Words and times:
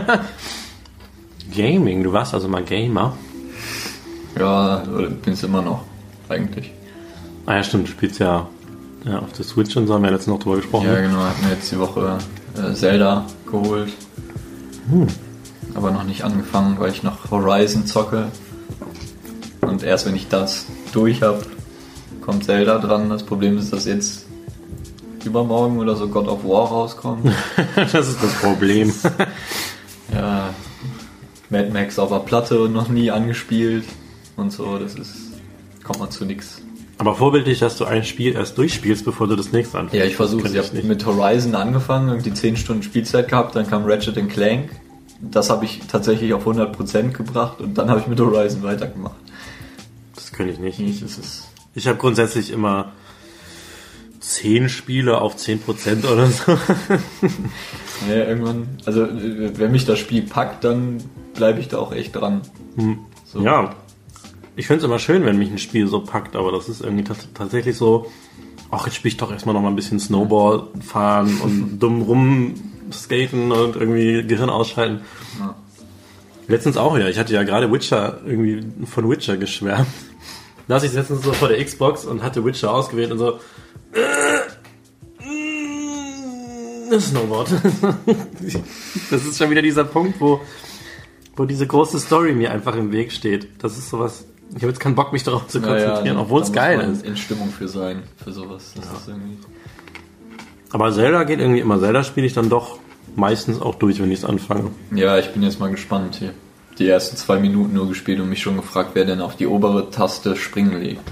Gaming. 1.54 2.02
Du 2.02 2.12
warst 2.12 2.34
also 2.34 2.48
mal 2.48 2.62
Gamer. 2.62 3.16
Ja, 4.38 4.82
bin 5.24 5.32
es 5.32 5.42
immer 5.42 5.62
noch, 5.62 5.84
eigentlich. 6.28 6.72
Ah 7.46 7.54
ja, 7.56 7.62
stimmt, 7.62 7.88
du 7.88 7.92
spielst 7.92 8.18
ja, 8.18 8.46
ja 9.04 9.18
auf 9.20 9.32
der 9.32 9.44
Switch 9.44 9.76
und 9.76 9.86
so, 9.86 9.94
haben 9.94 10.02
wir 10.02 10.08
ja 10.08 10.16
letztens 10.16 10.34
noch 10.34 10.42
drüber 10.42 10.56
gesprochen. 10.56 10.86
Ja, 10.86 11.00
genau, 11.00 11.20
hab 11.20 11.42
mir 11.42 11.50
jetzt 11.50 11.70
die 11.72 11.78
Woche 11.78 12.18
äh, 12.56 12.74
Zelda 12.74 13.24
geholt. 13.50 13.92
Hm. 14.90 15.06
Aber 15.74 15.90
noch 15.90 16.04
nicht 16.04 16.22
angefangen, 16.22 16.78
weil 16.78 16.90
ich 16.90 17.02
noch 17.02 17.30
Horizon 17.30 17.86
zocke. 17.86 18.28
Und 19.60 19.82
erst 19.82 20.06
wenn 20.06 20.16
ich 20.16 20.28
das 20.28 20.66
durch 20.92 21.22
habe, 21.22 21.42
kommt 22.20 22.44
Zelda 22.44 22.78
dran. 22.78 23.08
Das 23.08 23.22
Problem 23.22 23.58
ist, 23.58 23.72
dass 23.72 23.86
jetzt 23.86 24.26
übermorgen 25.24 25.78
oder 25.78 25.96
so 25.96 26.08
God 26.08 26.28
of 26.28 26.44
War 26.44 26.68
rauskommt. 26.68 27.26
das 27.76 28.08
ist 28.08 28.22
das 28.22 28.34
Problem. 28.34 28.92
Mad 31.50 31.70
Max 31.72 31.98
auf 31.98 32.10
der 32.10 32.18
Platte 32.20 32.60
und 32.62 32.72
noch 32.72 32.88
nie 32.88 33.10
angespielt 33.10 33.84
und 34.36 34.52
so, 34.52 34.78
das 34.78 34.94
ist, 34.94 35.32
kommt 35.84 36.00
man 36.00 36.10
zu 36.10 36.24
nichts. 36.24 36.62
Aber 36.98 37.14
vorbildlich, 37.14 37.58
dass 37.58 37.76
du 37.76 37.84
ein 37.84 38.04
Spiel 38.04 38.34
erst 38.34 38.56
durchspielst, 38.56 39.04
bevor 39.04 39.28
du 39.28 39.36
das 39.36 39.52
nächste 39.52 39.78
anfängst. 39.78 40.02
Ja, 40.02 40.08
ich 40.08 40.16
versuche 40.16 40.48
Ich 40.48 40.56
habe 40.56 40.82
mit 40.82 41.04
Horizon 41.04 41.54
angefangen, 41.54 42.08
irgendwie 42.08 42.32
10 42.32 42.56
Stunden 42.56 42.82
Spielzeit 42.82 43.28
gehabt, 43.28 43.54
dann 43.54 43.68
kam 43.68 43.84
Ratchet 43.84 44.16
Clank. 44.30 44.70
Das 45.20 45.50
habe 45.50 45.64
ich 45.64 45.80
tatsächlich 45.90 46.32
auf 46.32 46.46
100% 46.46 47.12
gebracht 47.12 47.60
und 47.60 47.76
dann 47.76 47.90
habe 47.90 48.00
ich 48.00 48.06
mit 48.06 48.18
Horizon 48.18 48.62
weitergemacht. 48.62 49.16
Das 50.14 50.32
könnte 50.32 50.52
ich 50.52 50.58
nicht. 50.58 50.80
Ich, 50.80 51.04
ich 51.74 51.86
habe 51.86 51.98
grundsätzlich 51.98 52.50
immer 52.50 52.92
10 54.26 54.68
Spiele 54.68 55.20
auf 55.20 55.36
10% 55.36 56.04
oder 56.04 56.26
so. 56.26 56.52
ja, 58.08 58.24
irgendwann, 58.26 58.68
also 58.84 59.06
wenn 59.08 59.70
mich 59.70 59.84
das 59.84 60.00
Spiel 60.00 60.22
packt, 60.22 60.64
dann 60.64 60.98
bleibe 61.34 61.60
ich 61.60 61.68
da 61.68 61.78
auch 61.78 61.92
echt 61.92 62.16
dran. 62.16 62.40
Hm. 62.74 62.98
So. 63.24 63.40
Ja, 63.40 63.76
ich 64.56 64.66
finde 64.66 64.78
es 64.78 64.84
immer 64.84 64.98
schön, 64.98 65.24
wenn 65.24 65.38
mich 65.38 65.50
ein 65.50 65.58
Spiel 65.58 65.86
so 65.86 66.00
packt, 66.00 66.34
aber 66.34 66.50
das 66.50 66.68
ist 66.68 66.80
irgendwie 66.80 67.04
tatsächlich 67.34 67.76
so, 67.76 68.10
ach, 68.72 68.86
jetzt 68.86 68.96
spiele 68.96 69.12
ich 69.12 69.16
doch 69.16 69.30
erstmal 69.30 69.54
noch 69.54 69.62
mal 69.62 69.68
ein 69.68 69.76
bisschen 69.76 70.00
Snowball 70.00 70.68
fahren 70.80 71.40
und 71.44 71.78
dumm 71.80 72.02
rumskaten 72.02 73.52
und 73.52 73.76
irgendwie 73.76 74.26
Gehirn 74.26 74.50
ausschalten. 74.50 75.02
Ja. 75.38 75.54
Letztens 76.48 76.76
auch 76.76 76.98
ja, 76.98 77.06
ich 77.06 77.18
hatte 77.18 77.32
ja 77.32 77.44
gerade 77.44 77.70
Witcher 77.70 78.20
irgendwie 78.26 78.66
von 78.86 79.08
Witcher 79.08 79.36
geschwärmt. 79.36 79.86
Da 80.68 80.80
saß 80.80 80.90
ich 80.90 80.96
letztens 80.96 81.22
so 81.22 81.32
vor 81.32 81.46
der 81.46 81.64
Xbox 81.64 82.04
und 82.04 82.24
hatte 82.24 82.44
Witcher 82.44 82.74
ausgewählt 82.74 83.12
und 83.12 83.18
so, 83.18 83.38
Snowboard. 87.00 87.50
das 89.10 89.24
ist 89.24 89.38
schon 89.38 89.50
wieder 89.50 89.62
dieser 89.62 89.84
Punkt, 89.84 90.20
wo, 90.20 90.40
wo 91.34 91.44
diese 91.44 91.66
große 91.66 91.98
Story 91.98 92.32
mir 92.32 92.52
einfach 92.52 92.76
im 92.76 92.92
Weg 92.92 93.12
steht. 93.12 93.48
Das 93.62 93.76
ist 93.76 93.90
sowas, 93.90 94.26
ich 94.50 94.56
habe 94.56 94.68
jetzt 94.68 94.80
keinen 94.80 94.94
Bock, 94.94 95.12
mich 95.12 95.24
darauf 95.24 95.48
zu 95.48 95.60
konzentrieren, 95.60 96.04
naja, 96.04 96.20
obwohl 96.20 96.42
es 96.42 96.52
geil 96.52 96.80
ist. 96.80 97.04
in 97.04 97.16
Stimmung 97.16 97.50
für 97.50 97.68
sein, 97.68 98.02
für 98.22 98.32
sowas. 98.32 98.74
Ja. 98.76 99.14
Aber 100.70 100.92
Zelda 100.92 101.24
geht 101.24 101.40
irgendwie 101.40 101.60
immer. 101.60 101.80
Zelda 101.80 102.04
spiele 102.04 102.26
ich 102.26 102.34
dann 102.34 102.48
doch 102.48 102.78
meistens 103.14 103.60
auch 103.60 103.74
durch, 103.74 104.00
wenn 104.00 104.10
ich 104.10 104.20
es 104.20 104.24
anfange. 104.24 104.70
Ja, 104.94 105.18
ich 105.18 105.30
bin 105.30 105.42
jetzt 105.42 105.58
mal 105.58 105.70
gespannt 105.70 106.16
hier. 106.16 106.32
Die 106.78 106.88
ersten 106.88 107.16
zwei 107.16 107.38
Minuten 107.38 107.74
nur 107.74 107.88
gespielt 107.88 108.20
und 108.20 108.28
mich 108.28 108.42
schon 108.42 108.56
gefragt, 108.56 108.90
wer 108.94 109.04
denn 109.04 109.20
auf 109.20 109.36
die 109.36 109.46
obere 109.46 109.90
Taste 109.90 110.36
springen 110.36 110.80
legt. 110.80 111.10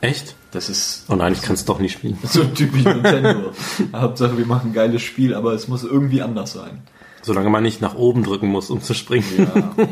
Echt? 0.00 0.34
Das 0.56 0.70
ist. 0.70 1.04
Oh 1.10 1.16
nein, 1.16 1.34
ich 1.34 1.42
kann 1.42 1.52
es 1.52 1.66
doch 1.66 1.78
nicht 1.80 1.92
spielen. 1.92 2.16
So 2.22 2.42
typisch 2.42 2.82
Nintendo. 2.82 3.52
Hauptsache, 3.92 4.38
wir 4.38 4.46
machen 4.46 4.70
ein 4.70 4.72
geiles 4.72 5.02
Spiel, 5.02 5.34
aber 5.34 5.52
es 5.52 5.68
muss 5.68 5.84
irgendwie 5.84 6.22
anders 6.22 6.54
sein. 6.54 6.80
Solange 7.20 7.50
man 7.50 7.62
nicht 7.62 7.82
nach 7.82 7.94
oben 7.94 8.22
drücken 8.22 8.48
muss, 8.48 8.70
um 8.70 8.80
zu 8.80 8.94
springen. 8.94 9.26
Ja. 9.36 9.84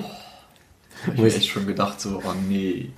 ich 1.12 1.18
habe 1.18 1.26
echt 1.26 1.50
schon 1.50 1.66
gedacht, 1.66 2.00
so, 2.00 2.22
oh 2.24 2.32
nee. 2.48 2.88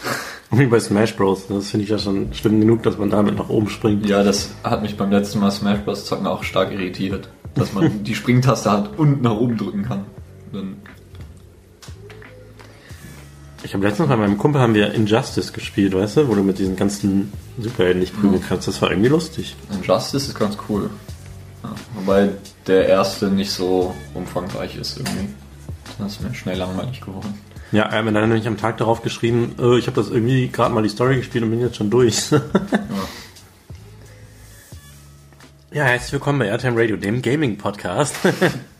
Wie 0.52 0.66
bei 0.66 0.78
Smash 0.78 1.16
Bros. 1.16 1.48
Das 1.48 1.70
finde 1.70 1.82
ich 1.82 1.90
ja 1.90 1.98
schon 1.98 2.32
schlimm 2.34 2.60
genug, 2.60 2.84
dass 2.84 2.96
man 2.98 3.10
damit 3.10 3.36
nach 3.36 3.48
oben 3.48 3.68
springt. 3.68 4.06
Ja, 4.06 4.22
das 4.22 4.54
hat 4.62 4.82
mich 4.82 4.96
beim 4.96 5.10
letzten 5.10 5.40
Mal 5.40 5.50
Smash 5.50 5.80
Bros. 5.80 6.04
zocken 6.04 6.28
auch 6.28 6.44
stark 6.44 6.70
irritiert. 6.70 7.30
Dass 7.56 7.72
man 7.72 8.04
die 8.04 8.14
Springtaste 8.14 8.70
hat 8.70 8.96
und 8.96 9.22
nach 9.22 9.34
oben 9.34 9.56
drücken 9.56 9.82
kann. 9.82 10.04
Dann 10.52 10.76
ich 13.68 13.74
habe 13.74 13.86
letztens 13.86 14.08
bei 14.08 14.16
meinem 14.16 14.38
Kumpel 14.38 14.62
haben 14.62 14.72
wir 14.72 14.94
Injustice 14.94 15.52
gespielt, 15.52 15.92
weißt 15.92 16.16
du, 16.16 16.28
wo 16.28 16.34
du 16.34 16.42
mit 16.42 16.58
diesen 16.58 16.74
ganzen 16.74 17.30
Superhelden 17.58 18.00
nicht 18.00 18.18
prügeln 18.18 18.42
kannst. 18.48 18.66
Das 18.66 18.80
war 18.80 18.90
irgendwie 18.90 19.10
lustig. 19.10 19.56
Injustice 19.70 20.28
ist 20.28 20.38
ganz 20.38 20.56
cool. 20.70 20.88
Ja, 21.62 21.74
wobei 21.94 22.30
der 22.66 22.88
erste 22.88 23.26
nicht 23.26 23.50
so 23.50 23.94
umfangreich 24.14 24.74
ist 24.76 24.96
irgendwie. 24.96 25.28
Das 25.98 26.12
ist 26.12 26.22
mir 26.22 26.34
schnell 26.34 26.56
langweilig 26.56 27.02
geworden. 27.02 27.34
Ja, 27.70 27.82
er 27.82 27.98
hat 27.98 28.06
mir 28.06 28.12
dann 28.12 28.30
nämlich 28.30 28.48
am 28.48 28.56
Tag 28.56 28.78
darauf 28.78 29.02
geschrieben, 29.02 29.54
äh, 29.58 29.76
ich 29.76 29.86
habe 29.86 30.00
das 30.00 30.08
irgendwie 30.08 30.48
gerade 30.48 30.72
mal 30.72 30.82
die 30.82 30.88
Story 30.88 31.16
gespielt 31.16 31.44
und 31.44 31.50
bin 31.50 31.60
jetzt 31.60 31.76
schon 31.76 31.90
durch. 31.90 32.30
ja. 32.30 32.40
ja, 35.72 35.84
herzlich 35.84 36.14
willkommen 36.14 36.38
bei 36.38 36.46
Airtime 36.46 36.80
Radio, 36.80 36.96
dem 36.96 37.20
Gaming-Podcast. 37.20 38.16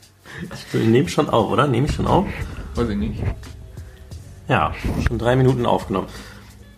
ich 0.73 0.83
nehme 0.83 1.09
schon 1.09 1.29
auf, 1.29 1.51
oder? 1.51 1.67
Nehme 1.67 1.85
ich 1.85 1.93
schon 1.93 2.07
auf? 2.07 2.25
Weiß 2.73 2.89
ich 2.89 2.97
nicht. 2.97 3.21
Ja, 4.49 4.73
schon 5.07 5.19
drei 5.19 5.35
Minuten 5.35 5.67
aufgenommen. 5.67 6.07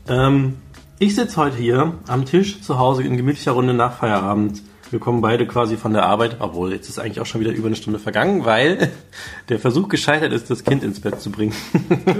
Ähm, 0.09 0.57
ich 0.99 1.15
sitze 1.15 1.37
heute 1.37 1.55
hier 1.55 1.93
am 2.05 2.25
Tisch 2.25 2.61
zu 2.61 2.77
Hause 2.77 3.01
in 3.03 3.15
gemütlicher 3.15 3.53
Runde 3.53 3.73
nach 3.73 3.93
Feierabend. 3.93 4.61
Wir 4.89 4.99
kommen 4.99 5.21
beide 5.21 5.47
quasi 5.47 5.77
von 5.77 5.93
der 5.93 6.05
Arbeit, 6.05 6.35
obwohl 6.39 6.73
jetzt 6.73 6.89
ist 6.89 6.99
eigentlich 6.99 7.21
auch 7.21 7.25
schon 7.25 7.39
wieder 7.39 7.53
über 7.53 7.67
eine 7.67 7.77
Stunde 7.77 7.97
vergangen, 7.97 8.43
weil 8.43 8.91
der 9.49 9.57
Versuch 9.57 9.87
gescheitert 9.87 10.33
ist, 10.33 10.49
das 10.49 10.65
Kind 10.65 10.83
ins 10.83 10.99
Bett 10.99 11.21
zu 11.21 11.31
bringen. 11.31 11.53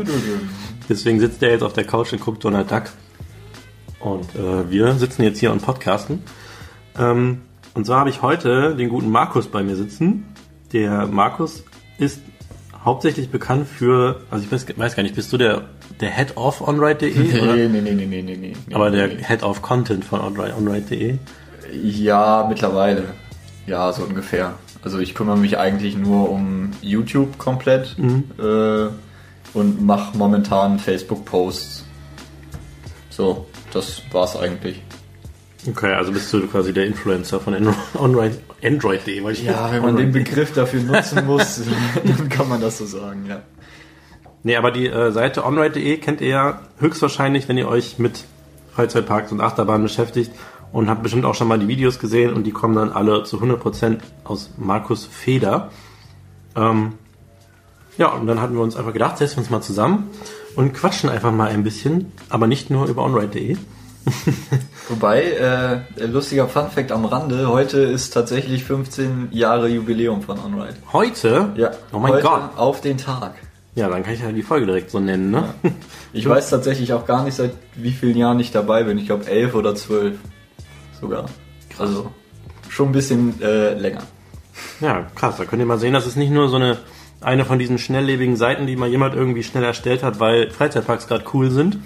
Deswegen 0.90 1.20
sitzt 1.20 1.42
der 1.42 1.52
jetzt 1.52 1.64
auf 1.64 1.74
der 1.74 1.84
Couch 1.84 2.14
und 2.14 2.22
guckt 2.22 2.46
Donald 2.46 2.72
Duck. 2.72 2.84
Und 4.00 4.34
äh, 4.36 4.72
wir 4.72 4.94
sitzen 4.94 5.24
jetzt 5.24 5.40
hier 5.40 5.52
und 5.52 5.62
podcasten. 5.62 6.24
Ähm, 6.98 7.42
und 7.74 7.86
zwar 7.86 8.00
habe 8.00 8.10
ich 8.10 8.22
heute 8.22 8.74
den 8.78 8.88
guten 8.88 9.12
Markus 9.12 9.48
bei 9.48 9.64
mir 9.64 9.76
sitzen. 9.76 10.34
Der 10.72 11.08
Markus 11.08 11.66
ist 11.98 12.22
hauptsächlich 12.84 13.30
bekannt 13.30 13.68
für, 13.68 14.22
also 14.32 14.44
ich 14.44 14.52
weiß, 14.52 14.66
weiß 14.78 14.96
gar 14.96 15.04
nicht, 15.04 15.16
bist 15.16 15.32
du 15.32 15.38
der, 15.38 15.64
der 16.00 16.10
Head 16.10 16.38
of 16.38 16.62
OnRide.de? 16.62 17.14
Nee, 17.14 17.68
nee, 17.68 17.82
nee, 17.82 17.94
nee, 17.94 18.06
nee, 18.06 18.22
nee, 18.22 18.36
nee. 18.36 18.76
Aber 18.76 18.90
der 18.90 19.08
nee. 19.08 19.24
Head 19.24 19.44
of 19.44 19.62
Content 19.62 20.04
von 20.04 20.20
OnRide.de? 20.20 21.18
Ja, 21.72 22.46
mittlerweile. 22.50 23.04
Ja, 23.68 23.94
so 23.94 24.04
ungefähr. 24.04 24.56
Also 24.84 25.00
ich 25.00 25.14
kümmere 25.14 25.38
mich 25.38 25.58
eigentlich 25.58 25.96
nur 25.96 26.30
um 26.30 26.72
YouTube 26.82 27.38
komplett 27.38 27.98
mhm. 27.98 28.24
äh, 28.40 28.88
und 29.54 29.86
mache 29.86 30.18
momentan 30.18 30.80
Facebook-Posts. 30.80 31.86
So, 33.10 33.46
das 33.72 34.02
war's 34.12 34.36
eigentlich. 34.36 34.82
Okay, 35.68 35.94
also 35.94 36.12
bist 36.12 36.34
du 36.34 36.48
quasi 36.48 36.74
der 36.74 36.88
Influencer 36.88 37.40
von 37.40 37.54
Android, 37.94 38.40
Android.de. 38.64 39.44
Ja, 39.44 39.72
wenn 39.72 39.82
man 39.82 39.96
den 39.96 40.12
Begriff 40.12 40.54
dafür 40.54 40.82
nutzen 40.82 41.26
muss, 41.26 41.62
dann 42.04 42.30
kann 42.30 42.48
man 42.48 42.62
das 42.62 42.78
so 42.78 42.86
sagen, 42.86 43.26
ja. 43.28 43.42
Nee, 44.44 44.56
aber 44.56 44.72
die 44.72 44.88
äh, 44.88 45.12
Seite 45.12 45.46
onride.de 45.46 45.98
kennt 45.98 46.22
ihr 46.22 46.30
ja 46.30 46.62
höchstwahrscheinlich, 46.80 47.48
wenn 47.48 47.58
ihr 47.58 47.68
euch 47.68 48.00
mit 48.00 48.24
Freizeitparks 48.74 49.32
und 49.32 49.42
Achterbahnen 49.42 49.84
beschäftigt 49.84 50.32
und 50.72 50.90
habt 50.90 51.04
bestimmt 51.04 51.26
auch 51.26 51.36
schon 51.36 51.48
mal 51.48 51.60
die 51.60 51.68
Videos 51.68 52.00
gesehen 52.00 52.34
und 52.34 52.46
die 52.46 52.52
kommen 52.52 52.76
dann 52.76 52.92
alle 52.92 53.24
zu 53.24 53.40
100% 53.40 54.00
aus 54.24 54.52
Markus 54.58 55.06
Feder. 55.06 55.70
Ähm, 56.56 56.94
ja, 57.98 58.08
und 58.08 58.26
dann 58.26 58.42
hatten 58.42 58.56
wir 58.56 58.62
uns 58.62 58.76
einfach 58.76 58.94
gedacht, 58.94 59.18
setzen 59.18 59.36
wir 59.36 59.40
uns 59.42 59.50
mal 59.50 59.62
zusammen 59.62 60.10
und 60.56 60.74
quatschen 60.74 61.10
einfach 61.10 61.32
mal 61.32 61.50
ein 61.50 61.64
bisschen, 61.64 62.12
aber 62.30 62.48
nicht 62.48 62.70
nur 62.70 62.88
über 62.88 63.04
onride.de, 63.04 63.58
Wobei, 64.90 65.24
äh, 65.24 66.06
lustiger 66.06 66.48
Funfact 66.48 66.92
am 66.92 67.06
Rande, 67.06 67.48
heute 67.48 67.80
ist 67.80 68.12
tatsächlich 68.12 68.64
15 68.64 69.30
Jahre 69.32 69.68
Jubiläum 69.68 70.22
von 70.22 70.40
OnRide. 70.40 70.76
Heute? 70.92 71.50
Ja. 71.56 71.72
Oh 71.94 72.00
mein 72.00 72.14
heute 72.14 72.24
Gott. 72.24 72.42
Auf 72.58 72.82
den 72.82 72.98
Tag. 72.98 73.36
Ja, 73.76 73.90
dann 73.90 74.04
kann 74.04 74.14
ich 74.14 74.22
ja 74.22 74.32
die 74.32 74.42
Folge 74.42 74.66
direkt 74.66 74.92
so 74.92 75.00
nennen, 75.00 75.32
ne? 75.32 75.54
Ja. 75.64 75.72
Ich 76.14 76.28
weiß 76.28 76.50
tatsächlich 76.50 76.92
auch 76.92 77.06
gar 77.06 77.24
nicht, 77.24 77.36
seit 77.36 77.54
wie 77.76 77.92
vielen 77.92 78.18
Jahren 78.18 78.40
ich 78.40 78.52
dabei 78.52 78.84
bin. 78.84 78.98
Ich 78.98 79.06
glaube 79.06 79.28
elf 79.28 79.56
oder 79.56 79.76
zwölf 79.76 80.18
sogar. 81.00 81.26
Krass. 81.70 81.88
Also 81.88 82.12
schon 82.68 82.90
ein 82.90 82.92
bisschen 82.92 83.42
äh, 83.42 83.76
länger. 83.76 84.02
Ja, 84.82 85.08
krass. 85.16 85.38
Da 85.38 85.46
könnt 85.46 85.62
ihr 85.62 85.66
mal 85.66 85.80
sehen, 85.80 85.94
das 85.94 86.06
ist 86.06 86.18
nicht 86.18 86.32
nur 86.32 86.50
so 86.50 86.58
eine 86.58 86.80
eine 87.22 87.46
von 87.46 87.60
diesen 87.60 87.78
schnelllebigen 87.78 88.36
Seiten, 88.36 88.66
die 88.66 88.76
mal 88.76 88.90
jemand 88.90 89.16
irgendwie 89.16 89.44
schnell 89.44 89.64
erstellt 89.64 90.04
hat, 90.04 90.20
weil 90.20 90.50
Freizeitparks 90.50 91.08
gerade 91.08 91.24
cool 91.34 91.52
sind, 91.52 91.78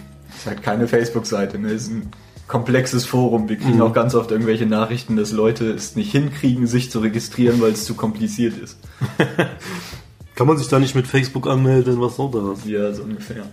ist 0.46 0.52
halt 0.52 0.64
keine 0.64 0.88
Facebook-Seite, 0.88 1.58
ne? 1.58 1.72
Ist 1.72 1.90
ein 1.90 2.12
komplexes 2.48 3.06
Forum. 3.06 3.50
Wir 3.50 3.58
kriegen 3.58 3.76
mhm. 3.76 3.82
auch 3.82 3.94
ganz 3.94 4.14
oft 4.14 4.30
irgendwelche 4.32 4.68
Nachrichten, 4.68 5.16
dass 5.16 5.32
Leute 5.32 5.72
es 5.72 5.96
nicht 5.96 6.12
hinkriegen, 6.12 6.68
sich 6.68 6.92
zu 6.92 7.00
registrieren, 7.00 7.60
weil 7.62 7.72
es 7.72 7.86
zu 7.86 7.96
kompliziert 7.96 8.58
ist. 8.58 8.78
Kann 10.36 10.48
man 10.48 10.58
sich 10.58 10.68
da 10.68 10.80
nicht 10.80 10.96
mit 10.96 11.08
Facebook 11.08 11.48
anmelden? 11.48 12.00
Was 12.00 12.18
soll 12.18 12.30
das? 12.32 12.66
Ja, 12.66 12.94
so 12.94 13.04
ungefähr. 13.04 13.46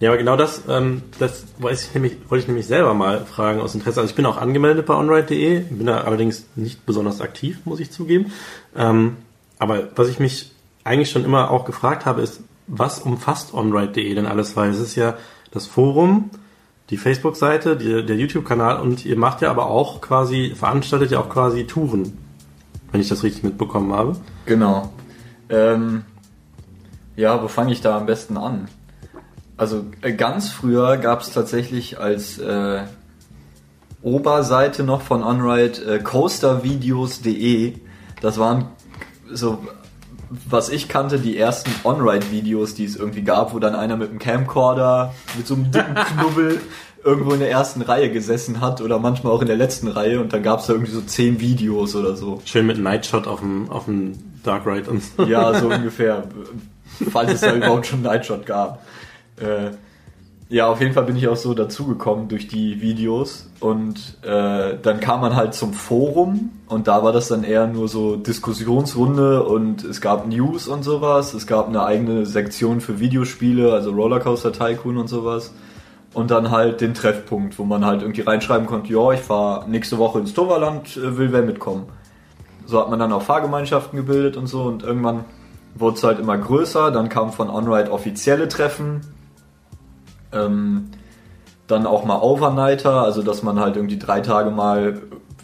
Ja, 0.00 0.10
aber 0.10 0.18
genau 0.18 0.36
das, 0.36 0.62
ähm, 0.68 1.02
das 1.18 1.44
weiß 1.58 1.86
ich 1.86 1.94
nämlich, 1.94 2.16
wollte 2.28 2.42
ich 2.42 2.48
nämlich 2.48 2.66
selber 2.66 2.92
mal 2.92 3.24
fragen 3.24 3.60
aus 3.60 3.74
Interesse. 3.74 4.00
Also 4.00 4.10
ich 4.10 4.16
bin 4.16 4.26
auch 4.26 4.36
angemeldet 4.36 4.84
bei 4.86 4.94
onride.de, 4.94 5.60
bin 5.60 5.86
da 5.86 6.00
allerdings 6.00 6.46
nicht 6.56 6.84
besonders 6.84 7.20
aktiv, 7.20 7.60
muss 7.64 7.80
ich 7.80 7.92
zugeben. 7.92 8.32
Ähm, 8.74 9.16
aber 9.58 9.88
was 9.94 10.08
ich 10.08 10.18
mich 10.18 10.50
eigentlich 10.84 11.10
schon 11.10 11.24
immer 11.24 11.50
auch 11.50 11.64
gefragt 11.64 12.04
habe, 12.04 12.22
ist, 12.22 12.40
was 12.66 12.98
umfasst 12.98 13.54
onride.de 13.54 14.14
denn 14.14 14.26
alles? 14.26 14.56
Weil 14.56 14.70
es 14.70 14.80
ist 14.80 14.96
ja 14.96 15.16
das 15.56 15.66
Forum, 15.66 16.30
die 16.90 16.96
Facebook-Seite, 16.96 17.76
der 17.76 18.16
YouTube-Kanal 18.16 18.80
und 18.80 19.04
ihr 19.04 19.16
macht 19.16 19.42
ja 19.42 19.50
aber 19.50 19.66
auch 19.66 20.00
quasi, 20.00 20.54
veranstaltet 20.54 21.10
ja 21.10 21.18
auch 21.18 21.28
quasi 21.28 21.66
Touren, 21.66 22.16
wenn 22.92 23.00
ich 23.00 23.08
das 23.08 23.24
richtig 23.24 23.42
mitbekommen 23.42 23.92
habe. 23.92 24.16
Genau. 24.44 24.92
Ähm, 25.48 26.04
ja, 27.16 27.42
wo 27.42 27.48
fange 27.48 27.72
ich 27.72 27.80
da 27.80 27.96
am 27.96 28.06
besten 28.06 28.36
an? 28.36 28.68
Also 29.56 29.86
äh, 30.02 30.12
ganz 30.12 30.50
früher 30.50 30.98
gab 30.98 31.22
es 31.22 31.32
tatsächlich 31.32 31.98
als 31.98 32.38
äh, 32.38 32.84
Oberseite 34.02 34.84
noch 34.84 35.00
von 35.00 35.22
OnRide 35.22 35.94
äh, 35.94 35.98
coastervideos.de. 35.98 37.74
Das 38.20 38.38
waren 38.38 38.66
so, 39.32 39.58
was 40.30 40.68
ich 40.68 40.88
kannte, 40.88 41.18
die 41.18 41.36
ersten 41.36 41.70
OnRide-Videos, 41.84 42.74
die 42.74 42.84
es 42.84 42.96
irgendwie 42.96 43.22
gab, 43.22 43.54
wo 43.54 43.58
dann 43.58 43.74
einer 43.74 43.96
mit 43.96 44.10
einem 44.10 44.18
Camcorder, 44.18 45.14
mit 45.36 45.46
so 45.46 45.54
einem 45.54 45.70
dicken 45.70 45.94
Knubbel 46.18 46.60
irgendwo 47.04 47.32
in 47.32 47.40
der 47.40 47.50
ersten 47.50 47.82
Reihe 47.82 48.10
gesessen 48.10 48.60
hat 48.60 48.80
oder 48.80 48.98
manchmal 48.98 49.32
auch 49.32 49.40
in 49.40 49.46
der 49.46 49.56
letzten 49.56 49.86
Reihe 49.86 50.20
und 50.20 50.32
dann 50.32 50.42
gab 50.42 50.60
es 50.60 50.66
da 50.66 50.72
irgendwie 50.72 50.92
so 50.92 51.00
zehn 51.00 51.40
Videos 51.40 51.94
oder 51.94 52.16
so. 52.16 52.42
Schön 52.44 52.66
mit 52.66 52.78
Nightshot 52.78 53.28
auf 53.28 53.40
dem, 53.40 53.70
auf 53.70 53.84
dem 53.84 54.14
Dark 54.42 54.66
Ride 54.66 54.90
und 54.90 55.02
so. 55.02 55.22
Ja, 55.24 55.54
so 55.54 55.68
ungefähr. 55.70 56.24
Falls 57.10 57.32
es 57.32 57.40
da 57.42 57.54
überhaupt 57.54 57.86
schon 57.86 58.02
Nightshot 58.02 58.44
gab. 58.44 58.84
Äh, 59.36 59.70
ja, 60.48 60.68
auf 60.68 60.80
jeden 60.80 60.92
Fall 60.92 61.04
bin 61.04 61.16
ich 61.16 61.26
auch 61.26 61.36
so 61.36 61.54
dazugekommen 61.54 62.28
durch 62.28 62.46
die 62.46 62.80
Videos 62.80 63.50
und 63.58 64.18
äh, 64.22 64.76
dann 64.80 65.00
kam 65.00 65.20
man 65.20 65.34
halt 65.34 65.54
zum 65.54 65.72
Forum 65.72 66.50
und 66.68 66.86
da 66.86 67.02
war 67.02 67.12
das 67.12 67.26
dann 67.26 67.42
eher 67.42 67.66
nur 67.66 67.88
so 67.88 68.14
Diskussionsrunde 68.14 69.42
und 69.42 69.82
es 69.82 70.00
gab 70.00 70.28
News 70.28 70.68
und 70.68 70.84
sowas. 70.84 71.34
Es 71.34 71.48
gab 71.48 71.68
eine 71.68 71.84
eigene 71.84 72.26
Sektion 72.26 72.80
für 72.80 73.00
Videospiele, 73.00 73.72
also 73.72 73.90
Rollercoaster 73.90 74.52
Tycoon 74.52 74.98
und 74.98 75.08
sowas. 75.08 75.52
Und 76.14 76.30
dann 76.30 76.50
halt 76.50 76.80
den 76.80 76.94
Treffpunkt, 76.94 77.58
wo 77.58 77.64
man 77.64 77.84
halt 77.84 78.02
irgendwie 78.02 78.22
reinschreiben 78.22 78.66
konnte, 78.66 78.92
ja, 78.92 79.12
ich 79.12 79.20
fahre 79.20 79.68
nächste 79.68 79.98
Woche 79.98 80.20
ins 80.20 80.32
Toverland, 80.32 80.96
äh, 80.96 81.18
will 81.18 81.32
wer 81.32 81.42
mitkommen. 81.42 81.86
So 82.66 82.80
hat 82.80 82.88
man 82.88 83.00
dann 83.00 83.12
auch 83.12 83.22
Fahrgemeinschaften 83.22 83.96
gebildet 83.96 84.36
und 84.36 84.46
so 84.46 84.62
und 84.62 84.84
irgendwann 84.84 85.24
wurde 85.74 85.96
es 85.96 86.04
halt 86.04 86.20
immer 86.20 86.38
größer. 86.38 86.92
Dann 86.92 87.08
kam 87.08 87.32
von 87.32 87.50
OnRide 87.50 87.90
offizielle 87.90 88.46
Treffen, 88.46 89.00
ähm, 90.32 90.90
dann 91.66 91.86
auch 91.86 92.04
mal 92.04 92.20
Overnighter, 92.20 93.02
also 93.02 93.22
dass 93.22 93.42
man 93.42 93.58
halt 93.58 93.76
irgendwie 93.76 93.98
drei 93.98 94.20
Tage 94.20 94.50
mal 94.50 95.00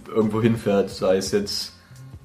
irgendwo 0.09 0.41
hinfährt, 0.41 0.91
sei 0.91 1.17
es 1.17 1.33
jetzt 1.33 1.73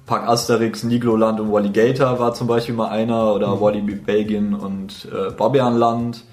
Park 0.06 0.26
Asterix, 0.26 0.84
Nigloland 0.84 1.38
und 1.38 1.52
Walligator 1.52 2.18
war 2.18 2.32
zum 2.34 2.46
Beispiel 2.46 2.74
mal 2.74 2.88
einer 2.88 3.34
oder 3.34 3.56
mhm. 3.56 3.60
Wally 3.60 3.80
Belgien 3.82 4.54
und 4.54 5.06
äh, 5.12 5.30
Bobbejaanland. 5.30 6.24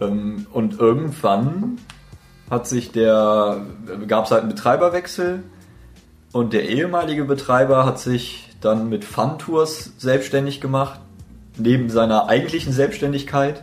Ähm, 0.00 0.46
und 0.52 0.80
irgendwann 0.80 1.78
hat 2.50 2.66
sich 2.66 2.90
der, 2.92 3.62
gab 4.08 4.24
es 4.24 4.30
halt 4.30 4.42
einen 4.42 4.50
Betreiberwechsel 4.50 5.42
und 6.32 6.52
der 6.54 6.68
ehemalige 6.68 7.24
Betreiber 7.24 7.84
hat 7.84 7.98
sich 7.98 8.48
dann 8.60 8.88
mit 8.88 9.04
Fun 9.04 9.38
Tours 9.38 9.92
selbstständig 9.98 10.60
gemacht, 10.60 11.00
neben 11.58 11.90
seiner 11.90 12.28
eigentlichen 12.28 12.72
Selbstständigkeit 12.72 13.62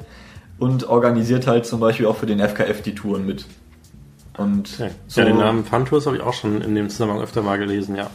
und 0.59 0.87
organisiert 0.87 1.47
halt 1.47 1.65
zum 1.65 1.79
Beispiel 1.79 2.05
auch 2.05 2.17
für 2.17 2.25
den 2.25 2.39
FKF 2.39 2.81
die 2.81 2.95
Touren 2.95 3.25
mit. 3.25 3.45
Und 4.37 4.79
ja, 4.79 4.89
so, 5.07 5.21
ja 5.21 5.27
den 5.27 5.37
Namen 5.37 5.65
Funtours 5.65 6.05
habe 6.05 6.17
ich 6.17 6.23
auch 6.23 6.33
schon 6.33 6.61
in 6.61 6.75
dem 6.75 6.89
Zusammenhang 6.89 7.21
öfter 7.21 7.41
mal 7.41 7.57
gelesen, 7.57 7.95
ja. 7.95 8.07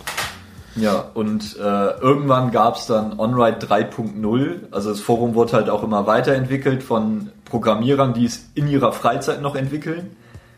Ja, 0.77 1.05
und 1.15 1.57
äh, 1.57 1.61
irgendwann 2.01 2.51
gab 2.51 2.77
es 2.77 2.87
dann 2.87 3.19
OnRide 3.19 3.65
3.0. 3.65 4.73
Also 4.73 4.91
das 4.91 5.01
Forum 5.01 5.35
wurde 5.35 5.53
halt 5.53 5.71
auch 5.71 5.85
immer 5.85 6.07
weiterentwickelt 6.07 6.83
von 6.83 7.31
Programmierern, 7.45 8.13
die 8.13 8.25
es 8.25 8.51
in 8.55 8.67
ihrer 8.67 8.93
Freizeit 8.93 9.41
noch 9.41 9.55
entwickeln. 9.55 10.17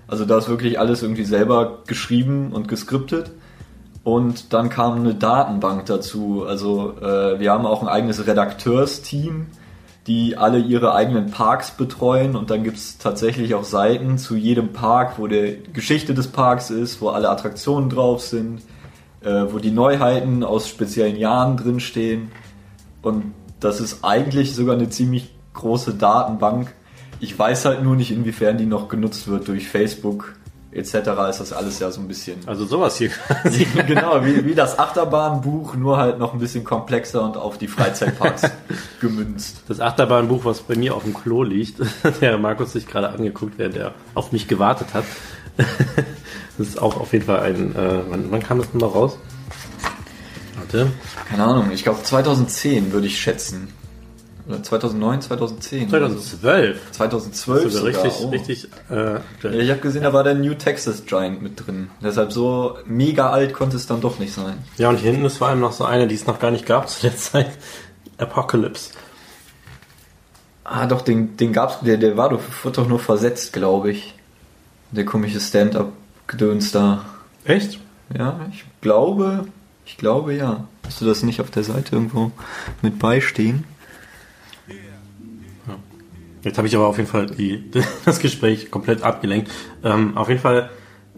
Also 0.08 0.24
da 0.24 0.38
ist 0.38 0.48
wirklich 0.48 0.78
alles 0.78 1.02
irgendwie 1.02 1.24
selber 1.24 1.80
geschrieben 1.86 2.52
und 2.52 2.68
geskriptet. 2.68 3.30
Und 4.04 4.52
dann 4.52 4.70
kam 4.70 5.00
eine 5.00 5.14
Datenbank 5.14 5.84
dazu. 5.86 6.44
Also 6.46 6.94
äh, 7.00 7.38
wir 7.38 7.52
haben 7.52 7.66
auch 7.66 7.82
ein 7.82 7.88
eigenes 7.88 8.26
Redakteursteam, 8.26 9.48
die 10.06 10.36
alle 10.36 10.58
ihre 10.58 10.94
eigenen 10.94 11.30
Parks 11.30 11.72
betreuen. 11.72 12.36
Und 12.36 12.50
dann 12.50 12.62
gibt's 12.62 12.98
tatsächlich 12.98 13.54
auch 13.54 13.64
Seiten 13.64 14.18
zu 14.18 14.36
jedem 14.36 14.72
Park, 14.72 15.18
wo 15.18 15.26
die 15.26 15.62
Geschichte 15.72 16.14
des 16.14 16.28
Parks 16.28 16.70
ist, 16.70 17.00
wo 17.00 17.08
alle 17.08 17.28
Attraktionen 17.28 17.90
drauf 17.90 18.22
sind, 18.22 18.62
äh, 19.20 19.44
wo 19.50 19.58
die 19.58 19.72
Neuheiten 19.72 20.44
aus 20.44 20.68
speziellen 20.68 21.16
Jahren 21.16 21.56
drinstehen. 21.56 22.30
Und 23.02 23.34
das 23.60 23.80
ist 23.80 24.04
eigentlich 24.04 24.54
sogar 24.54 24.76
eine 24.76 24.90
ziemlich 24.90 25.34
große 25.54 25.94
Datenbank. 25.94 26.72
Ich 27.18 27.36
weiß 27.36 27.64
halt 27.64 27.82
nur 27.82 27.96
nicht, 27.96 28.12
inwiefern 28.12 28.58
die 28.58 28.66
noch 28.66 28.88
genutzt 28.88 29.26
wird 29.26 29.48
durch 29.48 29.68
Facebook 29.68 30.34
etc. 30.76 30.94
ist 31.30 31.40
das 31.40 31.52
alles 31.52 31.78
ja 31.78 31.90
so 31.90 32.00
ein 32.00 32.08
bisschen. 32.08 32.40
Also 32.46 32.66
sowas 32.66 32.96
hier. 32.98 33.10
genau, 33.86 34.24
wie, 34.24 34.44
wie 34.44 34.54
das 34.54 34.78
Achterbahnbuch, 34.78 35.74
nur 35.74 35.96
halt 35.96 36.18
noch 36.18 36.32
ein 36.32 36.38
bisschen 36.38 36.64
komplexer 36.64 37.22
und 37.22 37.36
auf 37.36 37.58
die 37.58 37.68
Freizeitparks 37.68 38.50
gemünzt. 39.00 39.62
Das 39.68 39.80
Achterbahnbuch, 39.80 40.44
was 40.44 40.62
bei 40.62 40.76
mir 40.76 40.94
auf 40.94 41.04
dem 41.04 41.14
Klo 41.14 41.42
liegt, 41.42 41.80
der 42.20 42.38
Markus 42.38 42.72
sich 42.72 42.86
gerade 42.86 43.08
angeguckt, 43.08 43.58
während 43.58 43.76
er 43.76 43.94
auf 44.14 44.32
mich 44.32 44.48
gewartet 44.48 44.88
hat. 44.94 45.04
das 46.58 46.68
ist 46.68 46.80
auch 46.82 47.00
auf 47.00 47.12
jeden 47.12 47.24
Fall 47.24 47.40
ein. 47.40 47.74
Äh, 47.74 48.00
wann, 48.08 48.30
wann 48.30 48.42
kam 48.42 48.58
das 48.58 48.70
denn 48.70 48.80
noch 48.80 48.94
raus? 48.94 49.18
Warte. 50.56 50.90
Keine 51.28 51.44
Ahnung, 51.44 51.70
ich 51.72 51.82
glaube 51.84 52.02
2010 52.02 52.92
würde 52.92 53.06
ich 53.06 53.20
schätzen. 53.20 53.68
2009, 54.62 55.22
2010. 55.22 55.88
2012. 55.88 56.92
2012 56.92 57.72
sogar. 57.72 58.04
Richtig, 58.04 58.12
oh. 58.22 58.28
richtig. 58.28 58.68
Äh, 58.90 59.14
ja, 59.42 59.50
ich 59.50 59.70
habe 59.70 59.80
gesehen, 59.80 60.02
da 60.02 60.12
war 60.12 60.22
der 60.22 60.34
New 60.34 60.54
Texas 60.54 61.04
Giant 61.04 61.42
mit 61.42 61.66
drin. 61.66 61.90
Deshalb 62.00 62.32
so 62.32 62.78
mega 62.86 63.30
alt 63.30 63.54
konnte 63.54 63.76
es 63.76 63.86
dann 63.86 64.00
doch 64.00 64.20
nicht 64.20 64.32
sein. 64.32 64.58
Ja, 64.78 64.88
und 64.88 64.98
hier 64.98 65.10
hinten 65.10 65.26
ist 65.26 65.38
vor 65.38 65.48
allem 65.48 65.60
noch 65.60 65.72
so 65.72 65.84
eine, 65.84 66.06
die 66.06 66.14
es 66.14 66.26
noch 66.26 66.38
gar 66.38 66.52
nicht 66.52 66.64
gab 66.64 66.88
zu 66.88 67.02
der 67.02 67.16
Zeit. 67.16 67.50
Apocalypse. 68.18 68.90
Ah, 70.62 70.86
doch, 70.86 71.02
den, 71.02 71.36
den 71.36 71.52
gab's, 71.52 71.80
der, 71.80 71.96
der 71.96 72.16
war 72.16 72.30
doch, 72.30 72.40
wurde 72.62 72.76
doch 72.76 72.88
nur 72.88 72.98
versetzt, 72.98 73.52
glaube 73.52 73.90
ich. 73.90 74.14
Der 74.92 75.04
komische 75.04 75.40
Stand-up-Gedöns 75.40 76.72
da. 76.72 77.04
Echt? 77.44 77.80
Ja, 78.16 78.40
ich 78.52 78.64
glaube, 78.80 79.46
ich 79.84 79.96
glaube 79.96 80.34
ja. 80.34 80.66
Hast 80.84 81.00
du 81.00 81.04
das 81.04 81.24
nicht 81.24 81.40
auf 81.40 81.50
der 81.50 81.64
Seite 81.64 81.96
irgendwo 81.96 82.30
mit 82.82 82.98
beistehen? 82.98 83.64
Jetzt 86.46 86.58
habe 86.58 86.68
ich 86.68 86.76
aber 86.76 86.86
auf 86.86 86.96
jeden 86.96 87.08
Fall 87.08 87.26
die, 87.26 87.64
das 88.04 88.20
Gespräch 88.20 88.70
komplett 88.70 89.02
abgelenkt. 89.02 89.50
Ähm, 89.82 90.16
auf 90.16 90.28
jeden 90.28 90.40
Fall 90.40 90.70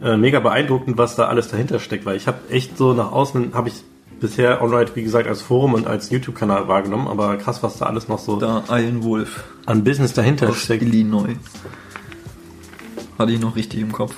äh, 0.03 0.17
mega 0.17 0.41
beeindruckend, 0.41 0.97
was 0.97 1.17
da 1.17 1.29
alles 1.29 1.49
dahinter 1.49 1.81
steckt, 1.81 2.07
weil 2.07 2.17
ich 2.17 2.27
habe 2.27 2.39
echt 2.49 2.79
so 2.79 2.95
nach 2.95 3.13
außen, 3.13 3.53
habe 3.53 3.69
ich 3.69 3.75
bisher 4.21 4.63
Onride, 4.63 4.97
wie 4.97 5.03
gesagt, 5.03 5.29
als 5.29 5.43
Forum 5.43 5.75
und 5.75 5.87
als 5.87 6.09
YouTube-Kanal 6.09 6.67
wahrgenommen, 6.67 7.09
aber 7.09 7.37
krass, 7.37 7.63
was 7.63 7.77
da 7.77 7.87
alles 7.87 8.09
noch 8.09 8.19
so 8.19 8.37
da 8.37 8.65
Iron 8.71 9.05
Wolf 9.05 9.45
an 9.67 9.85
Business 9.85 10.15
dahinter 10.15 10.49
aus 10.49 10.63
steckt. 10.63 10.83
Illinois. 10.83 11.37
Hatte 13.19 13.33
ich 13.33 13.41
noch 13.41 13.55
richtig 13.55 13.81
im 13.81 13.93
Kopf. 13.93 14.15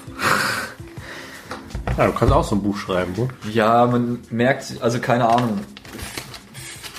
Ja, 1.99 2.07
du 2.07 2.13
kannst 2.13 2.33
auch 2.33 2.45
so 2.45 2.55
ein 2.55 2.63
Buch 2.63 2.77
schreiben, 2.77 3.13
oder? 3.17 3.31
Ja, 3.53 3.85
man 3.87 4.21
merkt, 4.31 4.77
also 4.81 5.01
keine 5.01 5.29
Ahnung 5.29 5.59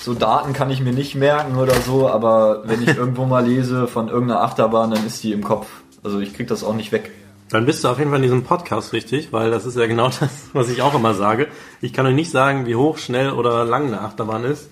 so 0.01 0.13
Daten 0.13 0.53
kann 0.53 0.71
ich 0.71 0.81
mir 0.81 0.93
nicht 0.93 1.15
merken 1.15 1.57
oder 1.57 1.75
so, 1.75 2.09
aber 2.09 2.63
wenn 2.65 2.81
ich 2.81 2.89
irgendwo 2.97 3.25
mal 3.25 3.45
lese 3.45 3.87
von 3.87 4.09
irgendeiner 4.09 4.41
Achterbahn, 4.41 4.91
dann 4.91 5.05
ist 5.05 5.23
die 5.23 5.31
im 5.31 5.43
Kopf. 5.43 5.67
Also 6.03 6.19
ich 6.19 6.33
krieg 6.33 6.47
das 6.47 6.63
auch 6.63 6.73
nicht 6.73 6.91
weg. 6.91 7.11
Dann 7.49 7.65
bist 7.65 7.83
du 7.83 7.89
auf 7.89 7.99
jeden 7.99 8.09
Fall 8.09 8.19
in 8.19 8.23
diesem 8.23 8.43
Podcast 8.43 8.93
richtig, 8.93 9.31
weil 9.33 9.51
das 9.51 9.65
ist 9.65 9.77
ja 9.77 9.85
genau 9.85 10.07
das, 10.19 10.49
was 10.53 10.69
ich 10.69 10.81
auch 10.81 10.95
immer 10.95 11.13
sage. 11.13 11.47
Ich 11.81 11.93
kann 11.93 12.05
euch 12.05 12.15
nicht 12.15 12.31
sagen, 12.31 12.65
wie 12.65 12.75
hoch, 12.75 12.97
schnell 12.97 13.31
oder 13.31 13.65
lang 13.65 13.87
eine 13.87 14.01
Achterbahn 14.01 14.43
ist, 14.43 14.69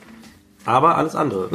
aber 0.65 0.98
alles 0.98 1.15
andere. 1.15 1.50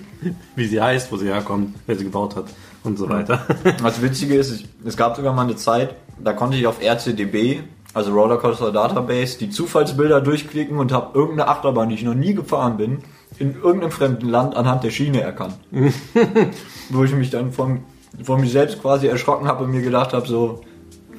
wie 0.56 0.66
sie 0.66 0.80
heißt, 0.80 1.10
wo 1.12 1.16
sie 1.16 1.26
herkommt, 1.26 1.74
wer 1.86 1.96
sie 1.96 2.04
gebaut 2.04 2.36
hat 2.36 2.46
und 2.84 2.98
so 2.98 3.08
weiter. 3.08 3.46
Das 3.82 4.02
Witzige 4.02 4.36
ist, 4.36 4.64
es 4.84 4.96
gab 4.96 5.16
sogar 5.16 5.32
mal 5.32 5.42
eine 5.42 5.56
Zeit, 5.56 5.94
da 6.18 6.32
konnte 6.32 6.56
ich 6.56 6.66
auf 6.66 6.80
RCDB, 6.82 7.62
also 7.92 8.12
Rollercoaster 8.12 8.72
Database, 8.72 9.38
die 9.38 9.50
Zufallsbilder 9.50 10.20
durchklicken 10.20 10.78
und 10.78 10.92
habe 10.92 11.18
irgendeine 11.18 11.48
Achterbahn, 11.48 11.88
die 11.88 11.96
ich 11.96 12.02
noch 12.04 12.14
nie 12.14 12.34
gefahren 12.34 12.76
bin, 12.76 12.98
in 13.38 13.54
irgendeinem 13.54 13.90
fremden 13.90 14.28
Land 14.28 14.56
anhand 14.56 14.84
der 14.84 14.90
Schiene 14.90 15.20
erkannt. 15.20 15.58
Wo 16.90 17.04
ich 17.04 17.14
mich 17.14 17.30
dann 17.30 17.52
von, 17.52 17.80
von 18.22 18.40
mir 18.40 18.48
selbst 18.48 18.80
quasi 18.80 19.06
erschrocken 19.06 19.48
habe 19.48 19.64
und 19.64 19.70
mir 19.70 19.82
gedacht 19.82 20.12
habe, 20.12 20.26
so, 20.26 20.60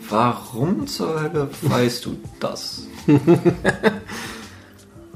warum 0.10 0.88
zur 0.88 1.22
Hölle 1.22 1.50
weißt 1.62 2.06
du 2.06 2.18
das? 2.40 2.88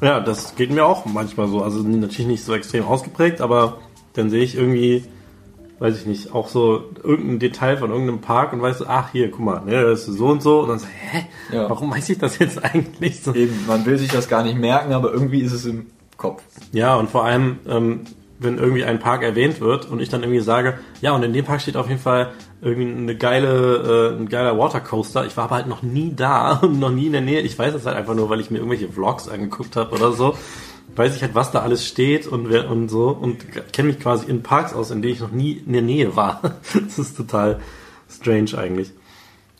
ja, 0.01 0.19
das 0.19 0.55
geht 0.55 0.71
mir 0.71 0.85
auch 0.85 1.05
manchmal 1.05 1.47
so. 1.47 1.61
Also 1.61 1.83
natürlich 1.83 2.27
nicht 2.27 2.43
so 2.43 2.53
extrem 2.53 2.85
ausgeprägt, 2.85 3.39
aber 3.39 3.77
dann 4.13 4.29
sehe 4.29 4.43
ich 4.43 4.55
irgendwie 4.55 5.05
weiß 5.79 5.97
ich 5.97 6.05
nicht, 6.05 6.33
auch 6.33 6.47
so 6.47 6.85
irgendein 7.03 7.39
Detail 7.39 7.77
von 7.77 7.91
irgendeinem 7.91 8.21
Park 8.21 8.53
und 8.53 8.61
weißt 8.61 8.81
du, 8.81 8.85
ach 8.87 9.11
hier, 9.11 9.29
guck 9.29 9.41
mal, 9.41 9.61
ne, 9.65 9.83
das 9.83 10.07
ist 10.07 10.17
so 10.17 10.27
und 10.27 10.41
so 10.41 10.61
und 10.61 10.69
dann 10.69 10.79
so, 10.79 10.87
hä, 10.87 11.25
ja. 11.51 11.69
warum 11.69 11.91
weiß 11.91 12.09
ich 12.09 12.17
das 12.17 12.39
jetzt 12.39 12.63
eigentlich 12.63 13.21
so? 13.21 13.33
Eben, 13.33 13.65
man 13.67 13.85
will 13.85 13.97
sich 13.97 14.09
das 14.09 14.29
gar 14.29 14.43
nicht 14.43 14.57
merken, 14.57 14.93
aber 14.93 15.11
irgendwie 15.11 15.41
ist 15.41 15.53
es 15.53 15.65
im 15.65 15.87
Kopf. 16.17 16.43
Ja, 16.71 16.95
und 16.95 17.09
vor 17.09 17.25
allem, 17.25 17.59
ähm, 17.67 18.01
wenn 18.39 18.57
irgendwie 18.57 18.83
ein 18.83 18.99
Park 18.99 19.23
erwähnt 19.23 19.61
wird 19.61 19.89
und 19.89 20.01
ich 20.01 20.09
dann 20.09 20.23
irgendwie 20.23 20.41
sage, 20.41 20.79
ja, 21.01 21.13
und 21.13 21.23
in 21.23 21.33
dem 21.33 21.45
Park 21.45 21.61
steht 21.61 21.77
auf 21.77 21.87
jeden 21.87 22.01
Fall 22.01 22.33
irgendwie 22.61 22.91
eine 22.91 23.15
geile, 23.15 24.11
äh, 24.13 24.19
ein 24.19 24.27
geiler 24.27 24.57
Watercoaster. 24.57 25.25
Ich 25.25 25.37
war 25.37 25.45
aber 25.45 25.55
halt 25.55 25.67
noch 25.67 25.83
nie 25.83 26.13
da 26.15 26.53
und 26.61 26.79
noch 26.79 26.91
nie 26.91 27.07
in 27.07 27.13
der 27.13 27.21
Nähe. 27.21 27.41
Ich 27.41 27.57
weiß 27.57 27.73
es 27.73 27.85
halt 27.85 27.95
einfach 27.95 28.15
nur, 28.15 28.29
weil 28.29 28.39
ich 28.39 28.51
mir 28.51 28.57
irgendwelche 28.57 28.89
Vlogs 28.89 29.29
angeguckt 29.29 29.75
habe 29.75 29.95
oder 29.95 30.11
so. 30.11 30.35
Weiß 30.95 31.15
ich 31.15 31.21
halt, 31.21 31.35
was 31.35 31.51
da 31.51 31.59
alles 31.61 31.85
steht 31.85 32.25
und 32.27 32.49
wer 32.49 32.69
und 32.69 32.89
so 32.89 33.09
und 33.09 33.37
kenne 33.73 33.89
mich 33.89 33.99
quasi 33.99 34.29
in 34.29 34.43
Parks 34.43 34.73
aus, 34.73 34.91
in 34.91 35.01
denen 35.01 35.13
ich 35.13 35.19
noch 35.19 35.31
nie 35.31 35.51
in 35.53 35.73
der 35.73 35.81
Nähe 35.81 36.15
war. 36.15 36.41
das 36.73 36.97
ist 36.97 37.17
total 37.17 37.59
strange 38.09 38.57
eigentlich. 38.57 38.91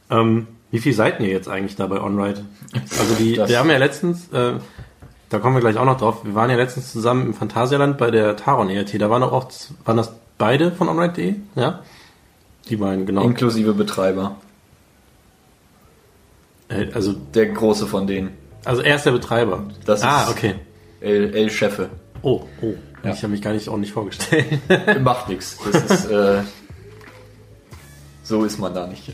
Ähm, 0.10 0.48
wie 0.72 0.80
viel 0.80 0.94
seid 0.94 1.20
ihr 1.20 1.28
jetzt 1.28 1.50
eigentlich 1.50 1.76
da 1.76 1.88
bei 1.88 2.02
OnRide? 2.02 2.46
Also 2.74 3.16
die, 3.16 3.38
wir 3.38 3.60
haben 3.60 3.70
ja 3.70 3.78
letztens, 3.78 4.32
äh, 4.32 4.54
da 5.30 5.40
kommen 5.40 5.56
wir 5.56 5.62
gleich 5.62 5.78
auch 5.78 5.86
noch 5.86 5.98
drauf, 5.98 6.24
wir 6.24 6.36
waren 6.36 6.50
ja 6.50 6.56
letztens 6.56 6.92
zusammen 6.92 7.28
im 7.28 7.34
Phantasialand 7.34 7.98
bei 7.98 8.12
der 8.12 8.36
Taron 8.36 8.70
ERT, 8.70 9.02
da 9.02 9.10
waren 9.10 9.24
auch, 9.24 9.50
waren 9.84 9.98
das 9.98 10.14
beide 10.38 10.72
von 10.72 10.88
OnRide.de, 10.90 11.36
ja? 11.56 11.82
Die 12.70 12.78
beiden, 12.78 13.06
genau. 13.06 13.24
Inklusive 13.24 13.74
Betreiber. 13.74 14.38
Äh, 16.70 16.88
Also, 16.94 17.14
Der 17.34 17.48
große 17.48 17.88
von 17.88 18.08
denen. 18.08 18.32
also 18.64 18.82
er 18.82 18.96
ist 18.96 19.06
der 19.06 19.12
Betreiber. 19.12 19.64
Das 19.86 20.02
ah, 20.04 20.30
okay. 20.30 20.56
El, 21.02 21.36
El 21.36 21.50
Chefe. 21.50 21.90
Oh, 22.22 22.44
oh. 22.62 22.74
Ja. 23.04 23.12
Ich 23.12 23.22
habe 23.22 23.32
mich 23.32 23.42
gar 23.42 23.54
nicht 23.54 23.68
ordentlich 23.68 23.94
vorgestellt. 23.94 24.60
Macht 25.02 25.30
nichts. 25.30 25.58
Das 25.72 25.84
ist, 25.84 26.06
äh, 26.10 26.42
so 28.24 28.44
ist 28.44 28.58
man 28.60 28.74
da 28.74 28.88
nicht. 28.88 29.14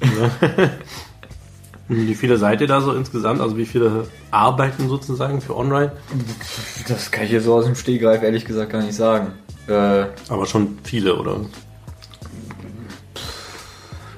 wie 1.90 2.16
viele 2.16 2.38
seid 2.38 2.62
ihr 2.62 2.68
da 2.68 2.80
so 2.80 2.94
insgesamt? 2.94 3.42
Also 3.42 3.58
wie 3.58 3.66
viele 3.66 4.08
arbeiten 4.32 4.88
sozusagen 4.88 5.42
für 5.42 5.58
OnRide? 5.58 5.92
Das 6.88 7.12
kann 7.12 7.26
ich 7.26 7.32
hier 7.32 7.42
so 7.42 7.56
aus 7.56 7.66
dem 7.66 7.76
Stehgreif 7.76 8.24
ehrlich 8.24 8.46
gesagt 8.46 8.72
gar 8.72 8.82
nicht 8.82 8.96
sagen. 8.96 9.34
Äh, 9.68 10.06
Aber 10.30 10.46
schon 10.46 10.80
viele, 10.84 11.18
oder? 11.18 11.42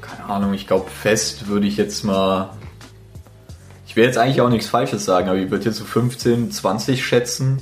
keine 0.02 0.36
Ahnung, 0.36 0.54
ich 0.54 0.68
glaube 0.68 0.90
fest 0.90 1.48
würde 1.48 1.68
ich 1.68 1.78
jetzt 1.78 2.04
mal. 2.04 2.52
Ich 3.94 3.98
will 3.98 4.06
jetzt 4.06 4.18
eigentlich 4.18 4.42
auch 4.42 4.50
nichts 4.50 4.70
Falsches 4.70 5.06
sagen, 5.06 5.30
aber 5.30 5.38
ich 5.38 5.52
würde 5.52 5.66
jetzt 5.66 5.78
so 5.78 5.86
15, 5.86 6.50
20 6.50 7.06
schätzen. 7.06 7.60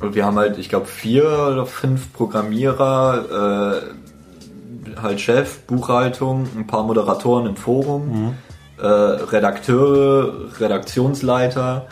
Und 0.00 0.16
wir 0.16 0.26
haben 0.26 0.36
halt, 0.36 0.58
ich 0.58 0.68
glaube, 0.68 0.86
vier 0.86 1.22
oder 1.22 1.66
fünf 1.66 2.12
Programmierer, 2.12 3.84
äh, 4.90 5.00
halt 5.00 5.20
Chef, 5.20 5.60
Buchhaltung, 5.68 6.48
ein 6.56 6.66
paar 6.66 6.82
Moderatoren 6.82 7.46
im 7.46 7.54
Forum, 7.54 8.34
äh, 8.76 8.84
Redakteure, 8.84 10.58
Redaktionsleiter. 10.58 11.86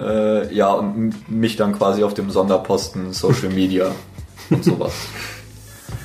Äh, 0.00 0.52
ja, 0.52 0.72
und 0.72 1.30
mich 1.30 1.54
dann 1.54 1.78
quasi 1.78 2.02
auf 2.02 2.12
dem 2.12 2.32
Sonderposten 2.32 3.12
Social 3.12 3.50
Media 3.50 3.92
und 4.50 4.64
sowas. 4.64 4.94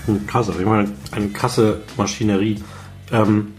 Hm, 0.06 0.28
Krass, 0.28 0.50
auf 0.50 0.60
jeden 0.60 0.70
Fall 0.70 0.88
eine 1.14 1.30
krasse 1.30 1.82
Maschinerie. 1.98 2.64
Ähm, 3.12 3.54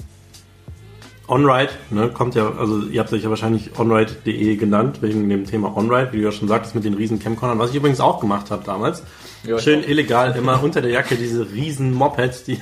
OnRide, 1.27 1.71
ne, 1.91 2.11
kommt 2.11 2.35
ja, 2.35 2.53
also 2.57 2.83
ihr 2.83 3.01
habt 3.01 3.13
euch 3.13 3.23
ja 3.23 3.31
wahrscheinlich 3.31 3.79
onride.de 3.79 4.57
genannt, 4.57 5.01
wegen 5.01 5.29
dem 5.29 5.47
Thema 5.47 5.75
OnRide, 5.75 6.13
wie 6.13 6.19
du 6.19 6.25
ja 6.25 6.33
schon 6.33 6.49
sagtest, 6.49 6.75
mit 6.75 6.85
den 6.85 6.95
riesen 6.95 7.19
Camcordern, 7.19 7.59
was 7.59 7.71
ich 7.71 7.77
übrigens 7.77 8.01
auch 8.01 8.21
gemacht 8.21 8.51
habe 8.51 8.63
damals. 8.65 9.03
Ja, 9.43 9.59
Schön 9.59 9.83
auch. 9.83 9.89
illegal, 9.89 10.37
immer 10.37 10.63
unter 10.63 10.83
der 10.83 10.91
Jacke 10.91 11.17
diese 11.17 11.51
riesen 11.51 11.95
Mopeds, 11.95 12.45
die, 12.45 12.61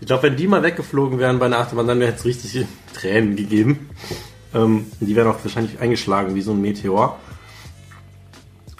ich 0.00 0.06
glaube, 0.06 0.24
wenn 0.24 0.36
die 0.36 0.48
mal 0.48 0.62
weggeflogen 0.62 1.18
wären 1.18 1.38
bei 1.38 1.46
einer 1.46 1.58
Achterbahn, 1.58 1.86
dann 1.86 2.00
hätte 2.00 2.18
es 2.18 2.24
richtig 2.24 2.66
Tränen 2.94 3.36
gegeben. 3.36 3.90
Ähm, 4.54 4.86
die 4.98 5.14
wären 5.14 5.28
auch 5.28 5.38
wahrscheinlich 5.42 5.78
eingeschlagen 5.78 6.34
wie 6.34 6.42
so 6.42 6.50
ein 6.50 6.60
Meteor. 6.60 7.18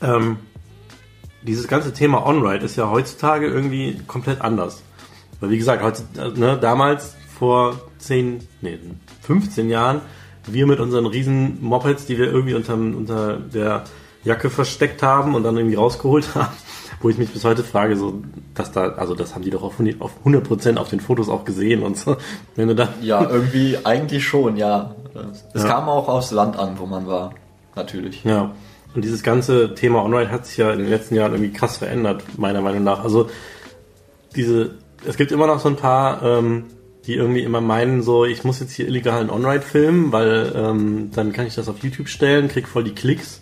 Ähm, 0.02 0.38
dieses 1.42 1.68
ganze 1.68 1.92
Thema 1.92 2.26
On-Ride 2.26 2.64
ist 2.64 2.76
ja 2.76 2.90
heutzutage 2.90 3.46
irgendwie 3.46 4.00
komplett 4.06 4.40
anders. 4.40 4.82
Weil 5.38 5.50
wie 5.50 5.58
gesagt, 5.58 5.82
heute, 5.82 6.02
äh, 6.18 6.38
ne, 6.38 6.58
damals 6.60 7.14
vor 7.40 7.80
10, 7.98 8.46
nee, 8.60 8.78
15 9.22 9.70
Jahren, 9.70 10.02
wir 10.46 10.66
mit 10.66 10.78
unseren 10.78 11.06
riesen 11.06 11.56
Mopeds, 11.62 12.04
die 12.04 12.18
wir 12.18 12.26
irgendwie 12.30 12.52
unter, 12.52 12.74
unter 12.74 13.38
der 13.38 13.84
Jacke 14.24 14.50
versteckt 14.50 15.02
haben 15.02 15.34
und 15.34 15.42
dann 15.42 15.56
irgendwie 15.56 15.76
rausgeholt 15.76 16.34
haben, 16.34 16.52
wo 17.00 17.08
ich 17.08 17.16
mich 17.16 17.30
bis 17.30 17.42
heute 17.46 17.64
frage, 17.64 17.96
so, 17.96 18.22
dass 18.54 18.72
da, 18.72 18.90
also 18.90 19.14
das 19.14 19.34
haben 19.34 19.40
die 19.42 19.48
doch 19.48 19.62
auf 19.62 19.80
100%, 19.80 20.00
auf 20.02 20.12
100 20.18 20.76
auf 20.78 20.90
den 20.90 21.00
Fotos 21.00 21.30
auch 21.30 21.46
gesehen 21.46 21.82
und 21.82 21.96
so. 21.96 22.18
Wenn 22.56 22.68
du 22.68 22.74
da, 22.74 22.90
Ja, 23.00 23.22
irgendwie 23.26 23.78
eigentlich 23.84 24.22
schon, 24.26 24.58
ja. 24.58 24.94
Es 25.54 25.62
Ja. 25.62 25.68
kam 25.70 25.88
auch 25.88 26.08
aufs 26.08 26.32
Land 26.32 26.58
an, 26.58 26.78
wo 26.78 26.84
man 26.84 27.06
war. 27.06 27.32
Natürlich. 27.74 28.22
Ja. 28.22 28.50
Und 28.94 29.02
dieses 29.02 29.22
ganze 29.22 29.74
Thema 29.74 30.04
Online 30.04 30.30
hat 30.30 30.44
sich 30.44 30.58
ja 30.58 30.72
in 30.72 30.80
den 30.80 30.90
letzten 30.90 31.14
Jahren 31.14 31.32
irgendwie 31.32 31.54
krass 31.54 31.78
verändert, 31.78 32.22
meiner 32.36 32.60
Meinung 32.60 32.84
nach. 32.84 33.02
Also 33.02 33.30
diese, 34.36 34.72
es 35.06 35.16
gibt 35.16 35.32
immer 35.32 35.46
noch 35.46 35.60
so 35.60 35.70
ein 35.70 35.76
paar, 35.76 36.22
ähm, 36.22 36.64
die 37.06 37.14
irgendwie 37.14 37.42
immer 37.42 37.60
meinen, 37.60 38.02
so 38.02 38.24
ich 38.24 38.44
muss 38.44 38.60
jetzt 38.60 38.72
hier 38.72 38.86
illegalen 38.86 39.30
On-Ride 39.30 39.62
filmen, 39.62 40.12
weil 40.12 40.52
ähm, 40.54 41.10
dann 41.14 41.32
kann 41.32 41.46
ich 41.46 41.54
das 41.54 41.68
auf 41.68 41.82
YouTube 41.82 42.08
stellen, 42.08 42.48
krieg 42.48 42.68
voll 42.68 42.84
die 42.84 42.94
Klicks. 42.94 43.40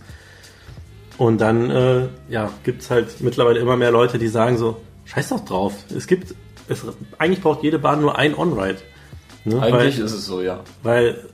Und 1.16 1.40
dann 1.40 1.70
äh, 1.70 2.08
ja, 2.28 2.52
gibt's 2.62 2.90
halt 2.90 3.20
mittlerweile 3.20 3.58
immer 3.58 3.76
mehr 3.76 3.90
Leute, 3.90 4.18
die 4.18 4.28
sagen 4.28 4.56
so, 4.56 4.80
scheiß 5.06 5.30
doch 5.30 5.44
drauf. 5.44 5.74
Es 5.94 6.06
gibt, 6.06 6.34
es, 6.68 6.84
eigentlich 7.18 7.42
braucht 7.42 7.64
jede 7.64 7.80
Bahn 7.80 8.00
nur 8.00 8.16
ein 8.16 8.36
On-Ride. 8.36 8.78
Ne? 9.44 9.60
Eigentlich 9.60 9.98
Weil- 9.98 10.04
ist 10.04 10.12
es 10.12 10.24
so, 10.24 10.40
ja. 10.40 10.60
weil 10.82 11.24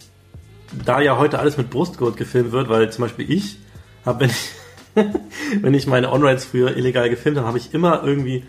da 0.84 1.00
ja 1.00 1.18
heute 1.18 1.38
alles 1.38 1.56
mit 1.56 1.70
Brustgurt 1.70 2.16
gefilmt 2.16 2.52
wird, 2.52 2.68
weil 2.68 2.90
zum 2.90 3.02
Beispiel 3.04 3.30
ich 3.30 3.58
habe, 4.04 4.20
wenn 4.20 4.30
ich, 4.30 4.50
wenn 5.62 5.74
ich 5.74 5.86
meine 5.86 6.10
On-Rides 6.10 6.46
früher 6.46 6.76
illegal 6.76 7.10
gefilmt 7.10 7.36
habe, 7.36 7.46
habe 7.46 7.58
ich 7.58 7.74
immer 7.74 8.02
irgendwie 8.02 8.44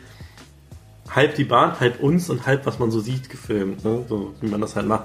halb 1.10 1.36
die 1.36 1.44
Bahn, 1.44 1.80
halb 1.80 2.00
uns 2.02 2.30
und 2.30 2.46
halb 2.46 2.66
was 2.66 2.80
man 2.80 2.92
so 2.92 3.00
sieht 3.00 3.30
gefilmt, 3.30 3.84
ne? 3.86 4.06
so 4.10 4.34
wie 4.42 4.48
man 4.48 4.62
das 4.62 4.76
halt 4.76 4.88
macht. 4.88 5.04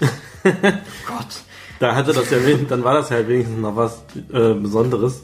Gott. 0.42 1.42
Da 1.78 1.94
hatte 1.94 2.12
das 2.12 2.30
ja, 2.30 2.44
wen- 2.44 2.68
dann 2.68 2.84
war 2.84 2.94
das 2.94 3.10
halt 3.10 3.28
wenigstens 3.28 3.58
noch 3.58 3.76
was 3.76 4.02
äh, 4.32 4.54
Besonderes 4.54 5.22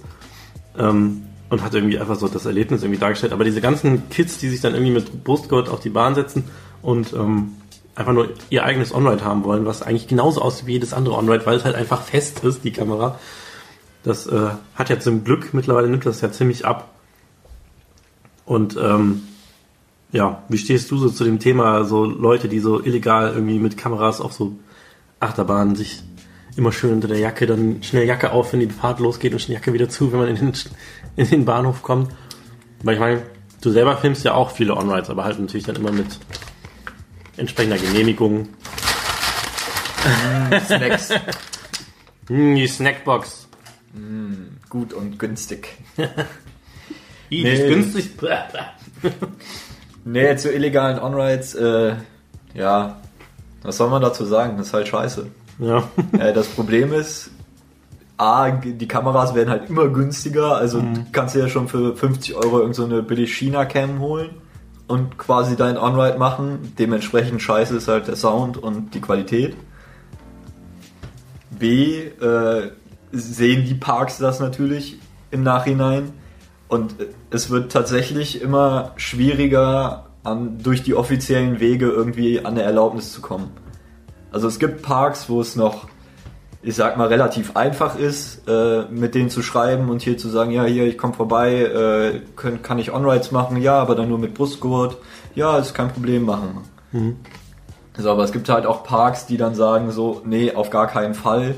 ähm, 0.77 1.23
und 1.51 1.63
hat 1.63 1.75
irgendwie 1.75 1.99
einfach 1.99 2.17
so 2.17 2.29
das 2.29 2.47
Erlebnis 2.47 2.83
irgendwie 2.83 2.99
dargestellt. 3.01 3.33
Aber 3.33 3.45
diese 3.45 3.61
ganzen 3.61 4.09
Kids, 4.09 4.39
die 4.39 4.49
sich 4.49 4.61
dann 4.61 4.75
irgendwie 4.75 4.93
mit 4.93 5.25
Brustgurt 5.25 5.69
auf 5.69 5.81
die 5.81 5.91
Bahn 5.91 6.15
setzen 6.15 6.45
und 6.83 7.13
ähm, 7.13 7.53
einfach 7.95 8.13
nur 8.13 8.29
ihr 8.51 8.65
eigenes 8.65 8.93
On-Ride 8.95 9.25
haben 9.25 9.45
wollen, 9.45 9.67
was 9.67 9.83
eigentlich 9.83 10.09
genauso 10.09 10.41
aussieht 10.43 10.67
wie 10.67 10.73
jedes 10.73 10.93
andere 10.93 11.17
On-Ride, 11.17 11.47
weil 11.47 11.57
es 11.57 11.65
halt 11.65 11.75
einfach 11.77 12.03
fest 12.03 12.43
ist, 12.45 12.65
die 12.65 12.73
Kamera. 12.73 13.19
Das 14.05 14.27
äh, 14.27 14.51
hat 14.75 14.89
ja 14.91 14.99
zum 15.01 15.25
Glück, 15.25 15.53
mittlerweile 15.55 15.89
nimmt 15.89 16.07
das 16.07 16.21
ja 16.21 16.31
ziemlich 16.31 16.65
ab. 16.65 16.89
Und 18.47 18.77
ähm, 18.77 19.23
ja, 20.13 20.43
wie 20.49 20.59
stehst 20.59 20.91
du 20.91 20.99
so 20.99 21.11
zu 21.11 21.25
dem 21.25 21.39
Thema, 21.39 21.85
so 21.85 22.05
Leute, 22.05 22.49
die 22.49 22.61
so 22.61 22.83
illegal 22.83 23.33
irgendwie 23.35 23.59
mit 23.59 23.77
Kameras 23.77 24.21
auf 24.21 24.33
so 24.33 24.57
Achterbahnen 25.21 25.77
sich 25.77 26.03
immer 26.57 26.73
schön 26.73 26.93
unter 26.93 27.09
der 27.09 27.19
Jacke, 27.19 27.47
dann 27.47 27.83
schnell 27.83 28.07
Jacke 28.07 28.33
auf, 28.33 28.53
wenn 28.53 28.61
die 28.61 28.69
Fahrt 28.69 29.01
losgeht 29.01 29.33
und 29.33 29.41
schnell 29.41 29.57
Jacke 29.57 29.73
wieder 29.73 29.89
zu, 29.89 30.11
wenn 30.13 30.19
man 30.19 30.29
in 30.29 30.37
den, 30.37 30.53
in 31.17 31.29
den 31.29 31.45
Bahnhof 31.45 31.83
kommt. 31.83 32.13
Weil 32.83 32.95
ich 32.95 33.01
meine, 33.01 33.23
du 33.61 33.71
selber 33.71 33.97
filmst 33.97 34.25
ja 34.25 34.35
auch 34.35 34.51
viele 34.51 34.77
On-Rides, 34.77 35.11
aber 35.11 35.25
halt 35.25 35.39
natürlich 35.39 35.67
dann 35.67 35.77
immer 35.77 35.93
mit 35.93 36.19
entsprechender 37.37 37.79
Genehmigung. 37.79 38.49
Snacks. 40.67 41.11
Hm, 42.29 42.57
die 42.57 42.67
Snackbox. 42.67 43.49
Gut 44.69 44.93
und 44.93 45.19
günstig. 45.19 45.79
I, 47.31 47.43
Nee. 47.43 47.55
ist 47.55 47.69
günstig. 47.69 48.11
Nee, 50.11 50.37
zu 50.37 50.51
illegalen 50.51 50.99
On-Rides, 50.99 51.55
äh, 51.55 51.95
ja, 52.55 52.97
was 53.63 53.77
soll 53.77 53.91
man 53.91 54.01
dazu 54.01 54.25
sagen? 54.25 54.57
Das 54.57 54.69
ist 54.69 54.73
halt 54.73 54.89
scheiße. 54.89 55.27
Ja. 55.59 55.83
äh, 56.19 56.33
das 56.33 56.47
Problem 56.47 56.93
ist, 56.95 57.31
A, 58.17 58.51
die 58.51 58.89
Kameras 58.89 59.35
werden 59.35 59.51
halt 59.51 59.69
immer 59.69 59.89
günstiger, 59.89 60.57
also 60.57 60.81
Mhm. 60.81 60.95
du 60.95 61.05
kannst 61.13 61.35
dir 61.35 61.41
ja 61.41 61.49
schon 61.49 61.69
für 61.69 61.95
50 61.95 62.35
Euro 62.37 62.61
irgend 62.61 62.75
so 62.75 62.85
eine 62.85 63.03
billig 63.03 63.35
China-Cam 63.37 64.01
holen 64.01 64.31
und 64.87 65.19
quasi 65.19 65.57
dein 65.57 65.77
On-Ride 65.77 66.19
machen. 66.19 66.73
Dementsprechend 66.79 67.43
scheiße 67.43 67.77
ist 67.77 67.87
halt 67.89 68.09
der 68.09 68.17
Sound 68.17 68.57
und 68.57 68.95
die 68.95 69.01
Qualität. 69.01 69.55
B, 71.51 71.99
äh, 72.07 72.71
sehen 73.13 73.65
die 73.67 73.75
Parks 73.75 74.19
das 74.19 74.41
natürlich 74.41 74.99
im 75.31 75.43
Nachhinein 75.43 76.13
und 76.69 76.95
es 77.31 77.51
wird 77.51 77.73
tatsächlich 77.73 78.43
immer 78.43 78.93
schwieriger, 78.97 80.09
an, 80.25 80.59
durch 80.63 80.83
die 80.83 80.95
offiziellen 80.95 81.61
Wege 81.61 81.87
irgendwie 81.89 82.41
an 82.41 82.55
eine 82.55 82.63
Erlaubnis 82.63 83.13
zu 83.13 83.21
kommen. 83.21 83.51
Also 84.31 84.49
es 84.49 84.59
gibt 84.59 84.83
Parks, 84.83 85.29
wo 85.29 85.41
es 85.41 85.57
noch, 85.57 85.89
ich 86.63 86.75
sag 86.75 86.97
mal, 86.97 87.09
relativ 87.09 87.57
einfach 87.57 87.99
ist, 87.99 88.47
äh, 88.47 88.83
mit 88.91 89.15
denen 89.15 89.31
zu 89.31 89.43
schreiben 89.43 89.89
und 89.89 90.03
hier 90.03 90.19
zu 90.19 90.29
sagen, 90.29 90.51
ja, 90.51 90.65
hier, 90.65 90.85
ich 90.85 90.99
komme 90.99 91.15
vorbei, 91.15 91.63
äh, 91.63 92.21
können, 92.37 92.63
kann 92.63 92.79
ich 92.79 92.93
On-Rides 92.93 93.33
machen? 93.33 93.57
Ja, 93.63 93.79
aber 93.81 93.95
dann 93.95 94.09
nur 94.09 94.19
mit 94.19 94.35
Brustgurt. 94.35 94.99
Ja, 95.35 95.59
ist 95.59 95.75
kein 95.75 95.89
Problem, 95.89 96.25
machen. 96.25 96.65
So, 97.97 98.11
aber 98.11 98.25
es 98.25 98.33
gibt 98.33 98.49
halt 98.49 98.67
auch 98.67 98.85
Parks, 98.85 99.27
die 99.27 99.37
dann 99.37 99.55
sagen 99.55 99.91
so, 99.91 100.23
nee, 100.25 100.55
auf 100.55 100.71
gar 100.71 100.87
keinen 100.87 101.15
Fall. 101.15 101.55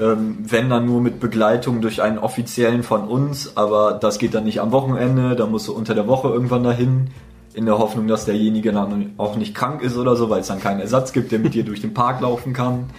Ähm, 0.00 0.38
wenn 0.40 0.70
dann 0.70 0.86
nur 0.86 1.00
mit 1.00 1.20
Begleitung 1.20 1.80
durch 1.80 2.02
einen 2.02 2.18
offiziellen 2.18 2.82
von 2.82 3.06
uns, 3.06 3.56
aber 3.56 3.92
das 3.92 4.18
geht 4.18 4.34
dann 4.34 4.44
nicht 4.44 4.60
am 4.60 4.72
Wochenende, 4.72 5.36
da 5.36 5.46
musst 5.46 5.68
du 5.68 5.72
unter 5.72 5.94
der 5.94 6.08
Woche 6.08 6.28
irgendwann 6.28 6.64
dahin, 6.64 7.10
in 7.54 7.66
der 7.66 7.78
Hoffnung, 7.78 8.08
dass 8.08 8.24
derjenige 8.24 8.72
dann 8.72 9.14
auch 9.16 9.36
nicht 9.36 9.54
krank 9.54 9.82
ist 9.82 9.96
oder 9.96 10.16
so, 10.16 10.28
weil 10.28 10.40
es 10.40 10.48
dann 10.48 10.60
keinen 10.60 10.80
Ersatz 10.80 11.12
gibt, 11.12 11.30
der 11.30 11.38
mit 11.38 11.54
dir 11.54 11.64
durch 11.64 11.80
den 11.80 11.94
Park 11.94 12.20
laufen 12.20 12.52
kann. 12.52 12.90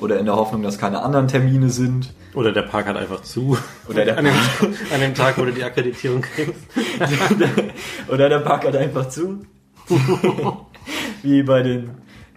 Oder 0.00 0.18
in 0.18 0.24
der 0.24 0.34
Hoffnung, 0.34 0.62
dass 0.62 0.78
keine 0.78 1.02
anderen 1.02 1.28
Termine 1.28 1.68
sind. 1.68 2.14
Oder 2.34 2.52
der 2.52 2.62
Park 2.62 2.86
hat 2.86 2.96
einfach 2.96 3.22
zu. 3.22 3.56
Oder 3.88 4.04
der 4.04 4.18
an, 4.18 4.24
dem, 4.24 4.34
an 4.94 5.00
dem 5.00 5.14
Tag, 5.14 5.36
wo 5.36 5.44
du 5.44 5.52
die 5.52 5.62
Akkreditierung 5.62 6.22
kriegst. 6.22 6.60
Oder 8.08 8.28
der 8.28 8.38
Park 8.38 8.66
hat 8.66 8.76
einfach 8.76 9.08
zu. 9.08 9.40
Wie 11.22 11.42
bei 11.42 11.62
den 11.62 11.90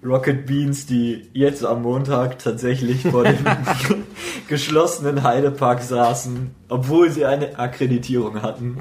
Rocket 0.06 0.46
Beans, 0.46 0.86
die 0.86 1.30
jetzt 1.34 1.66
am 1.66 1.84
Montag 1.84 2.40
tatsächlich 2.40 3.04
vor 3.04 3.24
dem 3.24 3.38
geschlossenen 4.48 5.24
Heidepark 5.24 5.82
saßen, 5.82 6.52
obwohl 6.70 7.10
sie 7.10 7.26
eine 7.26 7.58
Akkreditierung 7.58 8.42
hatten. 8.42 8.80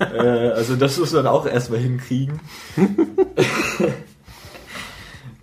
äh, 0.00 0.18
also 0.18 0.76
das 0.76 0.98
muss 0.98 1.12
man 1.12 1.26
auch 1.26 1.46
erstmal 1.46 1.80
hinkriegen. 1.80 2.40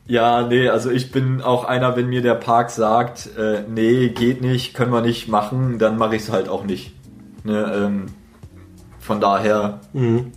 ja, 0.08 0.48
nee, 0.48 0.70
also 0.70 0.92
ich 0.92 1.12
bin 1.12 1.42
auch 1.42 1.64
einer, 1.64 1.96
wenn 1.96 2.08
mir 2.08 2.22
der 2.22 2.36
Park 2.36 2.70
sagt, 2.70 3.30
äh, 3.38 3.64
nee, 3.68 4.10
geht 4.10 4.42
nicht, 4.42 4.76
können 4.76 4.92
wir 4.92 5.02
nicht 5.02 5.28
machen, 5.28 5.80
dann 5.80 5.98
mache 5.98 6.16
ich 6.16 6.24
es 6.24 6.32
halt 6.32 6.50
auch 6.50 6.64
nicht. 6.64 6.94
Ne, 7.44 7.72
ähm, 7.76 8.06
von 9.00 9.20
daher. 9.20 9.82
Mhm. 9.94 10.32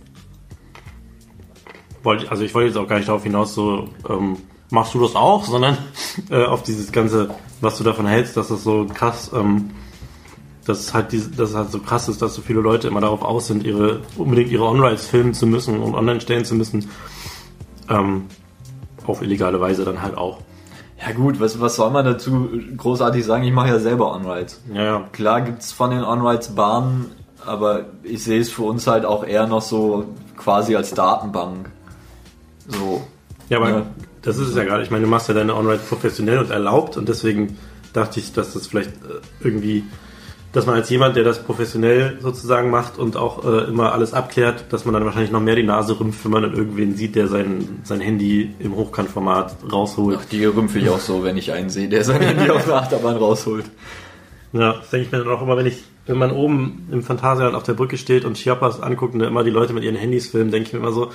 Wollte, 2.01 2.31
also 2.31 2.43
ich 2.43 2.53
wollte 2.53 2.67
jetzt 2.67 2.77
auch 2.77 2.87
gar 2.87 2.95
nicht 2.95 3.09
darauf 3.09 3.23
hinaus, 3.23 3.53
so 3.53 3.89
ähm, 4.07 4.37
machst 4.69 4.93
du 4.93 5.01
das 5.01 5.15
auch, 5.15 5.45
sondern 5.45 5.77
äh, 6.29 6.45
auf 6.45 6.63
dieses 6.63 6.91
ganze, 6.91 7.29
was 7.61 7.77
du 7.77 7.83
davon 7.83 8.07
hältst, 8.07 8.37
dass 8.37 8.49
das 8.49 8.63
so 8.63 8.85
krass, 8.85 9.31
ähm, 9.33 9.71
dass 10.65 10.93
halt 10.93 11.11
diese, 11.11 11.31
dass 11.31 11.51
es 11.51 11.55
halt 11.55 11.71
so 11.71 11.79
krass 11.79 12.07
ist, 12.09 12.21
dass 12.21 12.35
so 12.35 12.41
viele 12.41 12.61
Leute 12.61 12.87
immer 12.87 13.01
darauf 13.01 13.23
aus 13.23 13.47
sind, 13.47 13.63
ihre 13.63 14.01
unbedingt 14.17 14.51
ihre 14.51 14.65
On-Rides 14.65 15.07
filmen 15.07 15.33
zu 15.33 15.47
müssen 15.47 15.79
und 15.79 15.95
online 15.95 16.21
stellen 16.21 16.45
zu 16.45 16.55
müssen. 16.55 16.89
Ähm, 17.89 18.25
auf 19.07 19.23
illegale 19.23 19.59
Weise 19.59 19.83
dann 19.83 20.01
halt 20.01 20.15
auch. 20.15 20.39
Ja 20.99 21.13
gut, 21.13 21.39
was, 21.39 21.59
was 21.59 21.75
soll 21.77 21.89
man 21.91 22.05
dazu 22.05 22.49
großartig 22.77 23.25
sagen? 23.25 23.43
Ich 23.43 23.53
mache 23.53 23.69
ja 23.69 23.79
selber 23.79 24.13
On-Rides. 24.13 24.61
Ja, 24.73 24.83
ja. 24.83 25.07
Klar 25.11 25.41
gibt's 25.41 25.71
von 25.71 25.91
den 25.91 26.03
On-Rides 26.03 26.49
Bahnen, 26.55 27.11
aber 27.45 27.85
ich 28.03 28.23
sehe 28.23 28.39
es 28.39 28.51
für 28.51 28.63
uns 28.63 28.85
halt 28.85 29.05
auch 29.05 29.23
eher 29.23 29.47
noch 29.47 29.61
so 29.61 30.05
quasi 30.37 30.75
als 30.75 30.93
Datenbank. 30.93 31.71
So. 32.67 33.01
Ja, 33.47 33.57
aber 33.57 33.69
Ja. 33.69 33.85
Das 34.21 34.37
ist 34.37 34.49
es 34.49 34.55
ja 34.55 34.63
gerade. 34.63 34.83
Ich 34.83 34.91
meine, 34.91 35.05
du 35.05 35.09
machst 35.09 35.27
ja 35.27 35.33
deine 35.33 35.55
On-Ride 35.55 35.81
professionell 35.87 36.39
und 36.39 36.51
erlaubt 36.51 36.97
und 36.97 37.07
deswegen 37.09 37.57
dachte 37.93 38.19
ich, 38.19 38.33
dass 38.33 38.53
das 38.53 38.67
vielleicht 38.67 38.89
äh, 38.89 39.21
irgendwie, 39.41 39.83
dass 40.51 40.65
man 40.65 40.75
als 40.75 40.89
jemand, 40.89 41.15
der 41.15 41.23
das 41.23 41.43
professionell 41.43 42.17
sozusagen 42.21 42.69
macht 42.69 42.97
und 42.97 43.17
auch 43.17 43.45
äh, 43.45 43.65
immer 43.65 43.93
alles 43.93 44.13
abklärt, 44.13 44.65
dass 44.69 44.85
man 44.85 44.93
dann 44.93 45.05
wahrscheinlich 45.05 45.31
noch 45.31 45.41
mehr 45.41 45.55
die 45.55 45.63
Nase 45.63 45.99
rümpft, 45.99 46.23
wenn 46.25 46.31
man 46.31 46.43
dann 46.43 46.53
irgendwen 46.53 46.95
sieht, 46.95 47.15
der 47.15 47.27
sein, 47.27 47.81
sein 47.83 48.01
Handy 48.01 48.53
im 48.59 48.75
Hochkantformat 48.75 49.57
rausholt. 49.71 50.19
Ach, 50.21 50.25
die 50.25 50.45
rümpfe 50.45 50.79
ich 50.79 50.89
auch 50.89 50.99
so, 50.99 51.23
wenn 51.23 51.37
ich 51.37 51.51
einen 51.51 51.69
sehe, 51.69 51.89
der 51.89 52.03
sein 52.03 52.21
Handy 52.21 52.49
auf 52.49 52.65
der 52.65 52.75
Achterbahn 52.75 53.17
rausholt. 53.17 53.65
Ja, 54.51 54.73
das 54.73 54.89
denke 54.89 55.05
ich 55.05 55.11
mir 55.11 55.19
dann 55.19 55.29
auch 55.29 55.41
immer, 55.41 55.57
wenn 55.57 55.67
ich, 55.67 55.83
wenn 56.07 56.17
man 56.17 56.31
oben 56.31 56.87
im 56.91 57.03
Phantasialand 57.03 57.55
auf 57.55 57.63
der 57.63 57.73
Brücke 57.73 57.97
steht 57.97 58.25
und 58.25 58.35
Chiapas 58.35 58.81
anguckt 58.81 59.13
und 59.13 59.21
immer 59.21 59.43
die 59.43 59.51
Leute 59.51 59.73
mit 59.73 59.83
ihren 59.83 59.95
Handys 59.95 60.29
filmen, 60.29 60.49
denke 60.49 60.67
ich 60.67 60.73
mir 60.73 60.79
immer 60.79 60.91
so, 60.91 61.11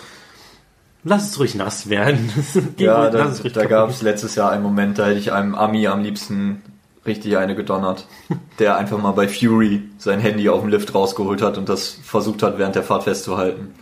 lass 1.05 1.31
es 1.31 1.38
ruhig 1.38 1.55
nass 1.55 1.88
werden. 1.88 2.31
Ja, 2.79 3.03
ruhig, 3.03 3.12
da, 3.12 3.25
da 3.25 3.51
kaputt. 3.51 3.69
gab 3.69 3.90
es 3.90 4.03
letztes 4.03 4.35
Jahr 4.35 4.51
einen 4.51 4.62
Moment, 4.62 4.99
da 4.99 5.07
hätte 5.07 5.19
ich 5.19 5.33
einem 5.33 5.55
Ami 5.55 5.87
am 5.87 6.03
liebsten 6.03 6.62
richtig 7.07 7.37
eine 7.37 7.55
gedonnert, 7.55 8.07
der 8.59 8.77
einfach 8.77 8.99
mal 8.99 9.12
bei 9.12 9.29
Fury 9.29 9.83
sein 9.99 10.21
Handy 10.21 10.49
auf 10.49 10.61
dem 10.61 10.71
Lift 10.71 10.95
rausgeholt 10.95 11.43
hat 11.43 11.59
und 11.59 11.69
das 11.69 11.99
versucht 12.03 12.43
hat, 12.43 12.59
während 12.59 12.75
der 12.75 12.83
Fahrt 12.83 13.05
festzuhalten. 13.05 13.75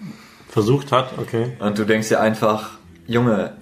versucht 0.48 0.92
hat, 0.92 1.18
okay. 1.18 1.52
Und 1.60 1.78
du 1.78 1.84
denkst 1.84 2.08
dir 2.08 2.20
einfach, 2.20 2.72
Junge, 3.06 3.52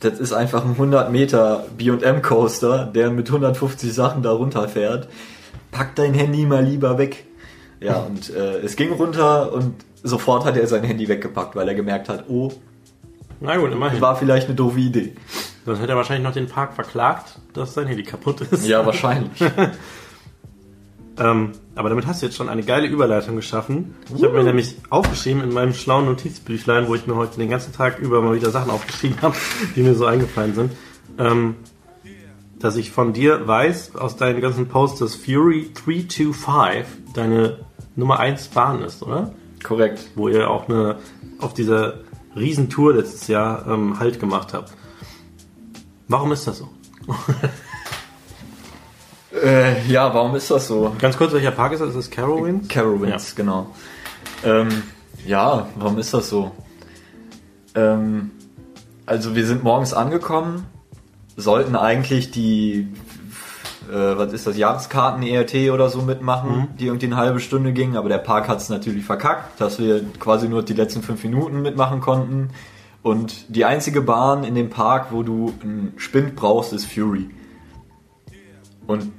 das 0.00 0.20
ist 0.20 0.32
einfach 0.32 0.64
ein 0.64 0.72
100 0.72 1.10
Meter 1.10 1.64
B&M 1.76 2.22
Coaster, 2.22 2.84
der 2.86 3.10
mit 3.10 3.28
150 3.28 3.92
Sachen 3.92 4.22
da 4.22 4.32
runterfährt. 4.32 5.08
Pack 5.70 5.94
dein 5.96 6.12
Handy 6.14 6.44
mal 6.44 6.64
lieber 6.64 6.98
weg. 6.98 7.24
Ja, 7.80 7.98
und 8.06 8.34
äh, 8.34 8.58
es 8.58 8.76
ging 8.76 8.92
runter 8.92 9.52
und 9.52 9.74
sofort 10.02 10.44
hat 10.44 10.56
er 10.56 10.66
sein 10.66 10.84
Handy 10.84 11.08
weggepackt, 11.08 11.56
weil 11.56 11.68
er 11.68 11.74
gemerkt 11.74 12.08
hat, 12.08 12.24
oh, 12.28 12.52
Na 13.40 13.56
gut, 13.56 13.72
immerhin. 13.72 14.00
war 14.00 14.16
vielleicht 14.16 14.46
eine 14.46 14.54
doofe 14.54 14.80
Idee. 14.80 15.14
Sonst 15.64 15.80
hätte 15.80 15.92
er 15.92 15.96
wahrscheinlich 15.96 16.24
noch 16.24 16.32
den 16.32 16.46
Park 16.46 16.74
verklagt, 16.74 17.38
dass 17.52 17.74
sein 17.74 17.86
Handy 17.86 18.02
kaputt 18.02 18.40
ist. 18.40 18.66
Ja, 18.66 18.86
wahrscheinlich. 18.86 19.40
Ähm, 21.18 21.52
aber 21.74 21.88
damit 21.88 22.06
hast 22.06 22.20
du 22.20 22.26
jetzt 22.26 22.36
schon 22.36 22.48
eine 22.48 22.62
geile 22.62 22.86
Überleitung 22.86 23.36
geschaffen. 23.36 23.94
Ich 24.14 24.22
habe 24.22 24.34
mir 24.34 24.44
nämlich 24.44 24.76
aufgeschrieben 24.90 25.42
in 25.42 25.52
meinem 25.52 25.72
schlauen 25.72 26.04
Notizbüchlein, 26.04 26.88
wo 26.88 26.94
ich 26.94 27.06
mir 27.06 27.16
heute 27.16 27.38
den 27.38 27.48
ganzen 27.48 27.72
Tag 27.72 27.98
über 27.98 28.20
mal 28.20 28.34
wieder 28.34 28.50
Sachen 28.50 28.70
aufgeschrieben 28.70 29.22
habe, 29.22 29.34
die 29.74 29.82
mir 29.82 29.94
so 29.94 30.04
eingefallen 30.04 30.54
sind, 30.54 30.72
ähm, 31.18 31.56
dass 32.58 32.76
ich 32.76 32.90
von 32.90 33.12
dir 33.12 33.46
weiß, 33.46 33.96
aus 33.96 34.16
deinen 34.16 34.40
ganzen 34.40 34.68
Posts, 34.68 34.98
dass 35.00 35.14
Fury 35.14 35.70
325 35.72 36.84
deine 37.14 37.60
Nummer 37.94 38.18
1 38.20 38.48
Bahn 38.48 38.82
ist, 38.82 39.02
oder? 39.02 39.32
Korrekt. 39.62 40.10
Wo 40.14 40.28
ihr 40.28 40.50
auch 40.50 40.68
eine 40.68 40.96
auf 41.38 41.54
dieser 41.54 42.00
Riesentour 42.36 42.94
letztes 42.94 43.28
Jahr 43.28 43.66
ähm, 43.66 43.98
Halt 43.98 44.20
gemacht 44.20 44.52
habt. 44.52 44.72
Warum 46.08 46.32
ist 46.32 46.46
das 46.46 46.58
so? 46.58 46.68
Äh, 49.42 49.86
ja, 49.86 50.14
warum 50.14 50.34
ist 50.34 50.50
das 50.50 50.66
so? 50.66 50.94
Ganz 50.98 51.18
kurz, 51.18 51.32
welcher 51.32 51.50
Park 51.50 51.72
ist 51.72 51.80
das? 51.80 51.90
Ist 51.90 51.96
das 51.96 52.10
Carowinds? 52.10 52.68
Carowinds, 52.68 53.34
genau. 53.34 53.66
Ähm, 54.42 54.82
ja, 55.26 55.68
warum 55.76 55.98
ist 55.98 56.14
das 56.14 56.30
so? 56.30 56.52
Ähm, 57.74 58.30
also 59.04 59.34
wir 59.36 59.46
sind 59.46 59.62
morgens 59.62 59.92
angekommen, 59.92 60.66
sollten 61.36 61.76
eigentlich 61.76 62.30
die, 62.30 62.88
äh, 63.90 64.18
was 64.18 64.32
ist 64.32 64.46
das, 64.46 64.56
Jahreskarten 64.56 65.22
ERT 65.22 65.70
oder 65.70 65.88
so 65.88 66.02
mitmachen, 66.02 66.68
die 66.78 66.86
irgendwie 66.86 67.06
eine 67.06 67.16
halbe 67.16 67.40
Stunde 67.40 67.72
gingen, 67.72 67.96
aber 67.96 68.08
der 68.08 68.18
Park 68.18 68.48
hat 68.48 68.58
es 68.58 68.68
natürlich 68.68 69.04
verkackt, 69.04 69.60
dass 69.60 69.78
wir 69.78 70.04
quasi 70.18 70.48
nur 70.48 70.62
die 70.62 70.74
letzten 70.74 71.02
fünf 71.02 71.22
Minuten 71.22 71.62
mitmachen 71.62 72.00
konnten. 72.00 72.50
Und 73.02 73.54
die 73.54 73.64
einzige 73.64 74.00
Bahn 74.02 74.42
in 74.42 74.54
dem 74.54 74.68
Park, 74.68 75.08
wo 75.10 75.22
du 75.22 75.54
einen 75.62 75.92
Spind 75.96 76.34
brauchst, 76.34 76.72
ist 76.72 76.86
Fury. 76.86 77.30
Und 78.86 79.12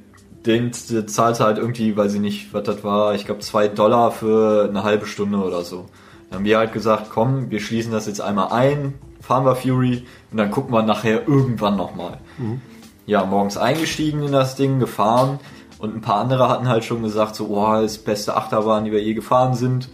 den 0.46 0.74
zahlst 0.74 1.42
du 1.42 1.44
halt 1.44 1.58
irgendwie, 1.58 1.96
weiß 1.96 2.14
ich 2.14 2.22
nicht, 2.22 2.54
was 2.54 2.64
das 2.64 2.84
war, 2.84 3.16
ich 3.16 3.26
glaube 3.26 3.42
zwei 3.42 3.68
Dollar 3.68 4.12
für 4.12 4.68
eine 4.70 4.84
halbe 4.84 5.06
Stunde 5.06 5.38
oder 5.38 5.64
so. 5.64 5.86
Dann 6.30 6.40
haben 6.40 6.46
wir 6.46 6.58
halt 6.58 6.74
gesagt, 6.74 7.08
komm, 7.10 7.50
wir 7.50 7.60
schließen 7.60 7.92
das 7.92 8.08
jetzt 8.08 8.22
einmal 8.22 8.52
ein, 8.52 8.94
fahren 9.22 9.46
wir 9.46 9.56
Fury 9.56 10.06
und 10.32 10.38
dann 10.38 10.52
gucken 10.52 10.74
wir 10.74 10.84
nachher 10.84 11.28
irgendwann 11.28 11.76
nochmal. 11.76 12.18
Ja, 13.08 13.26
morgens 13.26 13.58
eingestiegen 13.58 14.22
in 14.22 14.34
das 14.34 14.56
Ding, 14.56 14.80
gefahren 14.80 15.40
und 15.80 15.96
ein 15.96 16.02
paar 16.02 16.20
andere 16.20 16.50
hatten 16.50 16.68
halt 16.68 16.84
schon 16.84 17.02
gesagt, 17.02 17.36
so, 17.36 17.48
oh, 17.48 17.82
das 17.82 17.94
ist 17.94 18.06
beste 18.06 18.36
Achterbahn, 18.36 18.84
die 18.84 18.92
wir 18.92 19.02
je 19.02 19.14
gefahren 19.14 19.56
sind 19.56 19.88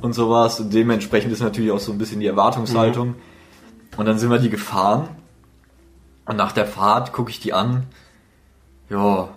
und 0.00 0.14
sowas. 0.14 0.58
Und 0.58 0.72
dementsprechend 0.72 1.30
ist 1.30 1.42
natürlich 1.42 1.70
auch 1.70 1.78
so 1.78 1.92
ein 1.92 1.98
bisschen 1.98 2.20
die 2.20 2.26
Erwartungshaltung. 2.26 3.16
Und 3.98 4.06
dann 4.06 4.18
sind 4.18 4.30
wir 4.30 4.38
die 4.38 4.48
gefahren 4.48 5.10
und 6.24 6.36
nach 6.36 6.52
der 6.52 6.66
Fahrt 6.66 7.12
gucke 7.12 7.30
ich 7.30 7.38
die 7.38 7.52
an. 7.52 7.84
Ja, 8.88 9.28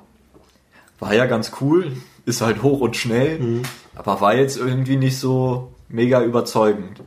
war 1.00 1.13
ja 1.13 1.26
ganz 1.26 1.52
cool, 1.60 1.91
ist 2.26 2.41
halt 2.41 2.63
hoch 2.63 2.80
und 2.80 2.95
schnell, 2.95 3.62
aber 3.93 4.21
war 4.21 4.36
jetzt 4.36 4.58
irgendwie 4.58 4.95
nicht 4.95 5.19
so 5.19 5.74
mega 5.89 6.24
überzeugend. 6.24 7.02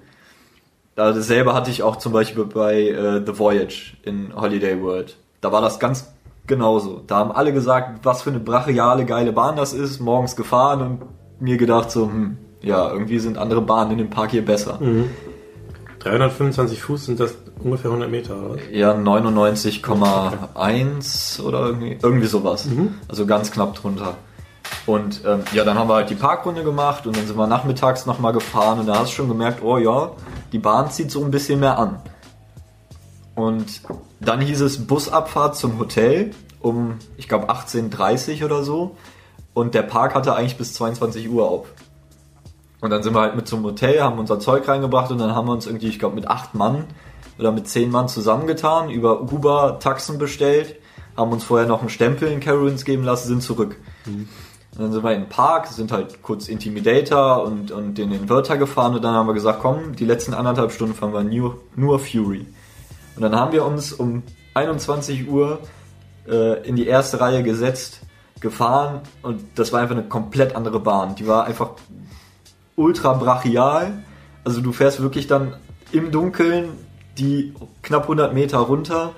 Da 0.96 1.12
dasselbe 1.12 1.54
hatte 1.54 1.70
ich 1.70 1.82
auch 1.82 1.96
zum 1.96 2.12
Beispiel 2.12 2.44
bei 2.44 2.88
äh, 2.88 3.24
The 3.24 3.38
Voyage 3.38 3.96
in 4.02 4.34
Holiday 4.36 4.82
World. 4.82 5.16
Da 5.44 5.52
war 5.52 5.60
das 5.60 5.78
ganz 5.78 6.10
genauso. 6.46 7.02
Da 7.06 7.16
haben 7.16 7.30
alle 7.30 7.52
gesagt, 7.52 8.00
was 8.02 8.22
für 8.22 8.30
eine 8.30 8.40
brachiale, 8.40 9.04
geile 9.04 9.30
Bahn 9.30 9.56
das 9.56 9.74
ist, 9.74 10.00
morgens 10.00 10.36
gefahren 10.36 10.80
und 10.80 11.02
mir 11.38 11.58
gedacht 11.58 11.90
so, 11.90 12.06
hm, 12.06 12.38
ja, 12.62 12.90
irgendwie 12.90 13.18
sind 13.18 13.36
andere 13.36 13.60
Bahnen 13.60 13.90
in 13.90 13.98
dem 13.98 14.08
Park 14.08 14.30
hier 14.30 14.42
besser. 14.42 14.78
325 15.98 16.80
Fuß 16.80 17.04
sind 17.04 17.20
das 17.20 17.36
ungefähr 17.62 17.90
100 17.90 18.10
Meter, 18.10 18.42
oder? 18.42 18.56
Ja, 18.72 18.94
99,1 18.94 21.42
oder 21.42 21.66
irgendwie, 21.66 21.98
irgendwie 22.02 22.26
sowas. 22.26 22.66
Also 23.06 23.26
ganz 23.26 23.50
knapp 23.50 23.74
drunter. 23.74 24.14
Und 24.86 25.20
ähm, 25.26 25.40
ja, 25.52 25.64
dann 25.64 25.78
haben 25.78 25.90
wir 25.90 25.96
halt 25.96 26.08
die 26.08 26.14
Parkrunde 26.14 26.64
gemacht 26.64 27.06
und 27.06 27.18
dann 27.18 27.26
sind 27.26 27.36
wir 27.36 27.46
nachmittags 27.46 28.06
nochmal 28.06 28.32
gefahren 28.32 28.80
und 28.80 28.86
da 28.86 29.00
hast 29.00 29.10
du 29.10 29.16
schon 29.16 29.28
gemerkt, 29.28 29.62
oh 29.62 29.76
ja, 29.76 30.12
die 30.52 30.58
Bahn 30.58 30.90
zieht 30.90 31.10
so 31.10 31.22
ein 31.22 31.30
bisschen 31.30 31.60
mehr 31.60 31.78
an. 31.78 32.00
Und 33.34 33.80
dann 34.20 34.40
hieß 34.40 34.60
es 34.60 34.86
Busabfahrt 34.86 35.56
zum 35.56 35.78
Hotel 35.78 36.30
um, 36.64 36.98
ich 37.16 37.28
glaube, 37.28 37.50
18.30 37.50 38.44
oder 38.44 38.64
so. 38.64 38.96
Und 39.52 39.74
der 39.74 39.82
Park 39.82 40.14
hatte 40.14 40.34
eigentlich 40.34 40.56
bis 40.56 40.72
22 40.74 41.28
Uhr 41.30 41.48
auf. 41.48 41.66
Und 42.80 42.90
dann 42.90 43.02
sind 43.02 43.14
wir 43.14 43.20
halt 43.20 43.36
mit 43.36 43.46
zum 43.46 43.62
Hotel, 43.62 44.02
haben 44.02 44.18
unser 44.18 44.40
Zeug 44.40 44.66
reingebracht 44.66 45.10
und 45.10 45.18
dann 45.18 45.34
haben 45.34 45.46
wir 45.46 45.52
uns 45.52 45.66
irgendwie, 45.66 45.88
ich 45.88 45.98
glaube, 45.98 46.16
mit 46.16 46.28
acht 46.28 46.54
Mann 46.54 46.84
oder 47.38 47.50
mit 47.52 47.68
zehn 47.68 47.90
Mann 47.90 48.08
zusammengetan, 48.08 48.90
über 48.90 49.22
Uber 49.22 49.78
Taxen 49.80 50.18
bestellt, 50.18 50.76
haben 51.16 51.32
uns 51.32 51.44
vorher 51.44 51.66
noch 51.66 51.80
einen 51.80 51.88
Stempel 51.88 52.28
in 52.28 52.40
Carowinds 52.40 52.84
geben 52.84 53.04
lassen, 53.04 53.28
sind 53.28 53.42
zurück. 53.42 53.76
Mhm. 54.04 54.28
dann 54.76 54.92
sind 54.92 55.04
wir 55.04 55.12
in 55.14 55.22
den 55.22 55.28
Park, 55.28 55.68
sind 55.68 55.92
halt 55.92 56.22
kurz 56.22 56.48
Intimidator 56.48 57.44
und, 57.44 57.70
und 57.70 57.96
den 57.96 58.12
Inverter 58.12 58.58
gefahren 58.58 58.94
und 58.94 59.02
dann 59.02 59.14
haben 59.14 59.28
wir 59.28 59.34
gesagt, 59.34 59.60
komm, 59.62 59.96
die 59.96 60.04
letzten 60.04 60.34
anderthalb 60.34 60.72
Stunden 60.72 60.94
fahren 60.94 61.12
wir 61.12 61.22
nur, 61.22 61.60
nur 61.76 61.98
Fury. 61.98 62.46
Und 63.16 63.22
dann 63.22 63.36
haben 63.36 63.52
wir 63.52 63.64
uns 63.64 63.92
um 63.92 64.22
21 64.54 65.28
Uhr 65.28 65.60
äh, 66.28 66.66
in 66.66 66.76
die 66.76 66.86
erste 66.86 67.20
Reihe 67.20 67.42
gesetzt, 67.42 68.00
gefahren 68.40 69.00
und 69.22 69.42
das 69.54 69.72
war 69.72 69.80
einfach 69.80 69.96
eine 69.96 70.04
komplett 70.04 70.54
andere 70.54 70.78
Bahn. 70.78 71.14
Die 71.14 71.26
war 71.26 71.44
einfach 71.44 71.70
ultra 72.76 73.14
brachial. 73.14 74.04
Also 74.44 74.60
du 74.60 74.72
fährst 74.72 75.00
wirklich 75.00 75.26
dann 75.26 75.54
im 75.92 76.10
Dunkeln 76.10 76.70
die 77.16 77.54
knapp 77.82 78.02
100 78.02 78.34
Meter 78.34 78.58
runter 78.58 79.12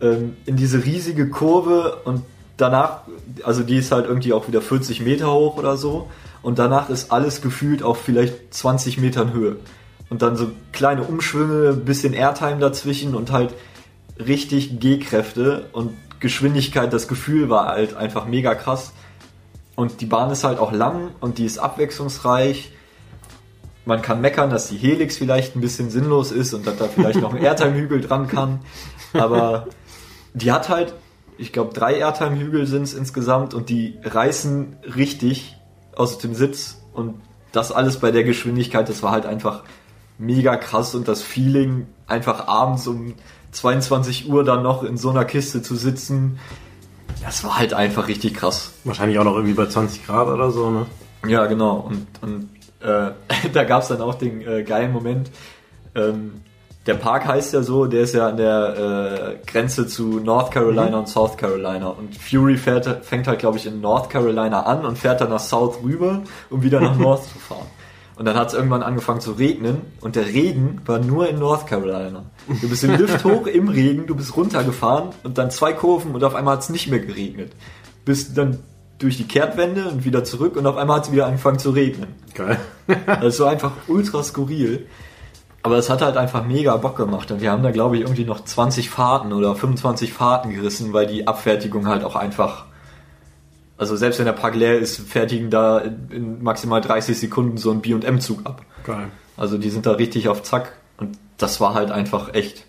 ähm, 0.00 0.36
in 0.44 0.56
diese 0.56 0.84
riesige 0.84 1.30
Kurve 1.30 2.00
und 2.04 2.24
danach, 2.56 3.02
also 3.44 3.62
die 3.62 3.76
ist 3.76 3.92
halt 3.92 4.06
irgendwie 4.06 4.32
auch 4.32 4.48
wieder 4.48 4.60
40 4.60 5.00
Meter 5.00 5.32
hoch 5.32 5.56
oder 5.56 5.76
so 5.76 6.10
und 6.42 6.58
danach 6.58 6.90
ist 6.90 7.12
alles 7.12 7.40
gefühlt 7.40 7.82
auf 7.82 8.00
vielleicht 8.00 8.52
20 8.52 8.98
Metern 8.98 9.32
Höhe. 9.32 9.56
Und 10.10 10.22
dann 10.22 10.36
so 10.36 10.50
kleine 10.72 11.04
Umschwünge, 11.04 11.72
bisschen 11.72 12.12
Airtime 12.12 12.58
dazwischen 12.58 13.14
und 13.14 13.32
halt 13.32 13.54
richtig 14.18 14.80
G-Kräfte 14.80 15.68
und 15.72 15.96
Geschwindigkeit, 16.20 16.92
das 16.92 17.08
Gefühl 17.08 17.48
war 17.48 17.66
halt 17.66 17.96
einfach 17.96 18.26
mega 18.26 18.54
krass. 18.54 18.92
Und 19.74 20.02
die 20.02 20.06
Bahn 20.06 20.30
ist 20.30 20.44
halt 20.44 20.58
auch 20.58 20.72
lang 20.72 21.10
und 21.20 21.38
die 21.38 21.46
ist 21.46 21.58
abwechslungsreich. 21.58 22.72
Man 23.86 24.02
kann 24.02 24.20
meckern, 24.20 24.50
dass 24.50 24.68
die 24.68 24.76
Helix 24.76 25.16
vielleicht 25.16 25.56
ein 25.56 25.62
bisschen 25.62 25.88
sinnlos 25.88 26.32
ist 26.32 26.52
und 26.52 26.66
dass 26.66 26.76
da 26.76 26.84
vielleicht 26.86 27.20
noch 27.20 27.32
ein 27.32 27.42
Airtime-Hügel 27.42 28.02
dran 28.02 28.28
kann. 28.28 28.60
Aber 29.14 29.68
die 30.34 30.52
hat 30.52 30.68
halt, 30.68 30.92
ich 31.38 31.52
glaube, 31.52 31.72
drei 31.72 31.94
Airtime-Hügel 31.94 32.66
sind 32.66 32.82
es 32.82 32.92
insgesamt 32.92 33.54
und 33.54 33.70
die 33.70 33.98
reißen 34.04 34.76
richtig 34.96 35.56
aus 35.96 36.18
dem 36.18 36.34
Sitz. 36.34 36.82
Und 36.92 37.22
das 37.52 37.72
alles 37.72 37.98
bei 37.98 38.10
der 38.10 38.24
Geschwindigkeit, 38.24 38.88
das 38.88 39.02
war 39.02 39.12
halt 39.12 39.24
einfach 39.24 39.64
mega 40.20 40.56
krass 40.56 40.94
und 40.94 41.08
das 41.08 41.22
Feeling, 41.22 41.86
einfach 42.06 42.46
abends 42.46 42.86
um 42.86 43.14
22 43.52 44.28
Uhr 44.28 44.44
dann 44.44 44.62
noch 44.62 44.82
in 44.84 44.96
so 44.96 45.10
einer 45.10 45.24
Kiste 45.24 45.62
zu 45.62 45.74
sitzen, 45.74 46.38
das 47.24 47.44
war 47.44 47.58
halt 47.58 47.74
einfach 47.74 48.08
richtig 48.08 48.34
krass. 48.34 48.72
Wahrscheinlich 48.84 49.18
auch 49.18 49.24
noch 49.24 49.34
irgendwie 49.34 49.54
bei 49.54 49.66
20 49.66 50.06
Grad 50.06 50.28
oder 50.28 50.50
so, 50.50 50.70
ne? 50.70 50.86
Ja, 51.26 51.46
genau. 51.46 51.76
Und, 51.76 52.06
und 52.22 52.48
äh, 52.80 53.12
da 53.52 53.64
gab 53.64 53.82
es 53.82 53.88
dann 53.88 54.00
auch 54.00 54.14
den 54.14 54.46
äh, 54.46 54.62
geilen 54.62 54.92
Moment. 54.92 55.30
Ähm, 55.94 56.42
der 56.86 56.94
Park 56.94 57.26
heißt 57.26 57.52
ja 57.52 57.62
so, 57.62 57.84
der 57.86 58.02
ist 58.02 58.14
ja 58.14 58.28
an 58.28 58.38
der 58.38 59.36
äh, 59.36 59.46
Grenze 59.46 59.86
zu 59.86 60.18
North 60.20 60.50
Carolina 60.50 60.88
mhm. 60.88 60.94
und 60.94 61.08
South 61.08 61.36
Carolina. 61.36 61.88
Und 61.88 62.16
Fury 62.16 62.56
fährt, 62.56 63.04
fängt 63.04 63.28
halt, 63.28 63.38
glaube 63.38 63.58
ich, 63.58 63.66
in 63.66 63.82
North 63.82 64.08
Carolina 64.08 64.62
an 64.62 64.86
und 64.86 64.98
fährt 64.98 65.20
dann 65.20 65.28
nach 65.28 65.40
South 65.40 65.82
rüber, 65.82 66.22
um 66.48 66.62
wieder 66.62 66.80
nach 66.80 66.96
North 66.98 67.24
zu 67.24 67.38
fahren. 67.38 67.66
Und 68.20 68.26
dann 68.26 68.36
hat 68.36 68.48
es 68.48 68.52
irgendwann 68.54 68.82
angefangen 68.82 69.22
zu 69.22 69.32
regnen 69.32 69.80
und 70.02 70.14
der 70.14 70.26
Regen 70.26 70.82
war 70.84 70.98
nur 70.98 71.26
in 71.26 71.38
North 71.38 71.66
Carolina. 71.66 72.26
Du 72.60 72.68
bist 72.68 72.84
im 72.84 72.94
Lift 72.98 73.24
hoch 73.24 73.46
im 73.46 73.68
Regen, 73.68 74.06
du 74.06 74.14
bist 74.14 74.36
runtergefahren 74.36 75.14
und 75.22 75.38
dann 75.38 75.50
zwei 75.50 75.72
Kurven 75.72 76.14
und 76.14 76.22
auf 76.22 76.34
einmal 76.34 76.56
hat 76.56 76.62
es 76.62 76.68
nicht 76.68 76.88
mehr 76.88 77.00
geregnet. 77.00 77.52
Bist 78.04 78.36
dann 78.36 78.58
durch 78.98 79.16
die 79.16 79.24
Kehrtwende 79.24 79.88
und 79.88 80.04
wieder 80.04 80.22
zurück 80.22 80.56
und 80.56 80.66
auf 80.66 80.76
einmal 80.76 80.98
hat 80.98 81.06
es 81.06 81.12
wieder 81.12 81.24
angefangen 81.24 81.58
zu 81.58 81.70
regnen. 81.70 82.08
Geil. 82.34 82.58
das 83.06 83.40
war 83.40 83.48
einfach 83.48 83.72
ultra 83.88 84.22
skurril. 84.22 84.86
Aber 85.62 85.78
es 85.78 85.88
hat 85.88 86.02
halt 86.02 86.18
einfach 86.18 86.44
mega 86.44 86.76
Bock 86.76 86.98
gemacht 86.98 87.30
und 87.30 87.40
wir 87.40 87.50
haben 87.50 87.62
da 87.62 87.70
glaube 87.70 87.96
ich 87.96 88.02
irgendwie 88.02 88.26
noch 88.26 88.44
20 88.44 88.90
Fahrten 88.90 89.32
oder 89.32 89.56
25 89.56 90.12
Fahrten 90.12 90.50
gerissen, 90.50 90.92
weil 90.92 91.06
die 91.06 91.26
Abfertigung 91.26 91.88
halt 91.88 92.04
auch 92.04 92.16
einfach 92.16 92.66
also 93.80 93.96
selbst 93.96 94.18
wenn 94.18 94.26
der 94.26 94.34
Park 94.34 94.56
leer 94.56 94.78
ist, 94.78 95.00
fertigen 95.00 95.48
da 95.48 95.78
in 95.78 96.42
maximal 96.42 96.82
30 96.82 97.18
Sekunden 97.18 97.56
so 97.56 97.70
ein 97.70 97.80
B&M-Zug 97.80 98.40
ab. 98.44 98.62
Geil. 98.84 99.08
Also 99.38 99.56
die 99.56 99.70
sind 99.70 99.86
da 99.86 99.92
richtig 99.92 100.28
auf 100.28 100.42
Zack 100.42 100.74
und 100.98 101.16
das 101.38 101.62
war 101.62 101.72
halt 101.72 101.90
einfach 101.90 102.34
echt 102.34 102.66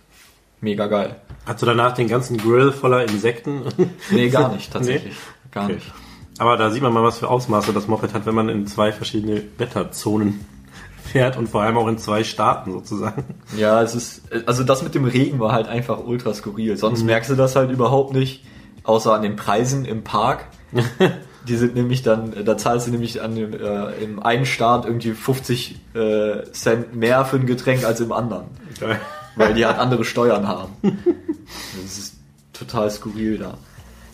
mega 0.61 0.87
geil. 0.87 1.17
Hast 1.45 1.61
du 1.61 1.65
danach 1.65 1.91
den 1.91 2.07
ganzen 2.07 2.37
Grill 2.37 2.71
voller 2.71 3.03
Insekten? 3.03 3.63
Nee, 4.09 4.29
gar 4.29 4.53
nicht, 4.53 4.71
tatsächlich. 4.71 5.13
Nee? 5.13 5.51
Gar 5.51 5.65
okay. 5.65 5.73
nicht. 5.73 5.91
Aber 6.37 6.55
da 6.55 6.69
sieht 6.69 6.81
man 6.81 6.93
mal, 6.93 7.03
was 7.03 7.19
für 7.19 7.27
Ausmaße 7.27 7.73
das 7.73 7.89
Moped 7.89 8.13
hat, 8.13 8.25
wenn 8.25 8.35
man 8.35 8.47
in 8.47 8.65
zwei 8.65 8.93
verschiedene 8.93 9.43
Wetterzonen 9.57 10.45
fährt 11.03 11.35
und 11.35 11.49
vor 11.49 11.61
allem 11.61 11.77
auch 11.77 11.89
in 11.89 11.97
zwei 11.97 12.23
Staaten 12.23 12.71
sozusagen. 12.71 13.25
Ja, 13.57 13.81
es 13.81 13.95
ist, 13.95 14.21
also 14.45 14.63
das 14.63 14.81
mit 14.81 14.95
dem 14.95 15.03
Regen 15.03 15.41
war 15.41 15.51
halt 15.51 15.67
einfach 15.67 15.99
ultra 16.05 16.33
skurril. 16.33 16.77
Sonst 16.77 17.01
mhm. 17.01 17.07
merkst 17.07 17.31
du 17.31 17.35
das 17.35 17.57
halt 17.57 17.69
überhaupt 17.69 18.13
nicht, 18.13 18.45
außer 18.83 19.13
an 19.13 19.23
den 19.23 19.35
Preisen 19.35 19.83
im 19.83 20.05
Park. 20.05 20.45
Die 21.47 21.55
sind 21.55 21.73
nämlich 21.73 22.03
dann, 22.03 22.45
da 22.45 22.55
zahlst 22.55 22.85
du 22.85 22.91
nämlich 22.91 23.21
an 23.21 23.33
dem, 23.35 23.53
äh, 23.53 24.03
im 24.03 24.21
einen 24.21 24.45
Staat 24.45 24.85
irgendwie 24.85 25.13
50 25.13 25.75
äh, 25.95 26.43
Cent 26.51 26.95
mehr 26.95 27.25
für 27.25 27.37
ein 27.37 27.47
Getränk 27.47 27.83
als 27.83 27.99
im 27.99 28.11
anderen. 28.11 28.45
Okay. 28.75 28.97
Weil 29.35 29.55
die 29.55 29.65
halt 29.65 29.79
andere 29.79 30.05
Steuern 30.05 30.47
haben. 30.47 30.73
Das 31.81 31.97
ist 31.97 32.15
total 32.53 32.91
skurril 32.91 33.39
da. 33.39 33.57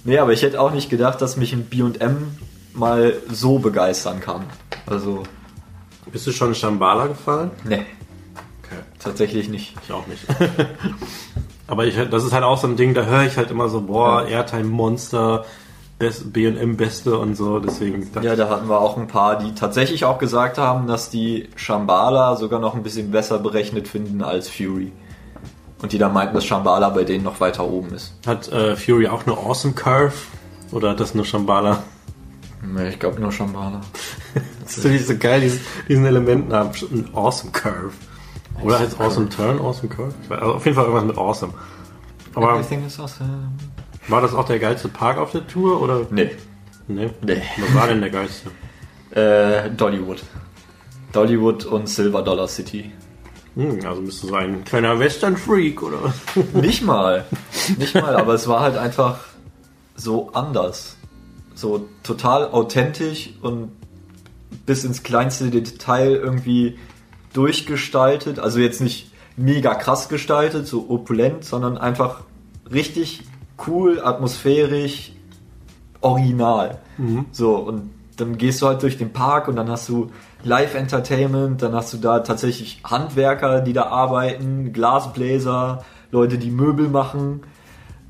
Nee, 0.06 0.20
aber 0.20 0.32
ich 0.32 0.42
hätte 0.42 0.62
auch 0.62 0.72
nicht 0.72 0.90
gedacht, 0.90 1.22
dass 1.22 1.36
mich 1.36 1.52
ein 1.52 1.66
B&M 1.66 2.38
mal 2.74 3.14
so 3.30 3.60
begeistern 3.60 4.22
kann. 4.22 4.46
Also. 4.86 5.24
Bist 6.12 6.28
du 6.28 6.32
schon 6.32 6.56
Shambhala 6.56 7.08
gefahren? 7.08 7.52
Nee. 7.66 7.86
Okay. 8.64 8.80
Tatsächlich 9.00 9.50
nicht. 9.50 9.76
Ich 9.84 9.92
auch 9.92 10.08
nicht. 10.08 10.24
aber 11.68 11.86
ich, 11.86 11.96
das 12.10 12.24
ist 12.24 12.32
halt 12.32 12.46
auch 12.46 12.58
so 12.58 12.68
ein 12.68 12.78
Ding, 12.78 12.94
da 12.94 13.04
höre 13.04 13.24
ich 13.24 13.36
halt 13.36 13.52
immer 13.52 13.68
so, 13.68 13.82
boah. 13.82 14.26
Airtime 14.26 14.64
Monster, 14.64 15.44
B&M 16.00 16.78
Beste 16.78 17.18
und 17.18 17.36
so, 17.36 17.60
deswegen. 17.60 18.08
Ja, 18.22 18.36
da 18.36 18.50
hatten 18.50 18.70
wir 18.70 18.80
auch 18.80 18.98
ein 18.98 19.08
paar, 19.08 19.40
die 19.40 19.56
tatsächlich 19.56 20.06
auch 20.06 20.20
gesagt 20.20 20.60
haben, 20.60 20.86
dass 20.88 21.10
die 21.10 21.50
Shambhala 21.56 22.36
sogar 22.36 22.60
noch 22.60 22.76
ein 22.76 22.84
bisschen 22.84 23.10
besser 23.10 23.40
berechnet 23.40 23.88
finden 23.88 24.22
als 24.22 24.48
Fury. 24.48 24.92
Und 25.82 25.92
die 25.92 25.98
dann 25.98 26.14
meinten, 26.14 26.36
dass 26.36 26.46
Shambhala 26.46 26.90
bei 26.90 27.04
denen 27.04 27.24
noch 27.24 27.40
weiter 27.40 27.68
oben 27.68 27.94
ist. 27.94 28.14
Hat 28.26 28.52
äh, 28.52 28.76
Fury 28.76 29.08
auch 29.08 29.26
eine 29.26 29.36
Awesome 29.38 29.74
Curve? 29.74 30.14
Oder 30.72 30.92
hat 30.92 31.00
das 31.00 31.16
nur 31.16 31.26
Shambhala? 31.26 31.84
Nee, 32.64 32.90
ich 32.90 33.00
glaube 33.00 33.20
nur 33.20 33.32
Shambhala. 33.32 33.82
das 34.64 34.76
finde 34.76 34.98
ich 34.98 35.06
so 35.06 35.16
geil, 35.18 35.42
diesen, 35.42 35.60
diesen 35.88 36.06
Elementennamen. 36.06 36.72
Ein 36.92 37.10
Awesome 37.14 37.52
Curve. 37.52 37.94
Oder 38.62 38.80
heißt 38.80 39.00
Awesome 39.00 39.30
Turn, 39.30 39.60
Awesome 39.60 39.90
Curve? 39.90 40.14
Also 40.30 40.54
auf 40.54 40.66
jeden 40.66 40.76
Fall 40.76 40.86
irgendwas 40.86 41.06
mit 41.06 41.18
Awesome. 41.18 41.54
Aber 42.36 42.54
Everything 42.54 42.86
is 42.86 43.00
awesome. 43.00 43.50
War 44.08 44.22
das 44.22 44.34
auch 44.34 44.46
der 44.46 44.60
geilste 44.60 44.88
Park 44.88 45.18
auf 45.18 45.32
der 45.32 45.46
Tour? 45.48 45.82
Oder? 45.82 46.08
Nee. 46.10 46.32
Nee? 46.88 47.10
Nee. 47.22 47.42
Was 47.58 47.76
war 47.76 47.88
denn 47.88 48.02
der 48.02 48.10
geilste? 48.10 48.52
Äh, 49.12 49.70
Dollywood. 49.72 50.24
Dollywood 51.12 51.66
und 51.66 51.90
Silver 51.90 52.22
Dollar 52.22 52.48
City. 52.48 52.92
Hm, 53.56 53.80
also 53.86 54.02
bist 54.02 54.24
du 54.24 54.28
so 54.28 54.36
ein 54.36 54.64
kleiner 54.64 55.00
Western-Freak, 55.00 55.82
oder? 55.82 56.14
Nicht 56.54 56.84
mal. 56.84 57.26
Nicht 57.78 57.96
mal, 57.96 58.16
aber 58.16 58.34
es 58.34 58.48
war 58.48 58.62
halt 58.62 58.78
einfach 58.78 59.20
so 59.96 60.32
anders. 60.34 60.96
So 61.56 61.90
total 62.04 62.52
authentisch 62.52 63.32
und 63.42 63.72
bis 64.66 64.84
ins 64.84 65.04
kleinste 65.04 65.50
Detail 65.50 66.12
irgendwie 66.12 66.78
durchgestaltet. 67.34 68.40
Also 68.40 68.60
jetzt 68.60 68.80
nicht 68.80 69.12
mega 69.36 69.74
krass 69.74 70.08
gestaltet, 70.08 70.68
so 70.68 70.90
opulent, 70.90 71.44
sondern 71.44 71.78
einfach 71.78 72.22
richtig 72.72 73.24
cool, 73.66 74.02
atmosphärisch, 74.04 75.14
original. 76.02 76.80
Mhm. 76.98 77.26
So, 77.32 77.56
und 77.56 77.92
dann 78.18 78.38
gehst 78.38 78.62
du 78.62 78.68
halt 78.68 78.82
durch 78.84 78.98
den 78.98 79.14
Park 79.14 79.48
und 79.48 79.56
dann 79.56 79.70
hast 79.70 79.88
du 79.90 80.12
Live-Entertainment, 80.44 81.62
dann 81.62 81.74
hast 81.74 81.94
du 81.94 81.98
da 81.98 82.20
tatsächlich 82.20 82.82
Handwerker, 82.84 83.62
die 83.62 83.74
da 83.74 83.84
arbeiten, 83.84 84.74
Glasbläser, 84.74 85.84
Leute, 86.12 86.38
die 86.38 86.52
Möbel 86.52 86.90
machen 86.90 87.42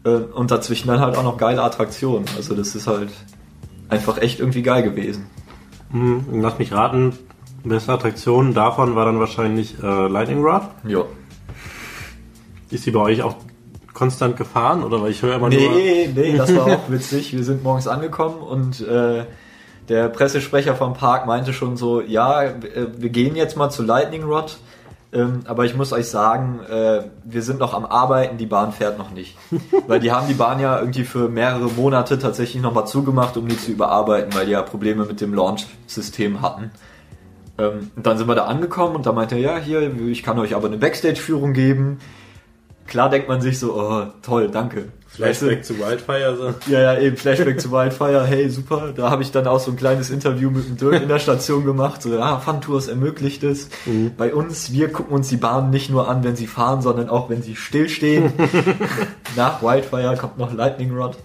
äh, 0.04 0.10
und 0.10 0.52
dazwischen 0.52 0.88
dann 0.88 1.00
halt 1.00 1.18
auch 1.18 1.24
noch 1.24 1.38
geile 1.38 1.64
Attraktionen. 1.64 2.26
Also 2.36 2.56
das 2.56 2.76
ist 2.76 2.88
halt 2.88 3.10
einfach 3.90 4.18
echt 4.18 4.40
irgendwie 4.40 4.62
geil 4.62 4.84
gewesen. 4.84 5.28
Mhm. 5.92 6.42
Lass 6.42 6.60
mich 6.60 6.74
raten, 6.74 7.14
beste 7.64 7.92
Attraktion 7.92 8.54
davon 8.54 8.96
war 8.96 9.06
dann 9.06 9.20
wahrscheinlich 9.20 9.82
äh, 9.82 10.08
Lightning 10.08 10.44
Rod? 10.44 10.64
Ja. 10.88 11.04
Ist 12.70 12.86
die 12.86 12.92
bei 12.92 13.00
euch 13.00 13.22
auch 13.22 13.36
konstant 13.98 14.38
gefahren 14.38 14.84
oder 14.84 15.02
weil 15.02 15.10
ich 15.10 15.24
höre 15.24 15.36
immer 15.36 15.50
nee, 15.50 15.58
nur. 15.58 15.72
Nee, 15.72 16.10
nee, 16.14 16.38
das 16.38 16.56
war 16.56 16.68
auch 16.68 16.90
witzig. 16.90 17.36
Wir 17.36 17.44
sind 17.44 17.64
morgens 17.64 17.88
angekommen 17.88 18.42
und 18.42 18.80
äh, 18.82 19.26
der 19.90 20.10
Pressesprecher 20.10 20.76
vom 20.76 20.94
Park 20.94 21.26
meinte 21.26 21.52
schon 21.52 21.78
so, 21.78 22.02
ja, 22.02 22.44
äh, 22.44 22.54
wir 22.96 23.10
gehen 23.10 23.36
jetzt 23.36 23.58
mal 23.58 23.72
zu 23.72 23.82
Lightning 23.82 24.24
Rod. 24.24 24.58
Ähm, 25.14 25.40
aber 25.48 25.66
ich 25.66 25.76
muss 25.76 25.94
euch 25.94 26.08
sagen, 26.08 26.60
äh, 26.70 27.04
wir 27.24 27.42
sind 27.42 27.60
noch 27.60 27.74
am 27.74 27.86
Arbeiten, 27.86 28.38
die 28.38 28.46
Bahn 28.46 28.72
fährt 28.72 29.00
noch 29.00 29.10
nicht. 29.10 29.36
weil 29.88 30.00
die 30.00 30.12
haben 30.12 30.28
die 30.28 30.36
Bahn 30.36 30.60
ja 30.60 30.80
irgendwie 30.80 31.06
für 31.06 31.28
mehrere 31.28 31.70
Monate 31.72 32.20
tatsächlich 32.20 32.62
nochmal 32.62 32.86
zugemacht, 32.86 33.36
um 33.36 33.48
die 33.48 33.58
zu 33.58 33.72
überarbeiten, 33.72 34.36
weil 34.36 34.46
die 34.46 34.52
ja 34.52 34.62
Probleme 34.62 35.06
mit 35.06 35.22
dem 35.22 35.34
Launch-System 35.34 36.42
hatten. 36.42 36.70
Ähm, 37.58 37.90
und 37.96 38.06
dann 38.06 38.18
sind 38.20 38.28
wir 38.28 38.36
da 38.36 38.46
angekommen 38.46 38.96
und 38.96 39.08
da 39.08 39.12
meinte 39.12 39.36
er, 39.36 39.42
ja, 39.42 39.58
hier, 39.58 39.92
ich 40.08 40.22
kann 40.22 40.38
euch 40.38 40.56
aber 40.56 40.68
eine 40.68 40.78
Backstage-Führung 40.78 41.54
geben 41.54 42.00
klar 42.88 43.10
denkt 43.10 43.28
man 43.28 43.42
sich 43.42 43.60
so, 43.60 43.76
oh, 43.76 44.06
toll, 44.22 44.50
danke. 44.50 44.86
Flashback 45.08 45.60
weißt 45.60 45.70
du? 45.70 45.76
zu 45.76 45.80
Wildfire. 45.80 46.36
So. 46.38 46.54
Ja, 46.72 46.82
ja, 46.82 47.00
eben 47.00 47.18
Flashback 47.18 47.60
zu 47.60 47.72
Wildfire. 47.72 48.26
Hey, 48.26 48.50
super. 48.50 48.94
Da 48.96 49.10
habe 49.10 49.24
ich 49.24 49.32
dann 49.32 49.48
auch 49.48 49.60
so 49.60 49.72
ein 49.72 49.78
kleines 49.78 50.10
Interview 50.10 50.52
mit 50.52 50.68
dem 50.68 50.78
Dirk 50.78 51.02
in 51.02 51.08
der 51.08 51.20
Station 51.20 51.66
gemacht. 51.66 52.02
So, 52.02 52.14
ja, 52.14 52.40
Funtours 52.40 52.88
ermöglicht 52.88 53.44
es. 53.44 53.70
Mhm. 53.86 54.12
Bei 54.18 54.34
uns, 54.34 54.72
wir 54.72 54.92
gucken 54.92 55.14
uns 55.14 55.30
die 55.30 55.38
Bahnen 55.38 55.70
nicht 55.70 55.90
nur 55.90 56.08
an, 56.10 56.24
wenn 56.24 56.36
sie 56.36 56.48
fahren, 56.48 56.82
sondern 56.82 57.10
auch, 57.10 57.30
wenn 57.30 57.42
sie 57.42 57.56
stillstehen. 57.56 58.34
Nach 59.36 59.62
Wildfire 59.62 60.16
kommt 60.18 60.38
noch 60.38 60.54
Lightning 60.54 60.96
Rod. 60.96 61.18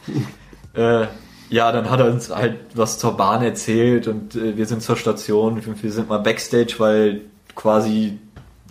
Äh, 0.74 1.06
ja, 1.50 1.70
dann 1.70 1.90
hat 1.90 2.00
er 2.00 2.06
uns 2.06 2.30
halt 2.30 2.60
was 2.74 2.98
zur 2.98 3.16
Bahn 3.16 3.42
erzählt 3.42 4.08
und 4.08 4.34
äh, 4.36 4.56
wir 4.56 4.64
sind 4.64 4.82
zur 4.82 4.96
Station. 4.96 5.60
Wir 5.82 5.92
sind 5.92 6.08
mal 6.08 6.18
Backstage, 6.18 6.76
weil 6.78 7.20
quasi 7.54 8.18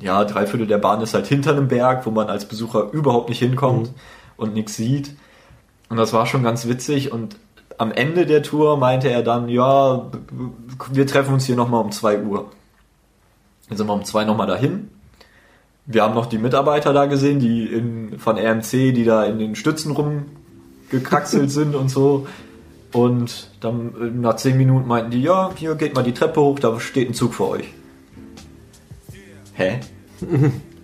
ja, 0.01 0.25
drei 0.25 0.47
Viertel 0.47 0.67
der 0.67 0.79
Bahn 0.79 1.01
ist 1.01 1.13
halt 1.13 1.27
hinter 1.27 1.51
einem 1.51 1.67
Berg, 1.67 2.05
wo 2.05 2.11
man 2.11 2.27
als 2.27 2.45
Besucher 2.45 2.91
überhaupt 2.91 3.29
nicht 3.29 3.39
hinkommt 3.39 3.89
mhm. 3.89 3.95
und 4.35 4.53
nichts 4.53 4.75
sieht. 4.75 5.15
Und 5.89 5.97
das 5.97 6.11
war 6.11 6.25
schon 6.25 6.43
ganz 6.43 6.67
witzig 6.67 7.11
und 7.11 7.37
am 7.77 7.91
Ende 7.91 8.25
der 8.25 8.43
Tour 8.43 8.77
meinte 8.77 9.09
er 9.09 9.23
dann, 9.23 9.49
ja, 9.49 10.09
wir 10.91 11.07
treffen 11.07 11.33
uns 11.33 11.45
hier 11.45 11.55
nochmal 11.55 11.83
um 11.83 11.91
zwei 11.91 12.21
Uhr. 12.21 12.49
Dann 13.69 13.77
sind 13.77 13.87
wir 13.87 13.93
um 13.93 14.05
zwei 14.05 14.25
nochmal 14.25 14.47
dahin. 14.47 14.89
Wir 15.85 16.03
haben 16.03 16.13
noch 16.13 16.27
die 16.27 16.37
Mitarbeiter 16.37 16.93
da 16.93 17.05
gesehen, 17.05 17.39
die 17.39 17.65
in, 17.65 18.19
von 18.19 18.37
RMC, 18.37 18.93
die 18.93 19.03
da 19.03 19.23
in 19.23 19.39
den 19.39 19.55
Stützen 19.55 19.93
rumgekraxelt 19.93 21.49
sind 21.51 21.75
und 21.75 21.89
so. 21.89 22.27
Und 22.93 23.49
dann 23.61 24.21
nach 24.21 24.35
zehn 24.35 24.57
Minuten 24.57 24.87
meinten 24.87 25.11
die, 25.11 25.21
ja, 25.21 25.51
hier 25.55 25.75
geht 25.75 25.95
mal 25.95 26.03
die 26.03 26.13
Treppe 26.13 26.41
hoch, 26.41 26.59
da 26.59 26.79
steht 26.79 27.09
ein 27.09 27.13
Zug 27.13 27.33
für 27.33 27.47
euch 27.47 27.73
hä? 29.61 29.79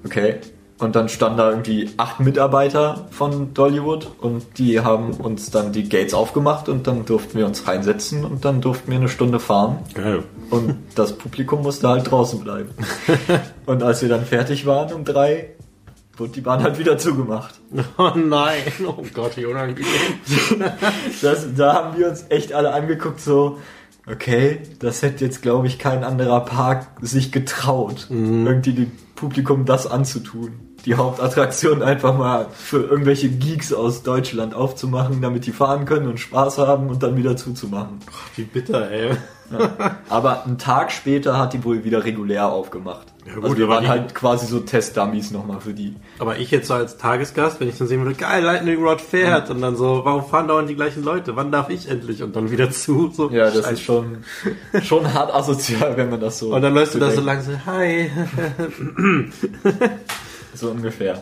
Okay. 0.05 0.35
Und 0.79 0.95
dann 0.95 1.09
standen 1.09 1.39
da 1.39 1.49
irgendwie 1.49 1.89
acht 1.97 2.19
Mitarbeiter 2.19 3.07
von 3.09 3.55
Dollywood 3.55 4.11
und 4.21 4.59
die 4.59 4.79
haben 4.79 5.11
uns 5.13 5.49
dann 5.49 5.71
die 5.71 5.89
Gates 5.89 6.13
aufgemacht 6.13 6.69
und 6.69 6.85
dann 6.85 7.03
durften 7.03 7.39
wir 7.39 7.47
uns 7.47 7.67
reinsetzen 7.67 8.23
und 8.23 8.45
dann 8.45 8.61
durften 8.61 8.91
wir 8.91 8.99
eine 8.99 9.09
Stunde 9.09 9.39
fahren. 9.39 9.79
Geil. 9.95 10.23
Und 10.51 10.75
das 10.93 11.13
Publikum 11.13 11.63
musste 11.63 11.89
halt 11.89 12.11
draußen 12.11 12.41
bleiben. 12.41 12.69
und 13.65 13.81
als 13.81 14.03
wir 14.03 14.09
dann 14.09 14.23
fertig 14.23 14.67
waren 14.67 14.93
um 14.93 15.03
drei, 15.03 15.49
wurde 16.15 16.33
die 16.33 16.41
Bahn 16.41 16.61
halt 16.61 16.77
wieder 16.77 16.99
zugemacht. 16.99 17.55
Oh 17.97 18.11
nein, 18.15 18.61
oh 18.85 19.03
Gott, 19.13 19.35
wie 19.37 19.45
unangenehm. 19.45 19.85
das, 21.21 21.47
da 21.55 21.73
haben 21.73 21.97
wir 21.97 22.07
uns 22.07 22.25
echt 22.29 22.53
alle 22.53 22.71
angeguckt, 22.71 23.19
so, 23.19 23.57
okay, 24.10 24.60
das 24.80 25.02
hätte 25.02 25.26
jetzt, 25.26 25.41
glaube 25.41 25.67
ich, 25.67 25.80
kein 25.80 26.04
anderer 26.04 26.41
Park 26.41 26.88
sich 27.02 27.32
getraut, 27.32 28.08
mhm. 28.10 28.48
irgendwie 28.48 28.74
dem 28.74 28.91
Publikum 29.15 29.65
das 29.65 29.88
anzutun. 29.88 30.54
Die 30.88 30.95
Hauptattraktion 30.95 31.84
einfach 31.84 32.17
mal 32.17 32.45
für 32.54 32.78
irgendwelche 32.78 33.28
Geeks 33.28 33.73
aus 33.73 34.04
Deutschland 34.04 34.54
aufzumachen, 34.54 35.21
damit 35.21 35.45
die 35.45 35.52
fahren 35.52 35.84
können 35.84 36.08
und 36.08 36.17
Spaß 36.17 36.60
haben 36.60 36.88
und 36.88 37.04
dann 37.04 37.17
wieder 37.17 37.36
zuzumachen. 37.36 38.00
Ach, 38.10 38.30
wie 38.38 38.43
bitter, 38.43 38.89
ey. 38.89 39.10
Ja. 39.52 39.97
Aber 40.08 40.45
einen 40.45 40.58
Tag 40.58 40.93
später 40.93 41.38
hat 41.38 41.52
die 41.52 41.62
wohl 41.65 41.84
wieder 41.84 42.06
regulär 42.06 42.47
aufgemacht. 42.47 43.08
Ja, 43.26 43.36
gut, 43.36 43.43
also 43.43 43.58
wir 43.58 43.67
waren 43.67 43.86
halt 43.86 44.15
quasi 44.15 44.45
so 44.45 44.62
Test-Dummies 44.62 45.32
nochmal 45.32 45.60
für 45.60 45.73
die. 45.73 45.93
Aber 46.19 46.38
ich 46.38 46.52
jetzt 46.52 46.69
so 46.69 46.73
als 46.73 46.97
Tagesgast, 46.97 47.60
wenn 47.60 47.67
ich 47.67 47.78
dann 47.78 47.89
sehen 47.89 48.06
würde, 48.06 48.15
geil, 48.15 48.41
Lightning 48.41 48.82
Rod 48.82 49.02
fährt, 49.02 49.50
mhm. 49.50 49.56
und 49.56 49.62
dann 49.62 49.76
so, 49.76 50.04
warum 50.06 50.26
fahren 50.26 50.47
dauernd 50.47 50.69
die 50.69 50.76
gleichen 50.76 51.04
Leute? 51.04 51.36
Wann 51.36 51.52
darf 51.52 51.69
ich 51.69 51.89
endlich? 51.89 52.23
Und 52.23 52.34
dann 52.38 52.50
wieder 52.50 52.71
zu. 52.71 53.12
So, 53.13 53.30
ja, 53.30 53.45
das 53.45 53.56
Scheiße. 53.56 53.73
ist 53.73 53.82
schon, 53.82 54.17
schon 54.84 55.13
hart 55.13 55.34
asozial, 55.34 55.97
wenn 55.97 56.10
man 56.10 56.21
das 56.21 56.39
so. 56.39 56.56
Und 56.56 56.62
dann 56.62 56.73
läufst 56.73 56.95
du 56.95 57.00
da 57.00 57.12
so 57.12 57.19
langsam, 57.19 57.65
hi. 57.65 58.10
so 60.60 60.70
ungefähr. 60.70 61.22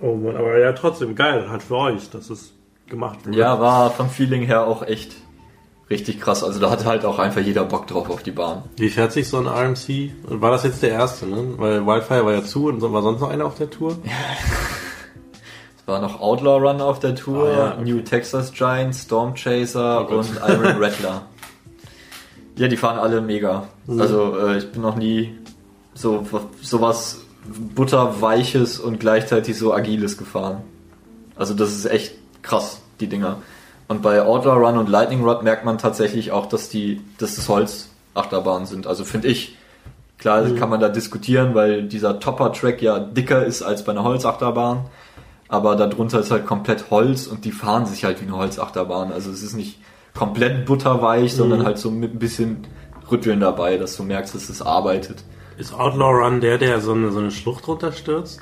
Oh 0.00 0.14
Mann, 0.14 0.36
aber 0.36 0.58
ja, 0.58 0.72
trotzdem 0.72 1.14
geil, 1.14 1.48
halt 1.48 1.62
für 1.62 1.76
euch, 1.76 2.10
dass 2.10 2.30
es 2.30 2.52
gemacht 2.88 3.26
wurde. 3.26 3.38
Ja, 3.38 3.60
war 3.60 3.90
vom 3.90 4.10
Feeling 4.10 4.42
her 4.42 4.66
auch 4.66 4.82
echt 4.82 5.16
richtig 5.90 6.20
krass. 6.20 6.42
Also 6.44 6.60
da 6.60 6.70
hatte 6.70 6.84
halt 6.84 7.04
auch 7.04 7.18
einfach 7.18 7.40
jeder 7.40 7.64
Bock 7.64 7.86
drauf 7.86 8.10
auf 8.10 8.22
die 8.22 8.32
Bahn. 8.32 8.64
Wie 8.76 8.88
fährt 8.88 9.12
sich 9.12 9.28
so 9.28 9.38
ein 9.38 9.46
RMC? 9.46 10.12
War 10.24 10.50
das 10.50 10.64
jetzt 10.64 10.82
der 10.82 10.90
erste, 10.90 11.26
ne? 11.26 11.54
Weil 11.56 11.86
Wildfire 11.86 12.24
war 12.24 12.32
ja 12.32 12.42
zu 12.42 12.66
und 12.66 12.82
war 12.82 13.02
sonst 13.02 13.20
noch 13.20 13.30
einer 13.30 13.46
auf 13.46 13.56
der 13.56 13.70
Tour? 13.70 13.96
Ja. 14.04 14.12
es 15.78 15.86
war 15.86 16.00
noch 16.00 16.20
Outlaw 16.20 16.68
Run 16.68 16.80
auf 16.80 16.98
der 16.98 17.14
Tour, 17.14 17.44
oh, 17.44 17.46
ja, 17.46 17.72
okay. 17.74 17.82
New 17.84 18.00
Texas 18.00 18.52
Giant, 18.52 18.94
Storm 18.94 19.34
Chaser 19.34 20.06
oh 20.10 20.14
und 20.16 20.28
Iron 20.46 20.82
Rattler. 20.82 21.22
Ja, 22.56 22.68
die 22.68 22.76
fahren 22.76 22.98
alle 22.98 23.20
mega. 23.20 23.68
Mhm. 23.86 24.00
Also 24.00 24.38
äh, 24.38 24.58
ich 24.58 24.72
bin 24.72 24.82
noch 24.82 24.96
nie 24.96 25.38
so 25.94 26.26
sowas 26.60 27.25
butterweiches 27.74 28.78
und 28.78 29.00
gleichzeitig 29.00 29.58
so 29.58 29.72
agiles 29.72 30.16
gefahren. 30.16 30.62
Also 31.36 31.54
das 31.54 31.72
ist 31.72 31.86
echt 31.86 32.14
krass, 32.42 32.80
die 33.00 33.08
Dinger. 33.08 33.38
Und 33.88 34.02
bei 34.02 34.22
Outlaw 34.22 34.66
Run 34.66 34.78
und 34.78 34.88
Lightning 34.88 35.22
Rod 35.22 35.42
merkt 35.42 35.64
man 35.64 35.78
tatsächlich 35.78 36.32
auch, 36.32 36.46
dass 36.46 36.68
die, 36.68 37.00
dass 37.18 37.36
das 37.36 37.48
Holzachterbahnen 37.48 38.66
sind. 38.66 38.86
Also 38.86 39.04
finde 39.04 39.28
ich, 39.28 39.56
klar 40.18 40.42
mhm. 40.42 40.56
kann 40.56 40.70
man 40.70 40.80
da 40.80 40.88
diskutieren, 40.88 41.54
weil 41.54 41.84
dieser 41.84 42.18
Topper-Track 42.18 42.82
ja 42.82 42.98
dicker 42.98 43.44
ist 43.44 43.62
als 43.62 43.84
bei 43.84 43.92
einer 43.92 44.02
Holzachterbahn. 44.02 44.86
Aber 45.48 45.76
darunter 45.76 46.18
ist 46.18 46.32
halt 46.32 46.46
komplett 46.46 46.90
Holz 46.90 47.28
und 47.28 47.44
die 47.44 47.52
fahren 47.52 47.86
sich 47.86 48.04
halt 48.04 48.20
wie 48.20 48.26
eine 48.26 48.36
Holzachterbahn. 48.36 49.12
Also 49.12 49.30
es 49.30 49.44
ist 49.44 49.54
nicht 49.54 49.78
komplett 50.14 50.66
butterweich, 50.66 51.32
mhm. 51.34 51.36
sondern 51.36 51.64
halt 51.64 51.78
so 51.78 51.90
mit 51.90 52.14
ein 52.14 52.18
bisschen 52.18 52.66
Rütteln 53.10 53.38
dabei, 53.38 53.76
dass 53.76 53.96
du 53.96 54.02
merkst, 54.02 54.34
dass 54.34 54.48
es 54.48 54.62
arbeitet. 54.62 55.22
Ist 55.58 55.72
Outlaw 55.72 56.24
Run 56.24 56.40
der, 56.40 56.58
der 56.58 56.80
so 56.80 56.92
eine, 56.92 57.10
so 57.10 57.18
eine 57.18 57.30
Schlucht 57.30 57.66
runterstürzt? 57.66 58.40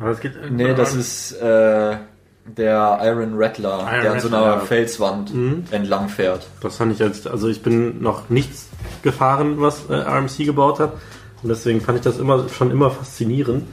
Aber 0.00 0.10
es 0.10 0.20
geht 0.20 0.32
nee, 0.50 0.74
das 0.74 0.94
ist 0.94 1.32
äh, 1.40 1.96
der 2.44 2.98
Iron 3.02 3.34
Rattler, 3.36 3.88
Iron 3.92 4.02
der 4.02 4.12
an 4.12 4.20
so 4.20 4.28
einer 4.28 4.42
Rattler. 4.42 4.66
Felswand 4.66 5.32
mhm. 5.34 5.64
entlang 5.70 6.08
fährt. 6.08 6.48
Das 6.60 6.76
fand 6.76 6.92
ich 6.92 7.02
als, 7.02 7.26
also 7.26 7.48
ich 7.48 7.62
bin 7.62 8.02
noch 8.02 8.28
nichts 8.28 8.68
gefahren, 9.02 9.60
was 9.60 9.88
äh, 9.88 9.94
RMC 9.94 10.44
gebaut 10.44 10.80
hat. 10.80 10.94
Und 11.42 11.48
deswegen 11.48 11.80
fand 11.80 11.98
ich 11.98 12.04
das 12.04 12.18
immer 12.18 12.48
schon 12.48 12.70
immer 12.70 12.90
faszinierend. 12.90 13.64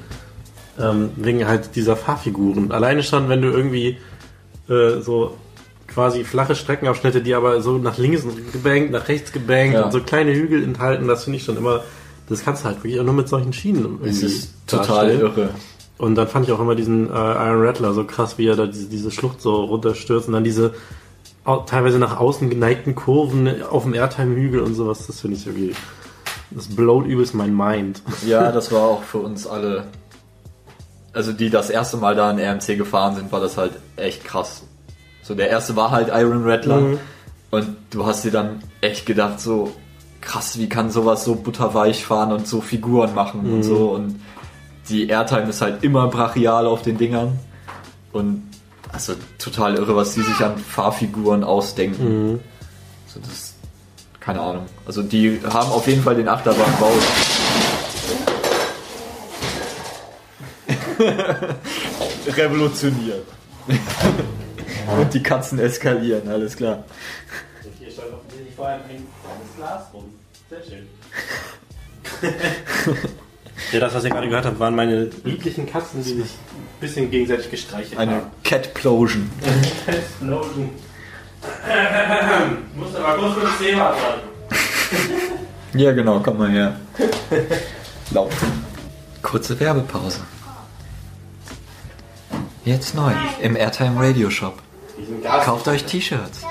Ähm, 0.79 1.11
wegen 1.17 1.45
halt 1.45 1.75
dieser 1.75 1.97
Fahrfiguren. 1.97 2.71
Alleine 2.71 3.03
schon, 3.03 3.27
wenn 3.27 3.41
du 3.41 3.49
irgendwie 3.49 3.97
äh, 4.69 5.01
so 5.01 5.35
quasi 5.87 6.23
flache 6.23 6.55
Streckenabschnitte, 6.55 7.21
die 7.21 7.33
aber 7.33 7.61
so 7.61 7.77
nach 7.77 7.97
links 7.97 8.23
gebankt, 8.53 8.91
nach 8.91 9.07
rechts 9.09 9.31
gebankt 9.31 9.73
ja. 9.73 9.83
und 9.83 9.91
so 9.91 9.99
kleine 9.99 10.33
Hügel 10.33 10.63
enthalten, 10.63 11.07
das 11.07 11.25
finde 11.25 11.37
ich 11.37 11.43
schon 11.43 11.57
immer, 11.57 11.83
das 12.29 12.43
kannst 12.43 12.63
du 12.63 12.67
halt 12.67 12.77
wirklich 12.77 12.99
auch 12.99 13.05
nur 13.05 13.13
mit 13.13 13.27
solchen 13.27 13.53
Schienen. 13.53 13.99
Das 14.03 14.17
ist 14.17 14.53
total 14.67 15.09
irre. 15.11 15.49
Und 15.97 16.15
dann 16.15 16.27
fand 16.27 16.47
ich 16.47 16.53
auch 16.53 16.59
immer 16.61 16.75
diesen 16.75 17.07
äh, 17.07 17.11
Iron 17.11 17.65
Rattler 17.65 17.93
so 17.93 18.05
krass, 18.05 18.37
wie 18.37 18.47
er 18.47 18.55
da 18.55 18.67
diese, 18.67 18.87
diese 18.87 19.11
Schlucht 19.11 19.41
so 19.41 19.65
runterstürzt 19.65 20.27
und 20.27 20.33
dann 20.33 20.45
diese 20.45 20.73
teilweise 21.65 21.97
nach 21.97 22.17
außen 22.17 22.49
geneigten 22.49 22.95
Kurven 22.95 23.63
auf 23.63 23.83
dem 23.83 23.93
Airtime-Hügel 23.93 24.61
und 24.61 24.75
sowas. 24.75 25.07
Das 25.07 25.19
finde 25.19 25.35
ich 25.35 25.47
irgendwie, 25.47 25.75
das 26.51 26.67
blowt 26.67 27.05
übelst 27.05 27.33
mein 27.33 27.55
Mind. 27.55 28.01
Ja, 28.25 28.51
das 28.51 28.71
war 28.71 28.83
auch 28.83 29.03
für 29.03 29.17
uns 29.17 29.47
alle, 29.47 29.87
also 31.11 31.33
die 31.33 31.49
das 31.49 31.69
erste 31.69 31.97
Mal 31.97 32.15
da 32.15 32.29
in 32.31 32.39
RMC 32.39 32.77
gefahren 32.77 33.15
sind, 33.15 33.31
war 33.31 33.41
das 33.41 33.57
halt 33.57 33.73
echt 33.95 34.23
krass. 34.23 34.63
So, 35.23 35.33
der 35.35 35.49
erste 35.49 35.75
war 35.75 35.91
halt 35.91 36.09
Iron 36.09 36.47
Rattler 36.47 36.81
mhm. 36.81 36.99
und 37.51 37.75
du 37.89 38.05
hast 38.05 38.23
dir 38.23 38.31
dann 38.31 38.63
echt 38.81 39.05
gedacht, 39.05 39.39
so 39.39 39.71
krass, 40.21 40.58
wie 40.58 40.69
kann 40.69 40.91
sowas 40.91 41.23
so 41.23 41.36
butterweich 41.36 42.05
fahren 42.05 42.32
und 42.32 42.47
so 42.47 42.62
Figuren 42.62 43.13
machen 43.13 43.43
mhm. 43.43 43.53
und 43.53 43.63
so 43.63 43.91
und 43.91 44.19
die 44.89 45.08
Airtime 45.08 45.49
ist 45.49 45.62
halt 45.62 45.84
immer 45.84 46.08
brachial 46.08 46.65
auf 46.65 46.82
den 46.82 46.97
Dingern. 46.97 47.39
Und 48.12 48.49
also 48.91 49.13
total 49.38 49.75
irre, 49.75 49.95
was 49.95 50.15
die 50.15 50.21
sich 50.21 50.39
an 50.39 50.58
Fahrfiguren 50.58 51.43
ausdenken. 51.43 52.32
Mhm. 52.32 52.39
Also 53.08 53.19
das, 53.19 53.53
keine 54.19 54.41
Ahnung. 54.41 54.65
Also 54.86 55.03
die 55.03 55.39
haben 55.43 55.71
auf 55.71 55.88
jeden 55.88 56.01
Fall 56.01 56.15
den 56.15 56.27
Achterbahnbau. 56.27 56.91
revolutioniert. 62.36 63.25
Und 64.99 65.13
die 65.13 65.21
Katzen 65.21 65.60
eskalieren, 65.60 66.27
alles 66.29 66.55
klar. 66.55 66.84
Vor 68.60 68.67
allem 68.67 68.82
ein 68.89 69.08
kleines 69.24 69.56
Glas 69.56 69.84
rum. 69.93 70.04
Sehr 70.50 70.62
schön. 70.63 70.88
Ja, 73.74 73.82
das, 73.82 73.93
was 73.93 74.04
ihr 74.06 74.10
gerade 74.10 74.28
gehört 74.28 74.45
habt, 74.45 74.58
waren 74.58 74.74
meine 74.74 75.10
lieblichen 75.26 75.69
Katzen, 75.69 76.02
die 76.02 76.13
sich 76.13 76.32
ein 76.32 76.80
bisschen 76.80 77.12
gegenseitig 77.12 77.52
gestreichelt 77.52 78.00
Eine 78.00 78.12
haben. 78.13 78.22
Eine 78.22 78.32
Catplosion. 78.43 79.30
Catplosion. 79.86 80.69
Muss 82.76 82.95
aber 82.95 83.15
kurz 83.17 83.36
mit 83.36 83.43
dem 83.43 83.58
Thema 83.60 83.93
sagen. 83.93 84.22
Ja, 85.74 85.91
genau, 85.91 86.19
komm 86.22 86.38
mal 86.39 86.50
her. 86.50 86.80
Laut. 88.12 88.32
Kurze 89.22 89.60
Werbepause. 89.60 90.22
Jetzt 92.65 92.95
neu 92.95 93.12
im 93.41 93.56
Airtime 93.56 94.00
Radio 94.00 94.30
Shop. 94.32 94.58
Kauft 95.43 95.67
euch 95.67 95.84
T-Shirts. 95.84 96.43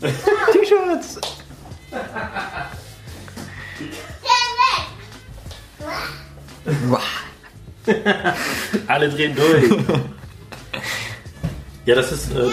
T-Shirts! 0.52 1.20
Alle 8.88 9.08
drehen 9.08 9.36
durch. 9.36 9.64
ja, 11.84 11.94
das 11.94 12.12
ist. 12.12 12.32
Äh, 12.32 12.50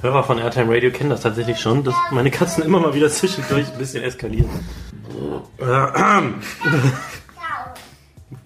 Hörer 0.00 0.22
von 0.22 0.38
Airtime 0.38 0.72
Radio 0.72 0.92
kennen 0.92 1.10
das 1.10 1.22
tatsächlich 1.22 1.58
schon, 1.58 1.82
dass 1.82 1.94
meine 2.12 2.30
Katzen 2.30 2.62
immer 2.62 2.78
mal 2.78 2.94
wieder 2.94 3.08
zwischendurch 3.10 3.72
ein 3.72 3.78
bisschen 3.78 4.04
eskalieren. 4.04 4.48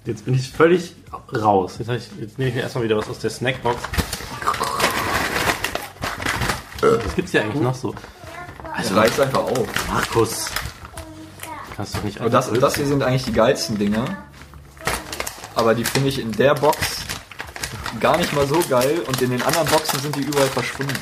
Jetzt 0.07 0.25
bin 0.25 0.35
ich 0.35 0.51
völlig 0.51 0.95
raus. 1.35 1.77
Jetzt, 1.79 1.91
ich, 1.91 2.21
jetzt 2.21 2.39
nehme 2.39 2.49
ich 2.49 2.55
mir 2.57 2.63
erstmal 2.63 2.85
wieder 2.85 2.97
was 2.97 3.11
aus 3.11 3.19
der 3.19 3.29
Snackbox. 3.31 3.79
Was 6.83 7.15
gibt's 7.15 7.31
hier 7.33 7.43
eigentlich 7.43 7.63
noch 7.63 7.75
so? 7.75 7.95
Also 8.75 8.95
reißt 8.95 9.21
einfach 9.21 9.45
auf. 9.45 9.67
Markus. 9.89 10.51
Kannst 11.77 11.95
doch 11.97 12.03
nicht 12.05 12.21
Aber 12.21 12.31
das, 12.31 12.49
einfach- 12.49 12.61
das 12.61 12.77
hier 12.77 12.87
sind 12.87 13.03
eigentlich 13.03 13.25
die 13.25 13.33
geilsten 13.33 13.79
Dinger. 13.79 14.05
Aber 15.55 15.75
die 15.75 15.85
finde 15.85 16.09
ich 16.09 16.19
in 16.21 16.33
der 16.33 16.55
Box 16.55 16.77
gar 18.01 18.17
nicht 18.17 18.33
mal 18.33 18.47
so 18.47 18.59
geil 18.69 19.03
und 19.07 19.21
in 19.23 19.31
den 19.31 19.43
anderen 19.43 19.69
Boxen 19.69 20.01
sind 20.01 20.17
die 20.17 20.23
überall 20.23 20.47
verschwunden. 20.49 20.95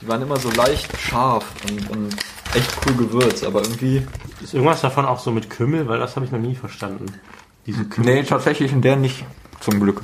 Die 0.00 0.08
waren 0.08 0.22
immer 0.22 0.36
so 0.38 0.50
leicht 0.50 0.96
scharf 0.98 1.44
und, 1.68 1.90
und 1.90 2.16
echt 2.54 2.70
cool 2.86 2.94
gewürzt, 2.96 3.44
aber 3.44 3.62
irgendwie. 3.62 4.06
Ist 4.42 4.54
irgendwas 4.54 4.80
davon 4.80 5.04
auch 5.06 5.20
so 5.20 5.30
mit 5.30 5.48
Kümmel? 5.50 5.86
Weil 5.88 5.98
das 6.00 6.16
habe 6.16 6.24
ich 6.26 6.32
noch 6.32 6.38
nie 6.38 6.54
verstanden. 6.56 7.06
Diese 7.66 7.84
Kümmel. 7.84 8.14
Nee, 8.14 8.22
tatsächlich 8.24 8.72
in 8.72 8.82
der 8.82 8.96
nicht. 8.96 9.24
Zum 9.60 9.78
Glück. 9.78 10.02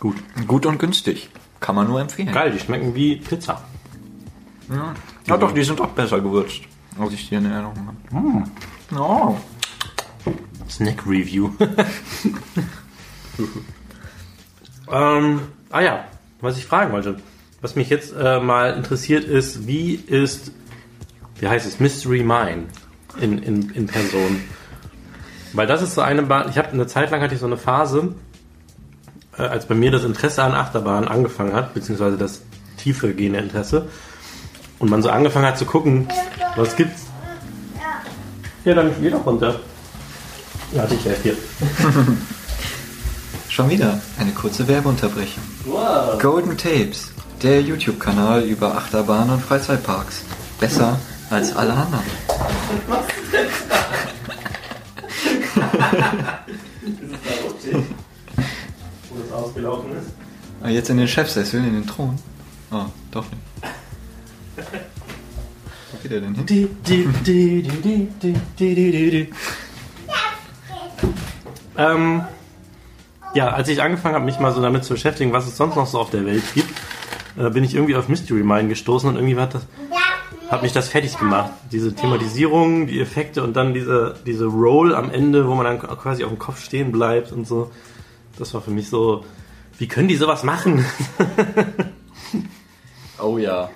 Gut. 0.00 0.16
Gut 0.46 0.64
und 0.66 0.78
günstig. 0.78 1.28
Kann 1.60 1.74
man 1.76 1.86
nur 1.86 2.00
empfehlen. 2.00 2.32
Geil, 2.32 2.50
die 2.52 2.58
schmecken 2.58 2.94
wie 2.94 3.16
Pizza. 3.16 3.62
Ja. 4.70 4.94
ja 5.26 5.36
doch, 5.36 5.52
die 5.52 5.64
sind 5.64 5.80
auch 5.80 5.88
besser 5.88 6.20
gewürzt, 6.20 6.62
als 6.98 7.12
ich 7.12 7.28
die 7.28 7.34
in 7.34 7.44
Erinnerung 7.46 7.86
habe. 7.86 7.96
Oh. 8.96 9.36
Snack 10.68 11.06
Review. 11.06 11.50
ähm, 14.92 15.40
ah 15.70 15.80
ja, 15.80 16.04
was 16.40 16.56
ich 16.56 16.66
fragen 16.66 16.92
wollte. 16.92 17.16
Was 17.60 17.76
mich 17.76 17.90
jetzt 17.90 18.14
äh, 18.16 18.40
mal 18.40 18.74
interessiert 18.74 19.24
ist, 19.24 19.66
wie 19.66 19.94
ist, 19.94 20.52
wie 21.38 21.48
heißt 21.48 21.66
es, 21.66 21.80
Mystery 21.80 22.22
Mine 22.22 22.64
in, 23.20 23.38
in, 23.38 23.70
in 23.70 23.86
Person? 23.86 24.40
Weil 25.52 25.66
das 25.66 25.82
ist 25.82 25.94
so 25.94 26.00
eine 26.00 26.22
Bahn, 26.22 26.48
ich 26.48 26.58
habe 26.58 26.68
eine 26.68 26.86
Zeit 26.86 27.10
lang 27.10 27.20
hatte 27.20 27.34
ich 27.34 27.40
so 27.40 27.46
eine 27.46 27.56
Phase, 27.56 28.14
äh, 29.36 29.42
als 29.42 29.66
bei 29.66 29.74
mir 29.74 29.90
das 29.90 30.04
Interesse 30.04 30.42
an 30.42 30.54
Achterbahnen 30.54 31.08
angefangen 31.08 31.52
hat, 31.52 31.74
beziehungsweise 31.74 32.16
das 32.16 32.42
tiefe 32.78 33.12
gehende 33.12 33.40
Interesse, 33.40 33.88
und 34.80 34.90
man 34.90 35.02
so 35.02 35.10
angefangen 35.10 35.46
hat 35.46 35.56
zu 35.58 35.64
gucken, 35.66 36.08
was 36.56 36.74
gibt's. 36.74 37.02
Ja, 38.64 38.74
dann 38.74 38.92
geh 39.00 39.10
doch 39.10 39.24
runter. 39.24 39.60
Ja, 40.72 40.84
ich 40.90 41.04
helfe 41.04 41.28
dir. 41.28 41.36
Schon 43.48 43.70
wieder 43.70 44.00
eine 44.18 44.32
kurze 44.32 44.66
Werbeunterbrechung. 44.66 45.42
Wow. 45.66 46.18
Golden 46.20 46.56
Tapes, 46.56 47.12
der 47.42 47.62
YouTube-Kanal 47.62 48.42
über 48.42 48.76
Achterbahnen 48.76 49.34
und 49.34 49.42
Freizeitparks. 49.42 50.22
Besser 50.58 50.98
als 51.30 51.54
alle 51.56 51.72
anderen. 51.72 52.04
Wo 59.08 59.16
das 59.18 59.32
ausgelaufen 59.32 59.92
ist. 59.92 60.10
Ah, 60.62 60.68
jetzt 60.68 60.90
in 60.90 60.98
den 60.98 61.08
Chefsessel, 61.08 61.64
in 61.64 61.72
den 61.72 61.86
Thron. 61.86 62.18
Oh, 62.70 62.84
doch 63.10 63.24
nicht 63.24 63.49
geht 66.10 66.22
der 66.22 66.28
denn 66.28 66.34
hin? 66.34 66.46
ähm, 71.78 72.22
ja, 73.34 73.48
als 73.50 73.68
ich 73.68 73.80
angefangen 73.80 74.16
habe, 74.16 74.24
mich 74.24 74.40
mal 74.40 74.52
so 74.52 74.60
damit 74.60 74.84
zu 74.84 74.94
beschäftigen, 74.94 75.32
was 75.32 75.46
es 75.46 75.56
sonst 75.56 75.76
noch 75.76 75.86
so 75.86 75.98
auf 75.98 76.10
der 76.10 76.26
Welt 76.26 76.42
gibt, 76.54 76.70
äh, 77.38 77.50
bin 77.50 77.64
ich 77.64 77.74
irgendwie 77.74 77.96
auf 77.96 78.08
Mystery 78.08 78.42
Mind 78.42 78.68
gestoßen 78.68 79.08
und 79.08 79.16
irgendwie 79.16 79.36
hat, 79.36 79.54
das, 79.54 79.66
hat 80.48 80.62
mich 80.62 80.72
das 80.72 80.88
fertig 80.88 81.16
gemacht. 81.16 81.52
Diese 81.70 81.94
Thematisierung, 81.94 82.86
die 82.86 83.00
Effekte 83.00 83.42
und 83.42 83.54
dann 83.54 83.72
diese, 83.72 84.16
diese 84.26 84.46
Roll 84.46 84.94
am 84.94 85.10
Ende, 85.10 85.46
wo 85.46 85.54
man 85.54 85.64
dann 85.64 85.78
quasi 85.78 86.24
auf 86.24 86.30
dem 86.30 86.38
Kopf 86.38 86.62
stehen 86.62 86.90
bleibt 86.90 87.32
und 87.32 87.46
so. 87.46 87.70
Das 88.36 88.52
war 88.54 88.60
für 88.60 88.70
mich 88.70 88.88
so, 88.88 89.24
wie 89.78 89.86
können 89.86 90.08
die 90.08 90.16
sowas 90.16 90.42
machen? 90.42 90.84
oh 93.22 93.38
ja. 93.38 93.70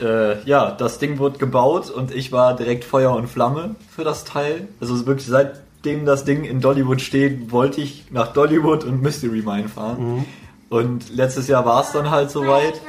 Äh, 0.00 0.42
ja, 0.44 0.70
das 0.70 0.98
Ding 0.98 1.18
wurde 1.18 1.38
gebaut 1.38 1.90
und 1.90 2.14
ich 2.14 2.32
war 2.32 2.56
direkt 2.56 2.84
Feuer 2.84 3.14
und 3.14 3.28
Flamme 3.28 3.76
für 3.94 4.04
das 4.04 4.24
Teil. 4.24 4.68
Also 4.80 5.06
wirklich 5.06 5.26
seitdem 5.26 6.06
das 6.06 6.24
Ding 6.24 6.44
in 6.44 6.60
Dollywood 6.60 7.00
steht, 7.00 7.52
wollte 7.52 7.80
ich 7.80 8.06
nach 8.10 8.32
Dollywood 8.32 8.84
und 8.84 9.02
Mystery 9.02 9.42
Mine 9.42 9.68
fahren. 9.68 10.26
Und 10.70 11.14
letztes 11.14 11.48
Jahr 11.48 11.64
war 11.66 11.82
es 11.82 11.92
dann 11.92 12.10
halt 12.10 12.30
soweit. 12.30 12.80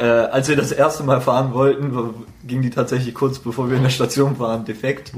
Äh, 0.00 0.04
als 0.04 0.48
wir 0.48 0.56
das 0.56 0.72
erste 0.72 1.04
Mal 1.04 1.20
fahren 1.20 1.54
wollten, 1.54 2.26
ging 2.46 2.60
die 2.60 2.70
tatsächlich 2.70 3.14
kurz 3.14 3.38
bevor 3.38 3.70
wir 3.70 3.76
in 3.76 3.82
der 3.82 3.90
Station 3.90 4.38
waren 4.38 4.64
defekt. 4.64 5.12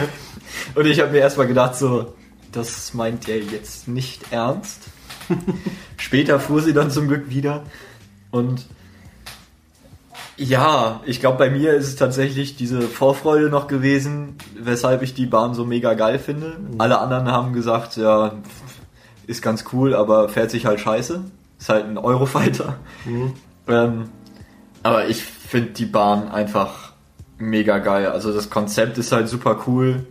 Und 0.74 0.86
ich 0.86 1.00
habe 1.00 1.12
mir 1.12 1.18
erstmal 1.18 1.46
gedacht, 1.46 1.76
so, 1.76 2.14
das 2.52 2.94
meint 2.94 3.28
ihr 3.28 3.38
jetzt 3.38 3.86
nicht 3.86 4.32
ernst. 4.32 4.82
Später 5.96 6.40
fuhr 6.40 6.62
sie 6.62 6.72
dann 6.72 6.90
zum 6.90 7.06
Glück 7.06 7.28
wieder. 7.28 7.62
Und 8.30 8.66
ja, 10.38 11.00
ich 11.04 11.18
glaube, 11.18 11.38
bei 11.38 11.50
mir 11.50 11.74
ist 11.74 11.88
es 11.88 11.96
tatsächlich 11.96 12.56
diese 12.56 12.82
Vorfreude 12.82 13.50
noch 13.50 13.66
gewesen, 13.66 14.36
weshalb 14.56 15.02
ich 15.02 15.12
die 15.12 15.26
Bahn 15.26 15.52
so 15.52 15.64
mega 15.64 15.94
geil 15.94 16.20
finde. 16.20 16.56
Alle 16.78 17.00
anderen 17.00 17.30
haben 17.30 17.52
gesagt, 17.52 17.96
ja, 17.96 18.32
ist 19.26 19.42
ganz 19.42 19.64
cool, 19.72 19.94
aber 19.94 20.28
fährt 20.28 20.52
sich 20.52 20.64
halt 20.64 20.78
scheiße. 20.78 21.24
Ist 21.58 21.68
halt 21.68 21.86
ein 21.86 21.98
Eurofighter. 21.98 22.76
Ähm, 23.66 24.04
aber 24.84 25.08
ich 25.08 25.22
finde 25.24 25.70
die 25.70 25.86
Bahn 25.86 26.28
einfach 26.28 26.92
mega 27.36 27.78
geil. 27.78 28.06
Also 28.06 28.32
das 28.32 28.48
Konzept 28.48 28.96
ist 28.96 29.10
halt 29.10 29.28
super 29.28 29.64
cool. 29.66 30.06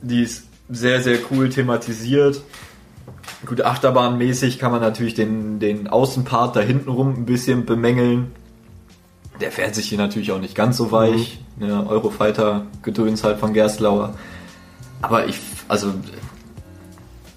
Die 0.00 0.22
ist 0.22 0.44
sehr, 0.68 1.02
sehr 1.02 1.18
cool 1.30 1.48
thematisiert. 1.48 2.40
Gut, 3.46 3.62
Achterbahnmäßig 3.62 4.58
kann 4.58 4.70
man 4.70 4.80
natürlich 4.80 5.14
den, 5.14 5.58
den 5.58 5.88
Außenpart 5.88 6.54
da 6.56 6.60
hinten 6.60 6.88
rum 6.88 7.14
ein 7.14 7.26
bisschen 7.26 7.66
bemängeln. 7.66 8.32
Der 9.40 9.52
fährt 9.52 9.74
sich 9.74 9.88
hier 9.88 9.98
natürlich 9.98 10.32
auch 10.32 10.40
nicht 10.40 10.54
ganz 10.54 10.76
so 10.76 10.90
weich. 10.90 11.40
Ne, 11.56 11.86
Eurofighter-Gedöns 11.88 13.24
halt 13.24 13.38
von 13.38 13.52
Gerstlauer. 13.52 14.14
Aber 15.00 15.26
ich, 15.26 15.38
also, 15.68 15.92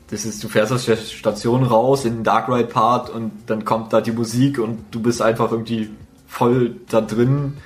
das 0.09 0.25
ist, 0.25 0.43
du 0.43 0.49
fährst 0.49 0.71
aus 0.71 0.85
der 0.85 0.97
Station 0.97 1.63
raus 1.63 2.05
in 2.05 2.15
den 2.15 2.23
Dark 2.23 2.49
Ride 2.49 2.65
Part 2.65 3.09
und 3.09 3.31
dann 3.47 3.65
kommt 3.65 3.93
da 3.93 4.01
die 4.01 4.11
Musik 4.11 4.59
und 4.59 4.79
du 4.91 4.99
bist 5.01 5.21
einfach 5.21 5.51
irgendwie 5.51 5.89
voll 6.27 6.75
da 6.89 7.01
drin 7.01 7.57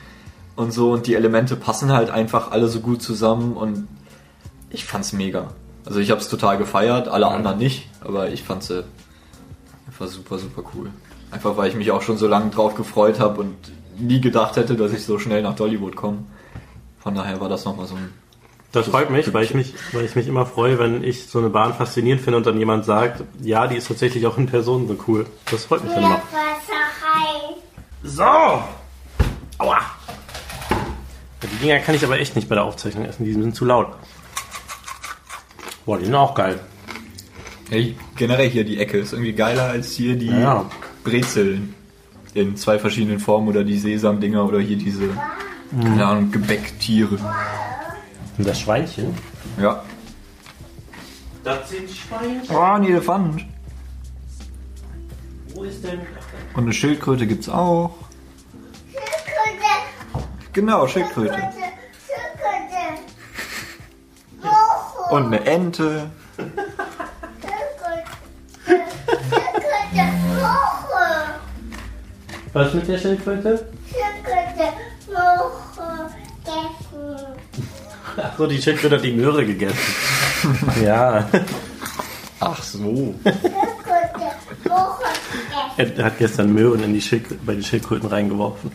und 0.55 0.72
so 0.72 0.91
und 0.91 1.07
die 1.07 1.16
Elemente 1.16 1.55
passen 1.55 1.91
halt 1.91 2.09
einfach 2.09 2.51
alle 2.51 2.68
so 2.68 2.82
gut 2.82 3.01
zusammen 3.01 3.53
und 3.53 3.88
ich 4.70 4.86
fand's 4.86 5.14
mega. 5.14 5.49
Also 5.86 5.99
ich 5.99 6.12
hab's 6.12 6.30
total 6.30 6.57
gefeiert, 6.57 7.07
alle 7.07 7.28
anderen 7.28 7.57
nicht, 7.57 7.89
aber 8.01 8.30
ich 8.30 8.43
fand's 8.43 8.70
äh, 8.70 8.84
einfach 9.88 10.07
super, 10.07 10.38
super 10.38 10.64
cool. 10.76 10.89
Einfach 11.32 11.57
weil 11.57 11.70
ich 11.70 11.76
mich 11.76 11.91
auch 11.91 12.01
schon 12.01 12.18
so 12.18 12.28
lange 12.28 12.49
drauf 12.49 12.76
gefreut 12.76 13.20
habe 13.20 13.41
und 13.41 13.55
nie 13.98 14.22
gedacht 14.22 14.56
hätte, 14.56 14.76
dass 14.76 14.91
ich 14.93 15.06
so 15.06 15.20
schnell 15.20 15.41
nach 15.41 15.56
Dollywood 15.56 15.96
komme. 15.96 16.20
Von 17.00 17.16
daher 17.16 17.39
war 17.39 17.50
das 17.50 17.66
nochmal 17.66 17.86
so 17.88 17.96
ein 17.96 18.14
Das 18.72 18.88
freut 18.88 19.10
mich, 19.10 19.34
weil 19.34 19.43
ich 19.43 19.54
mich, 19.54 19.74
weil 19.93 20.06
ich 20.06 20.16
mich 20.16 20.28
immer 20.28 20.46
freue, 20.46 20.80
wenn 20.80 21.04
ich 21.04 21.28
so 21.28 21.39
eine 21.39 21.50
Bahn 21.50 21.74
faszinierend 21.74 22.22
finde 22.22 22.38
und 22.38 22.46
dann 22.46 22.58
jemand 22.58 22.86
sagt, 22.86 23.24
ja, 23.41 23.68
die 23.68 23.76
ist 23.78 23.88
tatsächlich 23.88 24.26
auch 24.28 24.38
in 24.38 24.48
Person 24.48 24.88
so 24.88 24.98
cool. 25.08 25.26
Das 25.52 25.66
freut 25.66 25.84
mich 25.84 25.93
dann 25.93 26.04
immer. 26.04 26.22
So! 28.04 28.24
Aua! 29.58 29.78
Die 31.43 31.58
Dinger 31.58 31.80
kann 31.80 31.96
ich 31.96 32.04
aber 32.04 32.20
echt 32.20 32.36
nicht 32.36 32.50
bei 32.50 32.56
der 32.56 32.64
Aufzeichnung 32.66 33.06
essen, 33.06 33.24
die 33.24 33.34
sind 33.34 33.56
zu 33.56 33.66
laut. 33.66 33.88
Boah, 35.86 35.98
die 36.00 36.06
sind 36.06 36.16
auch 36.16 36.34
geil. 36.34 36.60
Hey, 37.70 37.96
generell 38.16 38.50
hier 38.50 38.64
die 38.64 38.80
Ecke 38.80 38.98
ist 38.98 39.14
irgendwie 39.14 39.34
geiler 39.34 39.66
als 39.70 39.93
hier 39.93 40.16
die 40.16 40.28
Ja. 40.28 40.66
Brezeln 41.04 41.76
in 42.36 42.57
zwei 42.57 42.77
verschiedenen 42.77 43.19
Formen 43.19 43.47
oder 43.47 43.63
die 43.63 43.79
Sesamdinger 43.79 44.45
oder 44.45 44.59
hier 44.59 44.77
diese, 44.77 45.09
keine 45.81 46.05
Ahnung, 46.05 46.31
Gebäcktiere. 46.31 47.17
Und 48.38 48.45
das 48.45 48.59
Schweinchen? 48.59 49.15
Ja. 49.59 49.83
Das 51.43 51.69
sind 51.69 51.89
Schweinchen. 51.89 52.55
Oh, 52.55 52.59
ein 52.59 52.83
Elefant. 52.83 53.45
Wo 55.53 55.63
ist 55.63 55.83
denn? 55.83 56.01
Und 56.55 56.63
eine 56.63 56.73
Schildkröte 56.73 57.25
gibt's 57.25 57.47
auch. 57.47 57.95
Genau, 60.51 60.88
Schildkröte. 60.89 61.38
Und 65.09 65.25
eine 65.27 65.45
Ente. 65.45 66.09
Was 72.56 72.74
mit 72.74 72.88
der 72.88 72.97
Schildkröte? 72.97 73.68
so, 78.38 78.47
die 78.47 78.62
Schildkröte 78.62 78.95
hat 78.95 79.03
die 79.03 79.12
Möhre 79.12 79.45
gegessen. 79.45 79.78
ja. 80.82 81.28
Ach 82.39 82.64
so. 82.64 83.14
Er 85.76 86.06
hat 86.06 86.18
gestern 86.18 86.53
Möhren 86.53 86.82
in 86.82 86.93
die 86.93 87.01
Schild 87.01 87.45
bei 87.45 87.56
den 87.56 87.64
Schildkröten 87.64 88.08
reingeworfen. 88.08 88.72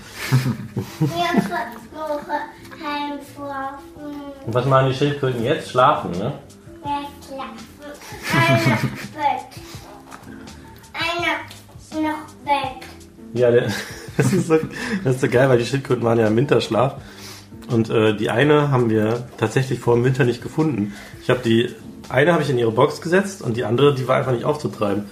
Und 4.46 4.54
was 4.54 4.66
machen 4.66 4.90
die 4.90 4.94
Schildkröten 4.94 5.42
jetzt? 5.42 5.70
Schlafen, 5.70 6.10
ne? 6.10 6.34
Einer 6.84 8.78
Bett. 9.16 9.48
Einer 10.92 12.02
noch 12.02 12.26
Bett. 12.44 12.89
Ja, 13.34 13.50
der, 13.50 13.68
das, 14.16 14.32
ist 14.32 14.48
so, 14.48 14.58
das 15.04 15.16
ist 15.16 15.20
so 15.20 15.28
geil, 15.28 15.48
weil 15.48 15.58
die 15.58 15.66
Schildkröten 15.66 16.04
waren 16.04 16.18
ja 16.18 16.26
im 16.26 16.36
Winterschlaf. 16.36 16.96
Und 17.70 17.88
äh, 17.88 18.16
die 18.16 18.30
eine 18.30 18.70
haben 18.70 18.90
wir 18.90 19.28
tatsächlich 19.38 19.78
vor 19.78 19.94
dem 19.94 20.04
Winter 20.04 20.24
nicht 20.24 20.42
gefunden. 20.42 20.92
Ich 21.22 21.30
habe 21.30 21.40
die 21.44 21.74
eine 22.10 22.32
habe 22.32 22.42
ich 22.42 22.50
in 22.50 22.58
ihre 22.58 22.72
Box 22.72 23.00
gesetzt 23.00 23.40
und 23.40 23.56
die 23.56 23.64
andere, 23.64 23.94
die 23.94 24.08
war 24.08 24.16
einfach 24.16 24.32
nicht 24.32 24.44
aufzutreiben. 24.44 25.04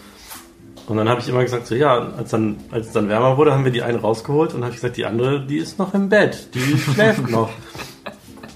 Und 0.89 0.97
dann 0.97 1.09
habe 1.09 1.21
ich 1.21 1.29
immer 1.29 1.43
gesagt, 1.43 1.66
so 1.66 1.75
ja, 1.75 2.12
als, 2.16 2.31
dann, 2.31 2.57
als 2.71 2.89
es 2.89 2.93
dann 2.93 3.09
wärmer 3.09 3.37
wurde, 3.37 3.53
haben 3.53 3.64
wir 3.64 3.71
die 3.71 3.83
eine 3.83 4.01
rausgeholt 4.01 4.55
und 4.55 4.62
habe 4.62 4.71
ich 4.71 4.81
gesagt, 4.81 4.97
die 4.97 5.05
andere, 5.05 5.47
die 5.47 5.59
ist 5.59 5.79
noch 5.79 5.95
im 5.95 6.09
Bett, 6.09 6.49
die 6.55 6.79
schläft 6.79 7.31
noch. 7.31 7.51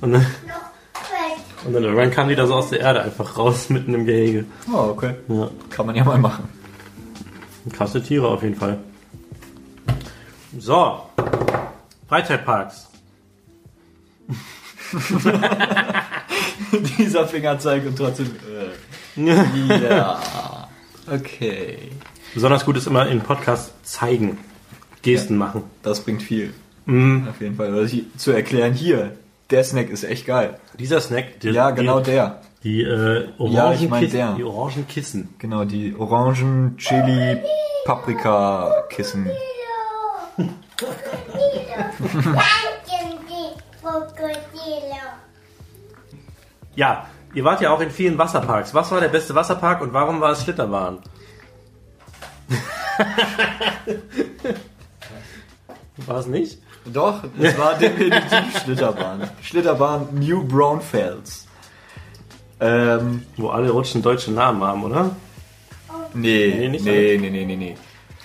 Und 0.01 0.13
dann, 0.13 0.27
und 1.65 1.75
dann 1.75 1.85
irgendwann 1.85 2.11
kam 2.11 2.29
die 2.29 2.35
da 2.35 2.47
so 2.47 2.55
aus 2.55 2.71
der 2.71 2.81
Erde 2.81 3.03
einfach 3.03 3.39
raus, 3.39 3.69
mitten 3.69 3.95
im 3.95 4.07
Gehege. 4.07 4.45
Oh, 4.73 4.89
okay. 4.91 5.15
Ja, 5.29 5.51
Kann 5.71 5.87
man 5.87 5.95
ja 5.95 6.05
mal 6.05 6.19
machen. 6.19 6.49
krasse 7.73 8.03
Tiere 8.03 8.27
auf 8.27 8.43
jeden 8.43 8.57
Fall. 8.57 8.79
So, 10.59 11.03
Freizeitparks. 12.09 12.89
Dieser 16.99 17.27
Fingerzeig 17.27 17.87
und 17.87 17.97
trotzdem. 17.97 18.31
Äh, 19.17 19.89
ja. 19.89 20.21
Okay. 21.11 21.79
Besonders 22.35 22.65
gut 22.65 22.77
ist 22.77 22.87
immer 22.87 23.07
in 23.09 23.21
Podcast 23.21 23.73
zeigen, 23.87 24.39
Gesten 25.03 25.37
machen. 25.37 25.65
Das 25.83 26.01
bringt 26.01 26.23
viel. 26.23 26.53
Mm. 26.87 27.29
Auf 27.29 27.41
jeden 27.41 27.57
Fall. 27.57 27.73
Also 27.75 27.87
hier- 27.87 28.05
zu 28.17 28.33
erklären, 28.33 28.73
hier, 28.75 29.17
der 29.51 29.65
Snack 29.65 29.91
ist 29.91 30.05
echt 30.05 30.27
geil. 30.27 30.59
Dieser 30.79 31.01
Snack, 31.01 31.41
die, 31.41 31.49
Ja, 31.51 31.71
genau 31.71 32.01
die, 32.01 32.11
der. 32.13 32.41
die, 32.65 32.83
äh, 32.83 33.29
Ja, 33.39 33.73
ich 33.73 33.89
mein 33.89 34.05
Orangenkissen, 34.05 34.11
der. 34.13 34.35
die 34.35 34.45
Orangenkissen. 34.45 35.29
Genau, 35.39 35.65
die 35.65 35.95
Orangen, 35.97 36.77
Chili, 36.79 37.39
Paprika 37.85 38.85
Kissen. 38.89 39.31
Danke, 40.37 40.47
die 40.47 40.47
Krokodile. 40.47 40.72
Ja, 46.75 47.07
ihr 47.35 47.45
wart 47.45 47.61
ja 47.61 47.71
auch 47.71 47.81
in 47.81 47.91
vielen 47.91 48.17
Wasserparks. 48.19 48.73
Was 48.75 48.91
war 48.91 49.01
der 49.01 49.09
beste 49.09 49.35
Wasserpark 49.35 49.83
und 49.83 49.93
warum 49.93 50.21
war 50.21 50.33
es 50.33 50.43
Schlitterbahn? 50.43 51.01
war 56.07 56.19
es 56.19 56.27
nicht? 56.27 56.59
Doch, 56.87 57.23
es 57.39 57.57
war 57.59 57.75
definitiv 57.75 58.61
Schlitterbahn. 58.65 59.31
Schlitterbahn 59.43 60.09
New 60.13 60.45
Braunfels. 60.45 61.47
Ähm, 62.59 63.27
Wo 63.37 63.51
alle 63.51 63.71
Rutschen 63.71 64.03
deutsche 64.03 64.33
Namen 64.33 64.63
haben, 64.63 64.85
oder? 64.85 65.11
nee, 66.15 66.69
Nee, 66.69 66.69
nee, 66.69 66.79
nee, 66.79 67.19
nee, 67.31 67.45
nee, 67.45 67.57
nee, 67.57 67.77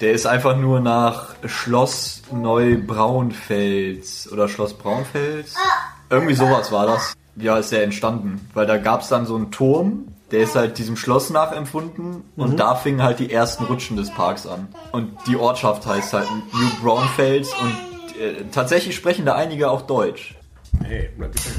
Der 0.02 0.12
ist 0.12 0.28
einfach 0.28 0.56
nur 0.56 0.80
nach 0.80 1.36
Schloss 1.45 2.22
Neubraunfels 2.32 4.32
oder 4.32 4.48
Schloss 4.48 4.74
Braunfels. 4.74 5.56
Irgendwie 6.10 6.36
sowas 6.36 6.72
war 6.72 6.86
das. 6.86 7.14
Ja, 7.36 7.58
ist 7.58 7.72
der 7.72 7.84
entstanden. 7.84 8.48
Weil 8.54 8.68
da 8.68 8.78
gab 8.78 9.02
es 9.02 9.10
dann 9.10 9.26
so 9.26 9.36
einen 9.36 9.52
Turm, 9.52 10.08
der 10.32 10.41
ist 10.41 10.56
halt 10.56 10.78
diesem 10.78 10.98
Schloss 10.98 11.30
nachempfunden 11.30 12.24
und 12.36 12.60
da 12.60 12.76
fingen 12.76 13.02
halt 13.02 13.20
die 13.20 13.32
ersten 13.32 13.64
Rutschen 13.66 13.98
des 13.98 14.12
Parks 14.12 14.45
an. 14.45 14.68
Und 14.91 15.12
die 15.28 15.36
Ortschaft 15.36 15.86
heißt 15.86 16.14
halt 16.14 16.28
New 16.54 16.84
Braunfels 16.84 17.50
und 17.54 18.22
äh, 18.22 18.43
tatsächlich 18.52 18.95
sprechen 18.95 19.26
da 19.26 19.36
einige 19.36 19.70
auch 19.70 19.84
Deutsch. 19.84 20.36
Hey, 20.84 21.10
bleib 21.18 21.32
bitte. 21.32 21.50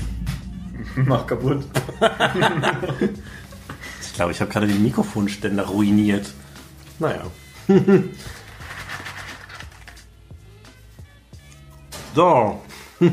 Mach 1.07 1.26
kaputt. 1.26 1.64
Ich 4.01 4.20
glaube, 4.20 4.32
ich 4.32 4.41
habe 4.41 4.51
gerade 4.51 4.66
den 4.66 4.82
Mikrofonständer 4.82 5.66
ruiniert. 5.66 6.32
Naja. 6.99 7.22
so. 12.14 12.62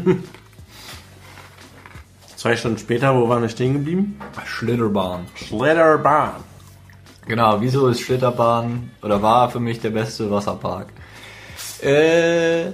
Zwei 2.36 2.56
Stunden 2.56 2.78
später, 2.78 3.16
wo 3.16 3.28
waren 3.28 3.42
wir 3.42 3.50
stehen 3.50 3.74
geblieben? 3.74 4.20
Schlitterbahn. 4.46 5.26
Schlitterbahn. 5.36 6.44
Genau, 7.28 7.60
wieso 7.60 7.88
ist 7.88 8.02
Schlitterbahn 8.02 8.92
oder 9.02 9.22
war 9.22 9.50
für 9.50 9.60
mich 9.60 9.80
der 9.82 9.90
beste 9.90 10.30
Wasserpark? 10.30 10.88
Äh, 11.82 12.72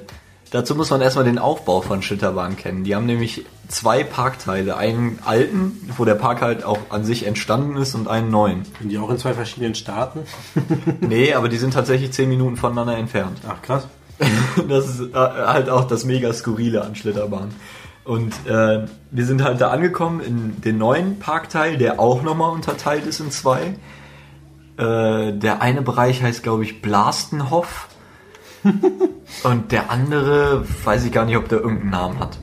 dazu 0.51 0.75
muss 0.75 0.89
man 0.89 1.01
erstmal 1.01 1.25
den 1.25 1.39
Aufbau 1.39 1.81
von 1.81 2.01
Schlitterbahn 2.01 2.57
kennen. 2.57 2.83
Die 2.83 2.93
haben 2.95 3.05
nämlich 3.05 3.45
zwei 3.71 4.03
Parkteile. 4.03 4.77
Einen 4.77 5.19
alten, 5.25 5.89
wo 5.97 6.05
der 6.05 6.15
Park 6.15 6.41
halt 6.41 6.63
auch 6.63 6.79
an 6.89 7.03
sich 7.03 7.25
entstanden 7.25 7.77
ist, 7.77 7.95
und 7.95 8.07
einen 8.07 8.29
neuen. 8.29 8.63
Sind 8.79 8.89
die 8.89 8.97
auch 8.97 9.09
in 9.09 9.17
zwei 9.17 9.33
verschiedenen 9.33 9.75
Staaten? 9.75 10.21
Nee, 11.01 11.33
aber 11.33 11.49
die 11.49 11.57
sind 11.57 11.73
tatsächlich 11.73 12.11
zehn 12.11 12.29
Minuten 12.29 12.57
voneinander 12.57 12.97
entfernt. 12.97 13.39
Ach, 13.47 13.61
krass. 13.61 13.87
Das 14.69 14.87
ist 14.87 15.13
äh, 15.13 15.15
halt 15.15 15.69
auch 15.69 15.85
das 15.85 16.05
mega 16.05 16.31
skurrile 16.33 16.83
an 16.83 16.95
Schlitterbahn. 16.95 17.49
Und 18.03 18.33
äh, 18.47 18.85
wir 19.11 19.25
sind 19.25 19.43
halt 19.43 19.61
da 19.61 19.69
angekommen 19.69 20.21
in 20.21 20.61
den 20.61 20.77
neuen 20.77 21.19
Parkteil, 21.19 21.77
der 21.77 21.99
auch 21.99 22.23
nochmal 22.23 22.51
unterteilt 22.51 23.05
ist 23.05 23.19
in 23.19 23.31
zwei. 23.31 23.75
Äh, 24.77 25.33
der 25.33 25.61
eine 25.61 25.81
Bereich 25.81 26.21
heißt, 26.21 26.43
glaube 26.43 26.63
ich, 26.63 26.81
Blastenhof. 26.81 27.87
Und 29.43 29.71
der 29.71 29.89
andere, 29.89 30.65
weiß 30.83 31.05
ich 31.05 31.11
gar 31.11 31.25
nicht, 31.25 31.37
ob 31.37 31.49
der 31.49 31.59
irgendeinen 31.59 31.91
Namen 31.91 32.19
hat. 32.19 32.37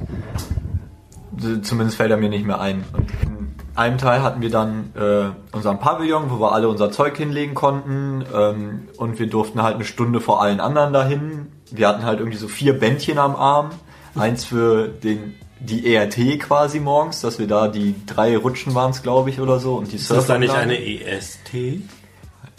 Zumindest 1.63 1.97
fällt 1.97 2.11
er 2.11 2.17
mir 2.17 2.29
nicht 2.29 2.47
mehr 2.47 2.61
ein. 2.61 2.85
Und 2.93 3.11
in 3.23 3.55
einem 3.75 3.99
Teil 3.99 4.23
hatten 4.23 4.41
wir 4.41 4.51
dann 4.51 4.93
äh, 4.97 5.55
unseren 5.55 5.79
Pavillon, 5.79 6.31
wo 6.31 6.41
wir 6.41 6.53
alle 6.53 6.69
unser 6.69 6.91
Zeug 6.91 7.17
hinlegen 7.17 7.55
konnten. 7.55 8.25
Ähm, 8.35 8.89
und 8.97 9.19
wir 9.19 9.29
durften 9.29 9.63
halt 9.63 9.77
eine 9.77 9.85
Stunde 9.85 10.21
vor 10.21 10.43
allen 10.43 10.61
anderen 10.61 10.93
dahin. 10.93 11.47
Wir 11.71 11.89
hatten 11.89 12.05
halt 12.05 12.21
irgendwie 12.21 12.39
so 12.39 12.49
vier 12.49 12.79
Bändchen 12.79 13.19
am 13.19 13.37
Arm. 13.37 13.71
Eins 14.15 14.45
für 14.45 14.89
den 14.89 15.35
die 15.61 15.93
ERT 15.93 16.41
quasi 16.41 16.81
morgens, 16.81 17.21
dass 17.21 17.39
wir 17.39 17.47
da 17.47 17.69
die 17.69 17.95
drei 18.07 18.37
Rutschen 18.37 18.75
waren 18.75 18.91
es, 18.91 19.03
glaube 19.03 19.31
ich, 19.31 19.41
oder 19.41 19.59
so. 19.59 19.77
Und 19.77 19.93
die 19.93 19.97
Ist 19.97 20.11
das 20.11 20.27
da 20.27 20.39
nicht 20.39 20.55
eine 20.55 20.79
EST? 20.79 21.51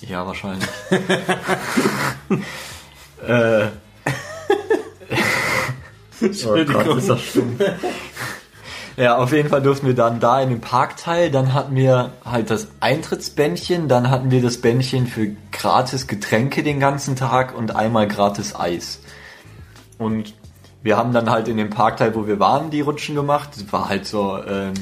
Ja, 0.02 0.26
wahrscheinlich. 0.26 0.68
äh. 3.28 3.68
Oh 6.22 6.66
Gott, 6.66 6.98
ist 6.98 7.08
das 7.08 7.22
schlimm. 7.22 7.58
Ja, 9.00 9.16
auf 9.16 9.32
jeden 9.32 9.48
Fall 9.48 9.62
durften 9.62 9.88
wir 9.88 9.96
dann 9.96 10.20
da 10.20 10.42
in 10.42 10.50
dem 10.50 10.60
Parkteil, 10.60 11.32
dann 11.32 11.54
hatten 11.54 11.74
wir 11.74 12.12
halt 12.26 12.50
das 12.50 12.68
Eintrittsbändchen, 12.82 13.88
dann 13.88 14.10
hatten 14.10 14.30
wir 14.30 14.42
das 14.42 14.58
Bändchen 14.58 15.08
für 15.08 15.38
gratis 15.54 16.06
Getränke 16.06 16.64
den 16.64 16.82
ganzen 16.82 17.16
Tag 17.16 17.58
und 17.58 17.78
einmal 17.78 18.10
gratis 18.10 18.54
Eis. 18.58 19.00
Und 19.98 20.34
wir 20.84 20.98
haben 20.98 21.14
dann 21.14 21.30
halt 21.30 21.48
in 21.48 21.56
dem 21.56 21.70
Parkteil, 21.70 22.14
wo 22.14 22.28
wir 22.28 22.42
waren, 22.42 22.72
die 22.72 22.82
Rutschen 22.82 23.16
gemacht. 23.16 23.52
Es 23.56 23.72
war 23.72 23.88
halt 23.88 24.06
so 24.06 24.38
ähm, 24.46 24.74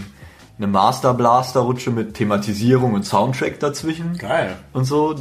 eine 0.57 0.65
Master 0.65 1.13
Blaster 1.13 1.59
Rutsche 1.59 1.91
mit 1.91 2.15
Thematisierung 2.15 2.95
und 2.95 3.05
Soundtrack 3.05 3.59
dazwischen 3.59 4.17
Geil. 4.17 4.55
und 4.73 4.85
so. 4.85 5.13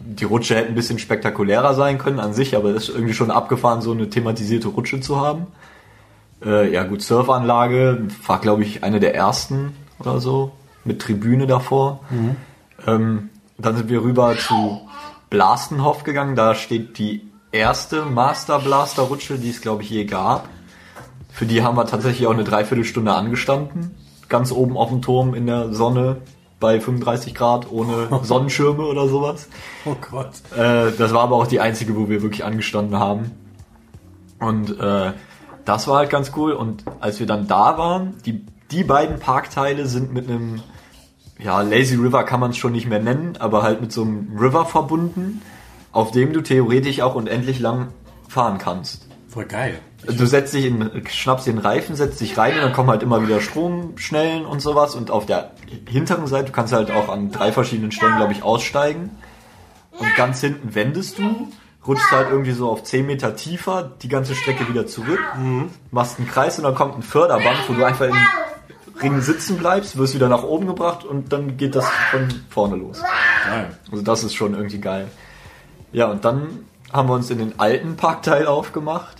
Die 0.00 0.24
Rutsche 0.24 0.56
hätte 0.56 0.70
ein 0.70 0.74
bisschen 0.74 0.98
spektakulärer 0.98 1.74
sein 1.74 1.98
können 1.98 2.18
an 2.18 2.32
sich, 2.32 2.56
aber 2.56 2.72
das 2.72 2.88
ist 2.88 2.94
irgendwie 2.96 3.14
schon 3.14 3.30
abgefahren, 3.30 3.80
so 3.80 3.92
eine 3.92 4.10
thematisierte 4.10 4.66
Rutsche 4.66 5.00
zu 5.00 5.20
haben. 5.20 5.46
Äh, 6.44 6.72
ja 6.72 6.84
gut, 6.84 7.02
Surfanlage 7.02 8.08
war 8.26 8.40
glaube 8.40 8.62
ich 8.62 8.82
eine 8.82 9.00
der 9.00 9.14
ersten 9.14 9.74
oder 9.98 10.20
so, 10.20 10.52
mit 10.84 11.00
Tribüne 11.00 11.46
davor. 11.46 12.00
Ähm, 12.86 13.30
dann 13.58 13.76
sind 13.76 13.88
wir 13.88 14.02
rüber 14.02 14.36
zu 14.36 14.80
Blastenhof 15.28 16.04
gegangen, 16.04 16.36
da 16.36 16.54
steht 16.54 16.98
die 16.98 17.30
erste 17.52 18.04
Master 18.04 18.58
Blaster 18.58 19.02
Rutsche, 19.02 19.38
die 19.38 19.50
es 19.50 19.60
glaube 19.60 19.82
ich 19.82 19.90
je 19.90 20.04
gab. 20.04 20.48
Für 21.32 21.46
die 21.46 21.62
haben 21.62 21.76
wir 21.76 21.86
tatsächlich 21.86 22.26
auch 22.26 22.32
eine 22.32 22.44
Dreiviertelstunde 22.44 23.12
angestanden. 23.12 23.94
Ganz 24.28 24.52
oben 24.52 24.76
auf 24.76 24.90
dem 24.90 25.02
Turm 25.02 25.34
in 25.34 25.46
der 25.46 25.72
Sonne 25.72 26.18
bei 26.58 26.80
35 26.80 27.34
Grad 27.34 27.70
ohne 27.70 28.08
Sonnenschirme 28.22 28.84
oder 28.84 29.08
sowas. 29.08 29.48
Oh 29.84 29.96
Gott. 30.10 30.32
Äh, 30.56 30.92
das 30.96 31.12
war 31.12 31.22
aber 31.22 31.36
auch 31.36 31.46
die 31.46 31.60
einzige, 31.60 31.96
wo 31.96 32.08
wir 32.08 32.22
wirklich 32.22 32.44
angestanden 32.44 32.98
haben. 32.98 33.30
Und 34.38 34.78
äh, 34.78 35.12
das 35.64 35.88
war 35.88 35.98
halt 35.98 36.10
ganz 36.10 36.32
cool. 36.36 36.52
Und 36.52 36.84
als 37.00 37.20
wir 37.20 37.26
dann 37.26 37.46
da 37.46 37.78
waren, 37.78 38.14
die, 38.24 38.44
die 38.70 38.84
beiden 38.84 39.18
Parkteile 39.18 39.86
sind 39.86 40.12
mit 40.12 40.28
einem, 40.28 40.62
ja, 41.38 41.60
Lazy 41.62 41.96
River 41.96 42.24
kann 42.24 42.40
man 42.40 42.50
es 42.50 42.56
schon 42.56 42.72
nicht 42.72 42.88
mehr 42.88 43.00
nennen, 43.00 43.36
aber 43.38 43.62
halt 43.62 43.80
mit 43.80 43.92
so 43.92 44.02
einem 44.02 44.36
River 44.38 44.66
verbunden, 44.66 45.42
auf 45.92 46.10
dem 46.10 46.32
du 46.32 46.40
theoretisch 46.40 47.00
auch 47.00 47.14
unendlich 47.14 47.58
lang 47.58 47.88
fahren 48.28 48.58
kannst. 48.58 49.06
Voll 49.28 49.44
geil. 49.44 49.78
Du 50.06 50.26
setzt 50.26 50.54
dich 50.54 50.64
in, 50.64 51.06
schnappst 51.06 51.46
den 51.46 51.58
Reifen, 51.58 51.94
setzt 51.94 52.20
dich 52.20 52.38
rein 52.38 52.54
und 52.54 52.62
dann 52.62 52.72
kommen 52.72 52.88
halt 52.88 53.02
immer 53.02 53.22
wieder 53.22 53.40
Stromschnellen 53.40 54.46
und 54.46 54.60
sowas. 54.60 54.94
Und 54.94 55.10
auf 55.10 55.26
der 55.26 55.52
hinteren 55.88 56.26
Seite, 56.26 56.46
du 56.46 56.52
kannst 56.52 56.72
halt 56.72 56.90
auch 56.90 57.08
an 57.08 57.30
drei 57.30 57.52
verschiedenen 57.52 57.92
Stellen, 57.92 58.16
glaube 58.16 58.32
ich, 58.32 58.42
aussteigen. 58.42 59.10
Und 59.92 60.08
ganz 60.16 60.40
hinten 60.40 60.74
wendest 60.74 61.18
du, 61.18 61.48
rutschst 61.86 62.10
halt 62.10 62.28
irgendwie 62.30 62.52
so 62.52 62.70
auf 62.70 62.84
10 62.84 63.06
Meter 63.06 63.36
tiefer 63.36 63.90
die 64.02 64.08
ganze 64.08 64.34
Strecke 64.34 64.68
wieder 64.68 64.86
zurück, 64.86 65.20
machst 65.90 66.18
einen 66.18 66.28
Kreis 66.28 66.58
und 66.58 66.64
dann 66.64 66.74
kommt 66.74 66.96
ein 66.96 67.02
Förderband, 67.02 67.68
wo 67.68 67.74
du 67.74 67.84
einfach 67.84 68.06
im 68.06 68.16
Ring 69.00 69.20
sitzen 69.20 69.56
bleibst, 69.56 69.96
wirst 69.96 70.14
wieder 70.14 70.28
nach 70.28 70.42
oben 70.42 70.66
gebracht 70.66 71.04
und 71.04 71.32
dann 71.32 71.56
geht 71.56 71.74
das 71.74 71.88
von 72.10 72.28
vorne 72.50 72.76
los. 72.76 73.00
Geil. 73.46 73.78
Also 73.90 74.04
das 74.04 74.24
ist 74.24 74.34
schon 74.34 74.54
irgendwie 74.54 74.80
geil. 74.80 75.08
Ja, 75.92 76.10
und 76.10 76.24
dann 76.24 76.64
haben 76.92 77.08
wir 77.08 77.14
uns 77.14 77.30
in 77.30 77.38
den 77.38 77.58
alten 77.58 77.96
Parkteil 77.96 78.46
aufgemacht. 78.46 79.16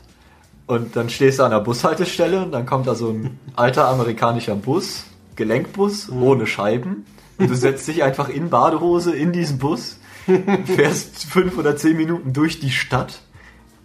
Und 0.67 0.95
dann 0.95 1.11
stehst 1.11 1.41
du 1.41 1.43
an 1.43 1.51
der 1.51 1.59
Bushaltestelle 1.59 2.45
und 2.45 2.53
dann 2.53 2.65
kommt 2.65 2.87
da 2.87 2.95
so 2.95 3.09
ein 3.09 3.41
alter 3.57 3.89
amerikanischer 3.89 4.55
Bus, 4.55 5.05
Gelenkbus, 5.35 6.11
ohne 6.11 6.47
Scheiben. 6.47 7.07
Und 7.39 7.51
du 7.51 7.57
setzt 7.57 7.89
dich 7.89 8.05
einfach 8.05 8.29
in 8.29 8.51
Badehose 8.51 9.13
in 9.13 9.33
diesen 9.33 9.59
Bus, 9.59 9.99
fährst 10.65 11.25
fünf 11.25 11.59
oder 11.59 11.77
zehn 11.77 11.97
Minuten 11.97 12.33
durch 12.33 12.61
die 12.61 12.71
Stadt, 12.71 13.23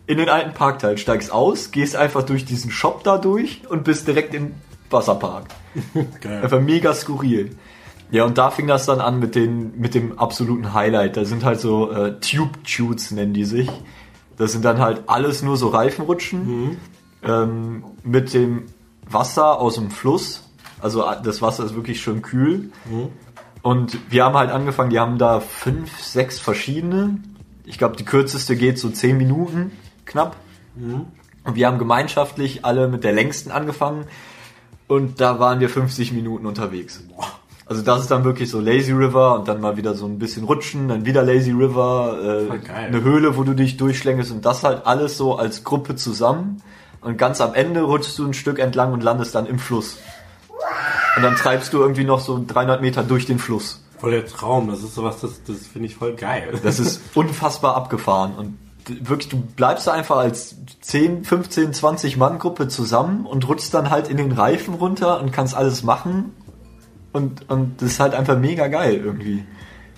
in 0.08 0.18
den 0.18 0.30
alten 0.30 0.54
Parkteil, 0.54 0.98
steigst 0.98 1.32
aus, 1.32 1.72
gehst 1.72 1.96
einfach 1.96 2.24
durch 2.24 2.46
diesen 2.46 2.72
Shop 2.72 3.04
da 3.04 3.18
durch 3.18 3.64
und 3.70 3.84
bist 3.84 4.08
direkt 4.08 4.34
im 4.34 4.54
Wasserpark. 4.90 5.46
Geil. 6.22 6.44
Einfach 6.44 6.62
mega 6.62 6.94
skurril. 6.94 7.56
Ja, 8.12 8.24
und 8.24 8.38
da 8.38 8.52
fing 8.52 8.68
das 8.68 8.86
dann 8.86 9.02
an 9.02 9.20
mit, 9.20 9.34
den, 9.34 9.80
mit 9.80 9.96
dem 9.96 10.20
absoluten 10.20 10.74
Highlight. 10.74 11.18
Da 11.18 11.26
sind 11.26 11.44
halt 11.44 11.60
so 11.60 11.92
äh, 11.92 12.20
Tube-Tutes, 12.20 13.12
nennen 13.12 13.34
die 13.34 13.46
sich. 13.46 13.70
Das 14.38 14.52
sind 14.52 14.64
dann 14.64 14.80
halt 14.80 15.04
alles 15.08 15.42
nur 15.42 15.58
so 15.58 15.70
Reifenrutschen 15.70 16.78
ähm, 17.24 17.84
mit 18.04 18.34
dem 18.34 18.66
Wasser 19.10 19.60
aus 19.60 19.76
dem 19.76 19.90
Fluss. 19.90 20.44
Also 20.80 21.04
äh, 21.04 21.16
das 21.24 21.42
Wasser 21.42 21.66
ist 21.66 21.76
wirklich 21.76 22.02
schön 22.02 22.22
kühl. 22.22 22.70
Und 23.66 23.98
wir 24.12 24.24
haben 24.24 24.38
halt 24.38 24.52
angefangen, 24.52 24.92
die 24.92 25.00
haben 25.00 25.18
da 25.18 25.40
fünf, 25.40 26.00
sechs 26.00 26.40
verschiedene. 26.40 27.18
Ich 27.64 27.80
glaube, 27.80 27.96
die 27.96 28.06
kürzeste 28.06 28.56
geht 28.56 28.78
so 28.78 28.92
zehn 28.92 29.18
Minuten 29.18 29.72
knapp. 30.06 30.36
Und 31.44 31.56
wir 31.56 31.66
haben 31.66 31.80
gemeinschaftlich 31.80 32.64
alle 32.64 32.88
mit 32.88 33.04
der 33.04 33.12
längsten 33.12 33.50
angefangen. 33.50 34.06
Und 34.88 35.20
da 35.20 35.40
waren 35.40 35.62
wir 35.62 35.70
50 35.70 36.12
Minuten 36.12 36.46
unterwegs. 36.46 37.04
Also 37.66 37.82
das 37.82 38.02
ist 38.02 38.12
dann 38.12 38.24
wirklich 38.24 38.52
so 38.52 38.60
Lazy 38.60 38.92
River 38.92 39.40
und 39.40 39.48
dann 39.48 39.62
mal 39.62 39.78
wieder 39.78 39.96
so 39.96 40.06
ein 40.06 40.20
bisschen 40.20 40.44
rutschen, 40.44 40.88
dann 40.88 41.08
wieder 41.08 41.24
Lazy 41.24 41.50
River, 41.50 42.20
äh, 42.62 42.70
eine 42.72 43.02
Höhle, 43.02 43.36
wo 43.36 43.44
du 43.44 43.56
dich 43.56 43.78
durchschlängelst 43.78 44.32
und 44.32 44.46
das 44.46 44.64
halt 44.64 44.86
alles 44.86 45.18
so 45.18 45.40
als 45.40 45.64
Gruppe 45.64 45.96
zusammen. 45.96 46.62
Und 47.02 47.18
ganz 47.18 47.42
am 47.42 47.56
Ende 47.56 47.82
rutschst 47.82 48.20
du 48.20 48.28
ein 48.28 48.36
Stück 48.36 48.60
entlang 48.60 48.94
und 48.94 49.02
landest 49.02 49.34
dann 49.34 49.48
im 49.48 49.58
Fluss. 49.58 49.98
Und 51.16 51.24
dann 51.24 51.36
treibst 51.36 51.74
du 51.74 51.80
irgendwie 51.80 52.04
noch 52.04 52.20
so 52.20 52.44
300 52.46 52.82
Meter 52.82 53.04
durch 53.04 53.26
den 53.26 53.40
Fluss. 53.40 53.82
Voll 53.98 54.12
der 54.12 54.26
Traum. 54.26 54.70
Das 54.70 54.84
ist 54.84 54.96
sowas, 54.96 55.22
das, 55.22 55.44
das 55.44 55.68
finde 55.68 55.88
ich 55.88 55.96
voll 55.96 56.16
geil. 56.16 56.60
Das 56.64 56.80
ist 56.80 57.02
unfassbar 57.16 57.76
abgefahren 57.76 58.36
und 58.36 58.58
wirklich, 58.88 59.30
du 59.30 59.38
bleibst 59.38 59.88
da 59.88 59.94
einfach 59.94 60.18
als 60.18 60.56
10, 60.82 61.24
15, 61.24 61.74
20 61.74 62.18
Mann 62.18 62.40
Gruppe 62.40 62.68
zusammen 62.68 63.26
und 63.26 63.48
rutschst 63.48 63.74
dann 63.74 63.90
halt 63.90 64.10
in 64.10 64.18
den 64.18 64.32
Reifen 64.32 64.76
runter 64.76 65.22
und 65.22 65.32
kannst 65.32 65.56
alles 65.56 65.84
machen. 65.84 66.34
Und, 67.12 67.50
und 67.50 67.82
das 67.82 67.94
ist 67.94 68.00
halt 68.00 68.14
einfach 68.14 68.38
mega 68.38 68.68
geil 68.68 69.02
irgendwie. 69.04 69.44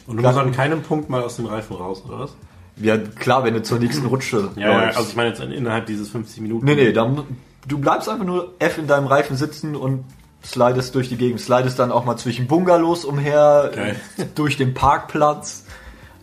Und 0.05 0.17
du 0.17 0.23
musst 0.23 0.37
an 0.37 0.51
keinem 0.51 0.83
Punkt 0.83 1.09
mal 1.09 1.21
aus 1.21 1.35
dem 1.35 1.47
Reifen 1.47 1.75
raus, 1.75 2.03
oder 2.07 2.19
was? 2.19 2.35
Ja, 2.77 2.97
klar, 2.97 3.43
wenn 3.43 3.55
du 3.55 3.63
zur 3.63 3.79
nächsten 3.79 4.05
Rutsche 4.07 4.51
Ja, 4.55 4.69
ja, 4.69 4.79
also 4.89 5.09
ich 5.09 5.15
meine 5.15 5.29
jetzt 5.29 5.41
innerhalb 5.41 5.87
dieses 5.87 6.09
50 6.09 6.41
Minuten. 6.41 6.65
Nee, 6.65 6.75
nee, 6.75 6.93
dann, 6.93 7.23
du 7.67 7.79
bleibst 7.79 8.07
einfach 8.07 8.25
nur 8.25 8.53
F 8.59 8.77
in 8.77 8.87
deinem 8.87 9.07
Reifen 9.07 9.35
sitzen 9.35 9.75
und 9.75 10.05
slidest 10.47 10.95
durch 10.95 11.09
die 11.09 11.17
Gegend. 11.17 11.39
Slidest 11.39 11.79
dann 11.79 11.91
auch 11.91 12.05
mal 12.05 12.17
zwischen 12.17 12.47
Bungalows 12.47 13.05
umher, 13.05 13.71
Geil. 13.73 13.95
durch 14.35 14.57
den 14.57 14.73
Parkplatz 14.73 15.63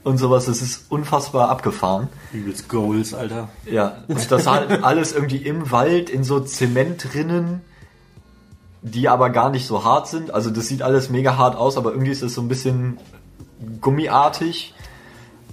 und 0.03 0.19
sowas. 0.19 0.47
Das 0.47 0.63
ist 0.63 0.87
unfassbar 0.91 1.49
abgefahren. 1.49 2.09
Übelst 2.33 2.69
Goals, 2.69 3.15
Alter. 3.15 3.49
Ja, 3.67 4.05
und 4.09 4.31
das 4.31 4.47
halt 4.47 4.71
alles 4.85 5.13
irgendwie 5.13 5.39
im 5.39 5.71
Wald 5.71 6.11
in 6.11 6.25
so 6.25 6.41
Zementrinnen, 6.41 7.61
die 8.83 9.09
aber 9.09 9.31
gar 9.31 9.51
nicht 9.51 9.67
so 9.67 9.85
hart 9.85 10.09
sind. 10.09 10.33
Also 10.33 10.51
das 10.51 10.69
sieht 10.69 10.83
alles 10.83 11.11
mega 11.11 11.37
hart 11.37 11.57
aus, 11.57 11.77
aber 11.77 11.93
irgendwie 11.93 12.13
ist 12.13 12.23
es 12.23 12.35
so 12.35 12.41
ein 12.41 12.49
bisschen 12.49 12.99
gummiartig. 13.81 14.75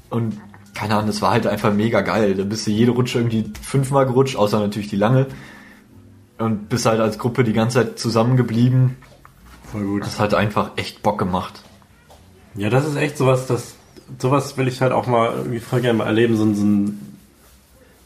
Und 0.09 0.37
keine 0.73 0.95
Ahnung, 0.95 1.07
das 1.07 1.21
war 1.21 1.31
halt 1.31 1.47
einfach 1.47 1.73
mega 1.73 2.01
geil. 2.01 2.35
Da 2.35 2.43
bist 2.43 2.67
du 2.67 2.71
jede 2.71 2.91
Rutsche 2.91 3.19
irgendwie 3.19 3.51
fünfmal 3.61 4.05
gerutscht, 4.05 4.35
außer 4.35 4.59
natürlich 4.59 4.89
die 4.89 4.97
lange. 4.97 5.27
Und 6.41 6.69
bist 6.69 6.85
halt 6.85 6.99
als 6.99 7.17
Gruppe 7.17 7.43
die 7.43 7.53
ganze 7.53 7.79
Zeit 7.79 7.99
zusammengeblieben. 7.99 8.97
Voll 9.71 9.85
gut. 9.85 10.01
Das 10.03 10.19
hat 10.19 10.33
einfach 10.33 10.71
echt 10.75 11.03
Bock 11.03 11.17
gemacht. 11.17 11.61
Ja, 12.55 12.69
das 12.69 12.85
ist 12.85 12.95
echt 12.97 13.17
sowas, 13.17 13.47
das, 13.47 13.75
sowas 14.19 14.57
will 14.57 14.67
ich 14.67 14.81
halt 14.81 14.91
auch 14.91 15.07
mal 15.07 15.33
irgendwie 15.37 15.59
voll 15.59 15.81
gerne 15.81 15.97
mal 15.97 16.07
erleben, 16.07 16.35
so 16.35 16.43
ein, 16.43 16.55
so 16.55 16.65
ein, 16.65 17.17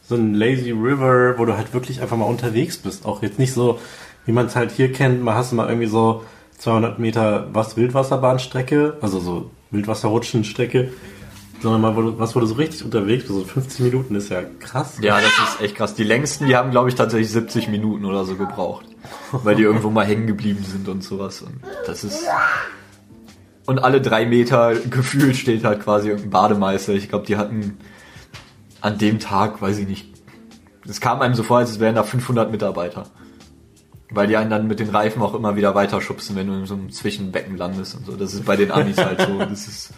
so 0.07 0.15
ein 0.15 0.35
Lazy 0.35 0.71
River, 0.71 1.39
wo 1.39 1.45
du 1.45 1.57
halt 1.57 1.73
wirklich 1.73 2.01
einfach 2.01 2.17
mal 2.17 2.25
unterwegs 2.25 2.77
bist. 2.77 3.05
Auch 3.05 3.23
jetzt 3.23 3.39
nicht 3.39 3.53
so, 3.53 3.79
wie 4.25 4.31
man 4.31 4.45
es 4.45 4.55
halt 4.55 4.71
hier 4.71 4.91
kennt, 4.91 5.23
mal 5.23 5.35
hast 5.35 5.51
du 5.51 5.55
mal 5.55 5.67
irgendwie 5.67 5.87
so 5.87 6.23
200 6.59 6.99
Meter 6.99 7.47
was 7.53 7.75
Wildwasserbahnstrecke, 7.75 8.97
also 9.01 9.19
so 9.19 9.51
Wildwasserrutschenstrecke, 9.71 10.91
sondern 11.61 11.81
mal 11.81 12.19
was, 12.19 12.33
du 12.33 12.45
so 12.45 12.55
richtig 12.55 12.83
unterwegs 12.83 13.27
so 13.27 13.43
15 13.43 13.85
Minuten 13.85 14.15
ist 14.15 14.29
ja 14.29 14.43
krass. 14.59 14.97
Ja, 15.01 15.19
das 15.19 15.31
ist 15.49 15.61
echt 15.61 15.75
krass. 15.75 15.95
Die 15.95 16.03
längsten, 16.03 16.47
die 16.47 16.55
haben, 16.55 16.71
glaube 16.71 16.89
ich, 16.89 16.95
tatsächlich 16.95 17.31
70 17.31 17.69
Minuten 17.69 18.05
oder 18.05 18.25
so 18.25 18.35
gebraucht. 18.35 18.85
Weil 19.31 19.55
die 19.55 19.63
irgendwo 19.63 19.89
mal 19.89 20.05
hängen 20.05 20.27
geblieben 20.27 20.63
sind 20.63 20.87
und 20.87 21.03
sowas. 21.03 21.41
Und 21.41 21.59
das 21.85 22.03
ist. 22.03 22.25
Und 23.65 23.79
alle 23.79 24.01
drei 24.01 24.25
Meter 24.25 24.75
gefühlt 24.75 25.35
steht 25.35 25.63
halt 25.63 25.81
quasi 25.81 26.09
irgendein 26.09 26.29
Bademeister. 26.29 26.93
Ich 26.93 27.09
glaube, 27.09 27.25
die 27.25 27.37
hatten 27.37 27.77
an 28.81 28.97
dem 28.97 29.19
Tag, 29.19 29.61
weiß 29.61 29.79
ich 29.79 29.87
nicht. 29.87 30.13
Es 30.87 31.01
kam 31.01 31.21
einem 31.21 31.33
so 31.33 31.41
vor, 31.41 31.57
als 31.57 31.79
wären 31.79 31.95
da 31.95 32.03
500 32.03 32.51
Mitarbeiter. 32.51 33.07
Weil 34.11 34.27
die 34.27 34.37
einen 34.37 34.51
dann 34.51 34.67
mit 34.67 34.79
den 34.79 34.89
Reifen 34.89 35.21
auch 35.23 35.33
immer 35.33 35.55
wieder 35.55 35.73
weiterschubsen, 35.73 36.35
wenn 36.35 36.45
du 36.45 36.53
in 36.53 36.65
so 36.67 36.75
einem 36.75 36.91
Zwischenbecken 36.91 37.57
landest 37.57 37.95
und 37.95 38.05
so. 38.05 38.15
Das 38.15 38.35
ist 38.35 38.45
bei 38.45 38.55
den 38.55 38.71
Amis 38.71 38.97
halt 38.97 39.21
so. 39.21 39.39
Das 39.39 39.67
ist. 39.67 39.93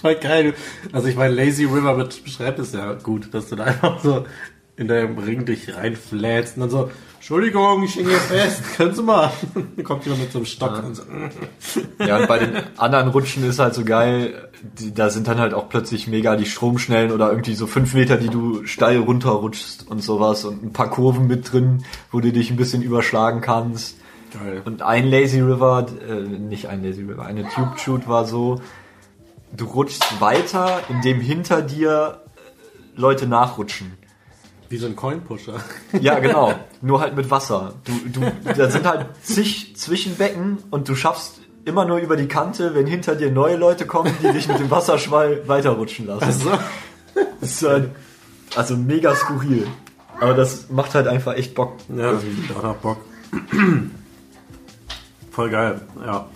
Voll 0.00 0.16
geil. 0.16 0.54
Also 0.92 1.08
ich 1.08 1.16
meine, 1.16 1.34
Lazy 1.34 1.64
River 1.64 1.94
beschreibt 1.94 2.58
es 2.58 2.72
ja 2.72 2.92
gut, 2.94 3.32
dass 3.32 3.48
du 3.48 3.56
da 3.56 3.64
einfach 3.64 4.00
so 4.02 4.24
in 4.76 4.88
deinem 4.88 5.18
Ring 5.18 5.44
dich 5.44 5.74
reinflätst 5.74 6.56
und 6.56 6.62
dann 6.62 6.70
so, 6.70 6.90
Entschuldigung, 7.14 7.82
ich 7.82 7.96
hänge 7.96 8.10
hier 8.10 8.18
fest, 8.18 8.62
können 8.76 8.94
Sie 8.94 9.02
mal. 9.02 9.32
Dann 9.54 9.84
kommt 9.84 10.04
jemand 10.04 10.22
mit 10.22 10.32
so 10.32 10.38
einem 10.38 10.46
Stock 10.46 10.84
und 10.84 10.94
so, 10.94 11.02
Ja, 11.98 12.18
und 12.18 12.28
bei 12.28 12.38
den 12.38 12.52
anderen 12.76 13.08
Rutschen 13.08 13.48
ist 13.48 13.58
halt 13.58 13.74
so 13.74 13.84
geil, 13.84 14.50
die, 14.78 14.92
da 14.92 15.10
sind 15.10 15.26
dann 15.26 15.38
halt 15.38 15.54
auch 15.54 15.68
plötzlich 15.68 16.06
mega 16.06 16.36
die 16.36 16.46
Stromschnellen 16.46 17.10
oder 17.10 17.30
irgendwie 17.30 17.54
so 17.54 17.66
fünf 17.66 17.94
Meter, 17.94 18.16
die 18.16 18.28
du 18.28 18.64
steil 18.66 18.98
runterrutschst 18.98 19.88
und 19.88 20.02
sowas 20.02 20.44
und 20.44 20.62
ein 20.62 20.72
paar 20.72 20.90
Kurven 20.90 21.26
mit 21.26 21.52
drin, 21.52 21.84
wo 22.12 22.20
du 22.20 22.30
dich 22.30 22.50
ein 22.50 22.56
bisschen 22.56 22.82
überschlagen 22.82 23.40
kannst. 23.40 23.96
Geil. 24.32 24.60
Und 24.64 24.82
ein 24.82 25.08
Lazy 25.08 25.40
River, 25.40 25.86
äh, 26.06 26.20
nicht 26.20 26.68
ein 26.68 26.84
Lazy 26.84 27.02
River, 27.02 27.24
eine 27.24 27.48
Tube 27.48 27.78
Shoot 27.78 28.06
war 28.08 28.26
so, 28.26 28.60
du 29.56 29.64
rutschst 29.66 30.20
weiter, 30.20 30.80
indem 30.88 31.20
hinter 31.20 31.62
dir 31.62 32.20
äh, 32.36 33.00
Leute 33.00 33.26
nachrutschen. 33.26 33.96
Wie 34.68 34.78
so 34.78 34.86
ein 34.86 34.96
Coin-Pusher. 34.96 35.60
Ja, 36.00 36.18
genau. 36.20 36.54
Nur 36.82 37.00
halt 37.00 37.14
mit 37.16 37.30
Wasser. 37.30 37.74
Du, 37.84 38.20
du, 38.20 38.32
da 38.56 38.68
sind 38.70 38.86
halt 38.86 39.06
zig 39.22 39.76
Zwischenbecken 39.76 40.58
und 40.70 40.88
du 40.88 40.94
schaffst 40.94 41.40
immer 41.64 41.84
nur 41.84 41.98
über 41.98 42.16
die 42.16 42.28
Kante, 42.28 42.74
wenn 42.74 42.86
hinter 42.86 43.16
dir 43.16 43.30
neue 43.30 43.56
Leute 43.56 43.86
kommen, 43.86 44.12
die 44.22 44.32
dich 44.32 44.48
mit 44.48 44.58
dem 44.58 44.70
Wasserschwall 44.70 45.46
weiterrutschen 45.48 46.06
lassen. 46.06 46.24
Also, 46.24 46.50
Das 47.40 47.50
ist 47.50 47.62
halt, 47.62 47.90
also 48.54 48.76
mega 48.76 49.14
skurril. 49.14 49.66
Aber 50.20 50.34
das 50.34 50.70
macht 50.70 50.94
halt 50.94 51.08
einfach 51.08 51.34
echt 51.34 51.54
Bock. 51.54 51.74
ja, 51.88 52.12
das 52.12 52.22
hat 52.56 52.64
auch 52.64 52.76
Bock. 52.76 52.98
Voll 55.30 55.50
geil, 55.50 55.80
ja. 56.04 56.26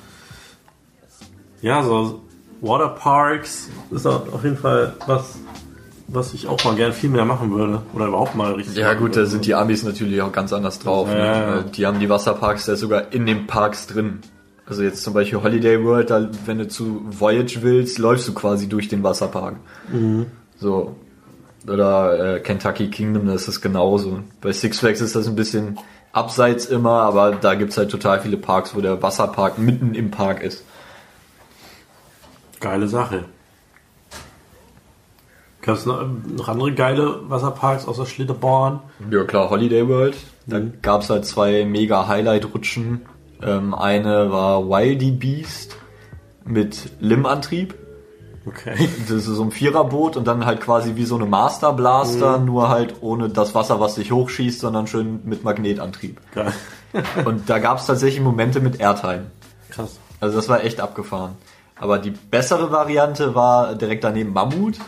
Ja, 1.63 1.83
so 1.83 2.23
Waterparks 2.61 3.69
ist 3.91 4.07
auf 4.07 4.45
jeden 4.45 4.57
Fall 4.57 4.95
was, 5.07 5.39
was 6.09 6.35
ich 6.35 6.47
auch 6.47 6.63
mal 6.65 6.75
gern 6.75 6.93
viel 6.93 7.11
mehr 7.11 7.25
machen 7.25 7.53
würde. 7.53 7.83
Oder 7.95 8.07
überhaupt 8.07 8.35
mal 8.35 8.53
richtig. 8.53 8.77
Ja 8.77 8.95
gut, 8.95 9.17
da 9.17 9.27
sind 9.27 9.47
die 9.47 9.55
Amis 9.55 9.83
natürlich 9.83 10.21
auch 10.23 10.33
ganz 10.33 10.53
anders 10.53 10.79
drauf. 10.79 11.09
Ja, 11.09 11.15
ne? 11.15 11.21
ja, 11.21 11.57
ja. 11.57 11.63
Die 11.63 11.87
haben 11.87 12.01
die 12.01 12.09
Wasserparks 12.09 12.67
ja 12.67 12.77
sogar 12.77 13.13
in 13.13 13.27
den 13.27 13.47
Parks 13.47 13.87
drin. 13.87 14.21
Also 14.67 14.83
jetzt 14.83 15.03
zum 15.03 15.15
Beispiel 15.15 15.43
Holiday 15.43 15.83
World, 15.83 16.11
da, 16.11 16.29
wenn 16.47 16.59
du 16.59 16.69
zu 16.69 17.03
Voyage 17.11 17.63
willst, 17.63 17.99
läufst 17.99 18.29
du 18.29 18.35
quasi 18.35 18.69
durch 18.69 18.89
den 18.89 19.03
Wasserpark. 19.03 19.57
Mhm. 19.91 20.27
So. 20.59 20.97
Oder 21.67 22.37
äh, 22.37 22.41
Kentucky 22.41 22.89
Kingdom, 22.89 23.27
das 23.27 23.49
ist 23.49 23.61
genauso. 23.61 24.21
Bei 24.41 24.53
Six 24.53 24.79
Flags 24.79 25.01
ist 25.01 25.17
das 25.17 25.27
ein 25.27 25.35
bisschen 25.35 25.79
abseits 26.13 26.67
immer, 26.67 27.03
aber 27.03 27.33
da 27.33 27.55
gibt's 27.55 27.77
halt 27.77 27.91
total 27.91 28.21
viele 28.21 28.37
Parks, 28.37 28.75
wo 28.75 28.81
der 28.81 29.03
Wasserpark 29.03 29.59
mitten 29.59 29.95
im 29.95 30.11
Park 30.11 30.43
ist. 30.43 30.65
Geile 32.61 32.89
Sache. 32.89 33.25
Gab 35.63 35.77
es 35.77 35.85
noch, 35.85 36.03
noch 36.37 36.49
andere 36.49 36.73
geile 36.73 37.29
Wasserparks 37.29 37.87
außer 37.87 38.07
Schlitterborn? 38.07 38.81
Ja 39.11 39.25
klar, 39.25 39.51
Holiday 39.51 39.87
World. 39.89 40.17
Da 40.47 40.59
Mhm. 40.59 40.73
gab's 40.81 41.11
halt 41.11 41.27
zwei 41.27 41.65
mega 41.67 42.07
Highlight-Rutschen. 42.09 43.03
Ähm, 43.43 43.75
eine 43.75 44.31
war 44.31 44.69
Wildy 44.69 45.11
Beast 45.11 45.77
mit 46.45 46.91
Lim-Antrieb. 47.01 47.75
Okay. 48.47 48.75
Das 49.03 49.11
ist 49.11 49.27
so 49.27 49.43
ein 49.43 49.51
Viererboot 49.51 50.17
und 50.17 50.27
dann 50.27 50.47
halt 50.47 50.63
quasi 50.63 50.97
wie 50.97 51.05
so 51.05 51.17
eine 51.17 51.27
Master 51.27 51.75
Blaster, 51.75 52.39
Mhm. 52.39 52.47
nur 52.47 52.71
halt 52.71 52.95
ohne 53.03 53.29
das 53.29 53.55
Wasser, 53.55 53.81
was 53.81 53.97
sich 53.97 54.13
hochschießt, 54.13 54.61
sondern 54.61 54.87
schön 54.87 55.21
mit 55.25 55.45
Magnetantrieb. 55.45 56.21
Geil. 56.35 56.53
Und 57.27 57.51
da 57.51 57.59
gab's 57.59 57.85
tatsächlich 57.87 58.23
Momente 58.23 58.61
mit 58.61 58.81
Airtime. 58.81 59.27
Krass. 59.69 59.99
Also 60.21 60.37
das 60.37 60.49
war 60.49 60.65
echt 60.65 60.81
abgefahren. 60.81 61.33
Aber 61.81 61.99
die 61.99 62.11
bessere 62.11 62.71
Variante 62.71 63.35
war 63.35 63.75
direkt 63.75 64.05
daneben 64.05 64.33
Mammut. 64.33 64.79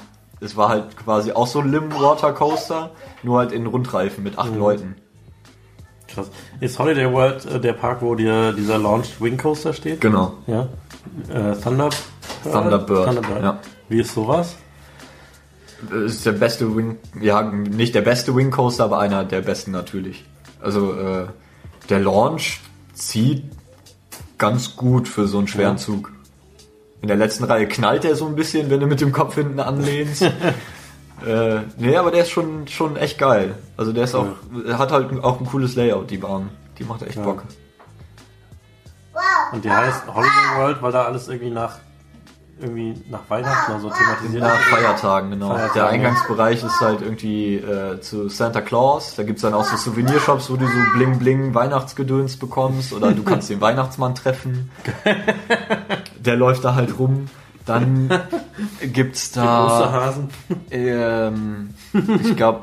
Es 0.40 0.56
war 0.56 0.68
halt 0.68 0.96
quasi 0.96 1.32
auch 1.32 1.46
so 1.46 1.60
ein 1.60 1.70
Lim 1.70 1.92
Water 1.94 2.32
Coaster, 2.32 2.90
nur 3.22 3.38
halt 3.38 3.52
in 3.52 3.66
Rundreifen 3.66 4.22
mit 4.22 4.38
acht 4.38 4.54
Leuten. 4.54 4.96
Krass. 6.08 6.30
Ist 6.60 6.78
Holiday 6.78 7.10
World 7.10 7.46
äh, 7.46 7.58
der 7.60 7.72
Park, 7.72 8.02
wo 8.02 8.14
dir 8.14 8.52
dieser 8.52 8.78
Launched 8.78 9.20
Wing 9.20 9.38
Coaster 9.38 9.72
steht? 9.72 10.00
Genau. 10.02 10.34
Ja. 10.46 10.68
Äh, 11.28 11.54
Thunderbird? 11.56 11.96
Thunderbird, 12.44 13.06
Thunderbird. 13.06 13.42
ja. 13.42 13.58
Wie 13.88 14.00
ist 14.00 14.12
sowas? 14.14 14.56
Das 15.90 16.12
ist 16.12 16.26
der 16.26 16.32
beste 16.32 16.76
Wing, 16.76 16.98
ja, 17.20 17.42
nicht 17.42 17.94
der 17.94 18.02
beste 18.02 18.36
Wing 18.36 18.50
Coaster, 18.50 18.84
aber 18.84 18.98
einer 19.00 19.24
der 19.24 19.40
besten 19.40 19.70
natürlich. 19.70 20.24
Also 20.60 20.92
äh, 20.92 21.26
der 21.88 22.00
Launch 22.00 22.60
zieht 22.92 23.44
ganz 24.38 24.76
gut 24.76 25.08
für 25.08 25.26
so 25.26 25.38
einen 25.38 25.48
schweren 25.48 25.76
Ja. 25.76 25.82
Zug. 25.82 26.12
In 27.02 27.08
der 27.08 27.16
letzten 27.16 27.44
Reihe 27.44 27.66
knallt 27.66 28.04
er 28.04 28.14
so 28.14 28.26
ein 28.26 28.36
bisschen, 28.36 28.70
wenn 28.70 28.78
du 28.78 28.86
mit 28.86 29.00
dem 29.00 29.10
Kopf 29.12 29.34
hinten 29.34 29.58
anlehnst. 29.58 30.22
äh, 31.26 31.60
nee, 31.76 31.96
aber 31.96 32.12
der 32.12 32.22
ist 32.22 32.30
schon, 32.30 32.68
schon 32.68 32.96
echt 32.96 33.18
geil. 33.18 33.56
Also 33.76 33.92
der 33.92 34.04
ist 34.04 34.14
auch, 34.14 34.28
er 34.66 34.78
hat 34.78 34.92
halt 34.92 35.22
auch 35.22 35.40
ein 35.40 35.46
cooles 35.46 35.74
Layout, 35.74 36.10
die 36.10 36.18
Bahn. 36.18 36.50
Die 36.78 36.84
macht 36.84 37.02
echt 37.02 37.16
Ja. 37.16 37.24
Bock. 37.24 37.42
Wow. 39.12 39.20
Und 39.52 39.64
die 39.64 39.70
heißt 39.70 40.06
Holiday 40.06 40.56
World, 40.58 40.80
weil 40.80 40.92
da 40.92 41.04
alles 41.04 41.28
irgendwie 41.28 41.50
nach 41.50 41.78
irgendwie 42.62 42.94
nach 43.10 43.20
Weihnachten 43.28 43.72
oder 43.72 43.80
so 43.80 43.90
thematisiert 43.90 44.42
Nach 44.42 44.58
ist. 44.58 44.66
Feiertagen, 44.66 45.30
genau. 45.30 45.48
Feiertagen, 45.48 45.72
der 45.74 45.82
ja. 45.84 45.88
Eingangsbereich 45.90 46.62
ist 46.64 46.80
halt 46.80 47.02
irgendwie 47.02 47.56
äh, 47.56 48.00
zu 48.00 48.28
Santa 48.28 48.60
Claus. 48.60 49.14
Da 49.16 49.22
gibt's 49.24 49.42
dann 49.42 49.54
auch 49.54 49.64
so 49.64 49.76
Souvenirshops, 49.76 50.48
wo 50.50 50.56
du 50.56 50.66
so 50.66 50.72
bling 50.94 51.18
bling 51.18 51.54
Weihnachtsgedöns 51.54 52.36
bekommst 52.38 52.92
oder 52.92 53.12
du 53.12 53.22
kannst 53.22 53.50
den 53.50 53.60
Weihnachtsmann 53.60 54.14
treffen. 54.14 54.70
Der 56.20 56.36
läuft 56.36 56.64
da 56.64 56.74
halt 56.74 56.98
rum. 56.98 57.28
Dann 57.66 58.08
gibt's 58.80 59.30
da, 59.32 59.66
Osterhasen. 59.66 60.30
ähm, 60.70 61.74
ich 61.92 62.36
glaube, 62.36 62.62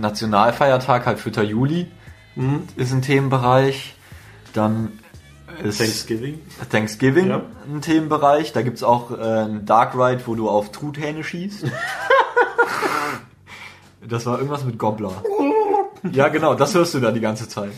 Nationalfeiertag 0.00 1.06
halt 1.06 1.18
4. 1.20 1.42
Juli 1.44 1.90
Mhm. 2.36 2.62
ist 2.76 2.92
ein 2.92 3.02
Themenbereich. 3.02 3.96
Dann 4.52 4.99
ist 5.62 5.78
Thanksgiving. 5.78 6.40
Thanksgiving 6.70 7.28
Ja. 7.28 7.42
ein 7.72 7.80
Themenbereich. 7.80 8.52
Da 8.52 8.62
gibt's 8.62 8.82
auch 8.82 9.10
äh, 9.10 9.22
einen 9.22 9.66
Dark 9.66 9.94
Ride, 9.94 10.22
wo 10.26 10.34
du 10.34 10.48
auf 10.48 10.72
Truthähne 10.72 11.24
schießt. 11.24 11.64
das 14.08 14.26
war 14.26 14.36
irgendwas 14.38 14.64
mit 14.64 14.78
Gobbler. 14.78 15.22
Ja, 16.12 16.28
genau, 16.28 16.54
das 16.54 16.74
hörst 16.74 16.94
du 16.94 17.00
da 17.00 17.12
die 17.12 17.20
ganze 17.20 17.46
Zeit. 17.46 17.72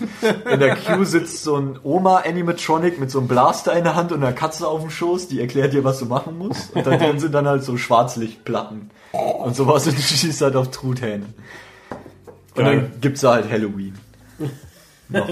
In 0.49 0.61
der 0.61 0.77
Queue 0.77 1.05
sitzt 1.05 1.43
so 1.43 1.57
ein 1.57 1.77
Oma-Animatronic 1.83 3.01
mit 3.01 3.11
so 3.11 3.19
einem 3.19 3.27
Blaster 3.27 3.73
in 3.77 3.83
der 3.83 3.97
Hand 3.97 4.13
und 4.13 4.23
einer 4.23 4.33
Katze 4.33 4.69
auf 4.69 4.81
dem 4.81 4.91
Schoß, 4.91 5.27
die 5.27 5.41
erklärt 5.41 5.73
dir, 5.73 5.83
was 5.83 5.99
du 5.99 6.07
machen 6.07 6.39
musst. 6.39 6.73
Und 6.73 6.87
da 6.87 6.97
drin 6.97 7.19
sind 7.19 7.33
dann 7.33 7.49
halt 7.49 7.65
so 7.65 7.77
Schwarzlichtplatten. 7.77 8.93
Und 9.11 9.57
sowas 9.57 9.89
und 9.89 9.99
du 9.99 10.03
schießt 10.03 10.41
halt 10.41 10.55
auf 10.55 10.71
Truthähne. 10.71 11.27
Und 12.55 12.63
Geil. 12.63 12.91
dann 12.93 13.01
gibt's 13.01 13.23
da 13.23 13.33
halt 13.33 13.51
Halloween. 13.51 13.99
Noch. 15.09 15.29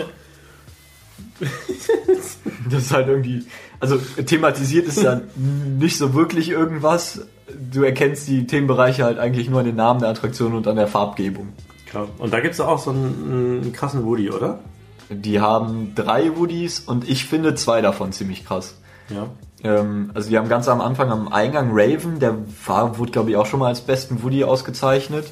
Das 2.71 2.85
ist 2.85 2.93
halt 2.93 3.09
irgendwie, 3.09 3.45
also 3.81 3.97
thematisiert 3.97 4.87
ist 4.87 5.03
ja 5.03 5.21
nicht 5.37 5.99
so 5.99 6.15
wirklich 6.15 6.51
irgendwas. 6.51 7.27
Du 7.73 7.83
erkennst 7.83 8.29
die 8.29 8.47
Themenbereiche 8.47 9.05
halt 9.05 9.19
eigentlich 9.19 9.51
nur 9.51 9.61
an 9.61 9.67
den 9.67 9.77
Namen 9.77 10.01
der 10.01 10.11
Attraktion 10.11 10.55
und 10.55 10.69
an 10.69 10.77
der 10.77 10.87
Farbgebung. 10.87 11.49
Klar. 11.87 12.09
Und 12.19 12.33
da 12.33 12.41
gibt 12.41 12.55
es 12.55 12.61
auch 12.61 12.79
so 12.79 12.91
einen, 12.91 13.63
einen 13.63 13.73
krassen 13.73 14.05
Woody, 14.05 14.31
oder? 14.31 14.61
Die 15.09 15.41
haben 15.41 15.95
drei 15.95 16.37
Woodies 16.37 16.81
und 16.81 17.09
ich 17.09 17.25
finde 17.25 17.55
zwei 17.57 17.81
davon 17.81 18.13
ziemlich 18.13 18.45
krass. 18.45 18.77
Ja. 19.09 19.29
Ähm, 19.65 20.11
also 20.15 20.31
die 20.31 20.39
haben 20.39 20.49
ganz 20.49 20.69
am 20.69 20.81
Anfang 20.81 21.11
am 21.11 21.29
Eingang 21.29 21.71
Raven, 21.73 22.21
der 22.21 22.37
war, 22.67 22.99
wurde 22.99 23.11
glaube 23.11 23.31
ich 23.31 23.37
auch 23.37 23.47
schon 23.47 23.61
mal 23.61 23.69
als 23.69 23.81
besten 23.81 24.23
Woody 24.23 24.45
ausgezeichnet. 24.45 25.27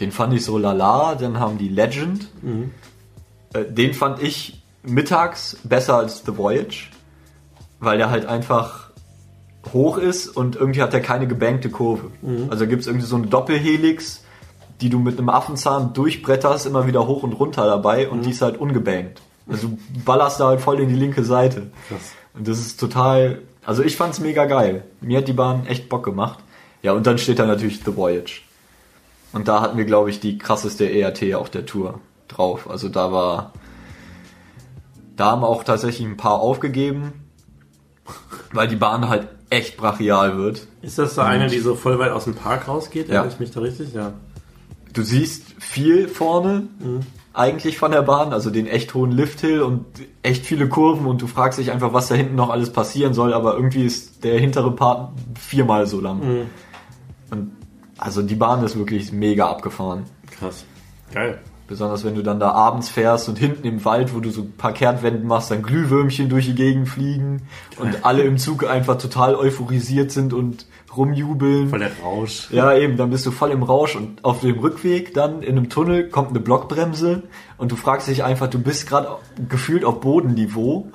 Den 0.00 0.12
fand 0.12 0.32
ich 0.34 0.44
so 0.44 0.58
lala. 0.58 1.14
Dann 1.14 1.38
haben 1.38 1.58
die 1.58 1.68
Legend. 1.68 2.28
Äh, 3.52 3.64
den 3.66 3.94
fand 3.94 4.22
ich 4.22 4.59
mittags 4.82 5.56
besser 5.64 5.96
als 5.96 6.22
The 6.24 6.36
Voyage, 6.36 6.88
weil 7.78 7.98
der 7.98 8.10
halt 8.10 8.26
einfach 8.26 8.90
hoch 9.72 9.98
ist 9.98 10.28
und 10.28 10.56
irgendwie 10.56 10.82
hat 10.82 10.94
er 10.94 11.00
keine 11.00 11.26
gebankte 11.26 11.70
Kurve. 11.70 12.10
Also 12.50 12.66
gibt 12.66 12.82
es 12.82 12.86
irgendwie 12.86 13.06
so 13.06 13.16
eine 13.16 13.26
Doppelhelix, 13.26 14.24
die 14.80 14.88
du 14.88 14.98
mit 14.98 15.18
einem 15.18 15.28
Affenzahn 15.28 15.92
durchbretterst, 15.92 16.66
immer 16.66 16.86
wieder 16.86 17.06
hoch 17.06 17.22
und 17.22 17.34
runter 17.34 17.66
dabei 17.66 18.08
und 18.08 18.24
die 18.24 18.30
ist 18.30 18.40
halt 18.40 18.58
ungebankt. 18.58 19.20
Also 19.48 19.68
du 19.68 20.00
ballerst 20.04 20.40
da 20.40 20.46
halt 20.46 20.60
voll 20.60 20.80
in 20.80 20.88
die 20.88 20.94
linke 20.94 21.24
Seite. 21.24 21.70
Krass. 21.88 22.12
Und 22.34 22.48
das 22.48 22.58
ist 22.58 22.78
total, 22.78 23.42
also 23.66 23.82
ich 23.82 23.96
fand's 23.96 24.20
mega 24.20 24.46
geil. 24.46 24.84
Mir 25.00 25.18
hat 25.18 25.28
die 25.28 25.32
Bahn 25.32 25.66
echt 25.66 25.88
Bock 25.88 26.04
gemacht. 26.04 26.38
Ja, 26.82 26.92
und 26.92 27.06
dann 27.06 27.18
steht 27.18 27.38
da 27.38 27.46
natürlich 27.46 27.80
The 27.84 27.96
Voyage. 27.96 28.42
Und 29.32 29.48
da 29.48 29.60
hatten 29.60 29.76
wir, 29.76 29.84
glaube 29.84 30.10
ich, 30.10 30.20
die 30.20 30.38
krasseste 30.38 30.90
ERT 30.90 31.34
auf 31.34 31.50
der 31.50 31.66
Tour 31.66 32.00
drauf. 32.28 32.70
Also 32.70 32.88
da 32.88 33.12
war, 33.12 33.52
da 35.20 35.32
haben 35.32 35.44
auch 35.44 35.64
tatsächlich 35.64 36.06
ein 36.06 36.16
paar 36.16 36.40
aufgegeben, 36.40 37.12
weil 38.52 38.68
die 38.68 38.76
Bahn 38.76 39.08
halt 39.08 39.28
echt 39.50 39.76
brachial 39.76 40.38
wird. 40.38 40.66
Ist 40.80 40.98
das 40.98 41.14
so 41.16 41.20
eine, 41.20 41.48
die 41.48 41.58
so 41.58 41.74
voll 41.74 41.98
weit 41.98 42.12
aus 42.12 42.24
dem 42.24 42.34
Park 42.34 42.68
rausgeht? 42.68 43.10
Ja. 43.10 43.26
Ich 43.26 43.38
mich 43.38 43.50
da 43.50 43.60
richtig? 43.60 43.92
Ja. 43.92 44.14
Du 44.94 45.02
siehst 45.02 45.44
viel 45.58 46.08
vorne, 46.08 46.68
eigentlich 47.34 47.76
von 47.76 47.92
der 47.92 48.02
Bahn, 48.02 48.32
also 48.32 48.50
den 48.50 48.66
echt 48.66 48.94
hohen 48.94 49.12
Lifthill 49.12 49.60
und 49.60 49.84
echt 50.22 50.46
viele 50.46 50.68
Kurven 50.68 51.06
und 51.06 51.20
du 51.20 51.26
fragst 51.26 51.58
dich 51.58 51.70
einfach, 51.70 51.92
was 51.92 52.08
da 52.08 52.14
hinten 52.14 52.34
noch 52.34 52.48
alles 52.48 52.72
passieren 52.72 53.12
soll, 53.12 53.34
aber 53.34 53.54
irgendwie 53.54 53.84
ist 53.84 54.24
der 54.24 54.38
hintere 54.38 54.72
Part 54.72 55.12
viermal 55.38 55.86
so 55.86 56.00
lang. 56.00 56.48
Und 57.30 57.52
also 57.98 58.22
die 58.22 58.34
Bahn 58.36 58.64
ist 58.64 58.76
wirklich 58.76 59.12
mega 59.12 59.50
abgefahren. 59.50 60.04
Krass. 60.30 60.64
Geil. 61.12 61.38
Besonders 61.70 62.02
wenn 62.02 62.16
du 62.16 62.24
dann 62.24 62.40
da 62.40 62.50
abends 62.50 62.88
fährst 62.88 63.28
und 63.28 63.38
hinten 63.38 63.64
im 63.64 63.84
Wald, 63.84 64.12
wo 64.12 64.18
du 64.18 64.30
so 64.30 64.40
ein 64.40 64.52
paar 64.58 64.72
Kehrtwenden 64.72 65.28
machst, 65.28 65.52
dann 65.52 65.62
Glühwürmchen 65.62 66.28
durch 66.28 66.46
die 66.46 66.56
Gegend 66.56 66.88
fliegen 66.88 67.42
und 67.78 68.04
alle 68.04 68.22
im 68.22 68.38
Zug 68.38 68.68
einfach 68.68 68.98
total 68.98 69.36
euphorisiert 69.36 70.10
sind 70.10 70.32
und 70.32 70.66
rumjubeln. 70.96 71.68
Voll 71.68 71.78
der 71.78 71.92
Rausch. 72.02 72.50
Ja, 72.50 72.74
eben, 72.74 72.96
dann 72.96 73.10
bist 73.10 73.24
du 73.24 73.30
voll 73.30 73.52
im 73.52 73.62
Rausch 73.62 73.94
und 73.94 74.24
auf 74.24 74.40
dem 74.40 74.58
Rückweg 74.58 75.14
dann 75.14 75.44
in 75.44 75.56
einem 75.56 75.68
Tunnel 75.68 76.08
kommt 76.08 76.30
eine 76.30 76.40
Blockbremse 76.40 77.22
und 77.56 77.70
du 77.70 77.76
fragst 77.76 78.08
dich 78.08 78.24
einfach, 78.24 78.48
du 78.48 78.58
bist 78.58 78.88
gerade 78.88 79.06
gefühlt 79.48 79.84
auf 79.84 80.00
Bodenniveau. 80.00 80.90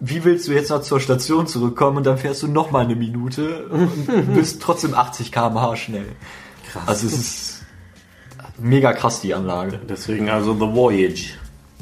Wie 0.00 0.24
willst 0.24 0.48
du 0.48 0.52
jetzt 0.52 0.70
noch 0.70 0.80
zur 0.80 1.00
Station 1.00 1.46
zurückkommen 1.46 1.98
und 1.98 2.06
dann 2.06 2.16
fährst 2.16 2.42
du 2.42 2.48
noch 2.48 2.70
mal 2.70 2.86
eine 2.86 2.96
Minute 2.96 3.66
und 3.68 4.34
bist 4.34 4.62
trotzdem 4.62 4.94
80 4.94 5.30
km/h 5.32 5.76
schnell. 5.76 6.06
Krass. 6.72 6.88
Also 6.88 7.06
es 7.08 7.12
ist 7.12 7.49
mega 8.60 8.92
krass 8.92 9.20
die 9.20 9.34
Anlage. 9.34 9.80
Deswegen 9.88 10.28
also 10.30 10.54
The 10.54 10.74
Voyage. 10.74 11.34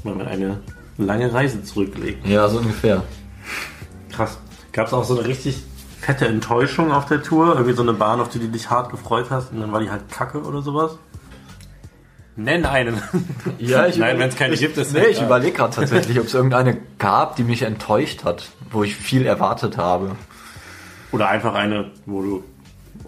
Weil 0.05 0.15
man 0.15 0.29
eine 0.29 0.61
lange 0.97 1.33
Reise 1.33 1.63
zurücklegt. 1.63 2.27
Ja, 2.27 2.49
so 2.49 2.59
ungefähr. 2.59 3.03
Krass. 4.13 4.39
Gab 4.73 4.87
es 4.89 4.93
auch 4.93 5.05
so 5.05 5.19
eine 5.19 5.27
richtig 5.27 5.63
fette 6.01 6.27
Enttäuschung 6.27 6.93
auf 6.93 7.07
der 7.07 7.23
Tour? 7.23 7.55
Irgendwie 7.55 7.73
so 7.73 7.83
eine 7.83 7.93
Bahn, 7.93 8.21
auf 8.21 8.29
die 8.29 8.39
du 8.39 8.49
dich 8.49 8.71
hart 8.71 8.91
gefreut 8.91 9.27
hast 9.31 9.53
und 9.53 9.61
dann 9.61 9.73
war 9.73 9.81
die 9.81 9.91
halt 9.91 10.11
kacke 10.11 10.43
oder 10.43 10.63
sowas? 10.63 10.99
Nenn 12.37 12.65
einen. 12.65 13.03
Ja, 13.59 13.87
ich 13.89 13.97
Nein, 13.97 14.19
wenn 14.21 14.29
es 14.29 14.37
keine 14.37 14.57
gibt, 14.57 14.77
ist 14.77 14.93
Nee, 14.93 15.01
ja 15.01 15.09
ich 15.09 15.21
überlege 15.21 15.57
gerade 15.57 15.75
tatsächlich, 15.75 16.21
ob 16.21 16.27
es 16.27 16.35
irgendeine 16.35 16.79
gab, 16.99 17.35
die 17.35 17.43
mich 17.43 17.63
enttäuscht 17.63 18.25
hat, 18.25 18.49
wo 18.71 18.85
ich 18.85 18.95
viel 18.95 19.27
erwartet 19.27 19.77
habe. 19.77 20.13
Oder 21.11 21.29
einfach 21.29 21.55
eine, 21.55 21.91
wo 22.07 22.23
du. 22.23 22.45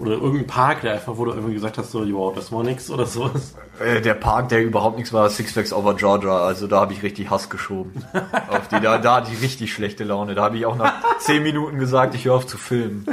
Oder 0.00 0.12
irgendein 0.12 0.46
Park, 0.46 0.80
der 0.80 0.94
einfach, 0.94 1.18
wo 1.18 1.26
du 1.26 1.32
irgendwie 1.32 1.52
gesagt 1.52 1.76
hast, 1.76 1.90
so, 1.90 2.00
wow, 2.14 2.34
das 2.34 2.50
war 2.50 2.62
nix 2.62 2.90
oder 2.90 3.04
sowas. 3.04 3.54
Äh, 3.78 4.00
Der 4.00 4.14
Park, 4.14 4.48
der 4.48 4.62
überhaupt 4.64 4.96
nichts 4.96 5.12
war, 5.12 5.28
Six 5.28 5.52
Flags 5.52 5.72
Over 5.74 5.94
Georgia. 5.94 6.38
Also 6.38 6.66
da 6.66 6.80
habe 6.80 6.94
ich 6.94 7.02
richtig 7.02 7.28
Hass 7.28 7.50
geschoben. 7.50 8.02
auf 8.48 8.68
die, 8.68 8.80
da, 8.80 8.96
da 8.96 9.16
hatte 9.16 9.30
ich 9.32 9.42
richtig 9.42 9.72
schlechte 9.74 10.04
Laune. 10.04 10.34
Da 10.34 10.44
habe 10.44 10.56
ich 10.56 10.64
auch 10.64 10.76
nach 10.76 10.94
zehn 11.18 11.42
Minuten 11.42 11.78
gesagt, 11.78 12.14
ich 12.14 12.24
höre 12.24 12.34
auf 12.34 12.46
zu 12.46 12.56
filmen. 12.56 13.04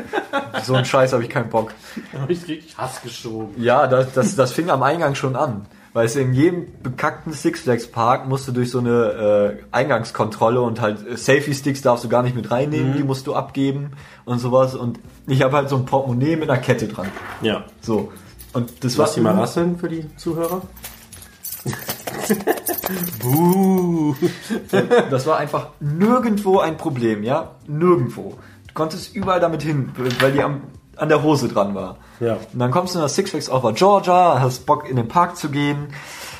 So 0.64 0.76
einen 0.76 0.86
Scheiß 0.86 1.12
habe 1.12 1.24
ich 1.24 1.30
keinen 1.30 1.50
Bock. 1.50 1.74
Da 2.14 2.22
habe 2.22 2.32
ich 2.32 2.48
richtig 2.48 2.78
Hass 2.78 3.02
geschoben. 3.02 3.62
Ja, 3.62 3.88
das, 3.88 4.14
das, 4.14 4.36
das 4.38 4.54
fing 4.54 4.70
am 4.70 4.82
Eingang 4.82 5.14
schon 5.16 5.36
an. 5.36 5.66
Weißt 5.98 6.16
du, 6.16 6.20
in 6.20 6.34
jedem 6.34 6.68
bekackten 6.84 7.34
Six 7.34 7.62
Flags 7.62 7.88
Park 7.88 8.28
musst 8.28 8.48
du 8.48 8.52
durch 8.52 8.70
so 8.70 8.78
eine 8.78 9.58
äh, 9.60 9.64
Eingangskontrolle 9.72 10.62
und 10.62 10.80
halt 10.80 11.04
äh, 11.04 11.18
Safety 11.18 11.56
Sticks 11.56 11.82
darfst 11.82 12.04
du 12.04 12.08
gar 12.08 12.22
nicht 12.22 12.36
mit 12.36 12.52
reinnehmen, 12.52 12.96
die 12.96 13.02
musst 13.02 13.26
du 13.26 13.34
abgeben 13.34 13.94
und 14.24 14.38
sowas. 14.38 14.76
Und 14.76 15.00
ich 15.26 15.42
habe 15.42 15.58
halt 15.58 15.70
so 15.70 15.76
ein 15.76 15.86
Portemonnaie 15.88 16.36
mit 16.36 16.52
einer 16.52 16.62
Kette 16.62 16.88
dran. 16.88 17.08
Ja. 17.42 17.64
So. 17.82 18.12
Und 18.54 18.84
das 18.84 18.96
war 19.00 19.08
Lass 19.08 19.16
die 19.16 19.22
mal 19.22 19.34
rasseln 19.34 19.80
für 19.80 19.90
die 19.90 20.06
Zuhörer. 20.18 20.62
Buh. 23.24 24.14
Das 25.10 25.26
war 25.26 25.40
einfach 25.40 25.70
nirgendwo 25.80 26.60
ein 26.60 26.78
Problem, 26.78 27.24
ja? 27.24 27.56
Nirgendwo. 27.66 28.38
Du 28.68 28.74
konntest 28.76 29.16
überall 29.16 29.40
damit 29.40 29.64
hin, 29.64 29.90
weil 30.20 30.32
die 30.32 30.44
am, 30.44 30.62
an 30.98 31.10
der 31.10 31.24
Hose 31.24 31.48
dran 31.48 31.76
war. 31.76 31.98
Ja. 32.20 32.38
Und 32.52 32.60
dann 32.60 32.72
kommst 32.72 32.96
du 32.96 33.00
nach 33.00 33.10
Six 33.10 33.32
Flags 33.32 33.50
over 33.50 33.74
Georgia, 33.74 34.40
hast 34.40 34.66
Bock 34.66 34.90
in 34.90 34.96
den 34.96 35.08
Park 35.08 35.38
zu 35.38 35.50
gehen. 35.50 35.88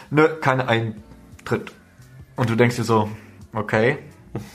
Nö, 0.10 0.28
kein 0.42 0.62
Eintritt. 0.62 1.72
Und 2.36 2.50
du 2.50 2.56
denkst 2.56 2.76
dir 2.76 2.84
so, 2.84 3.10
okay, 3.54 4.00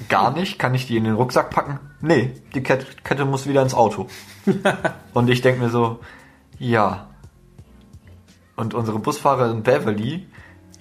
gar 0.08 0.30
nicht, 0.36 0.58
kann 0.58 0.74
ich 0.74 0.86
die 0.86 0.96
in 0.96 1.04
den 1.04 1.14
Rucksack 1.14 1.50
packen? 1.50 1.80
Nee, 2.00 2.34
die 2.54 2.62
Kette, 2.62 2.86
Kette 3.04 3.24
muss 3.24 3.46
wieder 3.46 3.62
ins 3.62 3.74
Auto. 3.74 4.08
Und 5.14 5.30
ich 5.30 5.40
denk 5.40 5.58
mir 5.58 5.70
so, 5.70 6.00
ja. 6.58 7.08
Und 8.56 8.74
unsere 8.74 8.98
Busfahrerin 8.98 9.62
Beverly, 9.62 10.26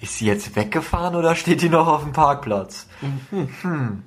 ist 0.02 0.18
sie 0.18 0.26
jetzt 0.26 0.56
weggefahren 0.56 1.14
oder 1.14 1.36
steht 1.36 1.62
die 1.62 1.68
noch 1.68 1.86
auf 1.86 2.02
dem 2.02 2.12
Parkplatz? 2.12 2.88
Hm. 3.30 4.02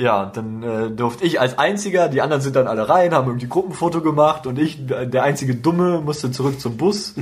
Ja, 0.00 0.24
dann 0.24 0.62
äh, 0.62 0.90
durfte 0.90 1.24
ich 1.24 1.40
als 1.40 1.58
einziger, 1.58 2.08
die 2.08 2.22
anderen 2.22 2.40
sind 2.40 2.56
dann 2.56 2.66
alle 2.66 2.88
rein, 2.88 3.12
haben 3.12 3.26
irgendwie 3.28 3.48
Gruppenfoto 3.48 4.00
gemacht 4.00 4.46
und 4.46 4.58
ich, 4.58 4.86
der 4.86 5.22
einzige 5.24 5.54
Dumme, 5.54 6.00
musste 6.00 6.30
zurück 6.32 6.58
zum 6.58 6.78
Bus. 6.78 7.16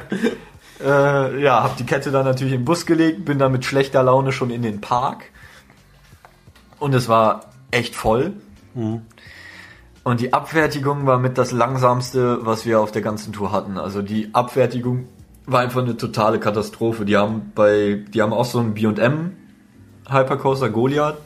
äh, 0.82 1.42
ja, 1.42 1.62
hab 1.62 1.76
die 1.76 1.84
Kette 1.84 2.10
dann 2.10 2.24
natürlich 2.24 2.54
im 2.54 2.64
Bus 2.64 2.86
gelegt, 2.86 3.26
bin 3.26 3.38
dann 3.38 3.52
mit 3.52 3.66
schlechter 3.66 4.02
Laune 4.02 4.32
schon 4.32 4.48
in 4.48 4.62
den 4.62 4.80
Park. 4.80 5.24
Und 6.78 6.94
es 6.94 7.10
war 7.10 7.50
echt 7.72 7.94
voll. 7.94 8.32
Und 10.02 10.20
die 10.20 10.32
Abfertigung 10.32 11.04
war 11.04 11.18
mit 11.18 11.36
das 11.36 11.52
langsamste, 11.52 12.38
was 12.46 12.64
wir 12.64 12.80
auf 12.80 12.90
der 12.90 13.02
ganzen 13.02 13.34
Tour 13.34 13.52
hatten. 13.52 13.76
Also 13.76 14.00
die 14.00 14.34
Abfertigung 14.34 15.08
war 15.44 15.60
einfach 15.60 15.82
eine 15.82 15.98
totale 15.98 16.40
Katastrophe. 16.40 17.04
Die 17.04 17.18
haben 17.18 17.52
bei, 17.54 18.02
die 18.14 18.22
haben 18.22 18.32
auch 18.32 18.46
so 18.46 18.60
einen 18.60 18.72
B&M 18.72 19.36
Hypercoaster 20.08 20.70
Goliath. 20.70 21.18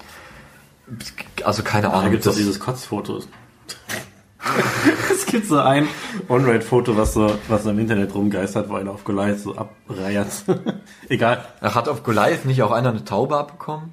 Also 1.44 1.62
keine 1.62 1.88
Da 1.88 1.92
Ahnung. 1.94 2.10
gibt 2.12 2.24
es 2.26 2.32
doch 2.32 2.36
dieses 2.38 2.60
Kotzfoto. 2.60 3.20
es 5.12 5.26
gibt 5.26 5.46
so 5.46 5.58
ein 5.58 5.86
On-Ride-Foto, 6.28 6.96
was 6.96 7.14
so, 7.14 7.36
was 7.48 7.62
so 7.64 7.70
im 7.70 7.78
Internet 7.78 8.14
rumgeistert, 8.14 8.68
wo 8.68 8.74
einer 8.74 8.90
auf 8.90 9.04
Goliath 9.04 9.38
so 9.40 9.56
abreiert. 9.56 10.28
Egal. 11.08 11.44
Hat 11.60 11.88
auf 11.88 12.02
Goliath 12.02 12.44
nicht 12.44 12.62
auch 12.62 12.72
einer 12.72 12.90
eine 12.90 13.04
Taube 13.04 13.36
abbekommen? 13.36 13.92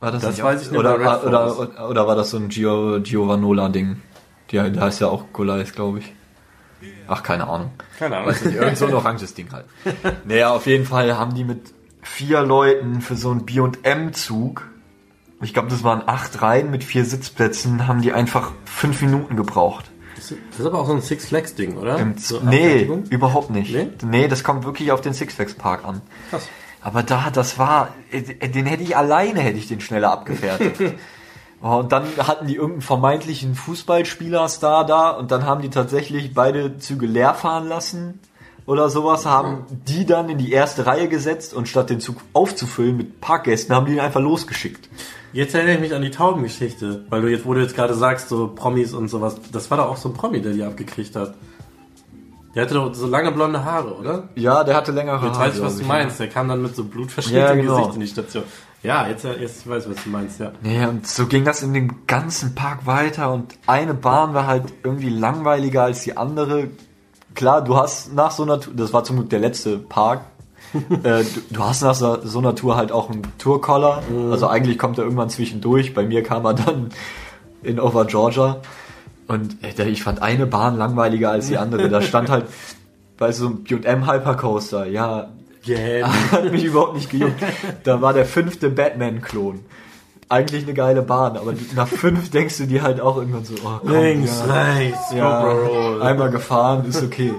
War 0.00 0.12
das, 0.12 0.22
Das 0.22 0.36
nicht 0.36 0.44
weiß 0.44 0.60
auch- 0.60 0.62
ich 0.66 0.70
nicht, 0.70 0.78
Oder, 0.78 0.94
oder, 0.94 1.24
oder, 1.26 1.90
oder 1.90 2.06
war 2.06 2.14
das 2.16 2.30
so 2.30 2.36
ein 2.36 2.48
Gio, 2.48 3.00
Giovanola-Ding? 3.00 4.00
Die, 4.50 4.56
der 4.56 4.80
heißt 4.80 5.00
ja 5.00 5.08
auch 5.08 5.24
Goliath, 5.32 5.74
glaube 5.74 5.98
ich. 5.98 6.12
Ach, 7.08 7.22
keine 7.24 7.48
Ahnung. 7.48 7.72
Keine 7.98 8.16
Ahnung. 8.16 8.28
Weiß 8.30 8.44
nicht, 8.44 8.54
irgend 8.54 8.78
so 8.78 8.86
ein 8.86 8.94
oranges 8.94 9.34
Ding 9.34 9.48
halt. 9.52 9.64
Naja, 10.24 10.50
auf 10.52 10.66
jeden 10.66 10.86
Fall 10.86 11.18
haben 11.18 11.34
die 11.34 11.42
mit 11.44 11.60
vier 12.02 12.42
Leuten 12.42 13.00
für 13.00 13.16
so 13.16 13.32
einen 13.32 13.44
B&M-Zug, 13.44 14.62
ich 15.40 15.54
glaube, 15.54 15.68
das 15.68 15.84
waren 15.84 16.02
acht 16.06 16.42
Reihen 16.42 16.70
mit 16.70 16.84
vier 16.84 17.04
Sitzplätzen, 17.04 17.86
haben 17.86 18.02
die 18.02 18.12
einfach 18.12 18.52
fünf 18.64 19.02
Minuten 19.02 19.36
gebraucht. 19.36 19.86
Das 20.16 20.32
ist 20.32 20.66
aber 20.66 20.80
auch 20.80 20.86
so 20.86 20.94
ein 20.94 21.00
Six 21.00 21.26
Flags 21.26 21.54
Ding, 21.54 21.76
oder? 21.76 21.96
Im 21.98 22.18
so 22.18 22.40
nee, 22.40 22.82
überhaupt 23.10 23.50
nicht. 23.50 23.72
Nee? 23.72 23.88
Nee? 24.04 24.28
das 24.28 24.42
kommt 24.42 24.64
wirklich 24.64 24.90
auf 24.90 25.00
den 25.00 25.12
Six 25.12 25.34
Flags 25.34 25.54
Park 25.54 25.84
an. 25.84 26.00
Krass. 26.30 26.48
Aber 26.80 27.02
da, 27.02 27.30
das 27.30 27.58
war, 27.58 27.94
äh, 28.10 28.48
den 28.48 28.66
hätte 28.66 28.82
ich 28.82 28.96
alleine, 28.96 29.40
hätte 29.40 29.58
ich 29.58 29.68
den 29.68 29.80
schneller 29.80 30.10
abgefertigt. 30.10 30.80
Oh, 31.60 31.78
Und 31.78 31.90
dann 31.90 32.04
hatten 32.18 32.46
die 32.46 32.54
irgendeinen 32.54 32.82
vermeintlichen 32.82 33.56
Fußballspieler-Star 33.56 34.86
da 34.86 35.10
und 35.10 35.32
dann 35.32 35.44
haben 35.44 35.60
die 35.60 35.70
tatsächlich 35.70 36.32
beide 36.32 36.78
Züge 36.78 37.06
leer 37.06 37.34
fahren 37.34 37.66
lassen 37.66 38.20
oder 38.64 38.90
sowas, 38.90 39.26
haben 39.26 39.64
die 39.68 40.06
dann 40.06 40.28
in 40.28 40.38
die 40.38 40.52
erste 40.52 40.86
Reihe 40.86 41.08
gesetzt 41.08 41.54
und 41.54 41.66
statt 41.66 41.90
den 41.90 41.98
Zug 41.98 42.18
aufzufüllen 42.32 42.96
mit 42.96 43.20
Parkgästen, 43.20 43.74
haben 43.74 43.86
die 43.86 43.94
ihn 43.94 44.00
einfach 44.00 44.20
losgeschickt. 44.20 44.88
Jetzt 45.32 45.54
erinnere 45.54 45.74
ich 45.74 45.80
mich 45.80 45.94
an 45.94 46.02
die 46.02 46.10
Taubengeschichte, 46.10 47.04
weil 47.10 47.20
du 47.20 47.28
jetzt, 47.28 47.44
wo 47.44 47.54
du 47.54 47.60
jetzt 47.60 47.76
gerade 47.76 47.94
sagst, 47.94 48.28
so 48.28 48.48
Promis 48.48 48.94
und 48.94 49.08
sowas, 49.08 49.36
das 49.52 49.70
war 49.70 49.78
doch 49.78 49.88
auch 49.88 49.96
so 49.96 50.08
ein 50.08 50.14
Promi, 50.14 50.40
der 50.40 50.52
die 50.52 50.62
abgekriegt 50.62 51.14
hat. 51.16 51.34
Der 52.54 52.62
hatte 52.62 52.74
doch 52.74 52.94
so 52.94 53.06
lange 53.06 53.30
blonde 53.30 53.64
Haare, 53.64 53.94
oder? 53.94 54.30
Ja, 54.34 54.64
der 54.64 54.74
hatte 54.74 54.90
längere 54.92 55.26
Jetzt 55.26 55.36
Haare, 55.38 55.48
weiß 55.48 55.56
ich, 55.56 55.62
was 55.62 55.76
du 55.76 55.84
meinst. 55.84 56.18
Der 56.18 56.28
kam 56.28 56.48
dann 56.48 56.62
mit 56.62 56.74
so 56.74 56.84
blutverschmiertem 56.84 57.58
Ja, 57.58 57.62
genau. 57.62 57.76
Gesicht 57.76 57.94
in 57.94 58.00
die 58.00 58.06
Station. 58.06 58.44
Ja, 58.82 59.06
jetzt, 59.08 59.24
jetzt 59.24 59.68
weiß 59.68 59.84
ich, 59.84 59.96
was 59.96 60.04
du 60.04 60.10
meinst, 60.10 60.40
ja. 60.40 60.52
Nee, 60.62 60.86
und 60.86 61.06
so 61.06 61.26
ging 61.26 61.44
das 61.44 61.62
in 61.62 61.74
dem 61.74 62.06
ganzen 62.06 62.54
Park 62.54 62.86
weiter 62.86 63.32
und 63.32 63.54
eine 63.66 63.92
Bahn 63.92 64.34
war 64.34 64.46
halt 64.46 64.64
irgendwie 64.82 65.10
langweiliger 65.10 65.82
als 65.82 66.02
die 66.02 66.16
andere. 66.16 66.68
Klar, 67.34 67.62
du 67.62 67.76
hast 67.76 68.14
nach 68.14 68.30
so 68.30 68.44
einer 68.44 68.60
Tour, 68.60 68.74
das 68.74 68.92
war 68.92 69.04
zum 69.04 69.16
Glück 69.16 69.30
der 69.30 69.40
letzte 69.40 69.78
Park, 69.78 70.22
äh, 71.02 71.24
du, 71.24 71.40
du 71.50 71.62
hast 71.62 71.82
nach 71.82 71.94
so, 71.94 72.18
so 72.22 72.38
einer 72.38 72.54
Tour 72.54 72.76
halt 72.76 72.92
auch 72.92 73.10
einen 73.10 73.22
Tourcaller. 73.38 74.02
Also 74.30 74.48
eigentlich 74.48 74.78
kommt 74.78 74.98
er 74.98 75.04
irgendwann 75.04 75.30
zwischendurch. 75.30 75.94
Bei 75.94 76.04
mir 76.04 76.22
kam 76.22 76.44
er 76.44 76.54
dann 76.54 76.90
in 77.62 77.80
Over 77.80 78.04
Georgia. 78.04 78.60
Und 79.26 79.56
äh, 79.62 79.88
ich 79.88 80.02
fand 80.02 80.22
eine 80.22 80.46
Bahn 80.46 80.76
langweiliger 80.76 81.30
als 81.30 81.48
die 81.48 81.58
andere. 81.58 81.88
Da 81.88 82.02
stand 82.02 82.30
halt 82.30 82.46
bei 83.16 83.32
so 83.32 83.46
einem 83.46 83.64
B&M 83.64 84.10
Hypercoaster, 84.10 84.86
ja, 84.86 85.28
Yeah. 85.66 86.08
hat 86.32 86.50
mich 86.50 86.64
überhaupt 86.64 86.94
nicht 86.94 87.10
gejuckt. 87.10 87.42
Da 87.84 88.00
war 88.00 88.12
der 88.12 88.24
fünfte 88.24 88.70
Batman-Klon. 88.70 89.60
Eigentlich 90.30 90.64
eine 90.64 90.74
geile 90.74 91.02
Bahn, 91.02 91.36
aber 91.36 91.54
nach 91.74 91.88
fünf 91.88 92.30
denkst 92.30 92.58
du 92.58 92.66
dir 92.66 92.82
halt 92.82 93.00
auch 93.00 93.16
irgendwann 93.16 93.44
so, 93.44 93.54
oh 93.64 93.78
komm, 93.80 93.90
Links, 93.90 94.42
ja, 94.46 94.62
rechts, 94.74 95.12
ja, 95.14 96.00
einmal 96.00 96.30
gefahren, 96.30 96.84
ist 96.86 97.02
okay. 97.02 97.32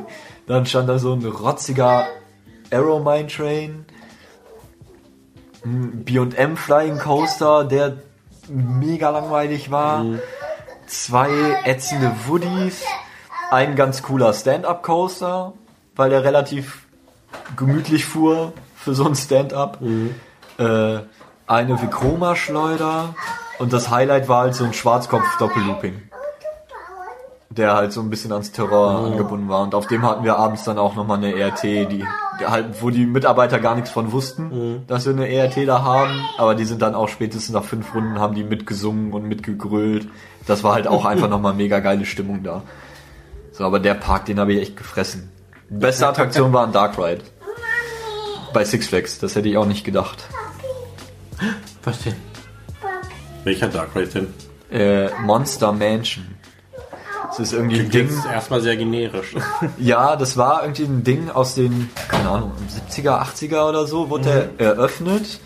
Dann 0.47 0.65
stand 0.65 0.89
da 0.89 0.97
so 0.97 1.13
ein 1.13 1.23
rotziger 1.23 2.07
Arrow 2.71 3.03
Mine 3.03 3.27
Train, 3.27 3.85
ein 5.65 6.03
B&M 6.03 6.57
Flying 6.57 6.97
Coaster, 6.99 7.63
der 7.63 7.97
mega 8.47 9.09
langweilig 9.09 9.71
war, 9.71 10.05
zwei 10.87 11.29
ätzende 11.65 12.11
Woodies, 12.27 12.83
ein 13.51 13.75
ganz 13.75 14.01
cooler 14.01 14.33
Stand-Up 14.33 14.83
Coaster, 14.83 15.53
weil 15.95 16.09
der 16.09 16.23
relativ 16.23 16.87
gemütlich 17.55 18.05
fuhr 18.05 18.53
für 18.75 18.93
so 18.93 19.05
ein 19.05 19.15
Stand-up. 19.15 19.79
Äh, 20.57 20.99
eine 21.47 21.81
Vekoma-Schleuder 21.81 23.15
und 23.59 23.73
das 23.73 23.89
Highlight 23.89 24.29
war 24.29 24.41
halt 24.41 24.55
so 24.55 24.63
ein 24.63 24.73
Schwarzkopf-Doppellooping. 24.73 26.01
Der 27.49 27.73
halt 27.73 27.91
so 27.91 28.01
ein 28.01 28.09
bisschen 28.09 28.31
ans 28.31 28.51
Terror 28.51 29.05
angebunden 29.05 29.49
war. 29.49 29.63
Und 29.63 29.73
auf 29.73 29.87
dem 29.87 30.03
hatten 30.03 30.23
wir 30.23 30.37
abends 30.37 30.63
dann 30.63 30.77
auch 30.77 30.95
nochmal 30.95 31.17
eine 31.17 31.33
ERT, 31.33 31.63
die, 31.63 31.85
die 31.87 32.05
halt, 32.45 32.81
wo 32.81 32.89
die 32.89 33.05
Mitarbeiter 33.05 33.59
gar 33.59 33.75
nichts 33.75 33.89
von 33.89 34.11
wussten, 34.11 34.83
dass 34.87 35.05
wir 35.05 35.13
eine 35.13 35.29
ERT 35.29 35.67
da 35.67 35.83
haben. 35.83 36.23
Aber 36.37 36.55
die 36.55 36.65
sind 36.65 36.81
dann 36.81 36.95
auch 36.95 37.09
spätestens 37.09 37.53
nach 37.53 37.63
fünf 37.63 37.93
Runden 37.93 38.19
haben 38.19 38.35
die 38.35 38.43
mitgesungen 38.43 39.13
und 39.13 39.23
mitgegrölt. 39.23 40.07
Das 40.47 40.63
war 40.63 40.73
halt 40.73 40.87
auch 40.87 41.05
einfach 41.13 41.29
nochmal 41.29 41.53
mega 41.53 41.79
geile 41.79 42.05
Stimmung 42.05 42.43
da. 42.43 42.63
So, 43.51 43.65
aber 43.65 43.79
der 43.79 43.93
Park, 43.93 44.25
den 44.25 44.39
habe 44.39 44.53
ich 44.53 44.61
echt 44.61 44.77
gefressen. 44.77 45.29
Beste 45.69 46.07
Attraktion 46.07 46.53
war 46.53 46.65
ein 46.65 46.71
Dark 46.71 46.97
Ride. 46.97 47.21
Bei 48.53 48.65
Six 48.65 48.87
Flags, 48.87 49.19
das 49.19 49.35
hätte 49.35 49.49
ich 49.49 49.57
auch 49.57 49.67
nicht 49.67 49.83
gedacht. 49.83 50.27
Was 51.83 52.01
denn? 52.03 52.15
Welcher 53.43 53.67
Dark 53.67 53.95
Ride 53.95 54.07
denn? 54.07 54.33
Äh, 54.71 55.09
Monster 55.21 55.71
Mansion. 55.71 56.38
Das 57.39 57.53
ist 57.53 57.53
irgendwie 57.53 57.79
ein 57.79 57.89
Ding. 57.89 58.09
erstmal 58.29 58.59
sehr 58.59 58.75
generisch. 58.75 59.33
Ja, 59.77 60.17
das 60.17 60.35
war 60.35 60.63
irgendwie 60.63 60.83
ein 60.83 61.05
Ding 61.05 61.29
aus 61.29 61.55
den, 61.55 61.89
keine 62.09 62.29
Ahnung, 62.29 62.51
70er, 62.91 63.21
80er 63.21 63.69
oder 63.69 63.87
so, 63.87 64.09
wurde 64.09 64.49
der 64.57 64.67
eröffnet. 64.67 65.39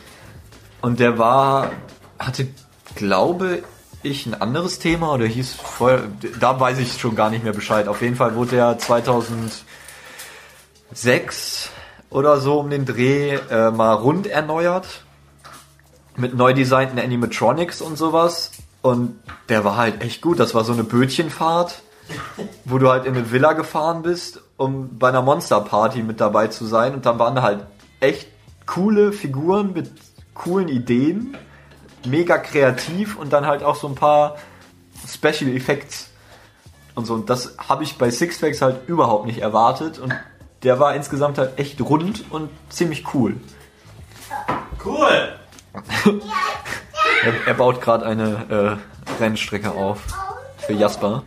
Und 0.81 0.99
der 0.99 1.19
war, 1.19 1.69
hatte, 2.17 2.47
glaube 2.95 3.61
ich, 4.01 4.25
ein 4.25 4.33
anderes 4.33 4.79
Thema 4.79 5.13
oder 5.13 5.27
hieß 5.27 5.53
vorher, 5.53 6.05
da 6.39 6.59
weiß 6.59 6.79
ich 6.79 6.99
schon 6.99 7.15
gar 7.15 7.29
nicht 7.29 7.43
mehr 7.43 7.53
Bescheid. 7.53 7.87
Auf 7.87 8.01
jeden 8.01 8.15
Fall 8.15 8.33
wurde 8.33 8.55
der 8.55 8.79
2006 8.79 11.69
oder 12.09 12.39
so 12.39 12.59
um 12.59 12.71
den 12.71 12.85
Dreh 12.85 13.35
äh, 13.35 13.69
mal 13.69 13.93
rund 13.93 14.25
erneuert. 14.25 15.03
Mit 16.15 16.35
neu 16.35 16.53
designten 16.53 16.97
Animatronics 16.97 17.81
und 17.81 17.99
sowas. 17.99 18.49
Und 18.83 19.19
der 19.49 19.63
war 19.63 19.77
halt 19.77 20.03
echt 20.03 20.21
gut. 20.21 20.39
Das 20.39 20.53
war 20.53 20.63
so 20.63 20.73
eine 20.73 20.83
Bötchenfahrt 20.83 21.81
wo 22.65 22.77
du 22.77 22.89
halt 22.89 23.05
in 23.05 23.15
eine 23.15 23.31
Villa 23.31 23.53
gefahren 23.53 24.01
bist, 24.01 24.41
um 24.57 24.97
bei 24.97 25.09
einer 25.09 25.21
Monsterparty 25.21 26.03
mit 26.03 26.19
dabei 26.21 26.47
zu 26.47 26.65
sein. 26.65 26.93
Und 26.93 27.05
dann 27.05 27.19
waren 27.19 27.35
da 27.35 27.41
halt 27.41 27.65
echt 27.99 28.27
coole 28.65 29.11
Figuren 29.11 29.73
mit 29.73 29.91
coolen 30.33 30.67
Ideen, 30.67 31.37
mega 32.05 32.37
kreativ 32.37 33.17
und 33.17 33.33
dann 33.33 33.45
halt 33.45 33.63
auch 33.63 33.75
so 33.75 33.87
ein 33.87 33.95
paar 33.95 34.37
Special 35.07 35.49
Effects 35.55 36.09
und 36.95 37.05
so. 37.05 37.13
Und 37.13 37.29
das 37.29 37.55
habe 37.57 37.83
ich 37.83 37.97
bei 37.97 38.09
Six 38.09 38.37
Flags 38.37 38.61
halt 38.61 38.87
überhaupt 38.87 39.25
nicht 39.25 39.39
erwartet. 39.39 39.99
Und 39.99 40.13
der 40.63 40.79
war 40.79 40.95
insgesamt 40.95 41.37
halt 41.37 41.59
echt 41.59 41.79
rund 41.81 42.25
und 42.31 42.49
ziemlich 42.69 43.13
cool. 43.13 43.35
Cool! 44.83 45.35
Er, 47.23 47.47
er 47.47 47.53
baut 47.53 47.81
gerade 47.81 48.05
eine 48.05 48.79
äh, 49.19 49.21
Rennstrecke 49.21 49.71
auf 49.71 49.99
für 50.57 50.73
Jasper. 50.73 51.23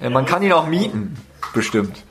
Äh, 0.00 0.10
man 0.10 0.26
kann 0.26 0.42
ihn 0.42 0.52
auch 0.52 0.66
mieten, 0.66 1.16
bestimmt. 1.54 2.04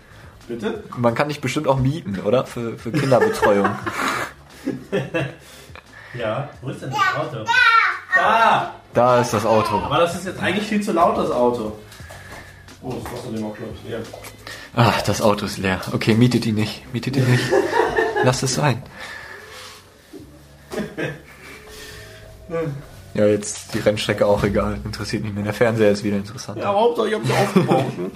Bitte? 0.47 0.83
Man 0.95 1.13
kann 1.13 1.27
dich 1.27 1.41
bestimmt 1.41 1.67
auch 1.67 1.77
mieten, 1.77 2.19
oder? 2.21 2.45
Für, 2.45 2.77
für 2.77 2.91
Kinderbetreuung. 2.91 3.69
Ja. 6.13 6.49
Wo 6.61 6.69
ist 6.69 6.81
denn 6.81 6.89
das 6.89 6.99
Auto? 7.15 7.45
Da! 8.15 8.73
Da 8.93 9.21
ist 9.21 9.33
das 9.33 9.45
Auto. 9.45 9.77
Aber 9.77 9.99
das 9.99 10.15
ist 10.15 10.25
jetzt 10.25 10.41
eigentlich 10.41 10.67
viel 10.67 10.81
zu 10.81 10.91
laut, 10.93 11.17
das 11.17 11.29
Auto. 11.29 11.77
Oh, 12.81 12.93
das 12.93 13.03
kostet 13.03 13.37
dem 13.37 13.45
auch, 13.45 13.55
glaube 13.55 13.73
ich, 13.75 13.89
leer. 13.89 13.99
Ach, 14.75 15.01
das 15.03 15.21
Auto 15.21 15.45
ist 15.45 15.57
leer. 15.57 15.81
Okay, 15.91 16.15
mietet 16.15 16.45
ihn 16.45 16.55
nicht. 16.55 16.91
Mietet 16.93 17.17
ihn 17.17 17.29
nicht. 17.29 17.43
Lass 18.23 18.41
es 18.43 18.55
sein. 18.55 18.81
Ja, 23.13 23.25
jetzt 23.25 23.73
die 23.73 23.79
Rennstrecke 23.79 24.25
auch 24.25 24.43
egal. 24.43 24.79
Interessiert 24.83 25.23
nicht 25.23 25.33
mehr. 25.33 25.43
Der 25.43 25.53
Fernseher 25.53 25.91
ist 25.91 26.03
wieder 26.03 26.17
interessant. 26.17 26.59
Ja, 26.59 26.73
Hauptsache, 26.73 27.07
ich 27.07 27.15
hab 27.15 27.25
sie 27.25 27.33
aufgebaut. 27.33 27.97
Ne? 27.97 28.11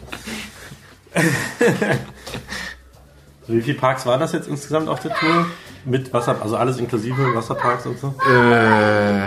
so, 3.47 3.53
wie 3.53 3.61
viele 3.61 3.77
Parks 3.77 4.05
waren 4.05 4.19
das 4.19 4.32
jetzt 4.34 4.47
insgesamt 4.47 4.88
auf 4.88 4.99
der 5.01 5.13
Tour? 5.15 5.47
Mit 5.86 6.13
Wasser, 6.13 6.39
also 6.39 6.55
alles 6.55 6.77
inklusive 6.77 7.34
Wasserparks 7.34 7.88
und 7.88 7.99
so? 7.99 8.13
Äh, 8.29 9.23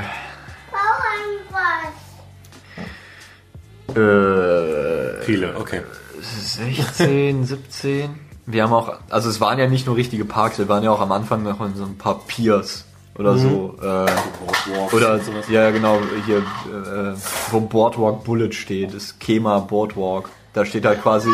äh, 3.99 5.23
Viele, 5.23 5.57
okay. 5.57 5.81
16, 6.21 7.45
17. 7.45 8.15
Wir 8.47 8.63
haben 8.63 8.73
auch, 8.73 8.99
also 9.09 9.29
es 9.29 9.41
waren 9.41 9.59
ja 9.59 9.67
nicht 9.67 9.87
nur 9.87 9.97
richtige 9.97 10.25
Parks, 10.27 10.59
wir 10.59 10.69
waren 10.69 10.85
ja 10.85 10.91
auch 10.91 11.01
am 11.01 11.13
Anfang 11.13 11.43
noch 11.43 11.63
in 11.63 11.75
so 11.75 11.85
ein 11.85 11.97
paar 11.97 12.21
Piers 12.27 12.85
oder 13.19 13.39
so. 13.39 13.77
Äh, 13.81 14.95
oder, 14.95 15.19
sowas. 15.21 15.49
ja 15.49 15.71
genau, 15.71 15.99
hier, 16.27 16.39
äh, 16.39 17.15
wo 17.51 17.61
Boardwalk 17.61 18.25
Bullet 18.25 18.53
steht, 18.53 18.95
das 18.95 19.19
Kema 19.19 19.59
Boardwalk. 19.61 20.29
Da 20.53 20.65
steht 20.65 20.85
halt 20.87 21.03
quasi 21.03 21.29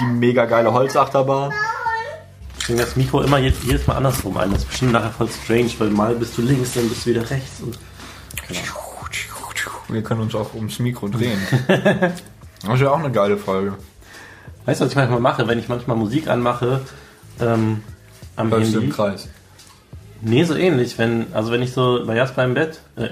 die 0.00 0.04
mega 0.04 0.46
geile 0.46 0.72
Holzachterbahn. 0.72 1.52
Ich 2.58 2.66
bringe 2.66 2.80
das 2.80 2.96
Mikro 2.96 3.22
immer 3.22 3.38
jedes, 3.38 3.62
jedes 3.64 3.86
Mal 3.86 3.96
andersrum 3.96 4.36
ein. 4.36 4.50
Das 4.50 4.60
ist 4.62 4.68
bestimmt 4.68 4.92
nachher 4.92 5.10
voll 5.10 5.28
strange, 5.28 5.70
weil 5.78 5.90
mal 5.90 6.14
bist 6.14 6.36
du 6.38 6.42
links, 6.42 6.74
dann 6.74 6.88
bist 6.88 7.04
du 7.06 7.10
wieder 7.10 7.28
rechts. 7.30 7.60
Und 7.60 7.78
Wir 9.88 10.02
können 10.02 10.22
uns 10.22 10.34
auch 10.34 10.54
ums 10.54 10.78
Mikro 10.78 11.08
drehen. 11.08 11.38
Das 12.66 12.76
ist 12.76 12.80
ja 12.80 12.92
auch 12.92 12.98
eine 12.98 13.12
geile 13.12 13.36
Folge. 13.36 13.74
weißt 14.64 14.80
du, 14.80 14.84
was 14.86 14.92
ich 14.92 14.96
manchmal 14.96 15.20
mache? 15.20 15.46
Wenn 15.46 15.58
ich 15.58 15.68
manchmal 15.68 15.98
Musik 15.98 16.28
anmache, 16.28 16.80
ähm, 17.38 17.82
am 18.36 18.48
Läufst 18.48 18.72
du 18.72 18.76
Handy. 18.78 18.86
im 18.86 18.92
Kreis. 18.94 19.28
Nee, 20.24 20.44
so 20.44 20.54
ähnlich. 20.54 20.98
Wenn, 20.98 21.26
also 21.34 21.52
wenn 21.52 21.62
ich 21.62 21.72
so 21.72 22.02
bei 22.06 22.16
Jasper 22.16 22.44
im 22.44 22.54
Bett, 22.54 22.80
äh, 22.96 23.08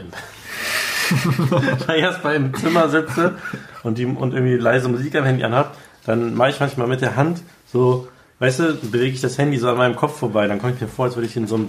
bei 1.86 1.98
Jasper 1.98 2.34
im 2.34 2.54
Zimmer 2.54 2.88
sitze 2.88 3.36
und, 3.82 3.98
die, 3.98 4.06
und 4.06 4.32
irgendwie 4.32 4.56
leise 4.56 4.88
Musik 4.88 5.14
am 5.14 5.24
Handy 5.24 5.44
anhab, 5.44 5.76
dann 6.06 6.34
mache 6.34 6.50
ich 6.50 6.60
manchmal 6.60 6.88
mit 6.88 7.02
der 7.02 7.16
Hand 7.16 7.42
so, 7.70 8.08
weißt 8.38 8.60
du, 8.60 8.74
bewege 8.76 9.14
ich 9.14 9.20
das 9.20 9.36
Handy 9.38 9.58
so 9.58 9.68
an 9.68 9.76
meinem 9.76 9.94
Kopf 9.94 10.18
vorbei, 10.18 10.46
dann 10.46 10.58
komme 10.58 10.72
ich 10.72 10.80
mir 10.80 10.88
vor, 10.88 11.04
als 11.04 11.16
würde 11.16 11.28
ich 11.28 11.36
in 11.36 11.46
so 11.46 11.56
einem, 11.56 11.68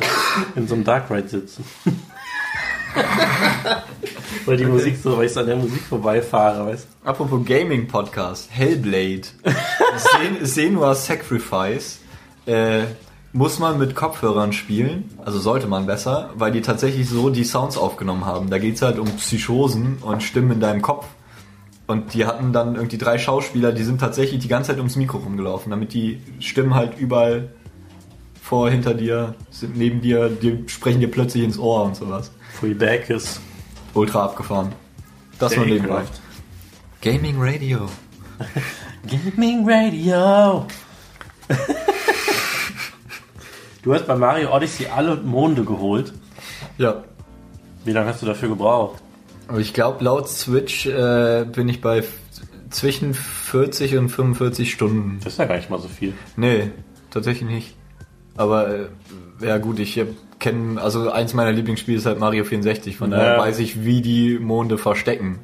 in 0.55 0.67
so 0.67 0.75
einem 0.75 0.85
Dark 0.85 1.11
Ride 1.11 1.27
sitzen. 1.27 1.65
weil 4.45 4.57
die 4.57 4.65
Musik 4.65 4.97
so, 5.01 5.17
weil 5.17 5.25
ich 5.25 5.33
so 5.33 5.41
an 5.41 5.47
der 5.47 5.55
Musik 5.57 5.81
vorbeifahre, 5.81 6.67
weißt 6.67 6.87
du. 7.03 7.09
Apropos 7.09 7.45
Gaming 7.45 7.87
Podcast, 7.87 8.49
Hellblade, 8.51 9.23
Sen 9.97 10.45
Senua 10.45 10.95
Sacrifice, 10.95 11.99
äh, 12.45 12.83
muss 13.34 13.57
man 13.57 13.79
mit 13.79 13.95
Kopfhörern 13.95 14.53
spielen, 14.53 15.09
also 15.25 15.39
sollte 15.39 15.67
man 15.67 15.88
besser, 15.88 16.29
weil 16.36 16.51
die 16.51 16.61
tatsächlich 16.61 17.09
so 17.09 17.31
die 17.31 17.43
Sounds 17.43 17.77
aufgenommen 17.77 18.25
haben. 18.25 18.51
Da 18.51 18.59
geht's 18.59 18.84
halt 18.84 18.99
um 18.99 19.07
Psychosen 19.07 19.97
und 20.01 20.21
Stimmen 20.21 20.51
in 20.51 20.59
deinem 20.59 20.84
Kopf. 20.84 21.07
Und 21.88 22.13
die 22.13 22.25
hatten 22.25 22.53
dann 22.53 22.75
irgendwie 22.75 22.99
drei 22.99 23.17
Schauspieler, 23.17 23.71
die 23.73 23.84
sind 23.84 23.99
tatsächlich 23.99 24.39
die 24.39 24.47
ganze 24.47 24.69
Zeit 24.69 24.77
ums 24.77 24.95
Mikro 24.95 25.17
rumgelaufen, 25.17 25.71
damit 25.71 25.93
die 25.93 26.21
Stimmen 26.39 26.75
halt 26.75 26.97
überall 26.97 27.49
vor, 28.41 28.69
hinter 28.69 28.93
dir, 28.93 29.34
sind 29.49 29.77
neben 29.77 30.01
dir, 30.01 30.29
die 30.29 30.63
sprechen 30.67 30.99
dir 30.99 31.09
plötzlich 31.09 31.43
ins 31.43 31.57
Ohr 31.57 31.84
und 31.84 31.95
sowas. 31.95 32.31
Free 32.59 32.73
Back 32.73 33.09
ist 33.09 33.41
Ultra 33.93 34.25
abgefahren. 34.25 34.73
Das 35.39 35.55
nur 35.55 35.65
nebenbei. 35.65 36.03
Gaming 37.01 37.36
Radio. 37.39 37.89
Gaming 39.36 39.67
Radio. 39.67 40.67
du 43.84 43.93
hast 43.93 44.07
bei 44.07 44.15
Mario 44.15 44.55
Odyssey 44.55 44.88
alle 44.88 45.15
Monde 45.17 45.63
geholt. 45.63 46.13
Ja. 46.77 47.03
Wie 47.86 47.91
lange 47.91 48.07
hast 48.09 48.21
du 48.21 48.25
dafür 48.25 48.49
gebraucht? 48.49 49.01
Ich 49.57 49.73
glaube, 49.73 50.03
laut 50.03 50.29
Switch 50.29 50.86
äh, 50.86 51.45
bin 51.45 51.67
ich 51.69 51.81
bei 51.81 52.03
zwischen 52.69 53.13
40 53.13 53.97
und 53.97 54.09
45 54.09 54.71
Stunden. 54.71 55.19
Das 55.23 55.34
ist 55.34 55.39
ja 55.39 55.45
gar 55.45 55.57
nicht 55.57 55.69
mal 55.69 55.79
so 55.79 55.88
viel. 55.89 56.13
Nee, 56.38 56.71
tatsächlich 57.11 57.47
nicht. 57.49 57.75
Aber 58.36 58.67
äh, 58.69 58.86
ja 59.41 59.57
gut, 59.59 59.79
ich 59.79 60.01
kenne, 60.39 60.81
also 60.81 61.11
eins 61.11 61.34
meiner 61.34 61.51
Lieblingsspiele 61.51 61.97
ist 61.97 62.05
halt 62.05 62.19
Mario 62.19 62.45
64, 62.45 62.97
von 62.97 63.11
daher 63.11 63.34
Ja. 63.34 63.39
weiß 63.39 63.59
ich, 63.59 63.84
wie 63.86 64.01
die 64.01 64.39
Monde 64.39 64.77
verstecken. 64.77 65.39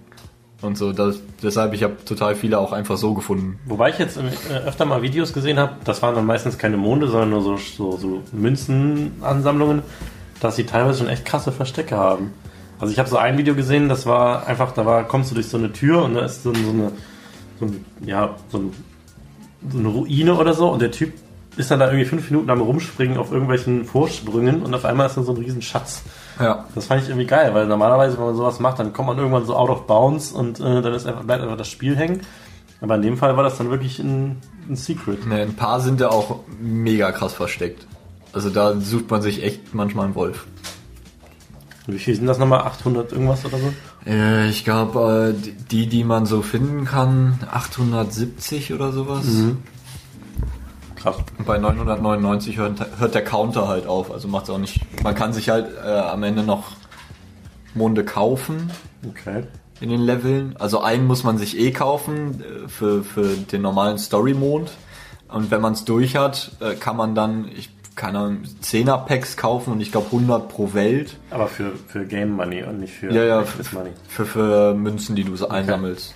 Und 0.61 0.77
so, 0.77 0.91
das, 0.91 1.21
deshalb, 1.41 1.73
ich 1.73 1.83
habe 1.83 1.95
total 2.03 2.35
viele 2.35 2.59
auch 2.59 2.73
einfach 2.73 2.97
so 2.97 3.13
gefunden. 3.13 3.59
Wobei 3.65 3.91
ich 3.91 3.97
jetzt 3.97 4.17
äh, 4.17 4.53
öfter 4.65 4.85
mal 4.85 5.01
Videos 5.01 5.31
gesehen 5.31 5.57
habe, 5.57 5.75
das 5.85 6.01
waren 6.01 6.15
dann 6.15 6.25
meistens 6.25 6.57
keine 6.57 6.75
Monde, 6.75 7.07
sondern 7.07 7.29
nur 7.29 7.41
so, 7.41 7.57
so, 7.57 7.97
so 7.97 8.23
Münzenansammlungen, 8.33 9.83
dass 10.41 10.57
sie 10.57 10.65
teilweise 10.65 10.99
schon 10.99 11.07
echt 11.07 11.23
krasse 11.23 11.53
Verstecke 11.53 11.95
haben. 11.95 12.33
Also 12.79 12.91
ich 12.91 12.99
habe 12.99 13.09
so 13.09 13.17
ein 13.17 13.37
Video 13.37 13.55
gesehen, 13.55 13.87
das 13.87 14.05
war 14.05 14.47
einfach, 14.47 14.73
da 14.73 14.85
war, 14.85 15.05
kommst 15.05 15.31
du 15.31 15.35
durch 15.35 15.47
so 15.47 15.57
eine 15.57 15.71
Tür 15.71 16.03
und 16.03 16.15
da 16.15 16.25
ist 16.25 16.43
so, 16.43 16.53
so 16.53 16.69
eine, 16.69 16.91
so 17.59 17.65
ein, 17.65 17.85
ja, 18.05 18.35
so, 18.49 18.57
ein, 18.57 18.73
so 19.69 19.79
eine 19.79 19.87
Ruine 19.87 20.35
oder 20.35 20.53
so 20.53 20.69
und 20.69 20.81
der 20.81 20.91
Typ 20.91 21.13
ist 21.59 21.69
dann 21.69 21.79
da 21.79 21.87
irgendwie 21.87 22.05
fünf 22.05 22.31
Minuten 22.31 22.49
am 22.49 22.61
Rumspringen 22.61 23.17
auf 23.17 23.33
irgendwelchen 23.33 23.83
Vorsprüngen 23.83 24.61
und 24.61 24.73
auf 24.73 24.85
einmal 24.85 25.07
ist 25.07 25.17
dann 25.17 25.25
so 25.25 25.33
ein 25.33 25.37
riesen 25.37 25.61
Schatz. 25.61 26.03
Ja. 26.39 26.63
Das 26.73 26.85
fand 26.85 27.03
ich 27.03 27.09
irgendwie 27.09 27.27
geil, 27.27 27.53
weil 27.53 27.67
normalerweise, 27.67 28.17
wenn 28.17 28.27
man 28.27 28.35
sowas 28.35 28.61
macht, 28.61 28.79
dann 28.79 28.93
kommt 28.93 29.07
man 29.07 29.17
irgendwann 29.17 29.45
so 29.45 29.57
out 29.57 29.69
of 29.69 29.85
bounds 29.85 30.31
und 30.31 30.61
äh, 30.61 30.81
dann 30.81 30.93
ist 30.93 31.05
einfach, 31.05 31.23
bleibt 31.23 31.43
einfach 31.43 31.57
das 31.57 31.67
Spiel 31.67 31.97
hängen. 31.97 32.21
Aber 32.79 32.95
in 32.95 33.01
dem 33.01 33.17
Fall 33.17 33.35
war 33.35 33.43
das 33.43 33.57
dann 33.57 33.69
wirklich 33.69 33.99
ein, 33.99 34.37
ein 34.69 34.77
Secret. 34.77 35.27
Ne, 35.27 35.41
ein 35.41 35.55
paar 35.55 35.81
sind 35.81 35.99
da 35.99 36.07
auch 36.07 36.39
mega 36.61 37.11
krass 37.11 37.33
versteckt. 37.33 37.85
Also 38.31 38.49
da 38.49 38.79
sucht 38.79 39.11
man 39.11 39.21
sich 39.21 39.43
echt 39.43 39.75
manchmal 39.75 40.05
einen 40.05 40.15
Wolf. 40.15 40.47
Wie 41.87 41.99
viel 41.99 42.15
sind 42.15 42.27
das 42.27 42.37
nochmal? 42.37 42.61
800 42.61 43.11
irgendwas 43.11 43.43
oder 43.43 43.57
so? 43.57 43.73
Äh, 44.09 44.47
ich 44.47 44.63
glaube, 44.63 45.35
äh, 45.35 45.51
die, 45.71 45.87
die 45.87 46.05
man 46.05 46.25
so 46.25 46.41
finden 46.41 46.85
kann, 46.85 47.39
870 47.51 48.73
oder 48.73 48.93
sowas. 48.93 49.25
Krass. 51.01 51.17
Und 51.37 51.45
bei 51.45 51.57
999 51.57 52.57
hört, 52.57 52.85
hört 52.99 53.15
der 53.15 53.23
Counter 53.23 53.67
halt 53.67 53.87
auf. 53.87 54.11
Also 54.11 54.27
macht 54.27 54.43
es 54.45 54.49
auch 54.49 54.57
nicht. 54.57 54.81
Man 55.03 55.15
kann 55.15 55.33
sich 55.33 55.49
halt 55.49 55.67
äh, 55.83 55.87
am 55.89 56.23
Ende 56.23 56.43
noch 56.43 56.71
Monde 57.73 58.03
kaufen 58.03 58.69
Okay. 59.07 59.43
in 59.79 59.89
den 59.89 60.01
Leveln. 60.01 60.55
Also 60.59 60.81
einen 60.81 61.07
muss 61.07 61.23
man 61.23 61.37
sich 61.37 61.57
eh 61.57 61.71
kaufen 61.71 62.41
äh, 62.43 62.67
für, 62.67 63.03
für 63.03 63.27
den 63.35 63.61
normalen 63.61 63.97
Story-Mond. 63.97 64.71
Und 65.29 65.51
wenn 65.51 65.61
man 65.61 65.73
es 65.73 65.85
durch 65.85 66.15
hat, 66.15 66.51
äh, 66.59 66.73
kann 66.75 66.97
man 66.97 67.15
dann, 67.15 67.47
ich 67.55 67.69
keine 67.95 68.17
Ahnung, 68.19 68.43
10er 68.63 69.05
Packs 69.05 69.35
kaufen 69.35 69.73
und 69.73 69.81
ich 69.81 69.91
glaube 69.91 70.05
100 70.07 70.47
pro 70.47 70.73
Welt. 70.73 71.17
Aber 71.31 71.47
für, 71.47 71.73
für 71.87 72.05
Game 72.05 72.31
Money 72.31 72.63
und 72.63 72.79
nicht 72.79 72.93
für 72.93 73.11
Ja, 73.11 73.23
ja, 73.25 73.43
für, 73.43 73.75
Money. 73.75 73.89
für, 74.07 74.25
für 74.25 74.73
Münzen, 74.73 75.15
die 75.17 75.25
du 75.25 75.35
so 75.35 75.49
einsammelst. 75.49 76.15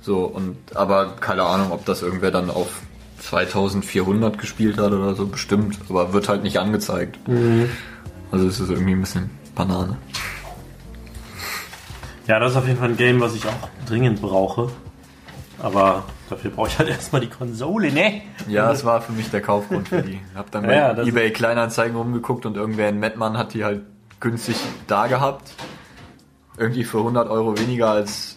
So, 0.00 0.24
und, 0.24 0.56
aber 0.74 1.12
keine 1.20 1.42
Ahnung, 1.42 1.72
ob 1.72 1.84
das 1.84 2.00
irgendwer 2.02 2.30
dann 2.30 2.48
auf 2.50 2.80
2400 3.18 4.38
gespielt 4.38 4.78
hat 4.78 4.92
oder 4.92 5.14
so, 5.14 5.26
bestimmt, 5.26 5.78
aber 5.88 6.12
wird 6.12 6.28
halt 6.28 6.42
nicht 6.42 6.58
angezeigt. 6.58 7.18
Also 8.30 8.46
es 8.46 8.60
ist 8.60 8.70
irgendwie 8.70 8.92
ein 8.92 9.00
bisschen 9.00 9.30
Banane. 9.54 9.96
Ja, 12.26 12.38
das 12.38 12.52
ist 12.52 12.56
auf 12.56 12.66
jeden 12.66 12.78
Fall 12.78 12.90
ein 12.90 12.96
Game, 12.96 13.20
was 13.20 13.34
ich 13.34 13.46
auch 13.46 13.68
dringend 13.86 14.20
brauche. 14.20 14.70
Aber 15.58 16.04
dafür 16.28 16.50
brauche 16.50 16.68
ich 16.68 16.78
halt 16.78 16.88
erstmal 16.90 17.20
die 17.20 17.28
Konsole, 17.28 17.92
ne? 17.92 18.22
Ja, 18.48 18.68
das 18.68 18.84
war 18.84 19.00
für 19.02 19.12
mich 19.12 19.30
der 19.30 19.40
Kaufgrund 19.40 19.88
für 19.88 20.02
die. 20.02 20.20
Hab 20.34 20.50
dann 20.50 20.62
bei 20.66 20.74
ja, 20.74 20.92
eBay 20.92 21.32
Kleinanzeigen 21.32 21.96
rumgeguckt 21.96 22.46
und 22.46 22.56
irgendwer 22.56 22.88
in 22.88 22.98
Mettmann 22.98 23.38
hat 23.38 23.54
die 23.54 23.64
halt 23.64 23.82
günstig 24.20 24.56
da 24.86 25.06
gehabt. 25.06 25.52
Irgendwie 26.56 26.84
für 26.84 26.98
100 26.98 27.28
Euro 27.28 27.58
weniger 27.58 27.90
als 27.90 28.36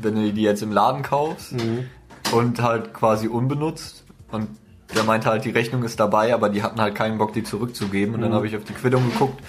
wenn 0.00 0.14
du 0.14 0.32
die 0.32 0.42
jetzt 0.42 0.62
im 0.62 0.72
Laden 0.72 1.02
kaufst. 1.02 1.52
Mhm. 1.52 1.88
Und 2.32 2.60
halt 2.60 2.92
quasi 2.92 3.28
unbenutzt. 3.28 4.04
Und 4.32 4.48
der 4.94 5.04
meinte 5.04 5.28
halt, 5.28 5.44
die 5.44 5.50
Rechnung 5.50 5.82
ist 5.82 5.98
dabei, 6.00 6.34
aber 6.34 6.48
die 6.48 6.62
hatten 6.62 6.80
halt 6.80 6.94
keinen 6.94 7.18
Bock, 7.18 7.32
die 7.32 7.42
zurückzugeben. 7.42 8.14
Und 8.14 8.20
dann 8.22 8.30
Mhm. 8.30 8.34
habe 8.36 8.46
ich 8.46 8.56
auf 8.56 8.64
die 8.64 8.72
Quittung 8.74 9.10
geguckt. 9.10 9.42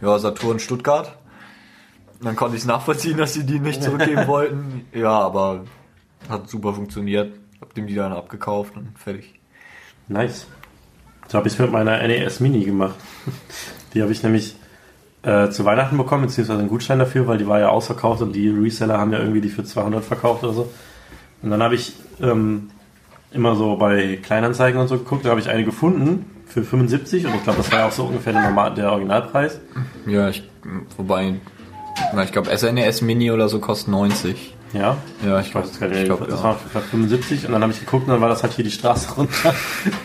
Ja, 0.00 0.18
Saturn 0.18 0.58
Stuttgart. 0.58 1.16
Und 2.18 2.26
dann 2.26 2.36
konnte 2.36 2.56
ich 2.56 2.62
es 2.62 2.66
nachvollziehen, 2.68 3.16
dass 3.18 3.34
sie 3.34 3.44
die 3.44 3.58
nicht 3.58 3.82
zurückgeben 3.82 4.26
wollten. 4.26 4.86
Ja, 4.92 5.10
aber 5.18 5.64
hat 6.28 6.48
super 6.48 6.74
funktioniert. 6.74 7.34
Hab 7.60 7.74
dem 7.74 7.86
die 7.86 7.94
dann 7.94 8.12
abgekauft 8.12 8.76
und 8.76 8.98
fertig. 8.98 9.38
Nice. 10.08 10.46
So 11.28 11.38
habe 11.38 11.46
ich 11.48 11.54
es 11.54 11.58
mit 11.60 11.70
meiner 11.70 12.02
NES 12.06 12.40
Mini 12.40 12.64
gemacht. 12.64 12.96
Die 13.94 14.02
habe 14.02 14.12
ich 14.12 14.22
nämlich 14.22 14.56
äh, 15.22 15.48
zu 15.50 15.64
Weihnachten 15.64 15.96
bekommen, 15.96 16.26
beziehungsweise 16.26 16.58
einen 16.58 16.68
Gutschein 16.68 16.98
dafür, 16.98 17.26
weil 17.28 17.38
die 17.38 17.46
war 17.46 17.60
ja 17.60 17.68
ausverkauft 17.68 18.20
und 18.22 18.32
die 18.32 18.48
Reseller 18.48 18.98
haben 18.98 19.12
ja 19.12 19.20
irgendwie 19.20 19.40
die 19.40 19.48
für 19.48 19.62
200 19.64 20.04
verkauft 20.04 20.42
oder 20.42 20.52
so. 20.52 20.72
Und 21.42 21.50
dann 21.50 21.62
habe 21.62 21.76
ich 21.76 21.94
ähm, 22.20 22.70
immer 23.34 23.54
so 23.56 23.76
bei 23.76 24.18
Kleinanzeigen 24.22 24.80
und 24.80 24.88
so 24.88 24.98
geguckt, 24.98 25.24
da 25.24 25.30
habe 25.30 25.40
ich 25.40 25.48
eine 25.48 25.64
gefunden 25.64 26.26
für 26.46 26.62
75 26.62 27.26
und 27.26 27.34
ich 27.34 27.42
glaube, 27.44 27.58
das 27.58 27.72
war 27.72 27.80
ja 27.80 27.86
auch 27.88 27.92
so 27.92 28.04
ungefähr 28.04 28.32
der, 28.32 28.42
Normal 28.42 28.74
der 28.74 28.90
Originalpreis. 28.92 29.60
Ja, 30.06 30.28
ich, 30.28 30.42
wobei, 30.96 31.34
na, 32.14 32.24
ich 32.24 32.32
glaube, 32.32 32.56
SNES 32.56 33.00
Mini 33.02 33.30
oder 33.30 33.48
so 33.48 33.58
kostet 33.58 33.88
90. 33.88 34.54
Ja? 34.74 34.96
Ja, 35.24 35.40
ich 35.40 35.46
Ich 35.46 35.52
glaube, 35.52 35.68
ich 35.70 35.80
mehr. 35.80 36.04
glaub, 36.04 36.26
das 36.26 36.38
ja. 36.38 36.44
war 36.44 36.54
für 36.56 36.80
75 36.80 37.46
und 37.46 37.52
dann 37.52 37.62
habe 37.62 37.72
ich 37.72 37.80
geguckt 37.80 38.06
und 38.06 38.12
dann 38.12 38.20
war 38.20 38.28
das 38.28 38.42
halt 38.42 38.52
hier 38.54 38.64
die 38.64 38.70
Straße 38.70 39.12
runter. 39.16 39.54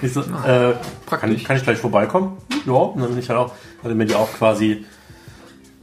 Ich 0.01 0.13
so, 0.13 0.21
äh, 0.21 0.23
kann, 0.23 0.75
Praktisch. 1.05 1.43
kann 1.43 1.57
ich 1.57 1.63
gleich 1.63 1.77
vorbeikommen? 1.77 2.37
Ja, 2.65 2.73
und 2.73 3.01
dann 3.01 3.09
bin 3.09 3.19
ich 3.19 3.29
halt 3.29 3.39
auch, 3.39 3.53
hatte 3.83 3.95
mir 3.95 4.05
die 4.05 4.15
auch 4.15 4.31
quasi 4.33 4.85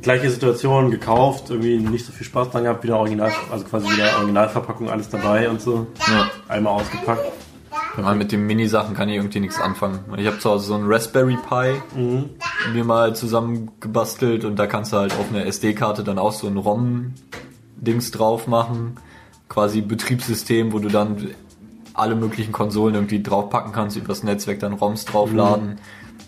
gleiche 0.02 0.30
Situation 0.30 0.90
gekauft, 0.90 1.50
irgendwie 1.50 1.78
nicht 1.78 2.04
so 2.04 2.12
viel 2.12 2.26
Spaß 2.26 2.50
dran 2.50 2.64
gehabt, 2.64 2.84
wieder 2.84 2.98
Original, 2.98 3.32
also 3.50 3.64
quasi 3.64 3.88
wieder 3.88 4.16
Originalverpackung, 4.18 4.90
alles 4.90 5.08
dabei 5.08 5.48
und 5.48 5.60
so. 5.60 5.86
Ja. 6.06 6.30
Einmal 6.48 6.74
ausgepackt. 6.74 7.24
Mal 7.96 8.14
mit 8.16 8.32
den 8.32 8.46
Mini-Sachen 8.46 8.94
kann 8.94 9.08
ich 9.08 9.16
irgendwie 9.16 9.40
nichts 9.40 9.60
anfangen. 9.60 10.00
Ich 10.16 10.26
habe 10.26 10.38
zu 10.38 10.50
Hause 10.50 10.66
so 10.66 10.74
einen 10.74 10.86
Raspberry 10.86 11.36
Pi 11.36 11.74
mir 12.72 12.84
mal 12.84 13.14
zusammengebastelt 13.14 14.44
und 14.44 14.56
da 14.56 14.66
kannst 14.66 14.92
du 14.92 14.96
halt 14.96 15.12
auf 15.12 15.26
eine 15.30 15.44
SD-Karte 15.44 16.02
dann 16.02 16.18
auch 16.18 16.32
so 16.32 16.48
ein 16.48 16.56
ROM-Dings 16.56 18.10
drauf 18.10 18.46
machen. 18.46 18.96
Quasi 19.48 19.80
Betriebssystem, 19.80 20.72
wo 20.72 20.80
du 20.80 20.88
dann 20.88 21.30
alle 21.94 22.16
möglichen 22.16 22.50
Konsolen 22.50 22.96
irgendwie 22.96 23.22
draufpacken 23.22 23.72
kannst, 23.72 23.96
übers 23.96 24.24
Netzwerk 24.24 24.58
dann 24.58 24.72
ROMs 24.72 25.04
draufladen. 25.04 25.78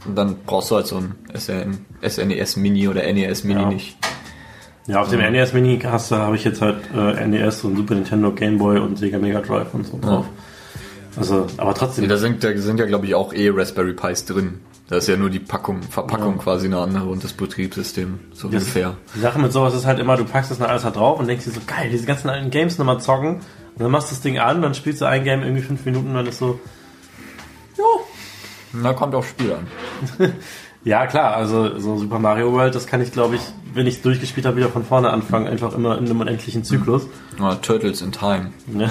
Und 0.07 0.15
dann 0.17 0.37
brauchst 0.47 0.71
du 0.71 0.77
halt 0.77 0.87
so 0.87 0.97
ein 0.97 1.15
SN, 1.35 1.79
SNES 2.07 2.57
Mini 2.57 2.89
oder 2.89 3.03
NES 3.13 3.45
Mini 3.45 3.61
Ja. 3.61 3.69
nicht. 3.69 3.97
Ja, 4.87 5.01
auf 5.03 5.09
dem 5.11 5.19
NES 5.21 5.53
Mini 5.53 5.81
hast 5.81 6.11
du, 6.13 6.17
habe 6.17 6.37
ich 6.37 6.45
jetzt 6.45 6.63
halt 6.63 6.77
äh, 6.97 7.27
NES 7.27 7.65
und 7.65 7.77
Super 7.77 7.95
Nintendo, 7.97 8.31
Game 8.33 8.59
Boy 8.59 8.79
und 8.79 8.97
Sega 8.99 9.19
Mega 9.19 9.41
Drive 9.41 9.75
und 9.75 9.85
so 9.85 9.99
drauf. 10.01 10.27
Also, 11.17 11.47
aber 11.57 11.75
trotzdem. 11.75 12.05
Nee, 12.05 12.09
da 12.09 12.19
sind, 12.19 12.45
da 12.45 12.57
sind 12.57 12.79
ja 12.79 12.87
glaube 12.87 13.07
ich 13.07 13.15
auch 13.15 13.33
eh 13.33 13.49
Raspberry 13.51 13.95
Pis 13.95 14.27
drin. 14.27 14.61
Da 14.89 14.97
ist 14.99 15.09
ja 15.09 15.17
nur 15.17 15.31
die 15.31 15.41
Packung, 15.41 15.83
Verpackung 15.83 16.37
Ja. 16.37 16.43
quasi 16.43 16.67
eine 16.67 16.79
andere 16.79 17.07
und 17.09 17.25
das 17.25 17.33
Betriebssystem 17.33 18.21
so 18.33 18.49
Das- 18.49 18.63
ungefähr. 18.63 18.97
Die 19.17 19.21
Sache 19.21 19.39
mit 19.41 19.51
sowas 19.51 19.75
ist 19.75 19.87
halt 19.87 19.99
immer, 19.99 20.17
du 20.17 20.25
packst 20.25 20.51
das 20.53 20.59
dann 20.59 20.69
alles 20.71 20.83
da 20.83 20.91
drauf 20.91 21.19
und 21.19 21.27
denkst 21.27 21.45
dir 21.47 21.51
so, 21.53 21.61
geil, 21.67 21.89
diese 21.91 22.07
ganzen 22.07 22.29
alten 22.29 22.51
Games 22.51 22.79
nochmal 22.79 23.01
zocken. 23.01 23.37
Und 23.37 23.83
dann 23.83 23.91
machst 23.91 24.11
du 24.11 24.15
das 24.15 24.21
Ding 24.23 24.39
an, 24.39 24.63
dann 24.63 24.75
spielst 24.75 25.01
du 25.01 25.07
ein 25.07 25.25
Game 25.25 25.43
irgendwie 25.43 25.63
fünf 25.63 25.85
Minuten 25.85 26.15
dann 26.15 26.27
ist 26.27 26.39
so, 26.39 26.61
Na, 28.73 28.93
kommt 28.93 29.15
aufs 29.15 29.31
Spiel 29.31 29.53
an. 29.53 29.67
ja 30.85 31.07
klar, 31.07 31.37
also 31.37 31.79
so 31.79 31.97
Super 31.97 32.19
Mario 32.19 32.53
World, 32.53 32.75
das 32.75 32.87
kann 32.87 33.01
ich 33.01 33.13
glaube 33.13 33.37
ich, 33.37 33.43
wenn 33.75 33.87
ich 33.87 33.97
es 33.97 34.03
durchgespielt 34.03 34.47
habe, 34.47 34.57
wieder 34.57 34.69
von 34.69 34.85
vorne 34.85 35.11
anfangen, 35.11 35.47
einfach 35.47 35.75
immer 35.75 35.99
in 35.99 36.07
einem 36.07 36.21
unendlichen 36.21 36.65
Zyklus. 36.65 37.07
Ah, 37.41 37.55
Turtles 37.57 38.03
in 38.03 38.13
Time. 38.13 38.53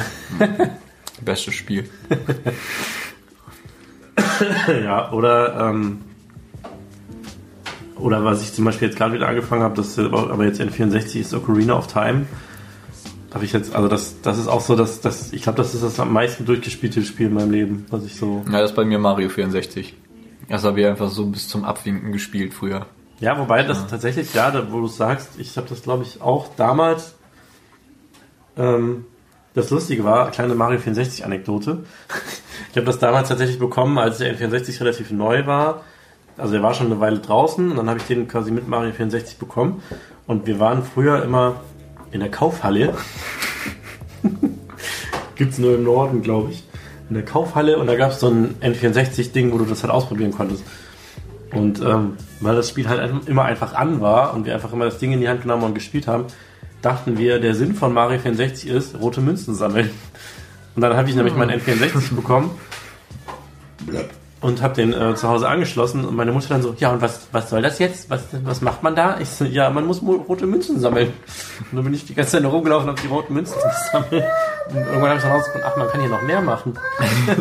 Bestes 1.21 1.53
Spiel. 1.53 1.89
ja, 4.83 5.11
oder, 5.11 5.69
ähm, 5.69 6.01
oder 7.95 8.25
was 8.25 8.41
ich 8.41 8.53
zum 8.53 8.65
Beispiel 8.65 8.89
jetzt 8.89 8.97
gerade 8.97 9.13
wieder 9.13 9.27
angefangen 9.27 9.63
habe, 9.63 9.75
das 9.75 9.97
aber 9.97 10.45
jetzt 10.45 10.59
N64 10.59 11.19
ist 11.19 11.33
Ocarina 11.33 11.77
of 11.77 11.87
Time. 11.87 12.25
Habe 13.35 13.43
ich 13.43 13.51
jetzt, 13.51 13.75
also 13.75 13.89
das, 13.89 14.21
das 14.21 14.37
ist 14.37 14.47
auch 14.47 14.61
so, 14.61 14.77
dass, 14.77 15.01
dass 15.01 15.33
ich 15.33 15.41
glaube, 15.41 15.57
das 15.57 15.75
ist 15.75 15.83
das 15.83 15.99
am 15.99 16.13
meisten 16.13 16.45
durchgespielte 16.45 17.01
Spiel 17.03 17.27
in 17.27 17.33
meinem 17.33 17.51
Leben, 17.51 17.85
was 17.89 18.05
ich 18.05 18.15
so. 18.15 18.45
Ja, 18.49 18.61
das 18.61 18.71
ist 18.71 18.77
bei 18.77 18.85
mir 18.85 18.97
Mario 18.97 19.27
64. 19.27 19.93
Das 20.47 20.63
habe 20.63 20.79
ich 20.79 20.87
einfach 20.87 21.09
so 21.09 21.25
bis 21.25 21.49
zum 21.49 21.65
Abwinken 21.65 22.13
gespielt 22.13 22.53
früher. 22.53 22.85
Ja, 23.19 23.37
wobei 23.37 23.63
das 23.63 23.87
tatsächlich, 23.87 24.33
ja, 24.33 24.51
da, 24.51 24.71
wo 24.71 24.79
du 24.79 24.87
sagst, 24.87 25.31
ich 25.37 25.57
habe 25.57 25.67
das 25.67 25.83
glaube 25.83 26.03
ich 26.03 26.21
auch 26.21 26.47
damals. 26.55 27.15
Ähm, 28.55 29.03
das 29.53 29.69
Lustige 29.69 30.05
war, 30.05 30.31
kleine 30.31 30.55
Mario 30.55 30.79
64 30.79 31.25
Anekdote. 31.25 31.83
Ich 32.71 32.77
habe 32.77 32.87
das 32.87 32.99
damals 32.99 33.29
tatsächlich 33.29 33.59
bekommen, 33.59 33.97
als 33.97 34.17
der 34.17 34.37
N64 34.37 34.81
relativ 34.81 35.11
neu 35.11 35.45
war. 35.45 35.83
Also 36.37 36.53
der 36.53 36.63
war 36.63 36.73
schon 36.73 36.87
eine 36.87 36.99
Weile 36.99 37.19
draußen 37.19 37.71
und 37.71 37.77
dann 37.77 37.89
habe 37.89 37.99
ich 37.99 38.05
den 38.05 38.27
quasi 38.27 38.51
mit 38.51 38.67
Mario 38.67 38.91
64 38.91 39.37
bekommen. 39.37 39.81
Und 40.27 40.45
wir 40.45 40.59
waren 40.59 40.83
früher 40.83 41.23
immer 41.23 41.61
in 42.15 42.21
der 42.21 42.31
Kaufhalle. 42.31 42.95
Gibt's 45.35 45.57
nur 45.57 45.75
im 45.75 45.83
Norden, 45.83 46.21
glaube 46.21 46.51
ich. 46.51 46.63
In 47.09 47.15
der 47.15 47.25
Kaufhalle 47.25 47.77
und 47.77 47.87
da 47.87 47.95
gab 47.95 48.11
es 48.11 48.21
so 48.21 48.29
ein 48.29 48.55
N64-Ding, 48.61 49.51
wo 49.51 49.57
du 49.57 49.65
das 49.65 49.83
halt 49.83 49.93
ausprobieren 49.93 50.31
konntest. 50.31 50.63
Und 51.51 51.81
ähm, 51.81 52.13
weil 52.39 52.55
das 52.55 52.69
Spiel 52.69 52.87
halt 52.87 53.27
immer 53.27 53.43
einfach 53.43 53.73
an 53.73 54.01
war 54.01 54.33
und 54.33 54.45
wir 54.45 54.53
einfach 54.53 54.73
immer 54.73 54.85
das 54.85 54.97
Ding 54.97 55.11
in 55.11 55.19
die 55.19 55.29
Hand 55.29 55.41
genommen 55.41 55.63
und 55.63 55.75
gespielt 55.75 56.07
haben, 56.07 56.25
dachten 56.81 57.17
wir, 57.17 57.39
der 57.39 57.53
Sinn 57.53 57.75
von 57.75 57.93
Mario 57.93 58.19
64 58.19 58.69
ist, 58.69 58.99
rote 58.99 59.21
Münzen 59.21 59.53
sammeln. 59.53 59.91
Und 60.75 60.81
dann 60.81 60.95
habe 60.95 61.09
ich 61.09 61.15
nämlich 61.15 61.35
meinen 61.35 61.59
N64 61.59 62.15
bekommen 62.15 62.51
und 64.45 64.61
habe 64.61 64.75
den 64.75 64.93
äh, 64.93 65.15
zu 65.15 65.27
Hause 65.27 65.47
angeschlossen 65.47 66.05
und 66.05 66.15
meine 66.15 66.31
Mutter 66.31 66.49
dann 66.49 66.61
so, 66.61 66.75
ja 66.77 66.91
und 66.91 67.01
was, 67.01 67.29
was 67.31 67.49
soll 67.49 67.63
das 67.63 67.79
jetzt? 67.79 68.11
Was, 68.11 68.25
was 68.43 68.61
macht 68.61 68.83
man 68.83 68.95
da? 68.95 69.19
Ich 69.19 69.29
so, 69.29 69.43
ja, 69.43 69.71
man 69.71 69.87
muss 69.87 70.03
rote 70.03 70.45
Münzen 70.45 70.79
sammeln. 70.79 71.13
Und 71.71 71.77
dann 71.77 71.83
bin 71.83 71.95
ich 71.95 72.05
die 72.05 72.13
ganze 72.13 72.33
Zeit 72.33 72.43
nur 72.43 72.51
rumgelaufen 72.51 72.87
und 72.87 72.95
habe 72.95 73.01
die 73.01 73.11
roten 73.11 73.33
Münzen 73.33 73.55
gesammelt. 73.91 74.23
Und 74.69 74.75
irgendwann 74.77 75.09
habe 75.09 75.15
ich 75.15 75.23
dann 75.23 75.31
rausgefunden, 75.31 75.67
ach, 75.67 75.77
man 75.77 75.87
kann 75.87 75.99
hier 75.99 76.09
noch 76.11 76.21
mehr 76.21 76.41
machen. 76.41 76.77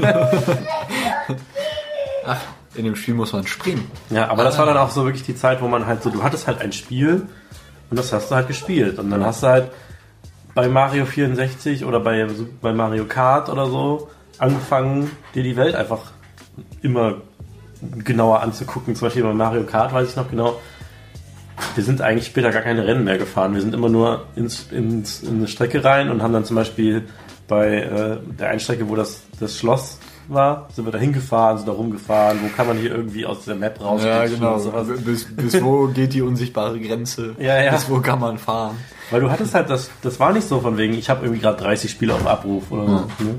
Ach, 2.27 2.41
in 2.75 2.87
dem 2.87 2.97
Spiel 2.97 3.13
muss 3.13 3.35
man 3.35 3.47
springen. 3.47 3.87
Ja, 4.09 4.31
aber 4.31 4.43
das 4.45 4.57
war 4.57 4.65
dann 4.65 4.79
auch 4.79 4.89
so 4.89 5.05
wirklich 5.05 5.25
die 5.25 5.37
Zeit, 5.37 5.61
wo 5.61 5.69
man 5.69 5.85
halt 5.85 6.03
so, 6.03 6.09
du 6.09 6.23
hattest 6.23 6.47
halt 6.47 6.63
ein 6.63 6.73
Spiel 6.73 7.27
und 7.91 7.99
das 7.99 8.15
hast 8.15 8.31
du 8.31 8.35
halt 8.35 8.49
gespielt. 8.49 8.99
Und 8.99 9.11
dann 9.11 9.23
hast 9.23 9.43
du 9.43 9.49
halt 9.49 9.71
bei 10.55 10.69
Mario 10.69 11.05
64 11.05 11.85
oder 11.85 12.01
bei, 12.01 12.27
bei 12.63 12.73
Mario 12.73 13.05
Kart 13.05 13.51
oder 13.51 13.67
so 13.67 14.09
angefangen, 14.39 15.11
dir 15.35 15.43
die 15.43 15.57
Welt 15.57 15.75
einfach 15.75 16.14
immer 16.83 17.17
genauer 18.05 18.41
anzugucken. 18.41 18.95
Zum 18.95 19.07
Beispiel 19.07 19.23
bei 19.23 19.33
Mario 19.33 19.65
Kart 19.65 19.93
weiß 19.93 20.11
ich 20.11 20.17
noch 20.17 20.31
genau, 20.31 20.61
wir 21.75 21.85
sind 21.85 22.01
eigentlich 22.01 22.27
später 22.27 22.51
gar 22.51 22.63
keine 22.63 22.87
Rennen 22.87 23.05
mehr 23.05 23.19
gefahren. 23.19 23.55
Wir 23.55 23.61
sind 23.61 23.75
immer 23.75 23.89
nur 23.89 24.27
ins, 24.37 24.71
ins, 24.73 25.23
in 25.23 25.37
eine 25.37 25.49
Strecke 25.49 25.85
rein 25.85 26.11
und 26.11 26.23
haben 26.23 26.33
dann 26.33 26.45
zum 26.45 26.57
Beispiel 26.57 27.07
bei 27.47 27.83
äh, 27.83 28.17
der 28.39 28.49
Einstrecke, 28.51 28.89
wo 28.89 28.97
das, 28.97 29.23
das 29.39 29.59
Schloss 29.59 29.99
war, 30.29 30.69
sind 30.73 30.87
wir 30.87 30.93
da 30.93 30.99
hingefahren, 30.99 31.59
sind 31.59 31.69
da 31.69 31.73
rumgefahren, 31.73 32.39
wo 32.43 32.49
kann 32.49 32.67
man 32.67 32.79
hier 32.79 32.91
irgendwie 32.91 33.27
aus 33.27 33.45
der 33.45 33.55
Map 33.55 33.79
raus 33.81 34.03
Ja, 34.03 34.25
genau. 34.27 34.59
Bis, 35.05 35.27
bis 35.37 35.63
wo 35.63 35.87
geht 35.95 36.15
die 36.15 36.23
unsichtbare 36.23 36.81
Grenze? 36.81 37.35
Ja, 37.39 37.61
ja. 37.63 37.73
Bis 37.73 37.91
wo 37.91 38.01
kann 38.01 38.21
man 38.21 38.39
fahren? 38.39 38.77
Weil 39.11 39.21
du 39.21 39.31
hattest 39.31 39.55
halt, 39.55 39.69
das, 39.69 39.91
das 40.03 40.19
war 40.19 40.33
nicht 40.33 40.49
so 40.49 40.61
von 40.61 40.79
wegen, 40.79 40.95
ich 40.95 41.11
habe 41.11 41.25
irgendwie 41.25 41.43
gerade 41.43 41.63
30 41.63 41.91
Spiele 41.91 42.15
auf 42.15 42.27
Abruf 42.27 42.71
oder 42.71 42.87
so. 42.87 42.93
Ne? 42.93 43.35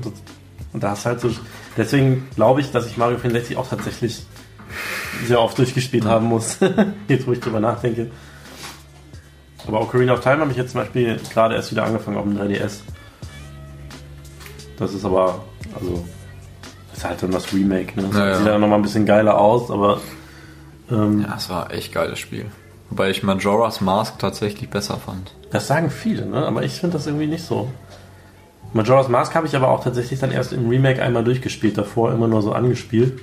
Und 0.72 0.82
da 0.82 0.90
hast 0.90 1.06
halt 1.06 1.20
so, 1.20 1.30
deswegen 1.76 2.28
glaube 2.34 2.60
ich, 2.60 2.72
dass 2.72 2.86
ich 2.86 2.96
Mario 2.96 3.18
64 3.18 3.56
auch 3.56 3.68
tatsächlich 3.68 4.24
sehr 5.26 5.40
oft 5.40 5.56
durchgespielt 5.58 6.04
haben 6.04 6.26
muss. 6.26 6.58
jetzt, 7.08 7.26
wo 7.26 7.32
ich 7.32 7.40
drüber 7.40 7.60
nachdenke. 7.60 8.10
Aber 9.66 9.80
Ocarina 9.80 10.12
of 10.12 10.20
Time 10.20 10.38
habe 10.38 10.50
ich 10.50 10.56
jetzt 10.56 10.72
zum 10.72 10.80
Beispiel 10.82 11.18
gerade 11.32 11.54
erst 11.56 11.70
wieder 11.72 11.84
angefangen 11.84 12.16
auf 12.16 12.24
dem 12.24 12.38
3DS. 12.38 12.80
Das 14.78 14.92
ist 14.94 15.04
aber, 15.04 15.42
also, 15.74 16.04
ist 16.94 17.04
halt 17.04 17.22
dann 17.22 17.30
das 17.30 17.52
Remake, 17.52 17.98
ne? 18.00 18.08
Das 18.08 18.16
Ja, 18.16 18.28
ja. 18.28 18.36
sieht 18.36 18.46
dann 18.46 18.60
nochmal 18.60 18.78
ein 18.78 18.82
bisschen 18.82 19.06
geiler 19.06 19.38
aus, 19.38 19.70
aber 19.70 20.00
ähm, 20.90 21.22
Ja, 21.26 21.34
es 21.36 21.48
war 21.48 21.72
echt 21.72 21.92
geiles 21.92 22.18
Spiel. 22.18 22.46
Wobei 22.90 23.10
ich 23.10 23.22
Majora's 23.22 23.80
Mask 23.80 24.18
tatsächlich 24.18 24.68
besser 24.70 24.98
fand. 24.98 25.34
Das 25.50 25.66
sagen 25.66 25.90
viele, 25.90 26.26
ne? 26.26 26.46
aber 26.46 26.62
ich 26.62 26.72
finde 26.74 26.98
das 26.98 27.06
irgendwie 27.06 27.26
nicht 27.26 27.44
so. 27.44 27.70
Majora's 28.76 29.08
Mask 29.08 29.34
habe 29.34 29.46
ich 29.46 29.56
aber 29.56 29.68
auch 29.68 29.82
tatsächlich 29.82 30.20
dann 30.20 30.30
erst 30.30 30.52
im 30.52 30.68
Remake 30.68 31.02
einmal 31.02 31.24
durchgespielt, 31.24 31.76
davor 31.78 32.12
immer 32.12 32.28
nur 32.28 32.42
so 32.42 32.52
angespielt. 32.52 33.20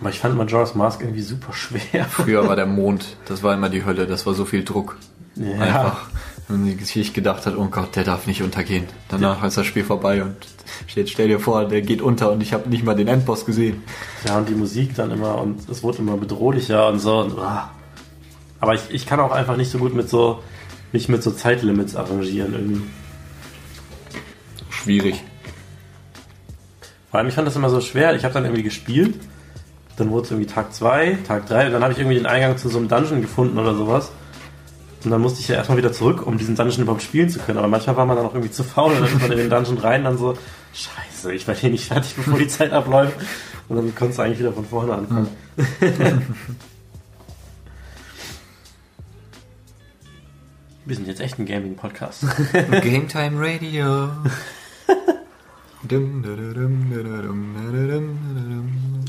Aber 0.00 0.10
ich 0.10 0.18
fand 0.18 0.36
Majora's 0.36 0.74
Mask 0.74 1.00
irgendwie 1.00 1.22
super 1.22 1.52
schwer. 1.52 2.04
Früher 2.06 2.48
war 2.48 2.56
der 2.56 2.66
Mond, 2.66 3.16
das 3.26 3.42
war 3.42 3.54
immer 3.54 3.68
die 3.68 3.84
Hölle, 3.84 4.06
das 4.06 4.26
war 4.26 4.34
so 4.34 4.44
viel 4.44 4.64
Druck. 4.64 4.96
Ja. 5.36 5.60
Einfach. 5.60 6.08
Wenn 6.48 6.78
sich 6.78 7.14
gedacht 7.14 7.46
hat, 7.46 7.56
oh 7.56 7.66
Gott, 7.70 7.96
der 7.96 8.04
darf 8.04 8.26
nicht 8.26 8.42
untergehen. 8.42 8.84
Danach 9.08 9.42
ist 9.44 9.56
das 9.56 9.64
Spiel 9.64 9.84
vorbei 9.84 10.22
und 10.22 10.36
jetzt 10.94 11.10
stell 11.10 11.28
dir 11.28 11.40
vor, 11.40 11.64
der 11.66 11.80
geht 11.80 12.02
unter 12.02 12.32
und 12.32 12.42
ich 12.42 12.52
habe 12.52 12.68
nicht 12.68 12.84
mal 12.84 12.94
den 12.94 13.08
Endboss 13.08 13.46
gesehen. 13.46 13.82
Ja, 14.26 14.36
und 14.38 14.48
die 14.48 14.54
Musik 14.54 14.94
dann 14.94 15.10
immer 15.10 15.38
und 15.40 15.68
es 15.70 15.82
wurde 15.82 15.98
immer 15.98 16.18
bedrohlicher 16.18 16.88
und 16.88 16.98
so. 16.98 17.20
Und, 17.20 17.38
ah. 17.38 17.70
Aber 18.60 18.74
ich, 18.74 18.82
ich 18.90 19.06
kann 19.06 19.20
auch 19.20 19.32
einfach 19.32 19.56
nicht 19.56 19.70
so 19.70 19.78
gut 19.78 19.94
mit 19.94 20.10
so, 20.10 20.42
mich 20.92 21.08
mit 21.08 21.22
so 21.22 21.30
Zeitlimits 21.30 21.96
arrangieren 21.96 22.52
irgendwie. 22.52 22.82
Schwierig. 24.84 25.22
Vor 27.10 27.18
allem, 27.18 27.28
ich 27.28 27.34
fand 27.34 27.48
das 27.48 27.56
immer 27.56 27.70
so 27.70 27.80
schwer. 27.80 28.14
Ich 28.14 28.24
habe 28.24 28.34
dann 28.34 28.44
irgendwie 28.44 28.62
gespielt, 28.62 29.14
dann 29.96 30.10
wurde 30.10 30.26
es 30.26 30.30
irgendwie 30.30 30.52
Tag 30.52 30.74
2, 30.74 31.18
Tag 31.26 31.46
3 31.46 31.66
und 31.66 31.72
dann 31.72 31.82
habe 31.82 31.94
ich 31.94 31.98
irgendwie 31.98 32.16
den 32.16 32.26
Eingang 32.26 32.58
zu 32.58 32.68
so 32.68 32.76
einem 32.76 32.88
Dungeon 32.88 33.22
gefunden 33.22 33.58
oder 33.58 33.74
sowas. 33.74 34.12
Und 35.04 35.10
dann 35.10 35.22
musste 35.22 35.40
ich 35.40 35.48
ja 35.48 35.54
erstmal 35.56 35.78
wieder 35.78 35.92
zurück, 35.92 36.26
um 36.26 36.36
diesen 36.36 36.54
Dungeon 36.54 36.82
überhaupt 36.82 37.02
spielen 37.02 37.30
zu 37.30 37.38
können. 37.38 37.58
Aber 37.58 37.68
manchmal 37.68 37.96
war 37.96 38.04
man 38.04 38.16
dann 38.16 38.26
auch 38.26 38.34
irgendwie 38.34 38.50
zu 38.50 38.62
faul 38.62 38.92
und 38.92 39.00
dann 39.00 39.08
ist 39.08 39.20
man 39.20 39.32
in 39.32 39.38
den 39.38 39.50
Dungeon 39.50 39.78
rein 39.78 40.00
und 40.00 40.04
dann 40.04 40.18
so, 40.18 40.36
scheiße, 40.74 41.32
ich 41.32 41.46
werde 41.46 41.60
hier 41.60 41.70
nicht 41.70 41.86
fertig, 41.86 42.14
bevor 42.16 42.38
die 42.38 42.48
Zeit 42.48 42.72
abläuft. 42.72 43.16
Und 43.68 43.76
dann 43.76 43.94
konntest 43.94 44.18
du 44.18 44.22
eigentlich 44.22 44.40
wieder 44.40 44.52
von 44.52 44.66
vorne 44.66 44.92
anfangen. 44.94 45.28
Wir 50.86 50.96
sind 50.96 51.08
jetzt 51.08 51.22
echt 51.22 51.38
ein 51.38 51.46
Gaming-Podcast. 51.46 52.26
Game 52.82 53.08
Time 53.08 53.36
Radio. 53.38 54.10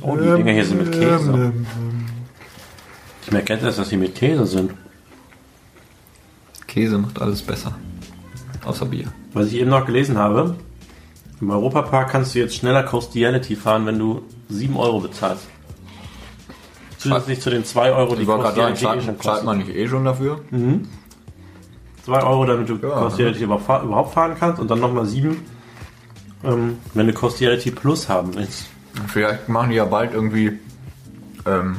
Oh, 0.02 0.16
die 0.18 0.24
Dinger 0.36 0.52
hier 0.52 0.66
sind 0.66 0.78
mit 0.84 0.92
Käse. 0.92 1.54
Ich 3.24 3.32
merke 3.32 3.54
jetzt 3.54 3.64
erst, 3.64 3.80
dass 3.80 3.90
sie 3.90 3.98
mit 3.98 4.16
Käse 4.16 4.46
sind. 4.46 4.72
Käse 6.68 6.98
macht 6.98 7.22
alles 7.22 7.42
besser. 7.42 7.74
Außer 8.66 8.86
Bier. 8.86 9.08
Was 9.34 9.48
ich 9.48 9.56
eben 9.56 9.70
noch 9.70 9.86
gelesen 9.86 10.18
habe, 10.18 10.56
im 11.42 11.50
Europapark 11.50 12.10
kannst 12.10 12.36
du 12.36 12.40
jetzt 12.40 12.56
schneller 12.56 12.84
Costiality 12.84 13.56
fahren, 13.56 13.86
wenn 13.86 13.98
du 14.00 14.22
7 14.50 14.76
Euro 14.78 15.00
bezahlst. 15.00 15.48
Zusätzlich 16.98 17.40
zu 17.40 17.50
den 17.50 17.64
2 17.66 17.92
Euro, 17.94 18.16
die 18.16 18.22
Ich 18.24 18.28
gerade 18.28 18.44
sagen, 18.44 18.56
Costiality 18.74 18.84
eh 18.84 18.86
zahlt, 18.88 19.04
schon 19.04 19.16
zahlt 19.16 19.22
kostet. 19.22 19.46
man 19.46 19.58
nicht 19.60 19.70
eh 19.70 19.88
schon 19.88 20.06
dafür? 20.06 20.40
2 22.06 22.24
Euro, 22.24 22.46
damit 22.46 22.70
du 22.70 22.76
Ja. 22.76 22.90
Costiality 22.90 23.44
überhaupt 23.44 23.66
fahr- 23.66 23.84
überhaupt 23.84 24.14
fahren 24.14 24.36
kannst 24.40 24.60
und 24.60 24.70
dann 24.70 24.80
nochmal 24.80 25.06
7, 25.06 25.38
ähm, 26.46 26.78
wenn 26.94 27.08
du 27.08 27.14
Costiality 27.14 27.72
Plus 27.72 28.10
haben 28.10 28.36
willst. 28.36 28.66
Vielleicht 29.08 29.50
machen 29.50 29.72
die 29.72 29.76
ja 29.76 29.86
bald 29.86 30.14
irgendwie 30.14 30.60
ähm, 31.46 31.78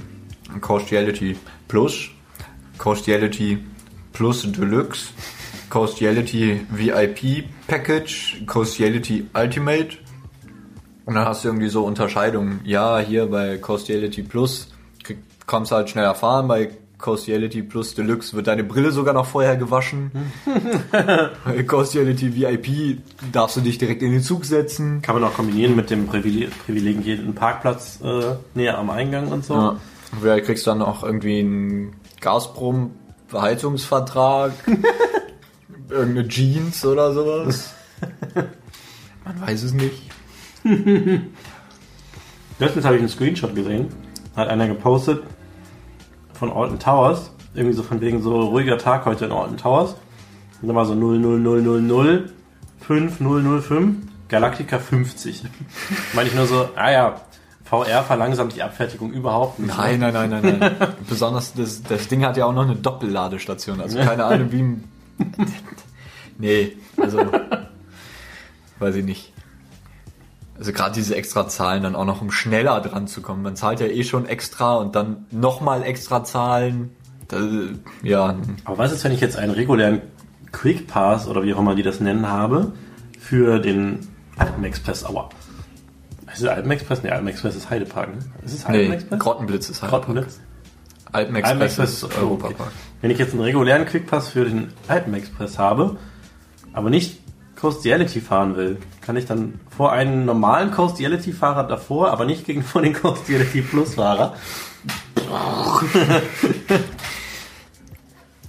Costiality 0.60 1.36
Plus, 1.68 2.08
Costiality 2.78 3.58
Plus 4.12 4.50
Deluxe, 4.52 5.08
Costiality 5.70 6.66
VIP 6.70 7.44
Package, 7.66 8.42
Costiality 8.46 9.28
Ultimate. 9.34 9.98
Und 11.04 11.14
dann 11.14 11.24
hast 11.24 11.44
du 11.44 11.48
irgendwie 11.48 11.68
so 11.68 11.84
Unterscheidungen. 11.84 12.60
Ja, 12.64 12.98
hier 12.98 13.26
bei 13.26 13.58
Costiality 13.58 14.22
Plus 14.22 14.68
kommst 15.46 15.70
du 15.70 15.76
halt 15.76 15.88
schneller 15.88 16.14
fahren, 16.14 16.48
bei 16.48 16.70
Costiality 16.99 17.62
Plus 17.62 17.94
Deluxe 17.94 18.32
wird 18.34 18.47
deine 18.47 18.64
Brille 18.64 18.90
sogar 18.90 19.12
noch 19.12 19.26
vorher 19.26 19.57
gewaschen. 19.57 20.11
Costiality 21.66 22.34
VIP 22.34 23.01
darfst 23.32 23.57
du 23.57 23.61
dich 23.61 23.76
direkt 23.78 24.01
in 24.03 24.12
den 24.12 24.22
Zug 24.22 24.47
setzen. 24.47 25.03
Kann 25.03 25.14
man 25.14 25.24
auch 25.24 25.34
kombinieren 25.34 25.76
mit 25.76 25.90
dem 25.90 26.07
Privile- 26.07 26.49
privilegierten 26.64 27.34
Parkplatz 27.34 28.01
äh, 28.03 28.36
näher 28.55 28.78
am 28.78 28.88
Eingang 28.90 29.28
und 29.28 29.44
so. 29.44 29.55
Ja. 29.55 29.76
Vielleicht 30.20 30.47
kriegst 30.47 30.66
du 30.66 30.70
dann 30.70 30.80
auch 30.80 31.03
irgendwie 31.05 31.40
einen 31.40 31.97
Gazprom-Heizungsvertrag, 32.20 34.53
irgendeine 35.90 36.28
Jeans 36.28 36.84
oder 36.86 37.12
sowas. 37.12 37.74
Man 39.24 39.40
weiß 39.40 39.64
es 39.64 39.72
nicht. 39.74 40.03
Letztens 42.59 42.84
habe 42.84 42.94
ich 42.94 43.01
einen 43.01 43.09
Screenshot 43.11 43.55
gesehen, 43.55 43.88
hat 44.34 44.49
einer 44.49 44.66
gepostet 44.68 45.22
von 46.37 46.53
Alton 46.53 46.78
Towers, 46.78 47.30
irgendwie 47.55 47.74
so 47.74 47.82
von 47.82 48.01
wegen 48.01 48.22
so 48.22 48.41
ruhiger 48.41 48.78
Tag 48.78 49.05
heute 49.05 49.26
in 49.26 49.32
Alton 49.32 49.57
Towers. 49.57 49.97
Und 50.61 50.68
dann 50.68 50.76
war 50.76 50.87
so 50.87 50.95
00000 50.95 52.32
5005 52.80 53.97
Galactica 54.28 54.78
50. 54.78 55.45
Meine 56.14 56.28
ich 56.28 56.34
nur 56.34 56.47
so, 56.47 56.68
ah 56.76 56.91
ja, 56.91 57.20
VR 57.64 58.05
verlangsamt 58.05 58.55
die 58.55 58.62
Abfertigung 58.62 59.12
überhaupt 59.12 59.59
nicht. 59.59 59.76
Nein, 59.76 59.99
nein, 59.99 60.12
nein, 60.12 60.30
nein, 60.30 60.57
nein. 60.59 60.76
Besonders 61.09 61.53
das, 61.55 61.82
das 61.82 62.09
Ding 62.09 62.24
hat 62.24 62.37
ja 62.37 62.47
auch 62.47 62.53
noch 62.53 62.64
eine 62.64 62.76
Doppelladestation. 62.76 63.80
Also 63.80 63.99
keine 63.99 64.24
Ahnung, 64.24 64.53
wie. 64.53 65.24
nee, 66.39 66.76
also. 66.97 67.20
Weiß 68.78 68.95
ich 68.95 69.05
nicht. 69.05 69.32
Also 70.59 70.72
gerade 70.72 70.94
diese 70.94 71.14
extra 71.14 71.48
Zahlen 71.48 71.82
dann 71.82 71.94
auch 71.94 72.04
noch, 72.04 72.22
um 72.22 72.30
schneller 72.30 72.80
dran 72.80 73.07
zu 73.07 73.20
kommen. 73.20 73.42
Man 73.42 73.57
zahlt 73.57 73.80
ja 73.80 73.86
eh 73.86 74.04
schon 74.04 74.26
extra 74.26 74.76
und 74.76 74.94
dann 74.94 75.26
nochmal 75.30 75.82
extra 75.82 76.24
zahlen. 76.24 76.90
Das, 77.28 77.42
ja, 78.02 78.36
Aber 78.64 78.78
was 78.78 78.92
ist, 78.92 79.04
wenn 79.04 79.12
ich 79.12 79.20
jetzt 79.20 79.36
einen 79.36 79.52
regulären 79.52 80.00
Quick 80.52 80.86
Pass 80.86 81.26
oder 81.26 81.42
wie 81.42 81.52
auch 81.52 81.59
immer 81.59 81.74
die 81.74 81.82
das 81.82 82.00
nennen 82.00 82.28
habe, 82.28 82.72
für 83.18 83.59
den 83.59 84.07
Alpenexpress 84.38 85.04
Aua? 85.04 85.28
Ist 86.32 86.42
es 86.42 86.48
Alpenexpress? 86.48 87.02
Ne, 87.02 87.12
Alpenexpress 87.12 87.57
ist 87.57 87.70
Heidepark, 87.70 88.14
ne? 88.14 88.18
Ist 88.44 88.54
es 88.54 88.68
nee, 88.68 88.78
Alpenexpress? 88.78 89.18
Grottenblitz 89.18 89.70
ist 89.70 89.82
halt. 89.82 89.90
Grottenblitz? 89.90 90.40
Alpenexpress 91.12 91.52
Alpenexpress 91.52 92.02
ist 92.02 92.18
Europapark. 92.18 92.72
Wenn 93.00 93.11
ich 93.11 93.18
jetzt 93.18 93.32
einen 93.32 93.42
regulären 93.42 93.84
Quickpass 93.86 94.28
für 94.28 94.44
den 94.44 94.68
Alpenexpress 94.88 95.59
habe, 95.59 95.96
aber 96.72 96.90
nicht 96.90 97.20
Costiality 97.61 98.20
fahren 98.20 98.57
will, 98.57 98.78
kann 99.00 99.16
ich 99.16 99.26
dann 99.26 99.61
vor 99.74 99.92
einen 99.92 100.24
normalen 100.24 100.70
Costiality-Fahrer 100.70 101.64
davor, 101.64 102.11
aber 102.11 102.24
nicht 102.24 102.44
gegen 102.44 102.62
vor 102.62 102.82
den 102.82 102.92
Costiality 102.92 103.62
Plus-Fahrer. 103.62 104.34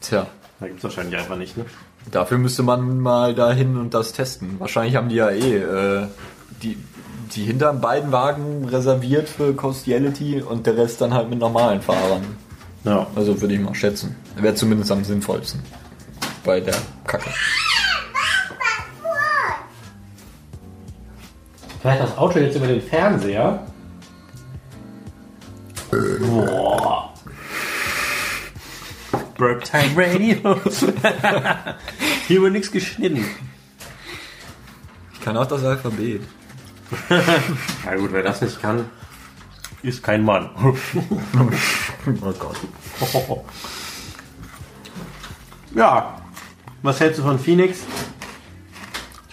Tja, 0.01 0.28
Da 0.60 0.68
gibt's 0.68 0.84
wahrscheinlich 0.84 1.18
einfach 1.20 1.38
nicht, 1.38 1.58
ne? 1.58 1.66
dafür 2.12 2.38
müsste 2.38 2.64
man 2.64 2.99
mal 2.99 3.36
dahin 3.36 3.78
und 3.78 3.93
das 3.93 4.14
testen. 4.14 4.60
Wahrscheinlich 4.60 4.95
haben 4.95 5.10
die 5.10 5.16
ja 5.16 5.30
eh 5.30 5.58
äh, 5.58 6.08
die, 6.62 6.78
die 7.36 7.43
hinteren 7.43 7.82
beiden 7.82 8.12
Wagen 8.12 8.66
reserviert 8.66 9.30
für 9.30 9.53
Costiality 9.53 10.41
und 10.41 10.66
der 10.66 10.78
Rest 10.78 11.01
dann 11.01 11.14
halt 11.14 11.30
mit 11.30 11.39
normalen 11.39 11.82
Fahrern. 11.82 12.24
Ja. 12.84 13.08
Also 13.16 13.41
würde 13.41 13.53
ich 13.53 13.60
mal 13.60 13.76
schätzen. 13.76 14.16
Wäre 14.36 14.55
zumindest 14.55 14.91
am 14.91 15.03
sinnvollsten. 15.03 15.62
Bei 16.45 16.60
der 16.62 16.76
Kacke. 17.05 17.30
Vielleicht 21.82 22.01
das 22.01 22.17
Auto 22.17 22.39
jetzt 22.39 22.55
über 22.55 22.67
den 22.67 22.82
Fernseher. 22.82 23.65
Boah. 25.91 27.13
Burp 29.38 29.63
Time 29.63 29.91
Radio. 29.95 30.59
Hier 32.28 32.41
wird 32.41 32.53
nichts 32.53 32.71
geschnitten. 32.71 33.25
Ich 35.13 35.21
kann 35.21 35.37
auch 35.37 35.45
das 35.45 35.63
Alphabet. 35.63 36.21
Na 37.09 37.95
gut, 37.95 38.12
wer 38.12 38.24
das 38.24 38.41
nicht 38.41 38.62
kann, 38.62 38.89
ist 39.83 40.01
kein 40.01 40.24
Mann. 40.24 40.49
Oh 40.63 42.33
Gott. 42.39 42.58
Ja, 45.75 46.21
was 46.82 46.99
hältst 46.99 47.20
du 47.20 47.24
von 47.24 47.37
Phoenix? 47.37 47.79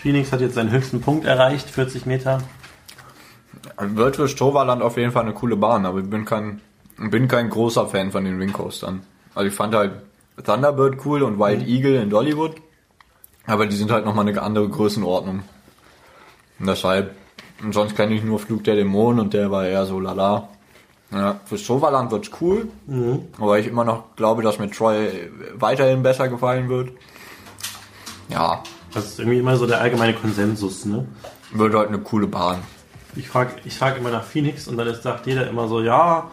Phoenix 0.05 0.33
hat 0.33 0.43
jetzt 0.43 0.57
seinen 0.57 0.71
höchsten 0.71 1.01
Punkt 1.01 1.25
erreicht, 1.25 1.71
40 1.71 2.05
Meter. 2.05 2.43
Wird 3.79 4.17
für 4.17 4.29
Strohwaland 4.29 4.83
auf 4.83 4.99
jeden 4.99 5.13
Fall 5.13 5.23
eine 5.23 5.33
coole 5.33 5.57
Bahn, 5.57 5.87
aber 5.87 6.01
ich 6.01 6.11
bin 6.11 6.27
kein, 6.27 6.61
bin 6.99 7.27
kein 7.27 7.49
großer 7.49 7.87
Fan 7.87 8.13
von 8.13 8.23
den 8.23 8.39
Wingcoastern. 8.39 9.01
Also 9.35 9.49
ich 9.49 9.55
fand 9.55 9.75
halt 9.75 9.93
Thunderbird 10.45 10.99
cool 11.07 11.23
und 11.23 11.39
Wild 11.39 11.67
Eagle 11.67 12.03
in 12.03 12.11
Dollywood, 12.11 12.57
aber 13.47 13.65
die 13.65 13.77
sind 13.77 13.91
halt 13.91 14.05
nochmal 14.05 14.29
eine 14.29 14.43
andere 14.43 14.69
Größenordnung. 14.69 15.43
Und 16.59 16.67
deshalb, 16.67 17.15
und 17.63 17.73
sonst 17.73 17.97
kenne 17.97 18.15
ich 18.15 18.23
nur 18.23 18.39
Flug 18.39 18.63
der 18.65 18.75
Dämonen 18.75 19.21
und 19.21 19.33
der 19.33 19.51
war 19.51 19.65
eher 19.67 19.87
so 19.87 20.01
lala. 20.01 20.51
Ja, 21.13 21.41
für 21.47 21.57
Strohwaland 21.57 22.11
wird's 22.11 22.31
cool, 22.43 22.69
aber 23.39 23.59
ich 23.59 23.69
immer 23.69 23.85
noch 23.85 24.17
glaube, 24.17 24.43
dass 24.43 24.59
mir 24.59 24.71
Troy 24.71 25.31
weiterhin 25.55 26.03
besser 26.03 26.29
gefallen 26.29 26.69
wird. 26.69 26.91
Ja, 28.29 28.63
Das 28.95 29.07
ist 29.07 29.19
irgendwie 29.19 29.39
immer 29.39 29.57
so 29.57 29.67
der 29.67 29.81
allgemeine 29.81 30.15
Konsensus, 30.15 30.85
ne? 30.85 31.07
wird 31.55 31.75
halt 31.75 31.89
eine 31.89 31.99
coole 31.99 32.27
Bahn. 32.27 32.59
Ich 33.17 33.29
frage 33.29 33.53
ich 33.65 33.77
frag 33.77 33.97
immer 33.97 34.11
nach 34.11 34.25
Phoenix 34.25 34.67
und 34.69 34.77
dann 34.77 34.89
ist, 34.89 35.03
sagt 35.03 35.27
jeder 35.27 35.49
immer 35.49 35.69
so, 35.69 35.81
ja, 35.81 36.31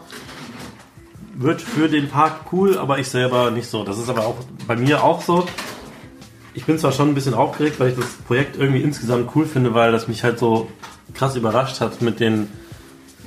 wird 1.34 1.62
für 1.62 1.88
den 1.88 2.08
Park 2.08 2.52
cool, 2.52 2.76
aber 2.76 2.98
ich 2.98 3.08
selber 3.08 3.50
nicht 3.50 3.68
so. 3.68 3.84
Das 3.84 3.98
ist 3.98 4.08
aber 4.08 4.26
auch 4.26 4.36
bei 4.66 4.76
mir 4.76 5.02
auch 5.02 5.22
so. 5.22 5.46
Ich 6.54 6.66
bin 6.66 6.78
zwar 6.78 6.92
schon 6.92 7.08
ein 7.08 7.14
bisschen 7.14 7.34
aufgeregt, 7.34 7.80
weil 7.80 7.90
ich 7.90 7.96
das 7.96 8.12
Projekt 8.26 8.56
irgendwie 8.56 8.82
insgesamt 8.82 9.30
cool 9.34 9.46
finde, 9.46 9.74
weil 9.74 9.92
das 9.92 10.08
mich 10.08 10.22
halt 10.22 10.38
so 10.38 10.68
krass 11.14 11.36
überrascht 11.36 11.80
hat 11.80 12.02
mit 12.02 12.20
den, 12.20 12.48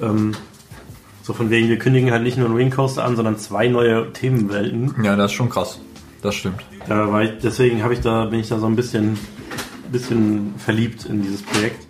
ähm, 0.01 0.35
so 1.23 1.33
von 1.33 1.49
wegen, 1.49 1.69
wir 1.69 1.79
kündigen 1.79 2.11
halt 2.11 2.21
nicht 2.21 2.37
nur 2.37 2.47
einen 2.47 2.57
Wing 2.57 2.69
Coaster 2.69 3.03
an, 3.03 3.15
sondern 3.15 3.39
zwei 3.39 3.67
neue 3.67 4.13
Themenwelten. 4.13 5.03
Ja, 5.03 5.15
das 5.15 5.31
ist 5.31 5.37
schon 5.37 5.49
krass. 5.49 5.79
Das 6.25 6.33
stimmt. 6.33 6.65
Da 6.87 7.11
war 7.11 7.21
ich, 7.21 7.33
deswegen 7.43 7.83
habe 7.83 7.93
ich 7.93 8.01
da, 8.01 8.25
bin 8.25 8.39
ich 8.39 8.49
da 8.49 8.57
so 8.57 8.65
ein 8.65 8.75
bisschen, 8.75 9.15
bisschen 9.91 10.55
verliebt 10.57 11.05
in 11.05 11.21
dieses 11.21 11.43
Projekt. 11.43 11.85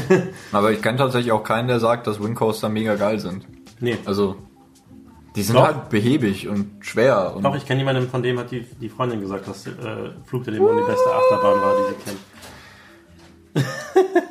Aber 0.52 0.72
ich 0.72 0.80
kenne 0.80 0.96
tatsächlich 0.96 1.32
auch 1.32 1.44
keinen, 1.44 1.68
der 1.68 1.80
sagt, 1.80 2.06
dass 2.06 2.18
Windcoaster 2.18 2.70
mega 2.70 2.94
geil 2.94 3.20
sind. 3.20 3.44
Nee, 3.80 3.98
Also, 4.06 4.36
die 5.36 5.42
sind 5.42 5.56
Doch. 5.56 5.66
halt 5.66 5.90
behäbig 5.90 6.48
und 6.48 6.70
schwer. 6.80 7.34
Und 7.36 7.42
Doch, 7.42 7.54
ich 7.56 7.66
kenne 7.66 7.80
jemanden, 7.80 8.08
von 8.08 8.22
dem 8.22 8.38
hat 8.38 8.50
die, 8.50 8.62
die 8.80 8.88
Freundin 8.88 9.20
gesagt, 9.20 9.46
dass 9.48 9.66
äh, 9.66 9.72
Flug 10.24 10.44
der 10.44 10.54
Dämonen 10.54 10.78
die 10.78 10.90
beste 10.90 11.10
Achterbahn 11.12 11.60
war, 11.60 11.74
die 11.76 11.92
sie 11.92 13.64
kennt. 13.64 14.26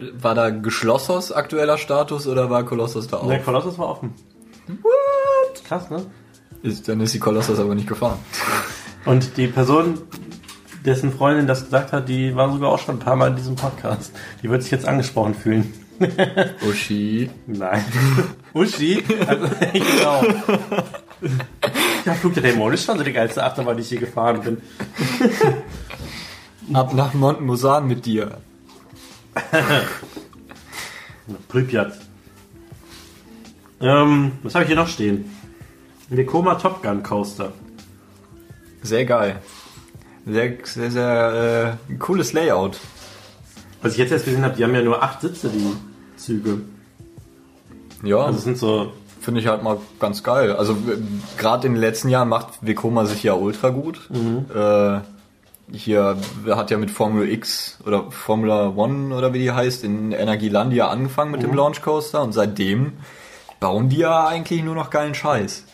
War 0.22 0.34
da 0.34 0.48
Geschlossos 0.48 1.30
aktueller 1.30 1.76
Status 1.76 2.26
oder 2.26 2.48
war 2.48 2.64
Kolossos 2.64 3.06
da 3.08 3.18
auch? 3.18 3.28
Der 3.28 3.42
Kolossus 3.42 3.76
war 3.76 3.90
offen. 3.90 4.14
What? 4.66 5.62
Krass, 5.66 5.90
ne? 5.90 6.06
Ist, 6.62 6.88
dann 6.88 7.00
ist 7.00 7.14
die 7.14 7.18
Kolossos 7.18 7.58
aber 7.58 7.74
nicht 7.74 7.88
gefahren. 7.88 8.18
Und 9.06 9.36
die 9.36 9.46
Person, 9.46 9.98
dessen 10.84 11.12
Freundin 11.12 11.46
das 11.46 11.64
gesagt 11.64 11.92
hat, 11.92 12.08
die 12.08 12.36
war 12.36 12.52
sogar 12.52 12.70
auch 12.70 12.78
schon 12.78 12.96
ein 12.96 12.98
paar 12.98 13.16
Mal 13.16 13.30
in 13.30 13.36
diesem 13.36 13.56
Podcast. 13.56 14.12
Die 14.42 14.50
wird 14.50 14.62
sich 14.62 14.70
jetzt 14.70 14.86
angesprochen 14.86 15.34
fühlen. 15.34 15.72
Uschi. 16.68 17.30
Nein. 17.46 17.84
Uschi? 18.54 19.02
Also, 19.26 19.46
genau. 19.72 20.24
Ja, 22.04 22.14
Flug 22.14 22.34
der 22.34 22.42
Dämonen 22.42 22.74
ist 22.74 22.84
schon 22.84 22.98
so 22.98 23.04
die 23.04 23.12
geilste 23.12 23.44
Achterbahn, 23.44 23.76
die 23.76 23.82
ich 23.82 23.90
je 23.90 23.98
gefahren 23.98 24.40
bin. 24.40 24.58
Ab 26.74 26.94
nach 26.94 27.14
Montmusan 27.14 27.86
mit 27.86 28.06
dir. 28.06 28.38
Pripyat. 31.48 31.98
Ähm, 33.80 34.32
was 34.42 34.54
habe 34.54 34.64
ich 34.64 34.68
hier 34.68 34.76
noch 34.76 34.88
stehen? 34.88 35.30
Vekoma 36.10 36.56
Top 36.56 36.82
Gun 36.82 37.02
Coaster. 37.02 37.52
Sehr 38.82 39.04
geil. 39.04 39.36
Sehr, 40.26 40.54
sehr, 40.64 40.90
sehr 40.90 41.78
äh, 41.90 41.94
cooles 41.94 42.32
Layout. 42.32 42.78
Was 43.82 43.92
ich 43.92 43.98
jetzt 43.98 44.12
erst 44.12 44.26
gesehen 44.26 44.44
habe, 44.44 44.54
die 44.54 44.64
haben 44.64 44.74
ja 44.74 44.82
nur 44.82 45.02
acht 45.02 45.20
Sitze, 45.20 45.48
die 45.48 45.72
Züge. 46.16 46.60
Ja, 48.02 48.18
Also 48.24 48.38
es 48.38 48.44
sind 48.44 48.58
so, 48.58 48.92
finde 49.20 49.40
ich 49.40 49.46
halt 49.46 49.62
mal 49.62 49.78
ganz 49.98 50.22
geil. 50.22 50.52
Also 50.54 50.76
gerade 51.38 51.66
in 51.66 51.74
den 51.74 51.80
letzten 51.80 52.08
Jahren 52.08 52.28
macht 52.28 52.48
Vekoma 52.60 53.06
sich 53.06 53.22
ja 53.22 53.34
ultra 53.34 53.70
gut. 53.70 54.00
Äh, 54.54 55.00
hier 55.72 56.16
hat 56.48 56.70
ja 56.70 56.78
mit 56.78 56.90
Formula 56.90 57.24
X 57.26 57.78
oder 57.86 58.10
Formula 58.10 58.70
One 58.70 59.14
oder 59.14 59.32
wie 59.32 59.38
die 59.38 59.52
heißt 59.52 59.84
in 59.84 60.12
Energielandia 60.12 60.88
angefangen 60.88 61.30
mit 61.30 61.42
dem 61.42 61.54
Launch 61.54 61.80
Coaster 61.80 62.22
und 62.22 62.32
seitdem 62.32 62.94
bauen 63.60 63.88
die 63.88 63.98
ja 63.98 64.26
eigentlich 64.26 64.64
nur 64.64 64.74
noch 64.74 64.90
geilen 64.90 65.14
Scheiß. 65.14 65.64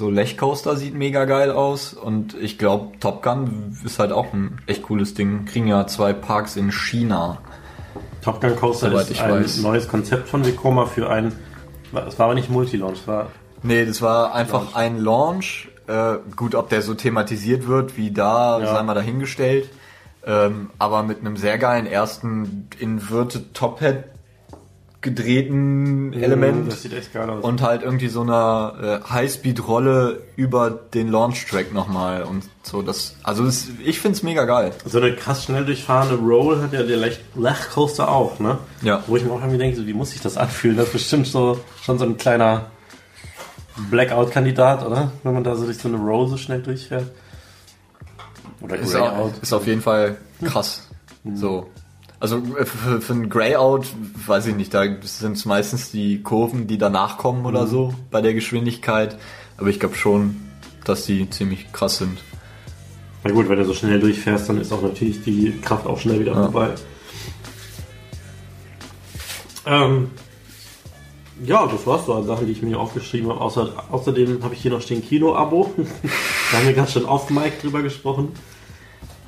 So 0.00 0.08
Lech 0.08 0.38
Coaster 0.38 0.76
sieht 0.76 0.94
mega 0.94 1.26
geil 1.26 1.50
aus 1.50 1.92
und 1.92 2.32
ich 2.40 2.56
glaube 2.56 2.98
Top 3.00 3.22
Gun 3.22 3.76
ist 3.84 3.98
halt 3.98 4.12
auch 4.12 4.32
ein 4.32 4.56
echt 4.66 4.84
cooles 4.84 5.12
Ding. 5.12 5.44
Kriegen 5.44 5.66
ja 5.66 5.86
zwei 5.86 6.14
Parks 6.14 6.56
in 6.56 6.72
China. 6.72 7.36
Top 8.22 8.40
Gun 8.40 8.56
Coaster 8.56 8.90
Soweit 8.90 9.10
ist 9.10 9.20
ein 9.20 9.30
weiß. 9.30 9.58
neues 9.60 9.88
Konzept 9.88 10.26
von 10.30 10.42
Vekoma 10.42 10.86
für 10.86 11.10
ein, 11.10 11.32
es 12.08 12.18
war 12.18 12.24
aber 12.24 12.34
nicht 12.34 12.48
Multilaunch, 12.48 13.06
war 13.06 13.26
Nee, 13.62 13.84
das 13.84 14.00
war 14.00 14.34
einfach 14.34 14.74
ein 14.74 14.96
Launch. 14.96 15.68
Äh, 15.86 16.14
gut, 16.34 16.54
ob 16.54 16.70
der 16.70 16.80
so 16.80 16.94
thematisiert 16.94 17.66
wird 17.68 17.98
wie 17.98 18.10
da, 18.10 18.58
Ja. 18.58 18.72
sei 18.76 18.82
mal 18.82 18.94
dahingestellt. 18.94 19.68
Ähm, 20.26 20.70
aber 20.78 21.02
mit 21.02 21.20
einem 21.20 21.36
sehr 21.36 21.58
geilen 21.58 21.84
ersten 21.84 22.68
Inverted 22.78 23.52
Top 23.52 23.82
Hat 23.82 24.04
gedrehten 25.02 26.12
Element 26.12 26.70
Das 26.70 26.82
sieht 26.82 26.92
echt 26.92 27.12
geil 27.14 27.28
aus. 27.30 27.42
und 27.42 27.62
halt 27.62 27.82
irgendwie 27.82 28.08
so 28.08 28.20
einer 28.20 29.00
äh, 29.06 29.10
Highspeed-Rolle 29.10 30.20
über 30.36 30.70
den 30.70 31.08
Launch-Track 31.10 31.72
nochmal 31.72 32.22
und 32.24 32.44
so. 32.62 32.82
Das, 32.82 33.16
also 33.22 33.44
das, 33.46 33.68
ich 33.82 33.98
find's 33.98 34.22
mega 34.22 34.44
geil. 34.44 34.72
so 34.84 34.98
eine 34.98 35.14
krass 35.16 35.44
schnell 35.44 35.64
durchfahrende 35.64 36.16
Roll 36.16 36.60
hat 36.60 36.72
ja 36.74 36.82
der 36.82 36.98
Lech, 36.98 37.18
Lech 37.34 37.70
Coaster 37.72 38.10
auch, 38.10 38.38
ne? 38.40 38.58
Ja. 38.82 39.02
Wo 39.06 39.16
ich 39.16 39.24
mir 39.24 39.32
auch 39.32 39.40
irgendwie 39.40 39.56
denke, 39.58 39.76
so, 39.78 39.86
wie 39.86 39.94
muss 39.94 40.10
sich 40.10 40.20
das 40.20 40.36
anfühlen? 40.36 40.76
Das 40.76 40.86
ist 40.88 40.92
bestimmt 40.92 41.26
so, 41.26 41.58
schon 41.82 41.98
so 41.98 42.04
ein 42.04 42.18
kleiner 42.18 42.66
Blackout-Kandidat, 43.90 44.84
oder? 44.84 45.12
Wenn 45.22 45.32
man 45.34 45.44
da 45.44 45.56
so 45.56 45.64
durch 45.64 45.78
so 45.78 45.88
eine 45.88 45.96
Roll 45.96 46.28
so 46.28 46.36
schnell 46.36 46.60
durchfährt. 46.60 47.10
Oder 48.60 48.76
Ist, 48.76 48.94
auch, 48.94 49.30
ist 49.40 49.52
auf 49.54 49.66
jeden 49.66 49.80
Fall 49.80 50.18
krass. 50.44 50.86
so. 51.34 51.68
Also 52.20 52.36
äh, 52.58 52.64
für, 52.66 53.00
für 53.00 53.12
ein 53.14 53.28
Greyout, 53.30 53.86
weiß 54.26 54.46
ich 54.46 54.54
nicht, 54.54 54.72
da 54.74 54.84
sind 55.02 55.36
es 55.36 55.44
meistens 55.46 55.90
die 55.90 56.22
Kurven, 56.22 56.66
die 56.66 56.78
danach 56.78 57.16
kommen 57.18 57.46
oder 57.46 57.66
so 57.66 57.94
bei 58.10 58.20
der 58.20 58.34
Geschwindigkeit. 58.34 59.18
Aber 59.56 59.68
ich 59.68 59.80
glaube 59.80 59.96
schon, 59.96 60.36
dass 60.84 61.06
die 61.06 61.28
ziemlich 61.30 61.72
krass 61.72 61.98
sind. 61.98 62.18
Na 63.24 63.32
gut, 63.32 63.48
wenn 63.48 63.58
du 63.58 63.64
so 63.64 63.74
schnell 63.74 64.00
durchfährst, 64.00 64.48
dann 64.48 64.60
ist 64.60 64.72
auch 64.72 64.82
natürlich 64.82 65.22
die 65.22 65.58
Kraft 65.60 65.86
auch 65.86 65.98
schnell 65.98 66.20
wieder 66.20 66.32
Ja. 66.32 66.42
vorbei. 66.44 66.70
Ähm, 69.66 70.10
ja, 71.44 71.66
das 71.66 71.86
war's 71.86 72.06
so 72.06 72.14
an 72.14 72.26
Sachen, 72.26 72.46
die 72.46 72.52
ich 72.52 72.62
mir 72.62 72.68
hier 72.68 72.80
aufgeschrieben 72.80 73.30
habe. 73.30 73.40
Außer, 73.40 73.72
außerdem 73.90 74.42
habe 74.42 74.54
ich 74.54 74.60
hier 74.62 74.70
noch 74.70 74.80
stehen 74.80 75.02
Kino-Abo. 75.02 75.74
da 76.52 76.58
haben 76.58 76.66
wir 76.66 76.72
gerade 76.74 76.90
schon 76.90 77.04
off-Mic 77.04 77.60
drüber 77.60 77.82
gesprochen. 77.82 78.32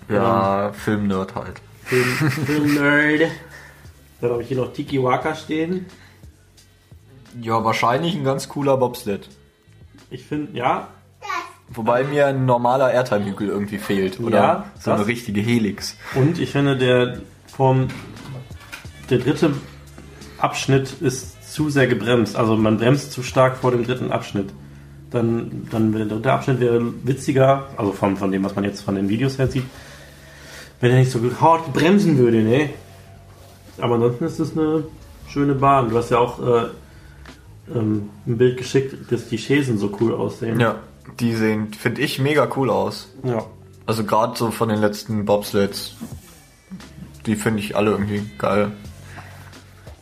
Ja, 0.08 0.72
Filmnerd 0.72 1.34
halt. 1.34 1.60
Film, 2.28 2.46
Film-Nerd. 2.46 3.30
Dann 4.20 4.30
habe 4.30 4.42
ich 4.42 4.48
hier 4.48 4.56
noch 4.56 4.72
Tiki 4.72 5.02
Waka 5.02 5.34
stehen. 5.34 5.86
Ja, 7.40 7.64
wahrscheinlich 7.64 8.14
ein 8.14 8.24
ganz 8.24 8.48
cooler 8.48 8.76
Bobsled. 8.76 9.28
Ich 10.10 10.24
finde, 10.24 10.56
ja, 10.56 10.88
Wobei 11.74 12.04
mir 12.04 12.26
ein 12.26 12.44
normaler 12.44 12.92
Airtime-Hügel 12.92 13.48
irgendwie 13.48 13.78
fehlt. 13.78 14.20
Oder 14.20 14.36
Ja, 14.36 14.64
so 14.78 14.90
eine 14.90 15.06
richtige 15.06 15.40
Helix. 15.40 15.96
Und 16.14 16.38
ich 16.38 16.50
finde, 16.50 16.76
der 16.76 17.18
vom 17.46 17.88
der 19.10 19.18
dritte 19.18 19.54
Abschnitt 20.38 20.92
ist 21.00 21.52
zu 21.52 21.70
sehr 21.70 21.86
gebremst. 21.86 22.36
Also 22.36 22.56
man 22.56 22.78
bremst 22.78 23.12
zu 23.12 23.22
stark 23.22 23.56
vor 23.56 23.70
dem 23.70 23.84
dritten 23.84 24.10
Abschnitt. 24.12 24.50
Dann, 25.10 25.68
dann 25.70 25.92
wäre 25.92 26.06
der 26.06 26.16
dritte 26.16 26.32
Abschnitt 26.32 26.60
wäre 26.60 26.82
witziger, 27.04 27.68
also 27.76 27.92
von, 27.92 28.16
von 28.16 28.32
dem, 28.32 28.44
was 28.44 28.54
man 28.54 28.64
jetzt 28.64 28.82
von 28.82 28.94
den 28.94 29.08
Videos 29.08 29.38
her 29.38 29.48
sieht, 29.48 29.64
wenn 30.82 30.90
er 30.90 30.98
nicht 30.98 31.12
so 31.12 31.20
hart 31.40 31.72
bremsen 31.72 32.18
würde, 32.18 32.42
ne? 32.42 32.70
Aber 33.78 33.94
ansonsten 33.94 34.24
ist 34.24 34.38
es 34.40 34.58
eine 34.58 34.84
schöne 35.28 35.54
Bahn. 35.54 35.88
Du 35.88 35.96
hast 35.96 36.10
ja 36.10 36.18
auch 36.18 36.40
äh, 36.40 36.66
ähm, 37.74 38.10
ein 38.26 38.36
Bild 38.36 38.58
geschickt, 38.58 39.10
dass 39.10 39.28
die 39.28 39.38
Schäsen 39.38 39.78
so 39.78 39.96
cool 40.00 40.12
aussehen. 40.12 40.58
Ja, 40.58 40.80
die 41.20 41.34
sehen, 41.34 41.72
finde 41.72 42.02
ich, 42.02 42.18
mega 42.18 42.48
cool 42.56 42.68
aus. 42.68 43.08
ja. 43.24 43.46
Also 43.84 44.04
gerade 44.04 44.36
so 44.38 44.52
von 44.52 44.68
den 44.68 44.80
letzten 44.80 45.24
Bobsleds, 45.24 45.96
die 47.26 47.34
finde 47.34 47.58
ich 47.58 47.74
alle 47.76 47.90
irgendwie 47.90 48.22
geil. 48.38 48.70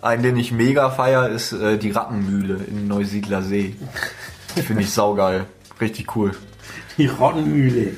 Einen, 0.02 0.22
den 0.22 0.36
ich 0.36 0.52
mega 0.52 0.90
feier, 0.90 1.30
ist 1.30 1.52
äh, 1.52 1.78
die 1.78 1.90
Rattenmühle 1.90 2.60
in 2.68 2.88
Neusiedler 2.88 3.42
See. 3.42 3.76
Finde 4.54 4.82
ich 4.82 4.90
saugeil. 4.90 5.46
Richtig 5.80 6.14
cool. 6.14 6.32
Die 6.98 7.06
Rottenmühle. 7.06 7.92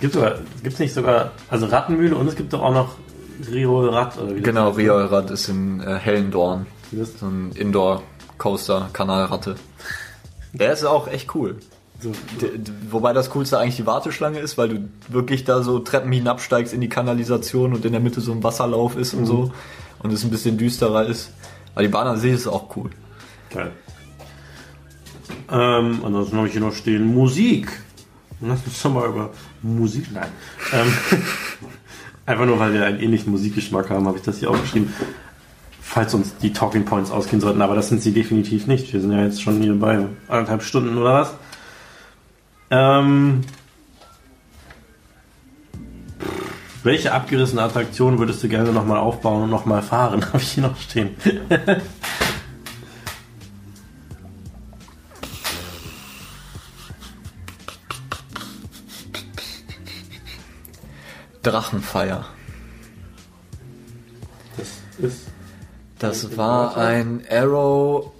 Es 0.00 0.02
gibt 0.02 0.14
sogar, 0.14 0.38
es 0.56 0.62
gibt 0.62 0.78
nicht 0.80 0.94
sogar, 0.94 1.32
also 1.50 1.66
Rattenmühle 1.66 2.16
und 2.16 2.26
es 2.26 2.34
gibt 2.36 2.52
doch 2.54 2.62
auch 2.62 2.72
noch 2.72 2.94
Rio 3.52 3.86
Rad 3.88 4.18
oder 4.18 4.34
wie 4.34 4.40
Genau, 4.40 4.70
ne? 4.70 4.76
Riolrad 4.78 5.30
ist 5.30 5.48
in 5.48 5.80
äh, 5.80 5.94
Hellendorn. 5.98 6.66
Das- 6.90 7.18
So 7.20 7.26
ein 7.26 7.52
Indoor-Coaster, 7.54 8.88
Kanalratte. 8.92 9.56
Der 10.54 10.72
ist 10.72 10.84
auch 10.84 11.06
echt 11.06 11.34
cool. 11.34 11.56
So, 12.00 12.12
Wobei 12.90 13.12
das 13.12 13.28
Coolste 13.30 13.58
eigentlich 13.58 13.76
die 13.76 13.84
Warteschlange 13.86 14.38
ist, 14.38 14.56
weil 14.56 14.68
du 14.70 14.88
wirklich 15.08 15.44
da 15.44 15.62
so 15.62 15.78
Treppen 15.80 16.10
hinabsteigst 16.10 16.72
in 16.72 16.80
die 16.80 16.88
Kanalisation 16.88 17.74
und 17.74 17.84
in 17.84 17.92
der 17.92 18.00
Mitte 18.00 18.22
so 18.22 18.32
ein 18.32 18.42
Wasserlauf 18.42 18.96
ist 18.96 19.12
und 19.12 19.26
so 19.26 19.52
und 19.98 20.10
es 20.12 20.24
ein 20.24 20.30
bisschen 20.30 20.56
düsterer 20.56 21.04
ist. 21.06 21.30
Aber 21.74 21.82
die 21.82 21.88
Bahn 21.88 22.06
an 22.06 22.18
sich 22.18 22.32
ist 22.32 22.46
auch 22.46 22.74
cool. 22.76 22.88
geil. 23.50 23.70
Ähm, 25.50 26.00
ansonsten 26.04 26.36
habe 26.36 26.46
ich 26.46 26.52
hier 26.52 26.62
noch 26.62 26.72
stehen 26.74 27.04
Musik. 27.06 27.68
Lass 28.40 28.64
uns 28.66 28.80
schon 28.80 28.94
mal 28.94 29.08
über 29.08 29.30
Musik. 29.62 30.06
Nein. 30.12 30.28
Ähm, 30.72 30.92
einfach 32.26 32.46
nur, 32.46 32.58
weil 32.58 32.72
wir 32.72 32.84
einen 32.84 33.00
ähnlichen 33.00 33.30
Musikgeschmack 33.30 33.90
haben, 33.90 34.06
habe 34.06 34.18
ich 34.18 34.24
das 34.24 34.38
hier 34.38 34.50
aufgeschrieben. 34.50 34.92
Falls 35.80 36.14
uns 36.14 36.36
die 36.36 36.52
Talking 36.52 36.84
Points 36.84 37.10
ausgehen 37.10 37.40
sollten, 37.40 37.62
aber 37.62 37.74
das 37.74 37.88
sind 37.88 38.00
sie 38.00 38.12
definitiv 38.12 38.66
nicht. 38.66 38.92
Wir 38.92 39.00
sind 39.00 39.12
ja 39.12 39.24
jetzt 39.24 39.42
schon 39.42 39.60
hier 39.60 39.74
bei 39.74 40.06
anderthalb 40.28 40.62
Stunden 40.62 40.96
oder 40.96 41.14
was. 41.14 41.34
Ähm, 42.70 43.42
welche 46.82 47.12
abgerissene 47.12 47.62
Attraktion 47.62 48.18
würdest 48.18 48.42
du 48.42 48.48
gerne 48.48 48.72
nochmal 48.72 48.98
aufbauen 48.98 49.42
und 49.42 49.50
nochmal 49.50 49.82
fahren? 49.82 50.24
Habe 50.32 50.38
ich 50.38 50.52
hier 50.52 50.62
noch 50.62 50.76
stehen. 50.76 51.16
Drachenfeier. 61.42 62.24
Das 64.56 64.68
ist 64.98 65.26
Das 65.98 66.36
war 66.36 66.76
ein 66.76 67.22
Arrow 67.30 68.10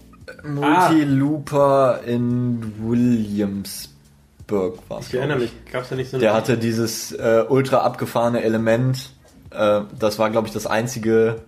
Multi-Looper 0.45 2.01
in 2.07 2.73
Williamsburg. 2.79 4.79
War's, 4.89 5.09
Ich 5.09 5.15
erinnere 5.15 5.39
mich, 5.39 5.53
gab 5.71 5.85
es 5.85 5.91
ja 5.91 5.97
nicht 5.97 6.11
so 6.11 6.17
eine. 6.17 6.23
Der 6.23 6.35
hatte 6.35 6.59
dieses 6.59 7.13
äh, 7.13 7.45
ultra 7.49 7.79
abgefahrene 7.79 8.43
Element. 8.43 9.11
Äh, 9.51 9.83
das 9.99 10.19
war, 10.19 10.31
glaube 10.31 10.49
ich, 10.49 10.55
das 10.55 10.67
einzige, 10.67 11.43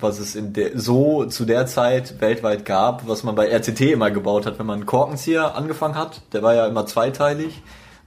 was 0.00 0.18
es 0.18 0.34
in 0.34 0.52
der, 0.52 0.78
so 0.78 1.24
zu 1.26 1.44
der 1.44 1.66
Zeit 1.66 2.20
weltweit 2.20 2.64
gab, 2.64 3.06
was 3.08 3.22
man 3.22 3.34
bei 3.34 3.48
RCT 3.54 3.80
immer 3.80 4.10
gebaut 4.10 4.46
hat, 4.46 4.58
wenn 4.58 4.66
man 4.66 4.76
einen 4.80 4.86
Korkenzieher 4.86 5.54
angefangen 5.54 5.94
hat. 5.94 6.22
Der 6.32 6.42
war 6.42 6.54
ja 6.54 6.66
immer 6.66 6.86
zweiteilig. 6.86 7.62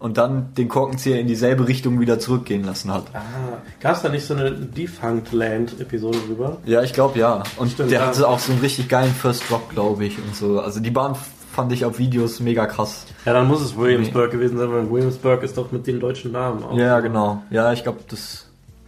Und 0.06 0.18
dann 0.20 0.54
den 0.54 0.70
Korkenzieher 0.70 1.20
in 1.20 1.26
dieselbe 1.26 1.68
Richtung 1.68 2.00
wieder 2.00 2.20
zurückgehen 2.20 2.64
lassen 2.64 2.94
hat. 2.94 3.06
ah, 3.16 3.22
gab 3.80 3.96
es 3.96 4.04
da 4.04 4.10
nicht 4.10 4.24
so 4.24 4.36
eine 4.36 4.52
Defunct 4.52 5.32
Land-Episode 5.34 6.20
drüber? 6.28 6.58
Ja, 6.64 6.84
ich 6.84 6.94
glaube 6.94 7.18
ja. 7.18 7.42
Und 7.58 7.72
Stimmt, 7.72 7.90
der 7.90 8.02
ja. 8.02 8.06
hatte 8.06 8.28
auch 8.28 8.38
so 8.38 8.52
einen 8.52 8.62
richtig 8.62 8.88
geilen 8.88 9.12
First 9.12 9.50
Drop, 9.50 9.68
glaube 9.72 10.06
ich, 10.06 10.20
und 10.20 10.36
so. 10.36 10.60
Also 10.60 10.80
die 10.80 10.92
Bahn 10.92 11.16
fand 11.56 11.72
ich 11.72 11.86
auf 11.86 11.98
Videos 11.98 12.40
mega 12.40 12.68
krass. 12.68 13.08
Ja, 13.26 13.34
dann 13.34 13.48
muss 13.48 13.62
es 13.62 13.76
Williamsburg 13.76 14.30
gewesen 14.30 14.60
sein, 14.60 14.72
weil 14.72 14.92
Williamsburg 14.92 15.42
ist 15.42 15.58
doch 15.58 15.72
mit 15.72 15.88
den 15.88 16.00
deutschen 16.00 16.32
Namen 16.34 16.64
auch. 16.64 16.78
Ja, 16.78 17.00
genau. 17.00 17.42
Ja, 17.50 17.74
ich 17.74 17.82
glaube, 17.82 18.02
das 18.08 18.46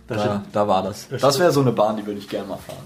Da 0.08 0.16
da, 0.18 0.22
steht- 0.22 0.54
da 0.54 0.68
war 0.68 0.84
das. 0.84 1.08
da 1.10 1.18
Das 1.18 1.40
wäre 1.40 1.52
so 1.52 1.62
eine 1.62 1.72
Bahn, 1.72 1.98
die 1.98 2.06
würde 2.06 2.20
ich 2.20 2.30
gerne 2.30 2.48
mal 2.48 2.58
fahren. 2.58 2.78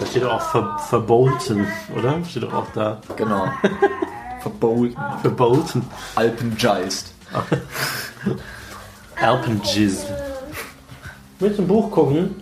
Da 0.00 0.06
steht 0.06 0.22
doch 0.22 0.32
auch 0.32 0.40
ver 0.40 0.78
verbolten, 0.88 1.66
oder? 1.98 2.14
Steht 2.24 2.44
doch 2.44 2.54
auch 2.54 2.66
da. 2.74 2.98
Genau. 3.18 3.44
Verboten. 4.42 4.96
Verbolten. 5.20 5.82
Alpengeist. 6.16 7.14
Alpenjizz. 9.20 10.06
Willst 11.38 11.58
du 11.58 11.62
ein 11.62 11.68
Buch 11.68 11.90
gucken? 11.90 12.34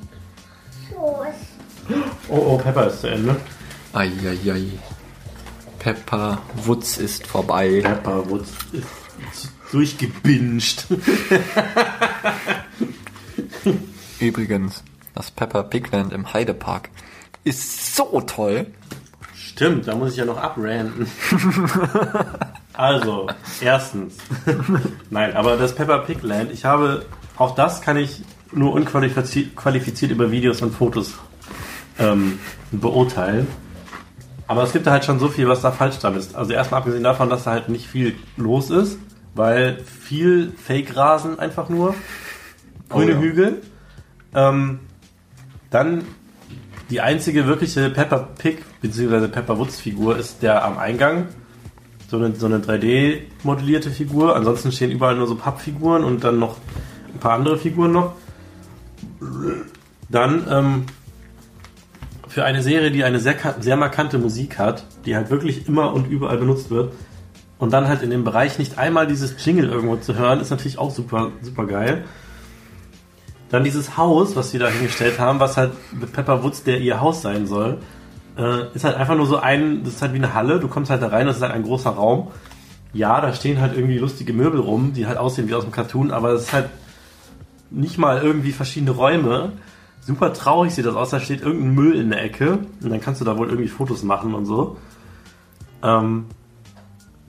Oh, 2.29 2.37
oh, 2.37 2.59
Pepper 2.59 2.87
ist 2.89 3.01
zu 3.01 3.09
Ende. 3.09 3.37
Eieiei. 3.93 4.67
Pepper 5.79 6.39
Woods 6.65 6.99
ist 6.99 7.27
vorbei. 7.27 7.81
Pepper 7.83 8.29
wurde 8.29 8.45
ist 9.33 9.51
durchgebinged. 9.73 10.87
Übrigens, 14.21 14.83
das 15.15 15.31
Pepper 15.31 15.63
Pigland 15.65 16.13
im 16.13 16.33
Heidepark 16.33 16.91
ist 17.45 17.97
so 17.97 18.21
toll. 18.21 18.67
Stimmt, 19.61 19.87
da 19.87 19.95
muss 19.95 20.13
ich 20.13 20.17
ja 20.17 20.25
noch 20.25 20.39
abranten. 20.39 21.07
also, 22.73 23.27
erstens. 23.61 24.17
Nein, 25.11 25.37
aber 25.37 25.59
das 25.59 25.75
Pepper 25.75 25.99
Pig 25.99 26.23
Land, 26.23 26.51
ich 26.51 26.65
habe, 26.65 27.05
auch 27.37 27.55
das 27.55 27.83
kann 27.83 27.99
ich 27.99 28.23
nur 28.53 28.73
unqualifiziert 28.73 29.55
qualifiziert 29.57 30.13
über 30.13 30.31
Videos 30.31 30.63
und 30.63 30.75
Fotos 30.75 31.13
ähm, 31.99 32.39
beurteilen. 32.73 33.49
Aber 34.47 34.63
es 34.63 34.73
gibt 34.73 34.87
da 34.87 34.93
halt 34.93 35.05
schon 35.05 35.19
so 35.19 35.29
viel, 35.29 35.47
was 35.47 35.61
da 35.61 35.73
falsch 35.73 35.99
dran 35.99 36.17
ist. 36.17 36.35
Also 36.35 36.55
erstmal 36.55 36.79
abgesehen 36.79 37.05
davon, 37.05 37.29
dass 37.29 37.45
da 37.45 37.51
halt 37.51 37.69
nicht 37.69 37.87
viel 37.87 38.15
los 38.39 38.71
ist, 38.71 38.99
weil 39.35 39.77
viel 39.85 40.53
Fake-Rasen 40.53 41.39
einfach 41.39 41.69
nur, 41.69 41.95
grüne 42.89 43.13
Oh 43.13 43.15
ja. 43.17 43.21
Hügel. 43.21 43.61
Ähm, 44.35 44.81
dann 45.69 46.07
die 46.91 47.01
einzige 47.01 47.47
wirkliche 47.47 47.89
Pepper 47.91 48.29
Pig 48.37 48.65
bzw. 48.83 49.29
Pepper 49.29 49.59
Woods 49.59 49.81
Figur 49.81 50.17
ist 50.17 50.43
der 50.43 50.65
am 50.65 50.77
Eingang. 50.79 51.29
So 52.09 52.17
eine, 52.17 52.35
so 52.35 52.47
eine 52.47 52.59
3D 52.59 53.21
modellierte 53.45 53.91
Figur. 53.91 54.35
Ansonsten 54.35 54.73
stehen 54.73 54.91
überall 54.91 55.17
nur 55.17 55.29
so 55.29 55.37
Pappfiguren 55.37 56.03
und 56.03 56.25
dann 56.25 56.41
noch 56.41 56.57
ein 57.15 57.21
paar 57.21 57.35
andere 57.35 57.57
Figuren 57.57 57.93
noch. 57.93 58.15
Dann 60.09 60.47
ähm, 60.51 60.85
für 62.27 62.45
eine 62.45 62.63
Serie, 62.63 62.91
die 62.91 63.05
eine 63.05 63.21
sehr, 63.21 63.37
sehr 63.61 63.77
markante 63.77 64.19
Musik 64.19 64.59
hat, 64.59 64.85
die 65.07 65.15
halt 65.15 65.31
wirklich 65.31 65.69
immer 65.69 65.93
und 65.93 66.09
überall 66.09 66.39
benutzt 66.39 66.71
wird. 66.71 66.93
Und 67.59 67.73
dann 67.73 67.87
halt 67.87 68.03
in 68.03 68.11
dem 68.11 68.25
Bereich 68.25 68.59
nicht 68.59 68.79
einmal 68.79 69.07
dieses 69.07 69.45
Jingle 69.45 69.69
irgendwo 69.69 69.97
zu 69.97 70.17
hören, 70.17 70.41
ist 70.41 70.51
natürlich 70.51 70.79
auch 70.79 70.91
super, 70.91 71.31
super 71.43 71.67
geil. 71.67 72.05
Dann 73.51 73.65
dieses 73.65 73.97
Haus, 73.97 74.37
was 74.37 74.53
sie 74.53 74.59
da 74.59 74.69
hingestellt 74.69 75.19
haben, 75.19 75.41
was 75.41 75.57
halt 75.57 75.73
mit 75.93 76.13
Pepper 76.13 76.43
Woods, 76.43 76.63
der 76.63 76.81
ihr 76.81 77.01
Haus 77.01 77.23
sein 77.23 77.47
soll, 77.47 77.79
äh, 78.39 78.73
ist 78.75 78.85
halt 78.85 78.97
einfach 78.97 79.17
nur 79.17 79.27
so 79.27 79.39
ein, 79.39 79.83
das 79.83 79.95
ist 79.95 80.03
halt 80.03 80.13
wie 80.13 80.19
eine 80.19 80.35
Halle, 80.35 80.61
du 80.61 80.69
kommst 80.69 80.91
halt 80.91 81.03
da 81.03 81.09
rein, 81.09 81.27
das 81.27 81.37
ist 81.37 81.43
halt 81.43 81.53
ein 81.53 81.65
großer 81.65 81.91
Raum. 81.91 82.29
Ja, 82.93 83.21
da 83.21 83.33
stehen 83.33 83.61
halt 83.61 83.75
irgendwie 83.75 83.99
lustige 83.99 84.33
Möbel 84.33 84.61
rum, 84.61 84.93
die 84.93 85.07
halt 85.07 85.19
aussehen 85.19 85.49
wie 85.49 85.55
aus 85.55 85.65
dem 85.65 85.73
Cartoon, 85.73 86.11
aber 86.11 86.31
es 86.31 86.43
ist 86.45 86.53
halt 86.53 86.71
nicht 87.71 87.99
mal 87.99 88.23
irgendwie 88.23 88.53
verschiedene 88.53 88.93
Räume. 88.93 89.53
Super 90.01 90.33
traurig 90.33 90.75
sieht 90.75 90.87
das 90.87 90.97
aus, 90.97 91.11
da 91.11 91.21
steht 91.21 91.43
irgendein 91.43 91.75
Müll 91.75 91.95
in 91.97 92.11
der 92.11 92.23
Ecke 92.23 92.59
und 92.83 92.91
dann 92.91 93.01
kannst 93.01 93.21
du 93.21 93.25
da 93.25 93.37
wohl 93.37 93.49
irgendwie 93.49 93.69
Fotos 93.69 94.03
machen 94.03 94.35
und 94.35 94.47
so. 94.47 94.77
Ähm, 95.83 96.27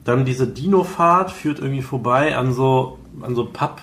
dann 0.03 0.26
diese 0.26 0.48
Dino-Fahrt 0.48 1.31
führt 1.31 1.60
irgendwie 1.60 1.81
vorbei 1.81 2.35
an 2.35 2.53
so, 2.53 2.98
an 3.22 3.35
so 3.35 3.45
Papp, 3.45 3.81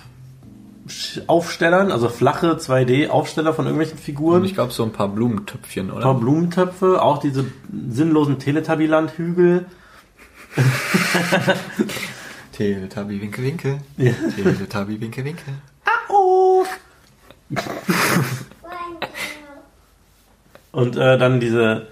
Aufstellern, 1.27 1.91
also 1.91 2.09
flache 2.09 2.57
2D-Aufsteller 2.57 3.53
von 3.53 3.65
irgendwelchen 3.65 3.97
Figuren. 3.97 4.41
Und 4.41 4.45
ich 4.45 4.53
glaube 4.53 4.71
so 4.71 4.83
ein 4.83 4.91
paar 4.91 5.09
Blumentöpfchen, 5.09 5.89
Ein 5.91 5.99
paar 5.99 6.11
oder? 6.11 6.19
Blumentöpfe, 6.19 7.01
auch 7.01 7.19
diese 7.19 7.45
sinnlosen 7.89 8.39
Teletubbyland-Hügel. 8.39 9.65
Teletubby 12.53 13.21
Winkel 13.21 13.43
Winkel. 13.45 13.77
Ja. 13.97 14.11
Teletubby 14.35 14.99
Winkel 14.99 15.25
Winkel. 15.25 15.53
Oh. 16.09 16.65
Und 20.71 20.95
äh, 20.97 21.17
dann 21.17 21.39
diese 21.39 21.87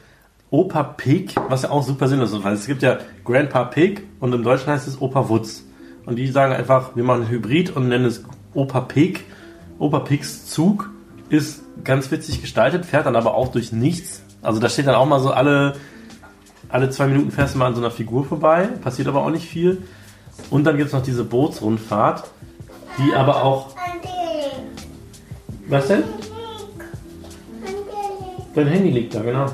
Opa 0.50 0.84
Pig, 0.84 1.36
was 1.50 1.64
ja 1.64 1.72
auch 1.72 1.84
super 1.84 2.08
sinnlos 2.08 2.32
ist, 2.32 2.44
weil 2.44 2.54
es 2.54 2.68
gibt 2.68 2.84
ja 2.84 3.00
Grandpa 3.26 3.66
Pig 3.66 4.04
und 4.20 4.34
im 4.34 4.44
Deutschen 4.44 4.68
heißt 4.72 4.88
es 4.88 5.02
Opa 5.02 5.30
Wutz. 5.30 5.64
Und 6.06 6.16
die 6.16 6.28
sagen 6.28 6.54
einfach, 6.54 6.96
wir 6.96 7.04
machen 7.04 7.24
ein 7.24 7.30
Hybrid 7.30 7.76
und 7.76 7.90
nennen 7.90 8.06
es 8.06 8.24
Opa 8.54 8.82
Pig. 8.82 9.24
Opa 9.80 10.00
Pigs 10.00 10.48
Zug 10.48 10.90
ist 11.30 11.62
ganz 11.84 12.10
witzig 12.12 12.42
gestaltet, 12.42 12.86
fährt 12.86 13.06
dann 13.06 13.16
aber 13.16 13.36
auch 13.36 13.50
durch 13.50 13.72
nichts. 13.72 14.24
Also 14.42 14.60
da 14.60 14.70
steht 14.70 14.88
dann 14.88 14.96
auch 14.96 15.06
mal 15.06 15.20
so 15.20 15.32
alle, 15.32 15.76
alle 16.70 16.90
zwei 16.90 17.08
Minuten 17.08 17.32
fährst 17.32 17.56
du 17.56 17.60
mal 17.60 17.68
an 17.68 17.76
so 17.76 17.82
einer 17.82 17.92
Figur 17.92 18.26
vorbei, 18.26 18.70
passiert 18.82 19.08
aber 19.08 19.24
auch 19.24 19.30
nicht 19.30 19.48
viel. 19.48 19.84
Und 20.50 20.64
dann 20.64 20.78
gibt 20.78 20.88
es 20.88 20.94
noch 20.94 21.04
diese 21.04 21.24
Bootsrundfahrt, 21.24 22.24
die 22.98 23.14
aber 23.14 23.44
auch. 23.44 23.76
Was 25.68 25.88
denn? 25.88 26.04
Dein 28.56 28.68
Handy 28.68 28.90
liegt 28.90 29.14
da, 29.14 29.22
genau. 29.22 29.46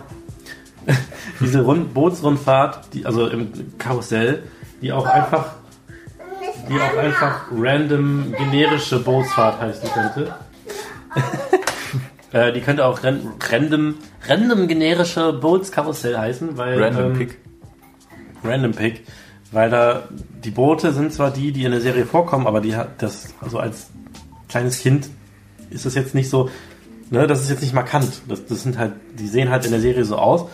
Diese 1.41 1.61
Rund 1.61 1.94
Bootsrundfahrt, 1.94 2.94
die, 2.94 3.06
also 3.06 3.28
im 3.28 3.78
Karussell, 3.78 4.44
die 4.82 4.94
auch 4.94 5.06
einfach, 5.06 5.56
die 6.69 6.80
auch 6.80 6.98
einfach 6.98 7.45
random 7.52 8.34
generische 8.38 8.99
Bootsfahrt 8.99 9.60
heißen 9.60 9.90
könnte. 9.90 10.35
äh, 12.31 12.52
die 12.53 12.61
könnte 12.61 12.85
auch 12.85 13.03
ran, 13.03 13.34
random, 13.49 13.95
random 14.27 14.68
generische 14.68 15.34
Bootskarussell 15.34 16.18
heißen, 16.18 16.57
weil 16.57 16.81
Random 16.81 17.11
ähm, 17.11 17.18
Pick. 17.18 17.38
Random 18.44 18.72
Pick, 18.72 19.06
weil 19.52 19.69
da 19.69 20.03
die 20.44 20.52
Boote 20.52 20.91
sind 20.91 21.14
zwar 21.14 21.31
die, 21.31 21.52
die 21.52 21.64
in 21.64 21.72
der 21.72 21.81
Serie 21.81 22.06
vorkommen, 22.06 22.48
aber 22.48 22.61
die 22.61 22.76
hat 22.76 23.02
das, 23.02 23.34
also 23.40 23.60
als 23.60 23.90
kleines 24.49 24.80
Kind 24.80 25.10
ist 25.69 25.85
das 25.85 25.95
jetzt 25.95 26.14
nicht 26.14 26.30
so, 26.30 26.49
ne, 27.10 27.27
das 27.27 27.41
ist 27.41 27.49
jetzt 27.49 27.61
nicht 27.61 27.73
markant. 27.73 28.22
Das, 28.27 28.45
das 28.45 28.64
sind 28.64 28.77
halt, 28.77 28.94
die 29.18 29.27
sehen 29.27 29.49
halt 29.49 29.65
in 29.65 29.72
der 29.72 29.81
Serie 29.81 30.06
so 30.06 30.18
aus. 30.18 30.49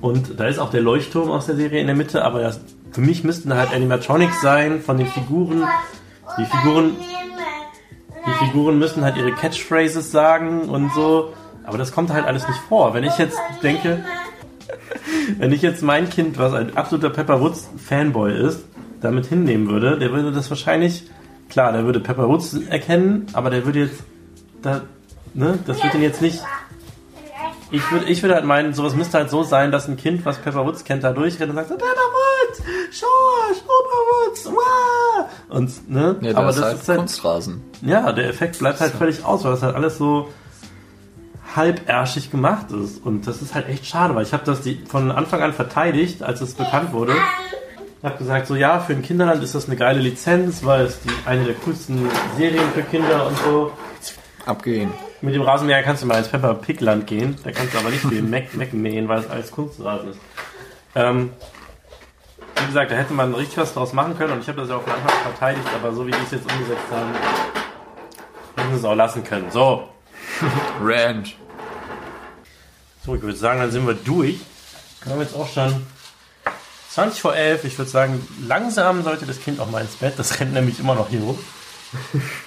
Und 0.00 0.40
da 0.40 0.46
ist 0.46 0.58
auch 0.58 0.70
der 0.70 0.80
Leuchtturm 0.80 1.30
aus 1.30 1.46
der 1.46 1.56
Serie 1.56 1.80
in 1.80 1.86
der 1.86 1.96
Mitte, 1.96 2.24
aber 2.24 2.40
das, 2.40 2.60
für 2.92 3.00
mich 3.00 3.22
müssten 3.24 3.54
halt 3.54 3.72
Animatronics 3.72 4.40
sein 4.40 4.80
von 4.80 4.96
den 4.96 5.06
Figuren. 5.06 5.64
Die 6.38 6.44
Figuren, 6.44 6.96
die 8.26 8.46
Figuren 8.46 8.78
müssen 8.78 9.04
halt 9.04 9.16
ihre 9.16 9.32
Catchphrases 9.32 10.10
sagen 10.10 10.68
und 10.68 10.92
so. 10.94 11.32
Aber 11.64 11.76
das 11.76 11.92
kommt 11.92 12.10
halt 12.10 12.24
alles 12.24 12.48
nicht 12.48 12.60
vor. 12.68 12.94
Wenn 12.94 13.04
ich 13.04 13.16
jetzt 13.18 13.38
denke, 13.62 14.04
wenn 15.38 15.52
ich 15.52 15.62
jetzt 15.62 15.82
mein 15.82 16.08
Kind, 16.08 16.38
was 16.38 16.54
ein 16.54 16.76
absoluter 16.76 17.10
Pepper 17.10 17.40
Woods 17.40 17.68
Fanboy 17.76 18.32
ist, 18.34 18.64
damit 19.00 19.26
hinnehmen 19.26 19.68
würde, 19.68 19.98
der 19.98 20.12
würde 20.12 20.32
das 20.32 20.50
wahrscheinlich, 20.50 21.04
klar, 21.48 21.72
der 21.72 21.84
würde 21.84 22.00
Pepper 22.00 22.28
Woods 22.28 22.54
erkennen, 22.68 23.26
aber 23.32 23.50
der 23.50 23.64
würde 23.64 23.80
jetzt, 23.80 24.02
da, 24.62 24.82
ne, 25.34 25.58
das 25.66 25.82
wird 25.82 25.94
ihn 25.94 26.02
jetzt 26.02 26.22
nicht. 26.22 26.40
Ich 27.72 27.88
würde, 27.92 28.06
ich 28.06 28.22
würde 28.22 28.34
halt 28.34 28.44
meinen, 28.44 28.74
sowas 28.74 28.94
müsste 28.94 29.18
halt 29.18 29.30
so 29.30 29.42
sein, 29.44 29.70
dass 29.70 29.86
ein 29.86 29.96
Kind, 29.96 30.24
was 30.24 30.38
Pepper 30.38 30.66
Woods 30.66 30.82
kennt, 30.84 31.04
da 31.04 31.12
durchrennt 31.12 31.50
und 31.50 31.56
sagt 31.56 31.68
so, 31.68 31.74
Pepper 31.74 31.86
Woods, 31.86 32.62
Schorsch, 32.90 33.62
Opa 33.64 34.26
Woods, 34.28 34.46
wow! 34.46 35.26
Und, 35.50 35.90
ne, 35.90 36.16
Ja, 36.20 36.36
aber 36.36 36.46
das 36.48 36.56
ist 36.56 36.62
halt 36.64 36.78
ist 36.80 36.88
halt, 36.88 36.98
Kunstrasen. 36.98 37.62
ja, 37.82 38.10
der 38.12 38.28
Effekt 38.28 38.58
bleibt 38.58 38.80
halt 38.80 38.92
völlig 38.94 39.24
aus, 39.24 39.44
weil 39.44 39.52
das 39.52 39.62
halt 39.62 39.76
alles 39.76 39.98
so 39.98 40.28
halbärschig 41.54 42.30
gemacht 42.30 42.70
ist. 42.72 43.04
Und 43.04 43.26
das 43.26 43.42
ist 43.42 43.54
halt 43.54 43.68
echt 43.68 43.86
schade, 43.86 44.14
weil 44.14 44.24
ich 44.24 44.32
habe 44.32 44.44
das 44.44 44.60
die, 44.62 44.82
von 44.88 45.10
Anfang 45.10 45.42
an 45.42 45.52
verteidigt, 45.52 46.22
als 46.22 46.40
es 46.40 46.54
bekannt 46.54 46.92
wurde. 46.92 47.14
Ich 47.98 48.04
habe 48.04 48.16
gesagt, 48.16 48.46
so 48.46 48.54
ja, 48.54 48.80
für 48.80 48.94
ein 48.94 49.02
Kinderland 49.02 49.42
ist 49.42 49.54
das 49.54 49.66
eine 49.66 49.76
geile 49.76 50.00
Lizenz, 50.00 50.64
weil 50.64 50.86
es 50.86 51.00
die, 51.02 51.10
eine 51.26 51.44
der 51.44 51.54
coolsten 51.54 52.08
Serien 52.36 52.68
für 52.74 52.82
Kinder 52.82 53.26
und 53.26 53.36
so. 53.38 53.72
Abgehen. 54.46 54.90
Mit 55.22 55.34
dem 55.34 55.42
Rasenmäher 55.42 55.82
kannst 55.82 56.02
du 56.02 56.06
mal 56.06 56.18
ins 56.18 56.28
Pepper 56.28 56.54
Pig 56.54 56.80
Land 56.80 57.06
gehen. 57.06 57.36
Da 57.44 57.52
kannst 57.52 57.74
du 57.74 57.78
aber 57.78 57.90
nicht 57.90 58.04
viel 58.06 58.22
Mac, 58.22 58.54
Mac 58.54 58.72
mähen, 58.72 59.08
weil 59.08 59.20
es 59.20 59.28
alles 59.28 59.50
Kunstrasen 59.50 60.10
ist. 60.10 60.18
Ähm, 60.94 61.32
wie 62.56 62.66
gesagt, 62.66 62.90
da 62.90 62.96
hätte 62.96 63.12
man 63.12 63.34
richtig 63.34 63.58
was 63.58 63.74
draus 63.74 63.92
machen 63.92 64.16
können 64.16 64.32
und 64.32 64.40
ich 64.40 64.48
habe 64.48 64.60
das 64.60 64.70
ja 64.70 64.76
auch 64.76 64.82
von 64.82 64.92
Anfang 64.92 65.10
verteidigt, 65.22 65.66
aber 65.74 65.92
so 65.92 66.06
wie 66.06 66.10
die 66.10 66.18
es 66.24 66.30
jetzt 66.30 66.50
umgesetzt 66.50 66.84
haben, 66.90 67.12
hätten 68.56 68.70
sie 68.70 68.78
es 68.78 68.84
auch 68.84 68.94
lassen 68.94 69.24
können. 69.24 69.50
So, 69.50 69.88
Ranch. 70.82 71.36
so 73.04 73.14
ich 73.14 73.22
würde 73.22 73.36
sagen, 73.36 73.60
dann 73.60 73.70
sind 73.70 73.86
wir 73.86 73.94
durch. 73.94 74.40
Wir 75.04 75.12
haben 75.12 75.20
jetzt 75.20 75.34
auch 75.34 75.48
schon 75.48 75.86
20 76.90 77.20
vor 77.20 77.34
11. 77.34 77.64
Ich 77.64 77.78
würde 77.78 77.90
sagen, 77.90 78.26
langsam 78.46 79.02
sollte 79.02 79.26
das 79.26 79.40
Kind 79.40 79.60
auch 79.60 79.70
mal 79.70 79.80
ins 79.80 79.96
Bett. 79.96 80.14
Das 80.18 80.40
rennt 80.40 80.52
nämlich 80.52 80.80
immer 80.80 80.94
noch 80.94 81.08
hier 81.08 81.20
rum. 81.20 81.38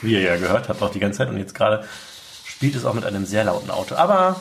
Wie 0.02 0.14
ihr 0.14 0.22
ja 0.22 0.38
gehört 0.38 0.70
habt, 0.70 0.82
auch 0.82 0.92
die 0.92 1.00
ganze 1.00 1.20
Zeit. 1.20 1.30
Und 1.30 1.38
jetzt 1.38 1.56
gerade 1.56 1.86
spielt 2.64 2.76
es 2.78 2.86
auch 2.86 2.94
mit 2.94 3.04
einem 3.04 3.26
sehr 3.26 3.44
lauten 3.44 3.70
Auto. 3.70 3.96
Aber 3.96 4.38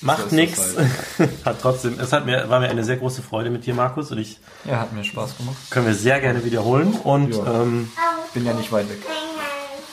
Macht 0.00 0.32
das 0.32 0.74
Hat 1.44 1.60
trotzdem, 1.62 2.00
es 2.00 2.12
hat 2.12 2.26
mir, 2.26 2.50
war 2.50 2.58
mir 2.58 2.68
eine 2.70 2.82
sehr 2.82 2.96
große 2.96 3.22
Freude 3.22 3.50
mit 3.50 3.64
dir, 3.66 3.72
Markus, 3.74 4.10
und 4.10 4.18
ich 4.18 4.38
Ja, 4.64 4.80
hat 4.80 4.92
mir 4.92 5.04
Spaß 5.04 5.36
gemacht. 5.36 5.54
können 5.70 5.86
wir 5.86 5.94
sehr 5.94 6.18
gerne 6.20 6.44
wiederholen. 6.44 6.92
Und 7.04 7.32
Ja. 7.36 7.46
ähm, 7.62 7.92
Bin 8.34 8.44
ja 8.46 8.52
nicht 8.54 8.72
weit 8.72 8.88
weg. 8.88 8.98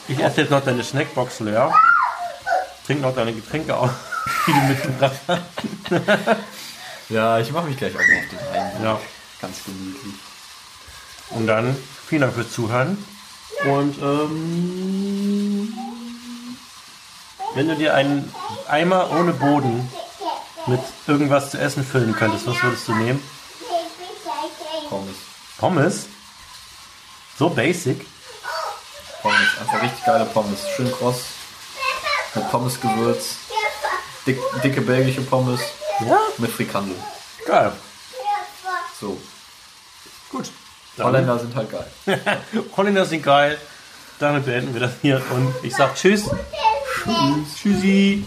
ich 0.08 0.18
esse 0.20 0.42
jetzt 0.42 0.50
noch 0.50 0.64
deine 0.66 0.84
Snackbox 0.84 1.42
leer. 1.42 1.72
Trink 2.88 3.02
noch 3.02 3.14
deine 3.14 3.34
Getränke 3.34 3.78
auf, 3.78 3.92
die 4.48 4.54
du 4.54 4.60
mitgebracht 4.62 5.20
hast. 5.28 5.42
Ja, 7.10 7.38
ich 7.38 7.52
mache 7.52 7.68
mich 7.68 7.78
gleich 7.78 7.94
auch 7.96 8.00
auf 8.00 8.06
den 8.32 8.40
Heim. 8.52 8.84
Ja. 8.84 9.00
Ganz 9.42 9.58
gemütlich. 9.64 10.14
Und 11.30 11.46
dann 11.46 11.78
vielen 12.08 12.22
Dank 12.22 12.34
fürs 12.34 12.52
Zuhören. 12.52 12.98
Und 13.66 13.96
ähm, 14.02 15.74
wenn 17.58 17.68
du 17.68 17.76
dir 17.76 17.96
einen 17.96 18.32
Eimer 18.68 19.10
ohne 19.12 19.34
Boden 19.34 19.92
mit 20.68 20.80
irgendwas 21.08 21.50
zu 21.50 21.58
essen 21.58 21.84
füllen 21.84 22.16
könntest, 22.16 22.46
was 22.46 22.62
würdest 22.62 22.88
du 22.88 22.94
nehmen? 22.94 23.24
Pommes. 24.90 25.16
Pommes? 25.58 26.06
So 27.40 27.50
basic? 27.50 28.06
Pommes. 29.24 29.48
Einfach 29.60 29.82
richtig 29.82 30.06
geile 30.06 30.26
Pommes. 30.26 30.60
Schön 30.76 30.92
kross. 30.92 31.22
Mit 32.36 32.52
Pommesgewürz. 32.52 33.38
Dick, 34.28 34.40
dicke 34.64 34.82
belgische 34.82 35.22
Pommes. 35.22 35.60
Ja, 36.08 36.20
Mit 36.38 36.52
Frikandel. 36.52 36.96
geil. 37.48 37.72
So. 39.00 39.20
Gut. 40.30 40.52
Dann, 40.96 41.08
Holländer 41.08 41.40
sind 41.40 41.56
halt 41.56 41.72
geil. 41.72 41.92
Holländer 42.78 43.06
sind 43.06 43.24
geil. 43.24 43.58
Damit 44.20 44.46
beenden 44.46 44.74
wir 44.74 44.82
das 44.82 44.94
hier 45.00 45.22
und 45.36 45.54
ich 45.62 45.76
sag 45.76 45.94
Tschüss. 45.94 46.28
Tschüss. 47.04 47.56
Tschüssi. 47.56 48.26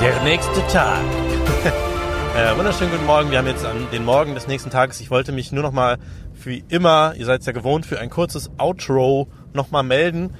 Der 0.00 0.22
nächste 0.22 0.64
Tag. 0.68 1.02
äh, 2.36 2.56
wunderschönen 2.56 2.92
guten 2.92 3.06
Morgen. 3.06 3.32
Wir 3.32 3.38
haben 3.38 3.48
jetzt 3.48 3.66
an 3.66 3.88
den 3.90 4.04
Morgen 4.04 4.36
des 4.36 4.46
nächsten 4.46 4.70
Tages. 4.70 5.00
Ich 5.00 5.10
wollte 5.10 5.32
mich 5.32 5.50
nur 5.50 5.64
noch 5.64 5.72
mal 5.72 5.98
für 6.32 6.54
immer, 6.68 7.14
ihr 7.16 7.26
seid 7.26 7.40
es 7.40 7.46
ja 7.46 7.52
gewohnt, 7.52 7.86
für 7.86 7.98
ein 7.98 8.08
kurzes 8.08 8.48
Outro 8.58 9.26
noch 9.54 9.70
mal 9.70 9.82
melden. 9.82 10.34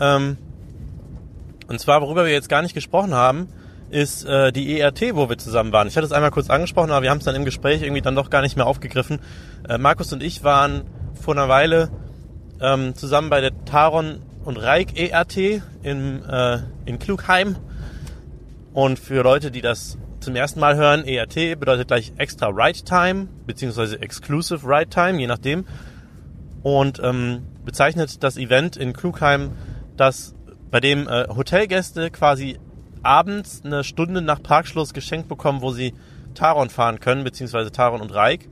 Ähm, 0.00 0.36
und 1.68 1.80
zwar, 1.80 2.00
worüber 2.00 2.24
wir 2.24 2.32
jetzt 2.32 2.48
gar 2.48 2.62
nicht 2.62 2.74
gesprochen 2.74 3.14
haben, 3.14 3.48
ist 3.90 4.24
äh, 4.24 4.52
die 4.52 4.80
ERT, 4.80 5.14
wo 5.14 5.28
wir 5.28 5.38
zusammen 5.38 5.72
waren. 5.72 5.88
Ich 5.88 5.96
hatte 5.96 6.06
es 6.06 6.12
einmal 6.12 6.30
kurz 6.30 6.50
angesprochen, 6.50 6.90
aber 6.90 7.02
wir 7.02 7.10
haben 7.10 7.18
es 7.18 7.24
dann 7.24 7.34
im 7.34 7.44
Gespräch 7.44 7.82
irgendwie 7.82 8.02
dann 8.02 8.14
doch 8.14 8.30
gar 8.30 8.42
nicht 8.42 8.56
mehr 8.56 8.66
aufgegriffen. 8.66 9.20
Äh, 9.68 9.78
Markus 9.78 10.12
und 10.12 10.22
ich 10.22 10.44
waren 10.44 10.82
vor 11.14 11.34
einer 11.34 11.48
Weile 11.48 11.90
ähm, 12.60 12.94
zusammen 12.94 13.30
bei 13.30 13.40
der 13.40 13.64
Taron 13.64 14.22
und 14.44 14.56
Reik 14.56 14.98
ERT 14.98 15.36
in, 15.82 16.22
äh, 16.24 16.58
in 16.84 16.98
Klugheim. 16.98 17.56
Und 18.72 18.98
für 18.98 19.22
Leute, 19.22 19.50
die 19.50 19.60
das 19.60 19.98
zum 20.20 20.36
ersten 20.36 20.60
Mal 20.60 20.76
hören, 20.76 21.04
ERT 21.04 21.58
bedeutet 21.58 21.88
gleich 21.88 22.12
Extra 22.16 22.48
Ride 22.48 22.82
Time, 22.82 23.28
beziehungsweise 23.46 24.00
Exclusive 24.00 24.66
Ride 24.66 24.90
Time, 24.90 25.18
je 25.20 25.26
nachdem. 25.26 25.64
Und 26.62 27.00
ähm, 27.02 27.42
bezeichnet 27.66 28.22
das 28.22 28.38
Event 28.38 28.78
in 28.78 28.94
Klugheim, 28.94 29.52
das, 29.98 30.34
bei 30.70 30.80
dem 30.80 31.06
äh, 31.06 31.26
Hotelgäste 31.28 32.10
quasi 32.10 32.58
abends 33.02 33.62
eine 33.64 33.84
Stunde 33.84 34.22
nach 34.22 34.42
Parkschluss 34.42 34.94
geschenkt 34.94 35.28
bekommen, 35.28 35.60
wo 35.60 35.72
sie 35.72 35.92
Taron 36.34 36.70
fahren 36.70 37.00
können, 37.00 37.24
beziehungsweise 37.24 37.70
Taron 37.70 38.00
und 38.00 38.14
Reik. 38.14 38.48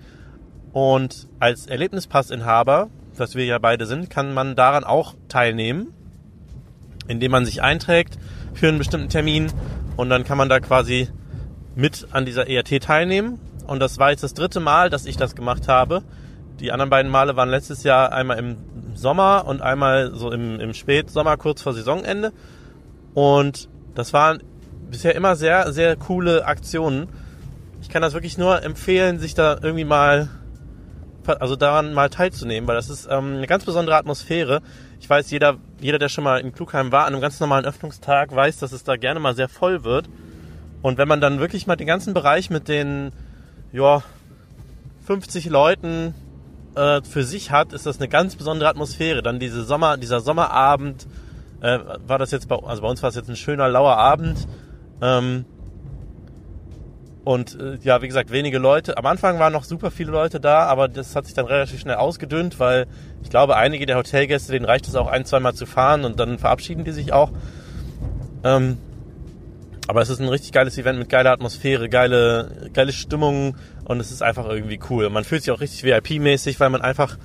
Und 0.72 1.28
als 1.38 1.66
Erlebnispassinhaber, 1.66 2.88
was 3.16 3.34
wir 3.34 3.44
ja 3.44 3.58
beide 3.58 3.86
sind, 3.86 4.10
kann 4.10 4.34
man 4.34 4.56
daran 4.56 4.84
auch 4.84 5.14
teilnehmen, 5.28 5.94
indem 7.08 7.30
man 7.30 7.46
sich 7.46 7.62
einträgt 7.62 8.18
für 8.52 8.68
einen 8.68 8.78
bestimmten 8.78 9.08
Termin 9.08 9.52
und 9.96 10.10
dann 10.10 10.24
kann 10.24 10.38
man 10.38 10.48
da 10.48 10.60
quasi 10.60 11.08
mit 11.76 12.08
an 12.10 12.24
dieser 12.24 12.48
ERT 12.48 12.82
teilnehmen. 12.82 13.38
Und 13.66 13.80
das 13.80 13.98
war 13.98 14.10
jetzt 14.10 14.22
das 14.22 14.34
dritte 14.34 14.60
Mal, 14.60 14.90
dass 14.90 15.06
ich 15.06 15.16
das 15.16 15.34
gemacht 15.34 15.68
habe. 15.68 16.02
Die 16.64 16.72
anderen 16.72 16.88
beiden 16.88 17.12
Male 17.12 17.36
waren 17.36 17.50
letztes 17.50 17.82
Jahr 17.82 18.10
einmal 18.14 18.38
im 18.38 18.56
Sommer 18.94 19.44
und 19.46 19.60
einmal 19.60 20.14
so 20.14 20.32
im, 20.32 20.58
im 20.60 20.72
Spätsommer, 20.72 21.36
kurz 21.36 21.60
vor 21.60 21.74
Saisonende. 21.74 22.32
Und 23.12 23.68
das 23.94 24.14
waren 24.14 24.42
bisher 24.90 25.14
immer 25.14 25.36
sehr, 25.36 25.74
sehr 25.74 25.94
coole 25.96 26.46
Aktionen. 26.46 27.10
Ich 27.82 27.90
kann 27.90 28.00
das 28.00 28.14
wirklich 28.14 28.38
nur 28.38 28.62
empfehlen, 28.62 29.18
sich 29.18 29.34
da 29.34 29.58
irgendwie 29.60 29.84
mal, 29.84 30.30
also 31.26 31.54
daran 31.54 31.92
mal 31.92 32.08
teilzunehmen, 32.08 32.66
weil 32.66 32.76
das 32.76 32.88
ist 32.88 33.08
ähm, 33.10 33.34
eine 33.36 33.46
ganz 33.46 33.66
besondere 33.66 33.96
Atmosphäre. 33.96 34.62
Ich 35.00 35.10
weiß, 35.10 35.30
jeder, 35.30 35.58
jeder, 35.82 35.98
der 35.98 36.08
schon 36.08 36.24
mal 36.24 36.40
in 36.40 36.54
Klugheim 36.54 36.92
war, 36.92 37.04
an 37.04 37.12
einem 37.12 37.20
ganz 37.20 37.40
normalen 37.40 37.66
Öffnungstag, 37.66 38.34
weiß, 38.34 38.56
dass 38.56 38.72
es 38.72 38.84
da 38.84 38.96
gerne 38.96 39.20
mal 39.20 39.34
sehr 39.34 39.50
voll 39.50 39.84
wird. 39.84 40.08
Und 40.80 40.96
wenn 40.96 41.08
man 41.08 41.20
dann 41.20 41.40
wirklich 41.40 41.66
mal 41.66 41.76
den 41.76 41.86
ganzen 41.86 42.14
Bereich 42.14 42.48
mit 42.48 42.68
den, 42.68 43.12
ja, 43.70 44.02
50 45.06 45.50
Leuten 45.50 46.14
äh, 46.74 47.02
für 47.02 47.24
sich 47.24 47.50
hat, 47.50 47.72
ist 47.72 47.86
das 47.86 47.98
eine 47.98 48.08
ganz 48.08 48.36
besondere 48.36 48.68
Atmosphäre. 48.68 49.22
Dann 49.22 49.38
diese 49.38 49.64
Sommer, 49.64 49.96
dieser 49.96 50.20
Sommerabend, 50.20 51.06
äh, 51.60 51.78
war 52.06 52.18
das 52.18 52.30
jetzt 52.30 52.48
bei, 52.48 52.56
also 52.56 52.82
bei 52.82 52.88
uns 52.88 53.02
war 53.02 53.08
es 53.08 53.16
jetzt 53.16 53.28
ein 53.28 53.36
schöner 53.36 53.68
lauer 53.68 53.96
Abend. 53.96 54.46
Ähm, 55.00 55.44
und 57.24 57.58
äh, 57.58 57.78
ja, 57.82 58.02
wie 58.02 58.06
gesagt, 58.06 58.30
wenige 58.30 58.58
Leute. 58.58 58.98
Am 58.98 59.06
Anfang 59.06 59.38
waren 59.38 59.52
noch 59.52 59.64
super 59.64 59.90
viele 59.90 60.12
Leute 60.12 60.40
da, 60.40 60.66
aber 60.66 60.88
das 60.88 61.16
hat 61.16 61.24
sich 61.24 61.34
dann 61.34 61.46
relativ 61.46 61.80
schnell 61.80 61.96
ausgedünnt, 61.96 62.60
weil 62.60 62.86
ich 63.22 63.30
glaube, 63.30 63.56
einige 63.56 63.86
der 63.86 63.96
Hotelgäste, 63.96 64.52
denen 64.52 64.66
reicht 64.66 64.86
es 64.86 64.94
auch 64.94 65.06
ein, 65.06 65.24
zweimal 65.24 65.54
zu 65.54 65.64
fahren 65.64 66.04
und 66.04 66.20
dann 66.20 66.38
verabschieden 66.38 66.84
die 66.84 66.92
sich 66.92 67.14
auch. 67.14 67.32
Ähm, 68.44 68.76
aber 69.86 70.02
es 70.02 70.10
ist 70.10 70.20
ein 70.20 70.28
richtig 70.28 70.52
geiles 70.52 70.76
Event 70.76 70.98
mit 70.98 71.08
geiler 71.08 71.32
Atmosphäre, 71.32 71.88
geile, 71.88 72.70
geile 72.74 72.92
Stimmung 72.92 73.56
und 73.84 74.00
es 74.00 74.10
ist 74.10 74.22
einfach 74.22 74.48
irgendwie 74.48 74.80
cool. 74.90 75.08
Man 75.10 75.24
fühlt 75.24 75.42
sich 75.42 75.50
auch 75.50 75.60
richtig 75.60 75.84
VIP-mäßig, 75.84 76.60
weil 76.60 76.70
man 76.70 76.82
einfach 76.82 77.16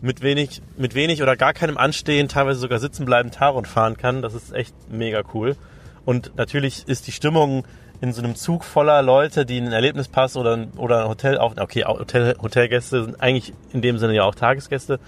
mit 0.00 0.20
wenig, 0.22 0.62
mit 0.76 0.94
wenig 0.94 1.22
oder 1.22 1.36
gar 1.36 1.52
keinem 1.52 1.78
Anstehen, 1.78 2.28
teilweise 2.28 2.60
sogar 2.60 2.80
sitzen 2.80 3.04
bleiben, 3.04 3.30
Taron 3.30 3.64
fahren 3.64 3.96
kann. 3.96 4.20
Das 4.20 4.34
ist 4.34 4.52
echt 4.52 4.74
mega 4.90 5.22
cool. 5.32 5.56
Und 6.04 6.36
natürlich 6.36 6.88
ist 6.88 7.06
die 7.06 7.12
Stimmung 7.12 7.64
in 8.00 8.12
so 8.12 8.20
einem 8.20 8.34
Zug 8.34 8.64
voller 8.64 9.00
Leute, 9.00 9.46
die 9.46 9.58
einen 9.58 9.72
Erlebnispass 9.72 10.36
oder, 10.36 10.66
oder 10.76 11.02
ein 11.02 11.08
Hotel 11.08 11.38
auf, 11.38 11.52
okay, 11.56 11.84
Hotel, 11.84 12.34
Hotelgäste 12.42 13.04
sind 13.04 13.20
eigentlich 13.20 13.54
in 13.72 13.80
dem 13.80 13.98
Sinne 13.98 14.14
ja 14.14 14.24
auch 14.24 14.34
Tagesgäste. 14.34 14.98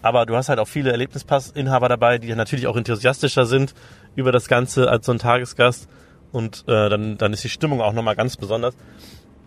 Aber 0.00 0.26
du 0.26 0.36
hast 0.36 0.48
halt 0.48 0.60
auch 0.60 0.68
viele 0.68 0.92
Erlebnispassinhaber 0.92 1.88
dabei, 1.88 2.18
die 2.18 2.32
natürlich 2.32 2.68
auch 2.68 2.76
enthusiastischer 2.76 3.46
sind 3.46 3.74
über 4.14 4.30
das 4.30 4.46
Ganze 4.46 4.88
als 4.88 5.06
so 5.06 5.12
ein 5.12 5.18
Tagesgast. 5.18 5.88
Und 6.30 6.64
äh, 6.68 6.88
dann, 6.88 7.18
dann 7.18 7.32
ist 7.32 7.42
die 7.42 7.48
Stimmung 7.48 7.80
auch 7.80 7.92
nochmal 7.92 8.14
ganz 8.14 8.36
besonders. 8.36 8.76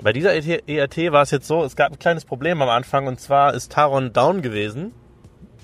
Bei 0.02 0.14
dieser 0.14 0.34
ERT 0.34 1.12
war 1.12 1.24
es 1.24 1.32
jetzt 1.32 1.48
so, 1.48 1.64
es 1.64 1.76
gab 1.76 1.92
ein 1.92 2.00
kleines 2.00 2.26
Problem 2.26 2.62
am 2.62 2.70
Anfang 2.70 3.08
und 3.08 3.20
zwar 3.20 3.54
ist 3.54 3.72
Taron 3.72 4.14
down 4.14 4.42
gewesen 4.42 4.94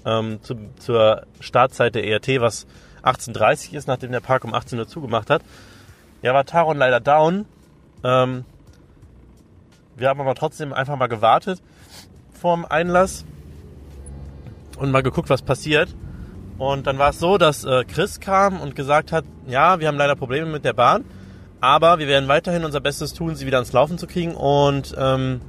ähm, 0.06 0.42
zu, 0.42 0.56
zur 0.78 1.26
Startzeit 1.40 1.96
der 1.96 2.06
ERT, 2.06 2.42
was 2.42 2.68
18.30 3.04 3.74
ist, 3.76 3.88
nachdem 3.88 4.12
der 4.12 4.20
Park 4.20 4.44
um 4.44 4.54
18 4.54 4.78
Uhr 4.80 4.88
zugemacht 4.88 5.30
hat. 5.30 5.42
Ja, 6.22 6.34
war 6.34 6.46
Taron 6.46 6.78
leider 6.78 7.00
down. 7.00 7.46
Ähm, 8.04 8.46
wir 9.96 10.10
haben 10.10 10.20
aber 10.20 10.36
trotzdem 10.36 10.74
einfach 10.74 10.98
mal 10.98 11.08
gewartet 11.08 11.62
vorm 12.46 12.66
Einlass 12.66 13.26
und 14.78 14.92
mal 14.92 15.02
geguckt, 15.02 15.30
was 15.30 15.42
passiert. 15.42 15.96
Und 16.58 16.86
dann 16.88 17.00
war 17.00 17.10
es 17.10 17.20
so, 17.20 17.38
dass 17.38 17.66
äh, 17.66 17.84
Chris 17.86 18.20
kam 18.20 18.62
und 18.62 18.76
gesagt 18.76 19.12
hat, 19.12 19.26
ja, 19.48 19.80
wir 19.80 19.88
haben 19.88 19.98
leider 19.98 20.16
Probleme 20.16 20.52
mit 20.52 20.64
der 20.64 20.74
Bahn, 20.74 21.06
aber 21.66 21.98
wir 21.98 22.08
werden 22.08 22.28
weiterhin 22.28 22.64
unser 22.64 22.80
Bestes 22.80 23.14
tun, 23.14 23.36
sie 23.36 23.48
wieder 23.48 23.58
ans 23.58 23.74
Laufen 23.74 23.98
zu 23.98 24.06
kriegen. 24.06 24.36
Und 24.36 24.94
ähm, 24.98 25.42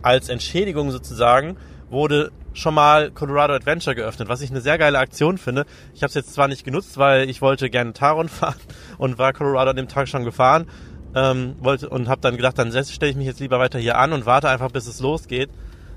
als 0.00 0.30
Entschädigung 0.30 0.90
sozusagen 0.90 1.58
wurde 1.90 2.32
schon 2.54 2.72
mal 2.72 3.10
Colorado 3.10 3.52
Adventure 3.52 3.94
geöffnet, 3.94 4.30
was 4.30 4.40
ich 4.40 4.50
eine 4.50 4.62
sehr 4.62 4.78
geile 4.78 4.98
Aktion 4.98 5.36
finde. 5.36 5.66
Ich 5.94 6.02
habe 6.02 6.08
es 6.08 6.14
jetzt 6.14 6.32
zwar 6.32 6.48
nicht 6.48 6.64
genutzt, 6.64 6.96
weil 6.96 7.28
ich 7.28 7.42
wollte 7.42 7.68
gerne 7.68 7.92
Taron 7.92 8.28
fahren 8.30 8.56
und 8.96 9.18
war 9.18 9.34
Colorado 9.34 9.70
an 9.70 9.76
dem 9.76 9.88
Tag 9.88 10.08
schon 10.08 10.24
gefahren 10.24 10.66
ähm, 11.14 11.56
wollte 11.60 11.90
und 11.90 12.08
habe 12.08 12.22
dann 12.22 12.36
gedacht, 12.36 12.58
dann 12.58 12.72
stelle 12.72 13.10
ich 13.10 13.16
mich 13.16 13.26
jetzt 13.26 13.40
lieber 13.40 13.58
weiter 13.58 13.78
hier 13.78 13.98
an 13.98 14.12
und 14.12 14.24
warte 14.24 14.48
einfach, 14.48 14.70
bis 14.70 14.86
es 14.86 15.00
losgeht. 15.00 15.50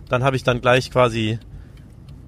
Dann 0.10 0.24
habe 0.24 0.36
ich 0.36 0.44
dann 0.44 0.60
gleich 0.60 0.92
quasi 0.92 1.40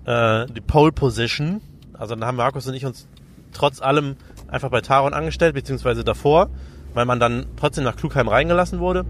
äh, 0.06 0.46
die 0.48 0.62
Pole 0.62 0.94
Position. 0.94 1.62
Also 1.94 2.16
dann 2.16 2.26
haben 2.26 2.38
Markus 2.38 2.66
und 2.68 2.74
ich 2.74 2.86
uns 2.86 3.08
trotz 3.52 3.82
allem 3.82 4.16
einfach 4.52 4.70
bei 4.70 4.82
Taron 4.82 5.14
angestellt, 5.14 5.56
beziehungsweise 5.56 6.04
davor, 6.04 6.50
weil 6.94 7.06
man 7.06 7.20
dann 7.20 7.48
trotzdem 7.56 7.84
nach 7.84 7.96
Klugheim 7.96 8.28
reingelassen 8.28 8.80
wurde. 8.80 9.06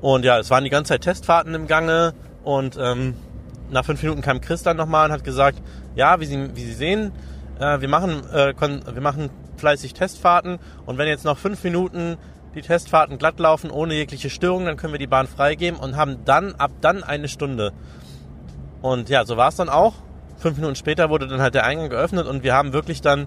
Und 0.00 0.24
ja, 0.24 0.38
es 0.38 0.50
waren 0.50 0.64
die 0.64 0.70
ganze 0.70 0.90
Zeit 0.90 1.02
Testfahrten 1.02 1.54
im 1.54 1.66
Gange 1.66 2.12
und 2.44 2.76
ähm, 2.78 3.14
nach 3.70 3.84
fünf 3.84 4.02
Minuten 4.02 4.20
kam 4.20 4.40
Chris 4.40 4.62
dann 4.62 4.76
nochmal 4.76 5.06
und 5.06 5.12
hat 5.12 5.24
gesagt, 5.24 5.62
ja, 5.94 6.20
wie 6.20 6.26
Sie, 6.26 6.54
wie 6.54 6.64
Sie 6.64 6.74
sehen, 6.74 7.12
äh, 7.58 7.80
wir 7.80 7.88
machen, 7.88 8.22
äh, 8.32 8.54
wir 8.58 9.02
machen 9.02 9.30
fleißig 9.56 9.94
Testfahrten 9.94 10.58
und 10.84 10.98
wenn 10.98 11.08
jetzt 11.08 11.24
noch 11.24 11.38
fünf 11.38 11.64
Minuten 11.64 12.18
die 12.54 12.62
Testfahrten 12.62 13.18
glatt 13.18 13.38
laufen, 13.38 13.70
ohne 13.70 13.94
jegliche 13.94 14.30
Störung, 14.30 14.64
dann 14.64 14.76
können 14.76 14.92
wir 14.92 14.98
die 14.98 15.06
Bahn 15.06 15.26
freigeben 15.26 15.78
und 15.78 15.96
haben 15.96 16.24
dann 16.24 16.54
ab 16.54 16.70
dann 16.80 17.02
eine 17.02 17.28
Stunde. 17.28 17.72
Und 18.82 19.08
ja, 19.08 19.24
so 19.24 19.36
war 19.36 19.48
es 19.48 19.56
dann 19.56 19.68
auch. 19.68 19.94
Fünf 20.36 20.56
Minuten 20.56 20.76
später 20.76 21.10
wurde 21.10 21.26
dann 21.26 21.40
halt 21.40 21.54
der 21.54 21.64
Eingang 21.64 21.90
geöffnet 21.90 22.26
und 22.26 22.42
wir 22.42 22.54
haben 22.54 22.72
wirklich 22.72 23.00
dann 23.00 23.26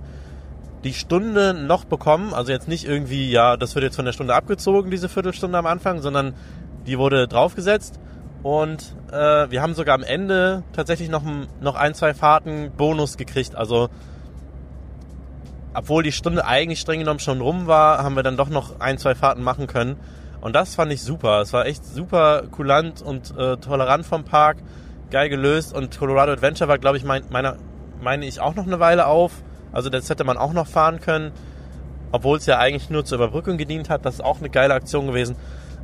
die 0.84 0.94
Stunde 0.94 1.54
noch 1.54 1.86
bekommen. 1.86 2.34
Also 2.34 2.52
jetzt 2.52 2.68
nicht 2.68 2.86
irgendwie, 2.86 3.32
ja, 3.32 3.58
das 3.58 3.76
wird 3.76 3.84
jetzt 3.84 3.96
von 3.96 4.06
der 4.06 4.14
Stunde 4.14 4.36
abgezogen, 4.36 4.92
diese 4.92 5.10
Viertelstunde 5.10 5.58
am 5.58 5.66
Anfang, 5.66 6.02
sondern 6.02 6.34
die 6.88 6.98
wurde 6.98 7.28
draufgesetzt. 7.28 8.00
Und 8.44 8.96
äh, 9.12 9.52
wir 9.52 9.62
haben 9.62 9.74
sogar 9.74 9.96
am 9.96 10.04
Ende 10.04 10.64
tatsächlich 10.72 11.10
noch, 11.10 11.24
noch 11.60 11.76
ein, 11.76 11.94
zwei 11.94 12.14
Fahrten 12.14 12.72
Bonus 12.78 13.18
gekriegt. 13.18 13.56
Also 13.56 13.90
obwohl 15.74 16.04
die 16.04 16.12
Stunde 16.12 16.46
eigentlich 16.46 16.80
streng 16.80 17.00
genommen 17.00 17.20
schon 17.20 17.42
rum 17.42 17.68
war, 17.68 18.04
haben 18.04 18.16
wir 18.16 18.24
dann 18.24 18.38
doch 18.38 18.50
noch 18.50 18.80
ein, 18.80 18.98
zwei 18.98 19.14
Fahrten 19.14 19.44
machen 19.44 19.68
können. 19.68 19.98
Und 20.42 20.54
das 20.54 20.76
fand 20.76 20.92
ich 20.92 21.02
super. 21.02 21.42
Es 21.42 21.54
war 21.54 21.66
echt 21.66 21.86
super 21.86 22.44
kulant 22.50 23.02
und 23.02 23.38
äh, 23.38 23.58
tolerant 23.58 24.06
vom 24.06 24.24
Park. 24.24 24.58
Geil 25.12 25.30
gelöst. 25.30 25.74
Und 25.74 25.98
Colorado 25.98 26.32
Adventure 26.32 26.68
war, 26.68 26.78
glaube 26.78 26.98
ich, 26.98 27.04
mein, 27.04 27.24
meiner, 27.30 27.58
meine 28.02 28.26
ich 28.26 28.40
auch 28.40 28.56
noch 28.56 28.68
eine 28.68 28.80
Weile 28.80 29.08
auf. 29.08 29.32
Also 29.72 29.90
das 29.90 30.10
hätte 30.10 30.24
man 30.24 30.38
auch 30.38 30.54
noch 30.54 30.68
fahren 30.68 31.00
können. 31.00 31.32
Obwohl 32.12 32.38
es 32.38 32.46
ja 32.46 32.58
eigentlich 32.58 32.90
nur 32.90 33.06
zur 33.06 33.18
Überbrückung 33.18 33.58
gedient 33.58 33.90
hat. 33.90 34.06
Das 34.06 34.16
ist 34.16 34.22
auch 34.22 34.40
eine 34.40 34.50
geile 34.50 34.74
Aktion 34.74 35.08
gewesen. 35.08 35.36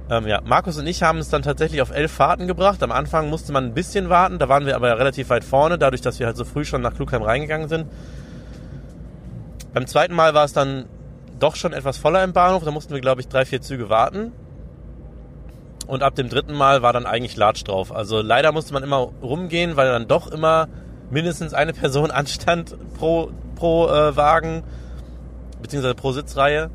Ähm, 0.10 0.28
ja, 0.28 0.42
Markus 0.44 0.78
und 0.78 0.86
ich 0.86 1.02
haben 1.02 1.18
es 1.18 1.30
dann 1.30 1.42
tatsächlich 1.42 1.82
auf 1.82 1.92
elf 1.92 2.12
Fahrten 2.12 2.48
gebracht. 2.48 2.84
Am 2.84 2.92
Anfang 2.92 3.30
musste 3.30 3.52
man 3.52 3.66
ein 3.66 3.74
bisschen 3.74 4.10
warten. 4.10 4.38
Da 4.38 4.50
waren 4.50 4.66
wir 4.66 4.76
aber 4.76 4.98
relativ 4.98 5.30
weit 5.30 5.44
vorne, 5.44 5.78
dadurch, 5.78 6.02
dass 6.02 6.20
wir 6.20 6.28
halt 6.28 6.38
so 6.38 6.46
früh 6.46 6.66
schon 6.66 6.82
nach 6.82 6.94
Klugheim 6.94 7.24
reingegangen 7.24 7.70
sind. 7.70 7.88
Beim 9.74 9.88
zweiten 9.88 10.14
Mal 10.14 10.34
war 10.34 10.46
es 10.46 10.54
dann 10.54 10.86
doch 11.40 11.56
schon 11.56 11.74
etwas 11.74 11.98
voller 11.98 12.24
im 12.24 12.34
Bahnhof. 12.34 12.64
Da 12.64 12.72
mussten 12.72 12.94
wir, 12.94 13.02
glaube 13.02 13.22
ich, 13.22 13.28
drei, 13.28 13.46
vier 13.46 13.62
Züge 13.62 13.90
warten. 13.90 14.32
Und 15.88 16.04
ab 16.04 16.16
dem 16.16 16.30
dritten 16.30 16.54
Mal 16.54 16.82
war 16.82 16.94
dann 16.94 17.06
eigentlich 17.06 17.36
Latsch 17.36 17.64
drauf. 17.64 17.94
Also 17.94 18.22
leider 18.22 18.52
musste 18.52 18.74
man 18.74 18.84
immer 18.84 18.98
rumgehen, 19.22 19.78
weil 19.78 19.88
dann 19.88 20.08
doch 20.08 20.28
immer 20.28 20.68
mindestens 21.10 21.54
eine 21.54 21.74
Person 21.74 22.12
anstand 22.12 22.76
pro, 22.98 23.32
pro 23.56 23.88
äh, 23.88 24.16
Wagen, 24.16 24.64
beziehungsweise 25.62 25.96
pro 25.96 26.12
Sitzreihe. 26.12 26.70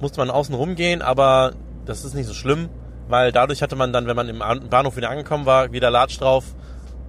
Musste 0.00 0.20
man 0.20 0.30
außen 0.30 0.54
rumgehen, 0.54 1.02
aber 1.02 1.52
das 1.86 2.04
ist 2.04 2.14
nicht 2.14 2.26
so 2.26 2.34
schlimm, 2.34 2.68
weil 3.08 3.32
dadurch 3.32 3.62
hatte 3.62 3.76
man 3.76 3.92
dann, 3.92 4.06
wenn 4.06 4.16
man 4.16 4.28
im 4.28 4.42
Bahnhof 4.68 4.96
wieder 4.96 5.10
angekommen 5.10 5.46
war, 5.46 5.72
wieder 5.72 5.90
Latsch 5.90 6.20
drauf. 6.20 6.44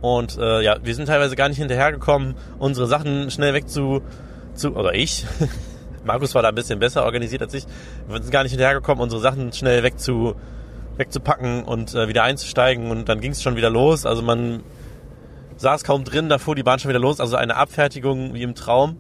Und 0.02 0.38
äh, 0.38 0.62
ja, 0.62 0.78
wir 0.84 0.96
sind 0.96 1.08
teilweise 1.08 1.36
gar 1.36 1.50
nicht 1.50 1.58
hinterhergekommen, 1.58 2.36
unsere 2.60 2.88
Sachen 2.88 3.32
schnell 3.32 3.54
wegzu 3.54 4.02
zu, 4.54 4.76
oder 4.76 4.94
ich, 4.94 5.26
Markus 6.06 6.36
war 6.36 6.42
da 6.42 6.50
ein 6.50 6.56
bisschen 6.56 6.80
besser 6.80 7.04
organisiert 7.04 7.42
als 7.42 7.54
ich, 7.54 7.66
wir 8.08 8.22
sind 8.22 8.32
gar 8.32 8.44
nicht 8.44 8.52
hinterhergekommen, 8.52 9.02
unsere 9.02 9.22
Sachen 9.22 9.52
schnell 9.54 9.84
wegzu, 9.84 10.36
wegzupacken 10.98 11.64
und 11.64 11.94
äh, 11.94 12.08
wieder 12.08 12.24
einzusteigen 12.24 12.92
und 12.92 13.08
dann 13.10 13.22
ging 13.22 13.32
es 13.32 13.42
schon 13.42 13.56
wieder 13.56 13.70
los. 13.70 14.06
Also 14.06 14.22
man 14.22 14.64
saß 15.58 15.84
kaum 15.84 16.04
drin, 16.04 16.30
da 16.30 16.38
fuhr 16.38 16.56
die 16.56 16.64
Bahn 16.64 16.80
schon 16.80 16.90
wieder 16.90 17.00
los. 17.00 17.20
Also 17.20 17.36
eine 17.36 17.56
Abfertigung 17.56 18.34
wie 18.34 18.44
im 18.44 18.56
Traum. 18.56 18.98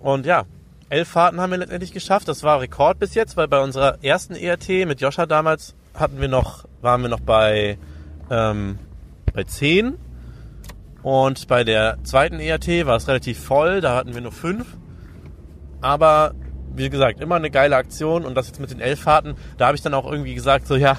Und 0.00 0.26
ja, 0.26 0.44
elf 0.88 1.08
Fahrten 1.08 1.40
haben 1.40 1.50
wir 1.50 1.58
letztendlich 1.58 1.92
geschafft. 1.92 2.28
Das 2.28 2.42
war 2.42 2.60
Rekord 2.60 2.98
bis 2.98 3.14
jetzt, 3.14 3.36
weil 3.36 3.48
bei 3.48 3.60
unserer 3.60 4.02
ersten 4.02 4.34
ERT 4.34 4.68
mit 4.86 5.00
Joscha 5.00 5.26
damals 5.26 5.74
hatten 5.94 6.20
wir 6.20 6.28
noch, 6.28 6.64
waren 6.80 7.02
wir 7.02 7.08
noch 7.08 7.20
bei, 7.20 7.78
ähm, 8.30 8.78
bei 9.32 9.44
zehn 9.44 9.96
und 11.02 11.48
bei 11.48 11.64
der 11.64 11.98
zweiten 12.04 12.38
ERT 12.38 12.86
war 12.86 12.96
es 12.96 13.08
relativ 13.08 13.42
voll, 13.42 13.80
da 13.80 13.96
hatten 13.96 14.14
wir 14.14 14.20
nur 14.20 14.32
fünf. 14.32 14.66
Aber 15.80 16.34
wie 16.74 16.90
gesagt, 16.90 17.20
immer 17.20 17.36
eine 17.36 17.50
geile 17.50 17.76
Aktion 17.76 18.24
und 18.24 18.34
das 18.34 18.48
jetzt 18.48 18.60
mit 18.60 18.70
den 18.70 18.80
elf 18.80 19.00
Fahrten, 19.00 19.34
da 19.58 19.66
habe 19.66 19.76
ich 19.76 19.82
dann 19.82 19.94
auch 19.94 20.10
irgendwie 20.10 20.34
gesagt, 20.34 20.66
so 20.66 20.76
ja, 20.76 20.96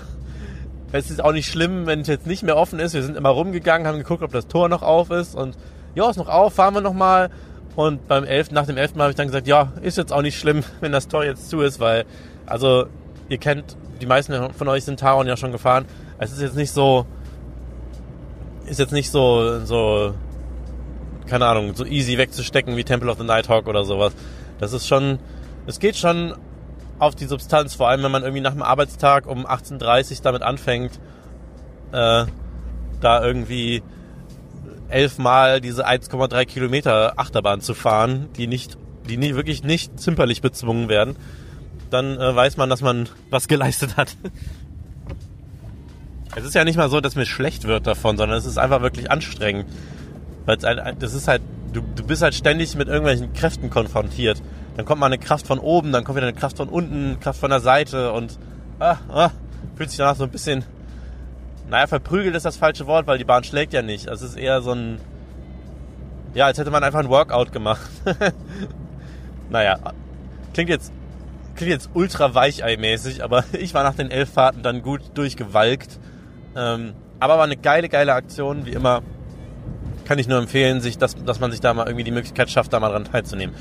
es 0.91 1.09
ist 1.09 1.23
auch 1.23 1.31
nicht 1.31 1.49
schlimm, 1.49 1.87
wenn 1.87 2.01
es 2.01 2.07
jetzt 2.07 2.27
nicht 2.27 2.43
mehr 2.43 2.55
offen 2.55 2.79
ist. 2.79 2.93
Wir 2.93 3.01
sind 3.01 3.17
immer 3.17 3.29
rumgegangen, 3.29 3.87
haben 3.87 3.97
geguckt, 3.97 4.21
ob 4.21 4.31
das 4.31 4.47
Tor 4.47 4.69
noch 4.69 4.83
auf 4.83 5.09
ist 5.09 5.35
und 5.35 5.57
ja, 5.95 6.09
ist 6.09 6.17
noch 6.17 6.29
auf, 6.29 6.53
fahren 6.53 6.75
wir 6.75 6.81
noch 6.81 6.93
mal. 6.93 7.29
Und 7.75 8.07
beim 8.07 8.23
elften, 8.23 8.53
nach 8.53 8.67
dem 8.67 8.77
elften 8.77 8.99
Mal 8.99 9.05
habe 9.05 9.11
ich 9.11 9.17
dann 9.17 9.27
gesagt, 9.27 9.47
ja, 9.47 9.73
ist 9.81 9.97
jetzt 9.97 10.13
auch 10.13 10.21
nicht 10.21 10.37
schlimm, 10.37 10.63
wenn 10.81 10.91
das 10.91 11.07
Tor 11.07 11.23
jetzt 11.23 11.49
zu 11.49 11.61
ist, 11.61 11.79
weil, 11.79 12.05
also, 12.45 12.85
ihr 13.29 13.39
kennt, 13.39 13.75
die 14.01 14.05
meisten 14.05 14.53
von 14.53 14.67
euch 14.67 14.83
sind 14.83 14.99
Taron 14.99 15.27
ja 15.27 15.37
schon 15.37 15.51
gefahren. 15.51 15.85
Es 16.19 16.31
ist 16.31 16.41
jetzt 16.41 16.55
nicht 16.55 16.71
so, 16.71 17.07
ist 18.67 18.79
jetzt 18.79 18.93
nicht 18.93 19.09
so, 19.09 19.65
so, 19.65 20.13
keine 21.27 21.47
Ahnung, 21.47 21.73
so 21.73 21.85
easy 21.85 22.17
wegzustecken 22.17 22.77
wie 22.77 22.83
Temple 22.83 23.09
of 23.09 23.17
the 23.17 23.23
Nighthawk 23.23 23.67
oder 23.67 23.83
sowas. 23.83 24.13
Das 24.59 24.73
ist 24.73 24.87
schon, 24.87 25.19
es 25.65 25.79
geht 25.79 25.95
schon 25.95 26.35
auf 26.99 27.15
die 27.15 27.25
Substanz, 27.25 27.75
vor 27.75 27.89
allem 27.89 28.03
wenn 28.03 28.11
man 28.11 28.23
irgendwie 28.23 28.41
nach 28.41 28.53
dem 28.53 28.61
Arbeitstag 28.61 29.27
um 29.27 29.45
18.30 29.45 30.17
Uhr 30.17 30.17
damit 30.23 30.41
anfängt, 30.41 30.99
äh, 31.91 32.25
da 33.01 33.23
irgendwie 33.23 33.83
elfmal 34.89 35.59
diese 35.59 35.87
1,3 35.87 36.45
Kilometer 36.45 37.13
Achterbahn 37.17 37.61
zu 37.61 37.73
fahren, 37.73 38.29
die 38.37 38.47
nicht, 38.47 38.77
die 39.09 39.17
nie, 39.17 39.35
wirklich 39.35 39.63
nicht 39.63 39.99
zimperlich 39.99 40.41
bezwungen 40.41 40.87
werden, 40.87 41.15
dann 41.89 42.17
äh, 42.19 42.35
weiß 42.35 42.57
man, 42.57 42.69
dass 42.69 42.81
man 42.81 43.09
was 43.29 43.47
geleistet 43.47 43.97
hat. 43.97 44.15
Es 46.35 46.45
ist 46.45 46.55
ja 46.55 46.63
nicht 46.63 46.77
mal 46.77 46.89
so, 46.89 46.99
dass 46.99 47.15
mir 47.15 47.27
schlecht 47.27 47.65
wird 47.65 47.85
davon, 47.85 48.17
sondern 48.17 48.35
es 48.39 48.47
ist 48.47 48.57
einfach 48.57 48.81
wirklich 48.81 49.11
anstrengend. 49.11 49.67
Weil 50.45 50.57
es 50.57 50.63
ein, 50.63 50.97
das 50.97 51.13
ist 51.13 51.27
halt, 51.27 51.43
du, 51.73 51.81
du 51.81 52.03
bist 52.03 52.23
halt 52.23 52.33
ständig 52.33 52.75
mit 52.75 52.87
irgendwelchen 52.87 53.33
Kräften 53.33 53.69
konfrontiert. 53.69 54.41
Dann 54.75 54.85
kommt 54.85 54.99
mal 54.99 55.07
eine 55.07 55.17
Kraft 55.17 55.47
von 55.47 55.59
oben, 55.59 55.91
dann 55.91 56.03
kommt 56.03 56.17
wieder 56.17 56.27
eine 56.27 56.35
Kraft 56.35 56.57
von 56.57 56.69
unten, 56.69 57.19
Kraft 57.19 57.39
von 57.39 57.49
der 57.49 57.59
Seite 57.59 58.11
und 58.11 58.37
ah, 58.79 58.97
ah, 59.09 59.29
fühlt 59.75 59.89
sich 59.89 59.97
danach 59.97 60.15
so 60.15 60.23
ein 60.23 60.31
bisschen, 60.31 60.63
naja, 61.69 61.87
verprügelt 61.87 62.35
ist 62.35 62.45
das 62.45 62.57
falsche 62.57 62.87
Wort, 62.87 63.05
weil 63.05 63.17
die 63.17 63.23
Bahn 63.23 63.43
schlägt 63.43 63.73
ja 63.73 63.81
nicht. 63.81 64.07
Es 64.07 64.21
ist 64.21 64.35
eher 64.35 64.61
so 64.61 64.71
ein, 64.71 64.99
ja, 66.33 66.45
als 66.45 66.57
hätte 66.57 66.71
man 66.71 66.83
einfach 66.83 66.99
ein 66.99 67.09
Workout 67.09 67.51
gemacht. 67.51 67.89
naja, 69.49 69.77
klingt 70.53 70.69
jetzt, 70.69 70.91
klingt 71.55 71.71
jetzt 71.71 71.89
ultra 71.93 72.33
weichei-mäßig, 72.33 73.23
aber 73.23 73.43
ich 73.53 73.73
war 73.73 73.83
nach 73.83 73.95
den 73.95 74.09
elf 74.09 74.31
Fahrten 74.31 74.63
dann 74.63 74.81
gut 74.81 75.01
durchgewalkt 75.13 75.99
ähm, 76.55 76.93
aber 77.19 77.37
war 77.37 77.43
eine 77.43 77.57
geile, 77.57 77.89
geile 77.89 78.13
Aktion, 78.13 78.65
wie 78.65 78.71
immer. 78.71 79.01
Kann 80.05 80.19
ich 80.19 80.27
nur 80.27 80.39
empfehlen, 80.39 80.81
sich, 80.81 80.97
dass, 80.97 81.15
dass 81.15 81.39
man 81.39 81.51
sich 81.51 81.61
da 81.61 81.73
mal 81.73 81.87
irgendwie 81.87 82.03
die 82.03 82.11
Möglichkeit 82.11 82.49
schafft, 82.49 82.73
da 82.73 82.79
mal 82.79 82.89
dran 82.89 83.05
teilzunehmen. 83.05 83.55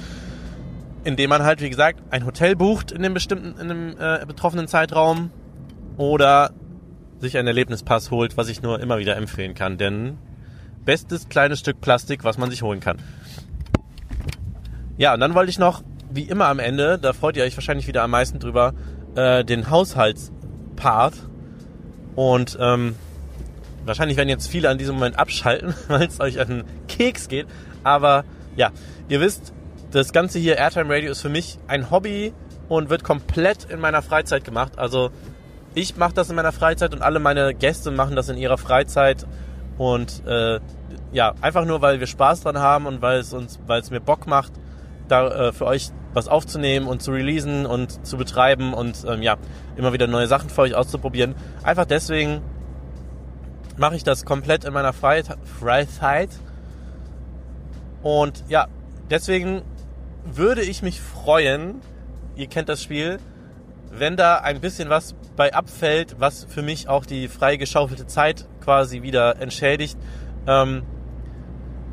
Indem 1.04 1.30
man 1.30 1.42
halt, 1.42 1.60
wie 1.60 1.70
gesagt, 1.70 2.00
ein 2.10 2.24
Hotel 2.24 2.54
bucht 2.56 2.92
in 2.92 3.02
dem 3.02 3.14
bestimmten, 3.14 3.58
in 3.60 3.68
dem 3.68 3.96
äh, 3.98 4.24
betroffenen 4.26 4.68
Zeitraum 4.68 5.30
oder 5.96 6.52
sich 7.20 7.36
einen 7.36 7.48
Erlebnispass 7.48 8.10
holt, 8.10 8.36
was 8.36 8.48
ich 8.48 8.62
nur 8.62 8.80
immer 8.80 8.98
wieder 8.98 9.16
empfehlen 9.16 9.54
kann. 9.54 9.78
Denn 9.78 10.18
bestes 10.84 11.28
kleines 11.28 11.60
Stück 11.60 11.80
Plastik, 11.80 12.24
was 12.24 12.38
man 12.38 12.50
sich 12.50 12.62
holen 12.62 12.80
kann. 12.80 12.98
Ja, 14.96 15.14
und 15.14 15.20
dann 15.20 15.34
wollte 15.34 15.50
ich 15.50 15.58
noch, 15.58 15.82
wie 16.10 16.22
immer 16.22 16.46
am 16.46 16.58
Ende, 16.58 16.98
da 16.98 17.12
freut 17.12 17.36
ihr 17.36 17.44
euch 17.44 17.56
wahrscheinlich 17.56 17.86
wieder 17.86 18.02
am 18.02 18.10
meisten 18.10 18.38
drüber, 18.38 18.74
äh, 19.14 19.44
den 19.44 19.70
Haushaltspart 19.70 21.14
und 22.14 22.58
ähm, 22.60 22.94
wahrscheinlich 23.84 24.16
werden 24.16 24.28
jetzt 24.28 24.48
viele 24.48 24.68
an 24.68 24.78
diesem 24.78 24.96
Moment 24.96 25.18
abschalten, 25.18 25.74
weil 25.88 26.06
es 26.06 26.20
euch 26.20 26.40
an 26.40 26.48
den 26.48 26.64
Keks 26.88 27.28
geht. 27.28 27.46
Aber 27.82 28.24
ja, 28.56 28.70
ihr 29.08 29.20
wisst, 29.20 29.52
das 29.92 30.12
Ganze 30.12 30.38
hier, 30.38 30.56
Airtime 30.56 30.92
Radio, 30.92 31.12
ist 31.12 31.20
für 31.20 31.28
mich 31.28 31.58
ein 31.68 31.90
Hobby 31.90 32.32
und 32.68 32.90
wird 32.90 33.04
komplett 33.04 33.64
in 33.64 33.78
meiner 33.78 34.02
Freizeit 34.02 34.44
gemacht. 34.44 34.78
Also 34.78 35.10
ich 35.74 35.96
mache 35.96 36.14
das 36.14 36.30
in 36.30 36.36
meiner 36.36 36.52
Freizeit 36.52 36.94
und 36.94 37.02
alle 37.02 37.18
meine 37.18 37.54
Gäste 37.54 37.90
machen 37.90 38.16
das 38.16 38.28
in 38.28 38.36
ihrer 38.36 38.58
Freizeit. 38.58 39.26
Und 39.78 40.26
äh, 40.26 40.60
ja, 41.12 41.34
einfach 41.40 41.64
nur, 41.64 41.82
weil 41.82 42.00
wir 42.00 42.06
Spaß 42.06 42.42
dran 42.42 42.58
haben 42.58 42.86
und 42.86 43.02
weil 43.02 43.20
es 43.20 43.32
uns, 43.32 43.60
weil 43.66 43.80
es 43.80 43.90
mir 43.90 44.00
Bock 44.00 44.26
macht, 44.26 44.52
da 45.08 45.48
äh, 45.48 45.52
für 45.52 45.66
euch 45.66 45.90
was 46.14 46.28
aufzunehmen 46.28 46.86
und 46.86 47.02
zu 47.02 47.10
releasen 47.12 47.66
und 47.66 48.06
zu 48.06 48.16
betreiben 48.16 48.74
und 48.74 49.04
ähm, 49.06 49.22
ja, 49.22 49.36
immer 49.76 49.92
wieder 49.92 50.06
neue 50.06 50.26
Sachen 50.26 50.50
für 50.50 50.62
euch 50.62 50.74
auszuprobieren. 50.74 51.34
Einfach 51.62 51.86
deswegen 51.86 52.42
mache 53.76 53.96
ich 53.96 54.04
das 54.04 54.24
komplett 54.24 54.64
in 54.64 54.72
meiner 54.72 54.92
Freizeit. 54.92 56.30
Und 58.02 58.44
ja, 58.48 58.68
deswegen 59.10 59.62
würde 60.24 60.62
ich 60.62 60.82
mich 60.82 61.00
freuen, 61.00 61.80
ihr 62.36 62.46
kennt 62.46 62.68
das 62.68 62.82
Spiel, 62.82 63.18
wenn 63.90 64.16
da 64.16 64.36
ein 64.36 64.60
bisschen 64.60 64.88
was 64.88 65.14
bei 65.36 65.52
abfällt, 65.54 66.16
was 66.18 66.44
für 66.44 66.62
mich 66.62 66.88
auch 66.88 67.04
die 67.04 67.28
freigeschaufelte 67.28 68.06
Zeit 68.06 68.46
quasi 68.60 69.02
wieder 69.02 69.40
entschädigt. 69.40 69.98
Ähm, 70.46 70.82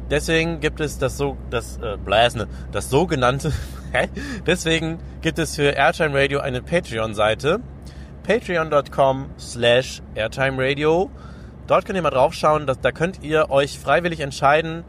Deswegen 0.10 0.60
gibt 0.60 0.80
es 0.80 0.98
das 0.98 1.18
so, 1.18 1.38
das 1.52 1.78
äh, 1.78 1.98
Bläsne, 1.98 2.48
das 2.72 2.90
sogenannte. 2.90 3.54
Deswegen 4.48 4.98
gibt 5.22 5.38
es 5.38 5.56
für 5.56 5.76
Airtime 5.76 6.18
Radio 6.20 6.40
eine 6.40 6.62
Patreon-Seite. 6.62 7.60
Patreon.com 8.24 9.30
slash 9.38 10.02
Airtime 10.16 10.58
Radio. 10.58 11.12
Dort 11.68 11.86
könnt 11.86 11.96
ihr 11.96 12.02
mal 12.02 12.10
draufschauen, 12.10 12.66
dass, 12.66 12.80
da 12.80 12.92
könnt 12.92 13.24
ihr 13.24 13.52
euch 13.52 13.78
freiwillig 13.78 14.22
entscheiden, 14.22 14.84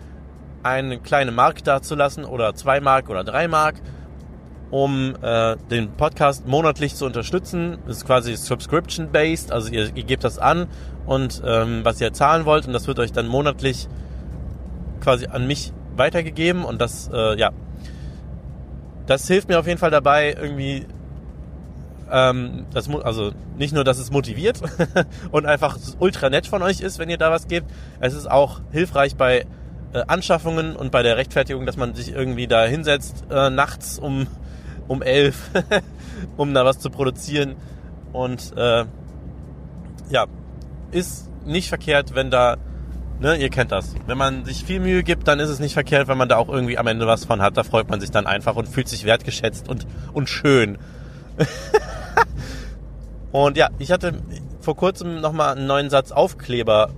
eine 0.62 0.98
kleine 0.98 1.32
Mark 1.32 1.64
dazulassen 1.64 2.24
oder 2.24 2.54
zwei 2.54 2.80
Mark 2.80 3.08
oder 3.08 3.24
drei 3.24 3.48
Mark, 3.48 3.76
um 4.70 5.14
äh, 5.22 5.56
den 5.70 5.92
Podcast 5.92 6.46
monatlich 6.46 6.94
zu 6.94 7.06
unterstützen. 7.06 7.78
Das 7.86 7.98
ist 7.98 8.06
quasi 8.06 8.36
subscription-based, 8.36 9.52
also 9.52 9.70
ihr, 9.72 9.94
ihr 9.94 10.04
gebt 10.04 10.24
das 10.24 10.38
an 10.38 10.66
und 11.06 11.42
ähm, 11.44 11.80
was 11.84 12.00
ihr 12.00 12.12
zahlen 12.12 12.44
wollt 12.44 12.66
und 12.66 12.72
das 12.72 12.86
wird 12.86 12.98
euch 12.98 13.12
dann 13.12 13.26
monatlich 13.26 13.88
quasi 15.00 15.26
an 15.26 15.46
mich 15.46 15.72
weitergegeben 15.96 16.64
und 16.64 16.80
das, 16.80 17.10
äh, 17.12 17.38
ja, 17.38 17.50
das 19.06 19.26
hilft 19.26 19.48
mir 19.48 19.58
auf 19.58 19.66
jeden 19.66 19.78
Fall 19.78 19.90
dabei, 19.90 20.34
irgendwie 20.40 20.86
ähm, 22.10 22.66
das, 22.72 22.88
also 22.88 23.32
nicht 23.56 23.74
nur, 23.74 23.84
dass 23.84 23.98
es 23.98 24.10
motiviert 24.10 24.60
und 25.30 25.46
einfach 25.46 25.78
ultra 25.98 26.30
nett 26.30 26.46
von 26.46 26.62
euch 26.62 26.80
ist, 26.80 26.98
wenn 26.98 27.08
ihr 27.08 27.18
da 27.18 27.30
was 27.30 27.48
gebt. 27.48 27.70
Es 28.00 28.14
ist 28.14 28.30
auch 28.30 28.60
hilfreich 28.72 29.16
bei 29.16 29.46
äh, 29.92 30.02
Anschaffungen 30.06 30.76
und 30.76 30.90
bei 30.90 31.02
der 31.02 31.16
Rechtfertigung, 31.16 31.66
dass 31.66 31.76
man 31.76 31.94
sich 31.94 32.12
irgendwie 32.12 32.46
da 32.46 32.64
hinsetzt 32.64 33.24
äh, 33.30 33.50
nachts 33.50 33.98
um 33.98 34.26
um 34.90 35.02
elf, 35.02 35.50
um 36.36 36.52
da 36.52 36.64
was 36.64 36.80
zu 36.80 36.90
produzieren. 36.90 37.54
Und 38.12 38.52
äh, 38.56 38.84
ja, 40.10 40.26
ist 40.90 41.30
nicht 41.46 41.68
verkehrt, 41.68 42.16
wenn 42.16 42.32
da, 42.32 42.56
ne, 43.20 43.36
ihr 43.36 43.50
kennt 43.50 43.70
das. 43.70 43.94
Wenn 44.06 44.18
man 44.18 44.44
sich 44.44 44.64
viel 44.64 44.80
Mühe 44.80 45.04
gibt, 45.04 45.28
dann 45.28 45.38
ist 45.38 45.48
es 45.48 45.60
nicht 45.60 45.74
verkehrt, 45.74 46.08
wenn 46.08 46.18
man 46.18 46.28
da 46.28 46.38
auch 46.38 46.48
irgendwie 46.48 46.76
am 46.76 46.88
Ende 46.88 47.06
was 47.06 47.24
von 47.24 47.40
hat. 47.40 47.56
Da 47.56 47.62
freut 47.62 47.88
man 47.88 48.00
sich 48.00 48.10
dann 48.10 48.26
einfach 48.26 48.56
und 48.56 48.68
fühlt 48.68 48.88
sich 48.88 49.04
wertgeschätzt 49.04 49.68
und, 49.68 49.86
und 50.12 50.28
schön. 50.28 50.76
und 53.30 53.56
ja, 53.56 53.68
ich 53.78 53.92
hatte 53.92 54.14
vor 54.60 54.74
kurzem 54.74 55.20
nochmal 55.20 55.56
einen 55.56 55.68
neuen 55.68 55.88
Satz 55.88 56.10
Aufkleber 56.10 56.90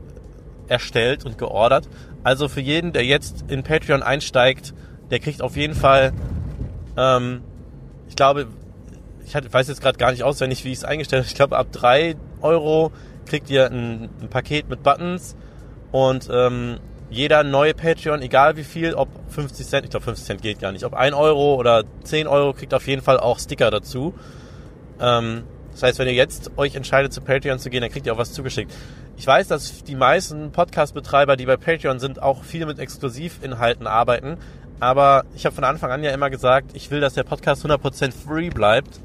erstellt 0.66 1.27
und 1.27 1.36
geordert. 1.36 1.90
Also 2.24 2.49
für 2.49 2.61
jeden, 2.61 2.93
der 2.93 3.05
jetzt 3.05 3.44
in 3.49 3.62
Patreon 3.62 4.03
einsteigt, 4.03 4.74
der 5.11 5.19
kriegt 5.19 5.43
auf 5.43 5.57
jeden 5.57 5.74
Fall, 5.74 6.12
ähm, 6.97 7.43
ich 8.09 8.16
glaube, 8.16 8.47
ich 9.24 9.35
weiß 9.35 9.69
jetzt 9.69 9.81
gerade 9.81 9.99
gar 9.99 10.11
nicht 10.11 10.23
auswendig, 10.23 10.65
wie 10.65 10.73
ich 10.73 10.78
es 10.78 10.85
eingestellt 10.85 11.23
habe. 11.23 11.28
Ich 11.28 11.35
glaube, 11.35 11.57
ab 11.57 11.69
drei 11.73 12.16
Euro 12.40 12.93
kriegt 13.27 13.51
ihr 13.51 13.66
ein, 13.66 14.09
ein 14.20 14.28
Paket 14.28 14.69
mit 14.69 14.82
Buttons 14.82 15.36
und 15.90 16.28
ähm, 16.32 16.78
jeder 17.11 17.44
neue 17.44 17.74
Patreon, 17.74 18.23
egal 18.23 18.57
wie 18.57 18.65
viel, 18.65 18.94
ob 18.94 19.09
50 19.28 19.66
Cent, 19.66 19.85
ich 19.85 19.90
glaube 19.90 20.05
50 20.05 20.27
Cent 20.27 20.43
geht 20.43 20.61
gar 20.61 20.73
nicht, 20.73 20.85
ob 20.85 20.94
1 20.94 21.15
Euro 21.15 21.57
oder 21.57 21.85
10 22.05 22.27
Euro, 22.27 22.55
kriegt 22.55 22.73
auf 22.73 22.86
jeden 22.86 23.03
Fall 23.03 23.20
auch 23.20 23.39
Sticker 23.39 23.70
dazu. 23.70 24.15
Ähm, 24.99 25.44
das 25.73 25.82
heißt, 25.82 25.99
wenn 25.99 26.07
ihr 26.07 26.15
jetzt 26.15 26.51
euch 26.57 26.74
entscheidet, 26.74 27.12
zu 27.12 27.20
Patreon 27.20 27.59
zu 27.59 27.70
gehen, 27.70 27.81
dann 27.81 27.90
kriegt 27.90 28.07
ihr 28.07 28.12
auch 28.12 28.19
was 28.19 28.32
zugeschickt. 28.32 28.73
Ich 29.16 29.27
weiß, 29.27 29.49
dass 29.49 29.85
die 29.85 29.94
meisten 29.94 30.53
Podcast-Betreiber, 30.53 31.36
die 31.36 31.47
bei 31.47 31.57
Patreon 31.57 31.99
sind, 31.99 32.20
auch 32.23 32.44
viel 32.44 32.66
mit 32.66 32.78
Exklusivinhalten 32.78 33.86
arbeiten. 33.86 34.36
Aber 34.81 35.24
ich 35.35 35.47
habe 35.47 35.55
von 35.55 35.65
Anfang 35.65 35.90
an 35.90 36.03
ja 36.03 36.11
immer 36.11 36.28
gesagt, 36.28 36.73
ich 36.74 36.90
will, 36.90 37.01
dass 37.01 37.15
der 37.15 37.23
Podcast 37.23 37.65
100% 37.65 38.12
free 38.12 38.51
bleibt. 38.51 39.01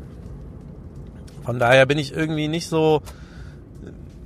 Von 1.45 1.60
daher 1.60 1.85
bin 1.85 1.98
ich 1.98 2.14
irgendwie 2.14 2.48
nicht 2.48 2.68
so... 2.68 3.02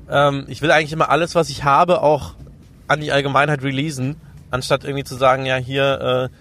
Ähm, 0.09 0.45
ich 0.47 0.61
will 0.61 0.71
eigentlich 0.71 0.93
immer 0.93 1.09
alles, 1.09 1.35
was 1.35 1.49
ich 1.49 1.63
habe, 1.63 2.01
auch 2.01 2.33
an 2.87 2.99
die 2.99 3.11
Allgemeinheit 3.11 3.63
releasen, 3.63 4.15
anstatt 4.49 4.83
irgendwie 4.83 5.03
zu 5.03 5.15
sagen, 5.15 5.45
ja, 5.45 5.55
hier 5.57 6.29
äh, 6.31 6.35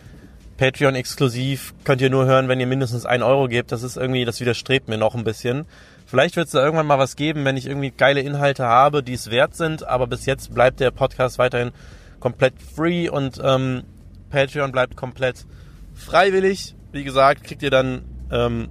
Patreon 0.60 0.94
exklusiv 0.94 1.74
könnt 1.84 2.02
ihr 2.02 2.10
nur 2.10 2.26
hören, 2.26 2.48
wenn 2.48 2.60
ihr 2.60 2.66
mindestens 2.66 3.06
einen 3.06 3.22
Euro 3.22 3.48
gebt. 3.48 3.72
Das 3.72 3.82
ist 3.82 3.96
irgendwie, 3.96 4.24
das 4.24 4.40
widerstrebt 4.40 4.88
mir 4.88 4.98
noch 4.98 5.14
ein 5.14 5.24
bisschen. 5.24 5.64
Vielleicht 6.10 6.34
wird 6.34 6.46
es 6.46 6.52
da 6.52 6.64
irgendwann 6.64 6.88
mal 6.88 6.98
was 6.98 7.14
geben, 7.14 7.44
wenn 7.44 7.56
ich 7.56 7.68
irgendwie 7.68 7.92
geile 7.92 8.20
Inhalte 8.20 8.64
habe, 8.64 9.04
die 9.04 9.12
es 9.12 9.30
wert 9.30 9.54
sind, 9.54 9.86
aber 9.86 10.08
bis 10.08 10.26
jetzt 10.26 10.52
bleibt 10.52 10.80
der 10.80 10.90
Podcast 10.90 11.38
weiterhin 11.38 11.70
komplett 12.18 12.54
free 12.60 13.08
und 13.08 13.40
ähm, 13.40 13.84
Patreon 14.28 14.72
bleibt 14.72 14.96
komplett 14.96 15.46
freiwillig. 15.94 16.74
Wie 16.90 17.04
gesagt, 17.04 17.44
kriegt 17.44 17.62
ihr 17.62 17.70
dann 17.70 18.02
ähm, 18.32 18.70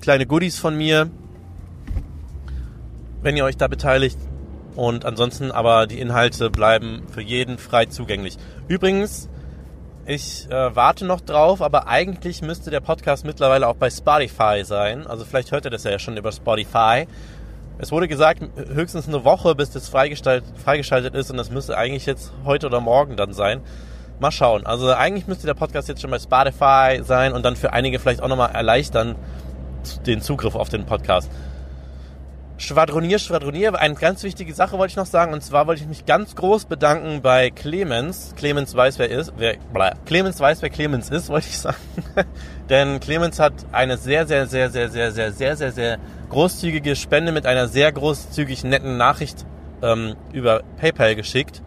kleine 0.00 0.26
Goodies 0.26 0.60
von 0.60 0.76
mir, 0.76 1.10
wenn 3.20 3.36
ihr 3.36 3.44
euch 3.44 3.56
da 3.56 3.66
beteiligt. 3.66 4.18
Und 4.76 5.04
ansonsten 5.04 5.50
aber 5.50 5.88
die 5.88 5.98
Inhalte 5.98 6.50
bleiben 6.50 7.02
für 7.12 7.20
jeden 7.20 7.58
frei 7.58 7.86
zugänglich. 7.86 8.36
Übrigens, 8.68 9.28
ich 10.10 10.50
äh, 10.50 10.74
warte 10.74 11.04
noch 11.04 11.20
drauf, 11.20 11.62
aber 11.62 11.86
eigentlich 11.86 12.42
müsste 12.42 12.70
der 12.70 12.80
Podcast 12.80 13.24
mittlerweile 13.24 13.68
auch 13.68 13.76
bei 13.76 13.90
Spotify 13.90 14.62
sein. 14.64 15.06
Also 15.06 15.24
vielleicht 15.24 15.52
hört 15.52 15.66
ihr 15.66 15.70
das 15.70 15.84
ja 15.84 15.96
schon 16.00 16.16
über 16.16 16.32
Spotify. 16.32 17.06
Es 17.78 17.92
wurde 17.92 18.08
gesagt, 18.08 18.42
höchstens 18.56 19.06
eine 19.06 19.24
Woche, 19.24 19.54
bis 19.54 19.70
das 19.70 19.88
freigeschaltet, 19.88 21.14
ist 21.14 21.30
und 21.30 21.36
das 21.36 21.50
müsste 21.50 21.78
eigentlich 21.78 22.06
jetzt 22.06 22.32
heute 22.44 22.66
oder 22.66 22.80
morgen 22.80 23.16
dann 23.16 23.32
sein. 23.32 23.60
Mal 24.18 24.32
schauen. 24.32 24.66
Also 24.66 24.92
eigentlich 24.92 25.28
müsste 25.28 25.46
der 25.46 25.54
Podcast 25.54 25.88
jetzt 25.88 26.02
schon 26.02 26.10
bei 26.10 26.18
Spotify 26.18 27.02
sein 27.04 27.32
und 27.32 27.44
dann 27.44 27.54
für 27.54 27.72
einige 27.72 28.00
vielleicht 28.00 28.20
auch 28.20 28.28
nochmal 28.28 28.50
erleichtern 28.50 29.14
den 30.06 30.20
Zugriff 30.22 30.56
auf 30.56 30.68
den 30.68 30.86
Podcast. 30.86 31.30
Schwadronier, 32.60 33.18
Schwadronier. 33.18 33.74
Eine 33.74 33.94
ganz 33.94 34.22
wichtige 34.22 34.52
Sache 34.52 34.76
wollte 34.76 34.90
ich 34.90 34.96
noch 34.96 35.06
sagen. 35.06 35.32
Und 35.32 35.42
zwar 35.42 35.66
wollte 35.66 35.80
ich 35.80 35.88
mich 35.88 36.04
ganz 36.04 36.36
groß 36.36 36.66
bedanken 36.66 37.22
bei 37.22 37.48
Clemens. 37.48 38.34
Clemens 38.36 38.74
weiß, 38.74 38.98
wer 38.98 39.08
ist. 39.08 39.32
Wer, 39.38 39.56
bla. 39.72 39.94
Clemens 40.04 40.38
weiß, 40.38 40.60
wer 40.60 40.68
Clemens 40.68 41.08
ist, 41.08 41.30
wollte 41.30 41.48
ich 41.48 41.58
sagen. 41.58 41.78
Denn 42.68 43.00
Clemens 43.00 43.38
hat 43.38 43.54
eine 43.72 43.96
sehr, 43.96 44.26
sehr, 44.26 44.46
sehr, 44.46 44.68
sehr, 44.68 44.90
sehr, 44.90 45.10
sehr, 45.10 45.32
sehr, 45.32 45.56
sehr, 45.56 45.72
sehr 45.72 45.98
großzügige 46.28 46.96
Spende 46.96 47.32
mit 47.32 47.46
einer 47.46 47.66
sehr 47.66 47.90
großzügig 47.92 48.62
netten 48.62 48.98
Nachricht 48.98 49.46
ähm, 49.80 50.16
über 50.34 50.62
PayPal 50.76 51.14
geschickt. 51.14 51.62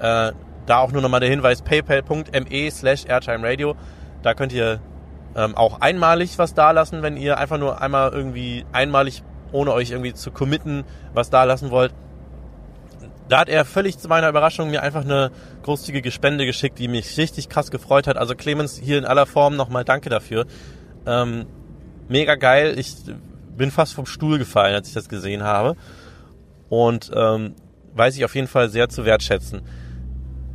Äh, 0.00 0.32
da 0.66 0.78
auch 0.78 0.90
nur 0.90 1.00
nochmal 1.00 1.20
der 1.20 1.30
Hinweis 1.30 1.62
paypal.me 1.62 2.70
slash 2.72 3.04
airtimeradio. 3.06 3.76
Da 4.22 4.34
könnt 4.34 4.52
ihr 4.52 4.80
ähm, 5.36 5.56
auch 5.56 5.80
einmalig 5.80 6.38
was 6.38 6.54
dalassen, 6.54 7.02
wenn 7.02 7.16
ihr 7.16 7.38
einfach 7.38 7.58
nur 7.58 7.80
einmal 7.80 8.10
irgendwie 8.12 8.64
einmalig 8.72 9.22
ohne 9.52 9.72
euch 9.72 9.90
irgendwie 9.90 10.14
zu 10.14 10.30
committen, 10.30 10.84
was 11.12 11.30
da 11.30 11.44
lassen 11.44 11.70
wollt. 11.70 11.92
Da 13.28 13.40
hat 13.40 13.48
er 13.48 13.64
völlig 13.64 13.98
zu 13.98 14.08
meiner 14.08 14.28
Überraschung 14.28 14.70
mir 14.70 14.82
einfach 14.82 15.04
eine 15.04 15.30
großzügige 15.62 16.10
Spende 16.10 16.46
geschickt, 16.46 16.78
die 16.78 16.88
mich 16.88 17.16
richtig 17.16 17.48
krass 17.48 17.70
gefreut 17.70 18.08
hat. 18.08 18.16
Also 18.16 18.34
Clemens 18.34 18.76
hier 18.76 18.98
in 18.98 19.04
aller 19.04 19.26
Form 19.26 19.54
nochmal 19.54 19.84
danke 19.84 20.10
dafür. 20.10 20.46
Ähm, 21.06 21.46
mega 22.08 22.34
geil. 22.34 22.76
Ich 22.76 22.96
bin 23.56 23.70
fast 23.70 23.94
vom 23.94 24.06
Stuhl 24.06 24.38
gefallen, 24.38 24.74
als 24.74 24.88
ich 24.88 24.94
das 24.94 25.08
gesehen 25.08 25.44
habe. 25.44 25.76
Und 26.68 27.12
ähm, 27.14 27.54
weiß 27.94 28.16
ich 28.16 28.24
auf 28.24 28.34
jeden 28.34 28.48
Fall 28.48 28.68
sehr 28.68 28.88
zu 28.88 29.04
wertschätzen. 29.04 29.62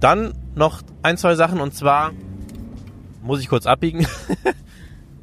Dann 0.01 0.33
noch 0.53 0.81
ein, 1.01 1.17
zwei 1.17 1.35
Sachen 1.35 1.61
und 1.61 1.73
zwar 1.73 2.11
muss 3.21 3.39
ich 3.39 3.47
kurz 3.47 3.65
abbiegen. 3.65 4.05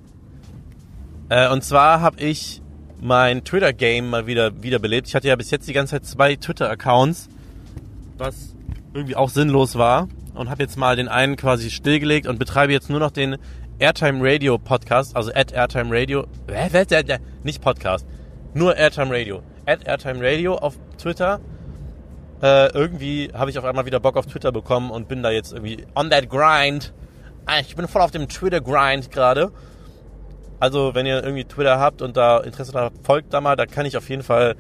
äh, 1.29 1.51
und 1.51 1.63
zwar 1.65 2.01
habe 2.01 2.21
ich 2.21 2.62
mein 3.03 3.43
Twitter-Game 3.43 4.09
mal 4.09 4.27
wieder 4.29 4.63
wiederbelebt. 4.63 5.09
Ich 5.09 5.15
hatte 5.17 5.27
ja 5.27 5.35
bis 5.35 5.51
jetzt 5.51 5.69
die 5.69 5.73
ganze 5.73 5.97
Zeit 5.97 6.07
zwei 6.07 6.37
Twitter-Accounts, 6.37 7.29
was 8.17 8.55
irgendwie 8.95 9.17
auch 9.17 9.29
sinnlos 9.29 9.77
war. 9.77 10.09
Und 10.35 10.49
habe 10.49 10.63
jetzt 10.63 10.79
mal 10.79 10.97
den 10.97 11.09
einen 11.09 11.37
quasi 11.37 11.71
stillgelegt 11.71 12.27
und 12.27 12.39
betreibe 12.39 12.73
jetzt 12.73 12.89
nur 12.89 13.01
noch 13.01 13.11
den 13.11 13.37
Airtime 13.79 14.21
Radio 14.23 14.57
Podcast, 14.57 15.15
also 15.17 15.31
at 15.35 15.53
Airtime 15.53 15.91
Radio. 15.91 16.27
Nicht 17.43 17.61
Podcast, 17.61 18.07
nur 18.55 18.77
Airtime 18.77 19.11
Radio. 19.11 19.43
At 19.67 19.87
Airtime 19.87 20.21
Radio 20.23 20.55
auf 20.55 20.79
Twitter. 20.97 21.41
Äh, 22.41 22.73
irgendwie 22.73 23.31
habe 23.35 23.51
ich 23.51 23.59
auf 23.59 23.65
einmal 23.65 23.85
wieder 23.85 24.01
Bock 24.01 24.17
auf 24.17 24.27
Twitter 24.27 24.53
bekommen 24.53 24.91
und 24.91 25.09
bin 25.09 25.23
da 25.23 25.31
jetzt 25.31 25.53
irgendwie 25.53 25.85
on 25.95 26.09
that 26.11 26.31
grind. 26.31 26.95
Ah, 27.47 27.59
ich 27.61 27.75
bin 27.75 27.89
voll 27.89 28.03
auf 28.03 28.13
dem 28.13 28.29
Twitter-Grind 28.29 29.11
gerade. 29.11 29.51
Also, 30.63 30.95
wenn 30.95 31.07
ihr 31.07 31.25
irgendwie 31.25 31.43
Twitter 31.43 31.81
habt 31.81 32.03
und 32.03 32.17
da 32.17 32.39
Interesse 32.39 32.73
habt, 32.75 33.05
folgt 33.05 33.35
da 33.35 33.41
mal. 33.41 33.57
Da 33.57 33.67
kann 33.67 33.85
ich 33.85 33.97
auf 33.97 34.09
jeden 34.09 34.23
Fall, 34.23 34.55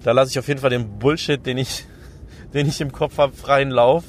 da 0.00 0.12
lasse 0.12 0.30
ich 0.30 0.38
auf 0.38 0.46
jeden 0.46 0.60
Fall 0.60 0.70
den 0.70 1.00
Bullshit, 1.00 1.44
den 1.44 1.58
ich, 1.58 1.86
den 2.54 2.68
ich 2.68 2.80
im 2.80 2.92
Kopf 2.92 3.18
habe, 3.18 3.32
freien 3.32 3.72
Lauf. 3.72 4.04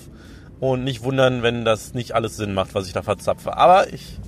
Und 0.60 0.84
nicht 0.84 1.02
wundern, 1.02 1.42
wenn 1.42 1.66
das 1.66 1.96
nicht 1.96 2.14
alles 2.14 2.38
Sinn 2.38 2.54
macht, 2.54 2.76
was 2.76 2.86
ich 2.86 2.94
da 2.94 3.02
verzapfe. 3.02 3.58
Aber 3.58 3.92
ich 3.92 4.20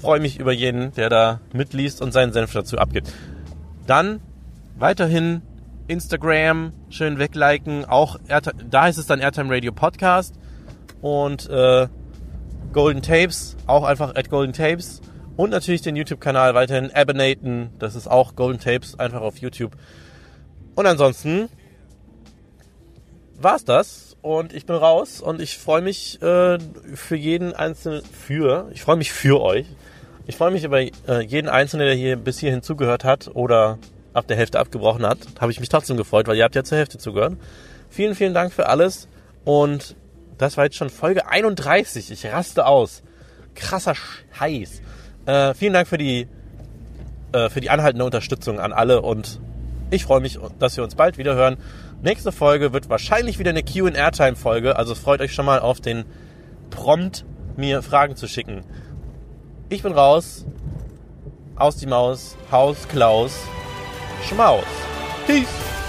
freue 0.00 0.18
mich 0.18 0.40
über 0.40 0.50
jeden, 0.50 0.92
der 0.94 1.10
da 1.10 1.40
mitliest 1.52 2.02
und 2.02 2.10
seinen 2.10 2.32
Senf 2.32 2.52
dazu 2.52 2.76
abgibt. 2.76 3.12
Dann 3.86 4.18
weiterhin 4.76 5.42
Instagram 5.86 6.72
schön 6.90 7.20
wegliken. 7.20 7.84
Auch 7.84 8.18
da 8.26 8.82
heißt 8.82 8.98
es 8.98 9.06
dann 9.06 9.20
Airtime 9.20 9.54
Radio 9.54 9.70
Podcast 9.70 10.34
und 11.02 11.48
äh, 11.48 11.86
Golden 12.72 13.00
Tapes 13.00 13.56
auch 13.68 13.84
einfach 13.84 14.16
at 14.16 14.28
Golden 14.28 14.52
Tapes 14.52 15.00
und 15.36 15.50
natürlich 15.50 15.82
den 15.82 15.96
YouTube-Kanal 15.96 16.54
weiterhin 16.54 16.90
abonaten. 16.92 17.70
Das 17.78 17.94
ist 17.94 18.06
auch 18.06 18.36
Golden 18.36 18.60
Tapes, 18.60 18.98
einfach 18.98 19.20
auf 19.20 19.38
YouTube. 19.38 19.72
Und 20.74 20.86
ansonsten 20.86 21.48
war's 23.36 23.64
das. 23.64 24.16
Und 24.22 24.54
ich 24.54 24.64
bin 24.64 24.76
raus 24.76 25.20
und 25.20 25.42
ich 25.42 25.58
freue 25.58 25.82
mich 25.82 26.20
äh, 26.22 26.58
für 26.94 27.16
jeden 27.16 27.52
einzelnen, 27.52 28.02
für, 28.04 28.70
ich 28.72 28.80
freue 28.80 28.96
mich 28.96 29.12
für 29.12 29.42
euch. 29.42 29.66
Ich 30.26 30.36
freue 30.36 30.50
mich 30.50 30.64
über 30.64 30.80
äh, 30.80 30.90
jeden 31.26 31.50
Einzelnen, 31.50 31.86
der 31.86 31.94
hier 31.94 32.16
bis 32.16 32.38
hierhin 32.38 32.62
zugehört 32.62 33.04
hat 33.04 33.30
oder 33.34 33.78
ab 34.14 34.26
der 34.26 34.38
Hälfte 34.38 34.58
abgebrochen 34.58 35.04
hat. 35.04 35.18
Habe 35.40 35.52
ich 35.52 35.60
mich 35.60 35.68
trotzdem 35.68 35.98
gefreut, 35.98 36.26
weil 36.26 36.36
ihr 36.38 36.44
habt 36.44 36.54
ja 36.54 36.64
zur 36.64 36.78
Hälfte 36.78 36.96
zugehört. 36.96 37.34
Vielen, 37.90 38.14
vielen 38.14 38.32
Dank 38.32 38.52
für 38.52 38.66
alles 38.66 39.08
und 39.44 39.94
Das 40.38 40.56
war 40.56 40.64
jetzt 40.64 40.76
schon 40.76 40.90
Folge 40.90 41.28
31. 41.28 42.10
Ich 42.10 42.26
raste 42.26 42.66
aus. 42.66 43.02
Krasser 43.54 43.94
Scheiß. 43.94 44.82
Äh, 45.26 45.54
vielen 45.54 45.72
Dank 45.72 45.88
für 45.88 45.98
die, 45.98 46.28
äh, 47.32 47.48
für 47.48 47.60
die 47.60 47.70
anhaltende 47.70 48.04
Unterstützung 48.04 48.60
an 48.60 48.72
alle 48.72 49.02
und 49.02 49.40
ich 49.90 50.04
freue 50.04 50.20
mich, 50.20 50.38
dass 50.58 50.76
wir 50.76 50.84
uns 50.84 50.94
bald 50.94 51.18
wieder 51.18 51.34
hören. 51.34 51.56
Nächste 52.02 52.32
Folge 52.32 52.72
wird 52.72 52.88
wahrscheinlich 52.88 53.38
wieder 53.38 53.50
eine 53.50 53.62
Q&R-Time-Folge, 53.62 54.76
also 54.76 54.94
freut 54.94 55.20
euch 55.20 55.32
schon 55.32 55.46
mal 55.46 55.60
auf 55.60 55.80
den 55.80 56.04
Prompt, 56.70 57.24
mir 57.56 57.82
Fragen 57.82 58.16
zu 58.16 58.26
schicken. 58.26 58.62
Ich 59.68 59.82
bin 59.82 59.92
raus. 59.92 60.44
Aus 61.56 61.76
die 61.76 61.86
Maus. 61.86 62.36
Haus 62.50 62.88
Klaus. 62.88 63.38
Schmaus. 64.28 64.64
Peace. 65.26 65.83